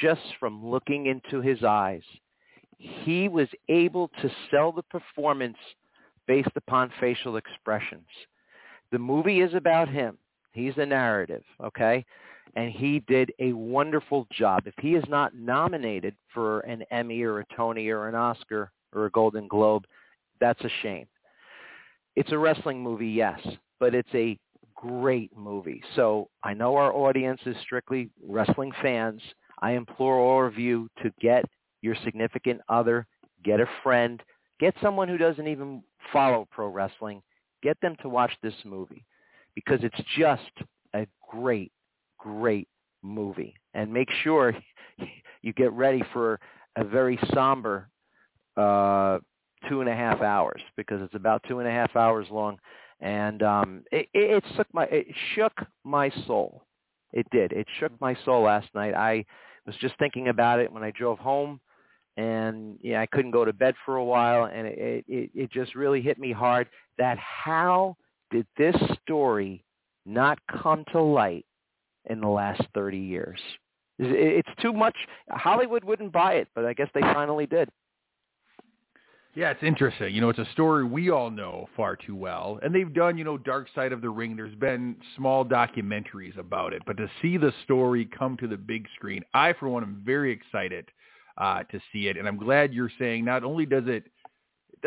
just 0.00 0.20
from 0.40 0.64
looking 0.64 1.06
into 1.06 1.40
his 1.40 1.62
eyes. 1.64 2.02
He 2.78 3.28
was 3.28 3.48
able 3.68 4.10
to 4.20 4.30
sell 4.50 4.72
the 4.72 4.82
performance 4.84 5.56
based 6.26 6.50
upon 6.56 6.92
facial 7.00 7.36
expressions. 7.36 8.06
The 8.92 8.98
movie 8.98 9.40
is 9.40 9.54
about 9.54 9.88
him. 9.88 10.18
He's 10.52 10.74
the 10.74 10.86
narrative, 10.86 11.42
okay? 11.62 12.04
And 12.54 12.70
he 12.70 13.00
did 13.06 13.32
a 13.38 13.52
wonderful 13.52 14.26
job. 14.32 14.66
If 14.66 14.74
he 14.80 14.94
is 14.94 15.04
not 15.08 15.34
nominated 15.34 16.14
for 16.32 16.60
an 16.60 16.82
Emmy 16.90 17.22
or 17.22 17.40
a 17.40 17.46
Tony 17.56 17.88
or 17.88 18.08
an 18.08 18.14
Oscar 18.14 18.70
or 18.94 19.06
a 19.06 19.10
Golden 19.10 19.46
Globe, 19.48 19.84
that's 20.40 20.62
a 20.62 20.70
shame. 20.82 21.06
It's 22.14 22.32
a 22.32 22.38
wrestling 22.38 22.82
movie, 22.82 23.08
yes, 23.08 23.40
but 23.78 23.94
it's 23.94 24.14
a 24.14 24.38
great 24.76 25.36
movie. 25.36 25.82
So 25.94 26.28
I 26.44 26.54
know 26.54 26.76
our 26.76 26.92
audience 26.92 27.40
is 27.46 27.56
strictly 27.62 28.10
wrestling 28.26 28.72
fans. 28.82 29.20
I 29.60 29.72
implore 29.72 30.18
all 30.18 30.46
of 30.46 30.58
you 30.58 30.88
to 31.02 31.12
get 31.20 31.44
your 31.82 31.96
significant 32.04 32.60
other, 32.68 33.06
get 33.44 33.60
a 33.60 33.66
friend, 33.82 34.22
get 34.60 34.74
someone 34.82 35.08
who 35.08 35.18
doesn't 35.18 35.46
even 35.46 35.82
follow 36.12 36.46
pro 36.50 36.68
wrestling, 36.68 37.22
get 37.62 37.76
them 37.80 37.96
to 38.02 38.08
watch 38.08 38.32
this 38.42 38.54
movie 38.64 39.04
because 39.54 39.80
it's 39.82 40.08
just 40.18 40.42
a 40.94 41.06
great, 41.30 41.72
great 42.18 42.68
movie. 43.02 43.54
And 43.74 43.92
make 43.92 44.08
sure 44.22 44.54
you 45.42 45.52
get 45.54 45.72
ready 45.72 46.02
for 46.12 46.38
a 46.76 46.84
very 46.84 47.18
somber 47.34 47.88
uh, 48.56 49.18
two 49.68 49.80
and 49.80 49.88
a 49.88 49.94
half 49.94 50.20
hours 50.20 50.60
because 50.76 51.00
it's 51.02 51.14
about 51.14 51.42
two 51.48 51.58
and 51.60 51.68
a 51.68 51.72
half 51.72 51.96
hours 51.96 52.26
long, 52.30 52.58
and 53.00 53.42
um, 53.42 53.82
it, 53.92 54.08
it, 54.14 54.30
it 54.36 54.44
shook 54.56 54.66
my 54.72 54.84
it 54.84 55.06
shook 55.34 55.52
my 55.84 56.10
soul. 56.26 56.64
It 57.12 57.26
did. 57.30 57.52
It 57.52 57.66
shook 57.78 57.92
my 58.00 58.16
soul 58.24 58.42
last 58.42 58.68
night. 58.74 58.94
I 58.94 59.24
was 59.66 59.76
just 59.80 59.98
thinking 59.98 60.28
about 60.28 60.60
it 60.60 60.70
when 60.70 60.82
I 60.82 60.90
drove 60.90 61.18
home, 61.18 61.60
and 62.16 62.78
yeah, 62.82 63.00
I 63.00 63.06
couldn't 63.06 63.30
go 63.30 63.44
to 63.44 63.52
bed 63.52 63.74
for 63.84 63.96
a 63.96 64.04
while, 64.04 64.44
and 64.44 64.66
it 64.66 65.04
it, 65.08 65.30
it 65.34 65.52
just 65.52 65.74
really 65.74 66.00
hit 66.00 66.18
me 66.18 66.32
hard 66.32 66.68
that 66.98 67.18
how 67.18 67.96
did 68.30 68.46
this 68.56 68.76
story 69.02 69.64
not 70.04 70.38
come 70.62 70.84
to 70.92 71.00
light 71.00 71.46
in 72.08 72.20
the 72.20 72.28
last 72.28 72.62
30 72.74 72.98
years? 72.98 73.40
It's 73.98 74.48
too 74.60 74.72
much. 74.72 74.96
Hollywood 75.30 75.82
wouldn't 75.82 76.12
buy 76.12 76.34
it, 76.34 76.48
but 76.54 76.66
I 76.66 76.74
guess 76.74 76.88
they 76.94 77.00
finally 77.00 77.46
did. 77.46 77.70
Yeah, 79.36 79.50
it's 79.50 79.62
interesting. 79.62 80.14
You 80.14 80.22
know, 80.22 80.30
it's 80.30 80.38
a 80.38 80.50
story 80.52 80.82
we 80.86 81.10
all 81.10 81.30
know 81.30 81.68
far 81.76 81.94
too 81.94 82.16
well. 82.16 82.58
And 82.62 82.74
they've 82.74 82.92
done, 82.92 83.18
you 83.18 83.24
know, 83.24 83.36
Dark 83.36 83.68
Side 83.74 83.92
of 83.92 84.00
the 84.00 84.08
Ring. 84.08 84.34
There's 84.34 84.54
been 84.54 84.96
small 85.14 85.44
documentaries 85.44 86.38
about 86.38 86.72
it. 86.72 86.82
But 86.86 86.96
to 86.96 87.10
see 87.20 87.36
the 87.36 87.52
story 87.62 88.08
come 88.18 88.38
to 88.38 88.48
the 88.48 88.56
big 88.56 88.86
screen, 88.96 89.22
I, 89.34 89.52
for 89.52 89.68
one, 89.68 89.82
am 89.82 90.00
very 90.06 90.32
excited 90.32 90.88
uh, 91.36 91.64
to 91.64 91.78
see 91.92 92.08
it. 92.08 92.16
And 92.16 92.26
I'm 92.26 92.38
glad 92.38 92.72
you're 92.72 92.90
saying 92.98 93.26
not 93.26 93.44
only 93.44 93.66
does 93.66 93.84
it, 93.86 94.04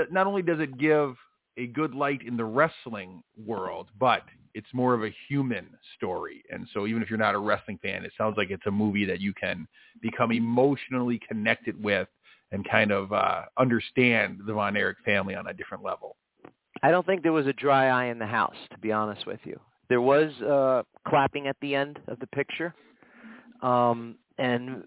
not 0.10 0.26
only 0.26 0.42
does 0.42 0.60
it 0.60 0.80
give 0.80 1.16
a 1.58 1.68
good 1.68 1.94
light 1.94 2.22
in 2.26 2.36
the 2.36 2.46
wrestling 2.46 3.22
world, 3.38 3.90
but 4.00 4.24
it's 4.56 4.74
more 4.74 4.96
of 4.96 5.04
a 5.04 5.14
human 5.28 5.68
story. 5.96 6.44
And 6.50 6.68
so 6.74 6.88
even 6.88 7.04
if 7.04 7.10
you're 7.12 7.20
not 7.20 7.36
a 7.36 7.40
wrestling 7.40 7.78
fan, 7.84 8.04
it 8.04 8.14
sounds 8.18 8.36
like 8.36 8.50
it's 8.50 8.66
a 8.66 8.72
movie 8.72 9.06
that 9.06 9.22
you 9.22 9.32
can 9.32 9.68
become 10.02 10.32
emotionally 10.32 11.20
connected 11.28 11.82
with 11.84 12.08
and 12.52 12.68
kind 12.70 12.92
of 12.92 13.12
uh, 13.14 13.44
understand 13.58 14.42
the 14.46 14.54
Von 14.54 14.76
Erich 14.76 14.98
family 15.06 15.36
on 15.36 15.48
a 15.48 15.54
different 15.54 15.84
level. 15.84 16.16
I 16.82 16.92
don't 16.92 17.06
think 17.06 17.24
there 17.24 17.34
was 17.34 17.48
a 17.48 17.54
dry 17.54 17.88
eye 17.88 18.06
in 18.06 18.20
the 18.20 18.26
house, 18.26 18.56
to 18.72 18.80
be 18.80 18.92
honest 18.92 19.26
with 19.26 19.40
you. 19.44 19.60
There 19.90 20.02
was 20.02 20.32
uh, 20.42 20.84
clapping 21.08 21.48
at 21.48 21.58
the 21.62 21.76
end 21.76 22.00
of 22.08 22.20
the 22.20 22.28
picture, 22.28 22.74
um, 23.62 24.16
and 24.38 24.84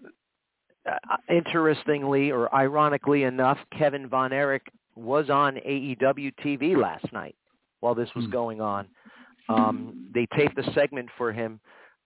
uh, 0.89 1.17
interestingly 1.29 2.31
or 2.31 2.53
ironically 2.53 3.23
enough, 3.23 3.57
Kevin 3.77 4.07
Von 4.07 4.33
Erich 4.33 4.65
was 4.95 5.29
on 5.29 5.55
AEW 5.55 6.33
TV 6.43 6.75
last 6.75 7.11
night 7.13 7.35
while 7.79 7.95
this 7.95 8.09
was 8.15 8.25
hmm. 8.25 8.31
going 8.31 8.61
on. 8.61 8.87
Um, 9.49 10.09
they 10.13 10.25
taped 10.37 10.57
a 10.57 10.73
segment 10.73 11.09
for 11.17 11.33
him. 11.33 11.59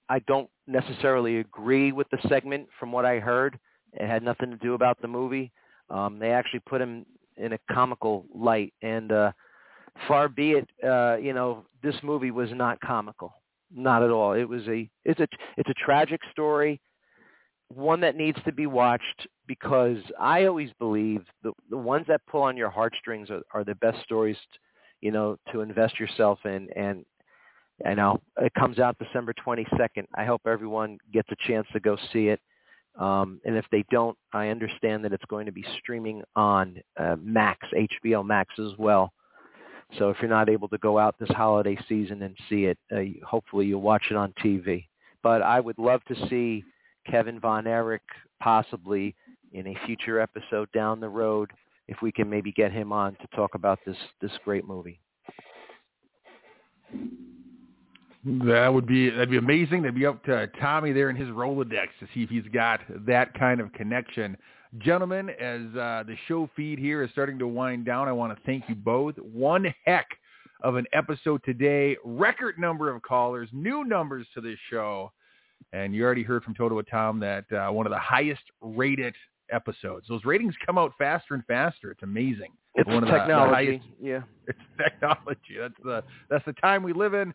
I 0.09 0.19
don't 0.19 0.49
necessarily 0.65 1.37
agree 1.37 1.91
with 1.91 2.07
the 2.09 2.17
segment 2.27 2.67
from 2.79 2.91
what 2.91 3.05
I 3.05 3.19
heard. 3.19 3.59
It 3.97 4.07
had 4.07 4.23
nothing 4.23 4.51
to 4.51 4.57
do 4.57 4.73
about 4.73 5.01
the 5.01 5.07
movie. 5.07 5.51
Um, 5.89 6.19
they 6.19 6.31
actually 6.31 6.61
put 6.61 6.81
him 6.81 7.05
in 7.37 7.53
a 7.53 7.59
comical 7.71 8.25
light, 8.33 8.73
and 8.81 9.11
uh, 9.11 9.31
far 10.07 10.27
be 10.29 10.51
it, 10.51 10.69
uh, 10.83 11.17
you 11.17 11.33
know, 11.33 11.65
this 11.83 11.95
movie 12.03 12.31
was 12.31 12.49
not 12.51 12.79
comical, 12.81 13.33
not 13.73 14.03
at 14.03 14.09
all. 14.09 14.33
It 14.33 14.47
was 14.47 14.67
a 14.67 14.89
it's 15.05 15.19
a 15.19 15.27
it's 15.55 15.69
a 15.69 15.85
tragic 15.85 16.19
story, 16.31 16.79
one 17.69 18.01
that 18.01 18.15
needs 18.15 18.37
to 18.45 18.51
be 18.51 18.67
watched 18.67 19.27
because 19.47 19.97
I 20.19 20.45
always 20.45 20.69
believe 20.79 21.23
the 21.43 21.53
the 21.69 21.77
ones 21.77 22.05
that 22.07 22.21
pull 22.27 22.41
on 22.41 22.57
your 22.57 22.69
heartstrings 22.69 23.29
are, 23.29 23.41
are 23.53 23.63
the 23.63 23.75
best 23.75 24.01
stories, 24.03 24.37
you 25.01 25.11
know, 25.11 25.37
to 25.51 25.61
invest 25.61 25.99
yourself 25.99 26.39
in. 26.45 26.67
And 26.75 27.05
I 27.85 27.93
know 27.93 28.21
it 28.41 28.53
comes 28.55 28.79
out 28.79 28.97
December 28.99 29.33
22nd. 29.45 30.05
I 30.15 30.25
hope 30.25 30.41
everyone 30.45 30.97
gets 31.13 31.29
a 31.31 31.47
chance 31.47 31.67
to 31.73 31.79
go 31.79 31.97
see 32.11 32.27
it. 32.27 32.39
Um, 32.97 33.39
and 33.45 33.55
if 33.55 33.65
they 33.71 33.85
don't, 33.91 34.17
I 34.33 34.47
understand 34.47 35.05
that 35.05 35.13
it's 35.13 35.25
going 35.25 35.45
to 35.45 35.51
be 35.51 35.65
streaming 35.79 36.23
on 36.35 36.77
uh, 36.97 37.15
Max, 37.21 37.67
HBO 37.73 38.25
Max 38.25 38.53
as 38.59 38.71
well. 38.77 39.13
So 39.97 40.09
if 40.09 40.17
you're 40.19 40.29
not 40.29 40.49
able 40.49 40.67
to 40.69 40.77
go 40.79 40.97
out 40.97 41.15
this 41.19 41.29
holiday 41.29 41.77
season 41.87 42.23
and 42.23 42.35
see 42.49 42.65
it, 42.65 42.77
uh, 42.91 43.25
hopefully 43.25 43.67
you'll 43.67 43.81
watch 43.81 44.05
it 44.09 44.17
on 44.17 44.33
TV. 44.43 44.85
But 45.23 45.41
I 45.41 45.59
would 45.59 45.77
love 45.77 46.03
to 46.05 46.27
see 46.27 46.63
Kevin 47.09 47.39
Von 47.39 47.67
Erich 47.67 48.01
possibly 48.41 49.15
in 49.53 49.67
a 49.67 49.77
future 49.85 50.19
episode 50.19 50.69
down 50.73 50.99
the 50.99 51.09
road 51.09 51.51
if 51.87 52.01
we 52.01 52.11
can 52.11 52.29
maybe 52.29 52.51
get 52.51 52.71
him 52.71 52.91
on 52.91 53.13
to 53.13 53.27
talk 53.35 53.55
about 53.55 53.79
this 53.85 53.97
this 54.21 54.31
great 54.43 54.67
movie. 54.67 54.99
That 58.45 58.73
would 58.73 58.85
be 58.85 59.09
that'd 59.09 59.29
be 59.29 59.37
amazing. 59.37 59.83
That'd 59.83 59.95
be 59.95 60.05
up 60.05 60.23
to 60.25 60.47
Tommy 60.59 60.91
there 60.91 61.09
in 61.09 61.15
his 61.15 61.29
Rolodex 61.29 61.87
to 61.99 62.07
see 62.13 62.23
if 62.23 62.29
he's 62.29 62.47
got 62.53 62.81
that 63.05 63.33
kind 63.39 63.61
of 63.61 63.71
connection. 63.71 64.35
Gentlemen, 64.79 65.29
as 65.29 65.61
uh, 65.77 66.03
the 66.05 66.15
show 66.27 66.49
feed 66.53 66.77
here 66.77 67.03
is 67.03 67.09
starting 67.11 67.39
to 67.39 67.47
wind 67.47 67.85
down, 67.85 68.09
I 68.09 68.11
want 68.11 68.37
to 68.37 68.43
thank 68.45 68.67
you 68.67 68.75
both. 68.75 69.15
One 69.17 69.73
heck 69.85 70.07
of 70.61 70.75
an 70.75 70.85
episode 70.91 71.41
today. 71.45 71.95
Record 72.03 72.59
number 72.59 72.93
of 72.93 73.01
callers, 73.01 73.47
new 73.53 73.85
numbers 73.85 74.27
to 74.33 74.41
this 74.41 74.57
show. 74.69 75.11
And 75.71 75.95
you 75.95 76.03
already 76.03 76.23
heard 76.23 76.43
from 76.43 76.53
Totowa 76.53 76.83
Tom 76.89 77.19
that 77.21 77.45
uh, 77.51 77.71
one 77.71 77.85
of 77.85 77.91
the 77.91 77.99
highest 77.99 78.43
rated 78.61 79.15
episodes. 79.51 80.05
Those 80.09 80.25
ratings 80.25 80.53
come 80.65 80.77
out 80.77 80.91
faster 80.97 81.33
and 81.33 81.45
faster. 81.45 81.91
It's 81.91 82.03
amazing. 82.03 82.51
It's 82.75 82.87
one 82.87 83.05
technology. 83.05 83.23
The, 83.25 83.37
the 83.37 83.53
highest, 83.53 83.85
yeah. 84.01 84.21
It's 84.47 84.59
technology. 84.77 85.57
That's 85.59 85.73
the 85.83 86.03
that's 86.29 86.45
the 86.45 86.53
time 86.53 86.83
we 86.83 86.93
live 86.93 87.13
in. 87.13 87.33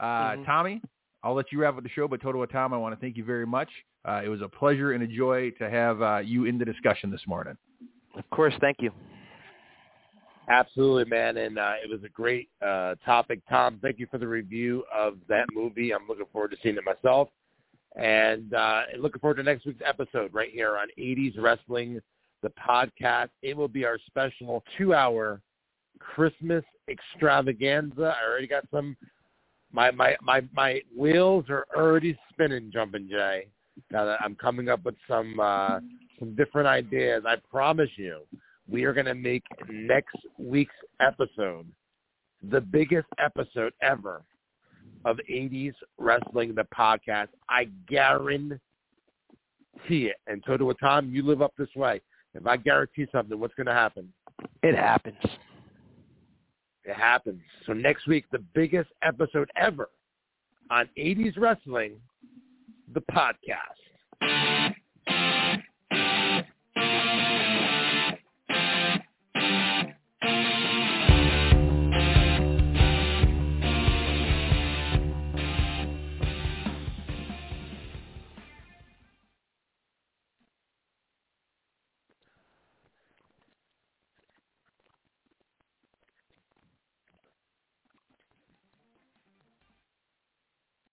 Uh, 0.00 0.04
mm-hmm. 0.04 0.44
Tommy, 0.44 0.82
I'll 1.22 1.34
let 1.34 1.50
you 1.50 1.60
wrap 1.60 1.76
up 1.76 1.82
the 1.82 1.88
show, 1.88 2.06
but 2.06 2.22
Totowa 2.22 2.50
Tom, 2.50 2.72
I 2.72 2.76
want 2.76 2.94
to 2.94 3.00
thank 3.00 3.16
you 3.16 3.24
very 3.24 3.46
much. 3.46 3.68
Uh, 4.04 4.22
it 4.24 4.28
was 4.28 4.40
a 4.40 4.48
pleasure 4.48 4.92
and 4.92 5.02
a 5.02 5.06
joy 5.06 5.50
to 5.58 5.68
have 5.68 6.00
uh, 6.00 6.18
you 6.18 6.44
in 6.44 6.58
the 6.58 6.64
discussion 6.64 7.10
this 7.10 7.22
morning. 7.26 7.56
Of 8.16 8.28
course, 8.30 8.54
thank 8.60 8.78
you. 8.80 8.90
Absolutely, 10.48 11.04
man, 11.04 11.36
and 11.36 11.58
uh, 11.58 11.74
it 11.82 11.90
was 11.90 12.02
a 12.04 12.08
great 12.08 12.48
uh, 12.64 12.94
topic. 13.04 13.40
Tom, 13.50 13.78
thank 13.82 13.98
you 13.98 14.06
for 14.10 14.16
the 14.16 14.26
review 14.26 14.82
of 14.94 15.18
that 15.28 15.44
movie. 15.52 15.92
I'm 15.92 16.08
looking 16.08 16.24
forward 16.32 16.52
to 16.52 16.56
seeing 16.62 16.76
it 16.76 16.84
myself, 16.84 17.28
and 17.96 18.54
uh, 18.54 18.82
looking 18.98 19.20
forward 19.20 19.36
to 19.36 19.42
next 19.42 19.66
week's 19.66 19.82
episode 19.84 20.32
right 20.32 20.50
here 20.50 20.78
on 20.78 20.88
80s 20.98 21.34
Wrestling, 21.38 22.00
the 22.42 22.50
podcast. 22.50 23.28
It 23.42 23.56
will 23.56 23.68
be 23.68 23.84
our 23.84 23.98
special 24.06 24.64
two-hour 24.78 25.42
Christmas 25.98 26.64
extravaganza. 26.88 28.16
I 28.18 28.26
already 28.26 28.46
got 28.46 28.64
some 28.70 28.96
my 29.72 29.90
my 29.90 30.16
my 30.22 30.42
my 30.54 30.80
wheels 30.96 31.44
are 31.48 31.66
already 31.76 32.18
spinning, 32.32 32.70
Jumpin' 32.72 33.08
Jay. 33.08 33.48
Now 33.90 34.04
that 34.04 34.18
I'm 34.22 34.34
coming 34.34 34.68
up 34.68 34.84
with 34.84 34.96
some 35.06 35.38
uh, 35.40 35.80
some 36.18 36.34
different 36.34 36.68
ideas, 36.68 37.24
I 37.26 37.36
promise 37.50 37.90
you, 37.96 38.20
we 38.68 38.84
are 38.84 38.92
going 38.92 39.06
to 39.06 39.14
make 39.14 39.44
next 39.68 40.16
week's 40.38 40.74
episode 41.00 41.66
the 42.50 42.60
biggest 42.60 43.08
episode 43.18 43.72
ever 43.82 44.22
of 45.04 45.18
80s 45.30 45.74
Wrestling 45.98 46.54
the 46.54 46.66
podcast. 46.76 47.28
I 47.48 47.68
guarantee 47.88 48.58
it. 49.88 50.16
And 50.26 50.44
Totowa 50.44 50.74
Tom, 50.78 51.10
you 51.10 51.22
live 51.22 51.42
up 51.42 51.52
this 51.58 51.74
way. 51.74 52.00
If 52.34 52.46
I 52.46 52.56
guarantee 52.56 53.06
something, 53.10 53.38
what's 53.38 53.54
going 53.54 53.66
to 53.66 53.72
happen? 53.72 54.12
It 54.62 54.76
happens. 54.76 55.16
It 56.88 56.94
happens. 56.96 57.42
So 57.66 57.74
next 57.74 58.06
week, 58.08 58.24
the 58.32 58.42
biggest 58.54 58.88
episode 59.02 59.50
ever 59.56 59.90
on 60.70 60.88
80s 60.96 61.36
Wrestling, 61.36 62.00
the 62.94 63.02
podcast. 63.02 64.57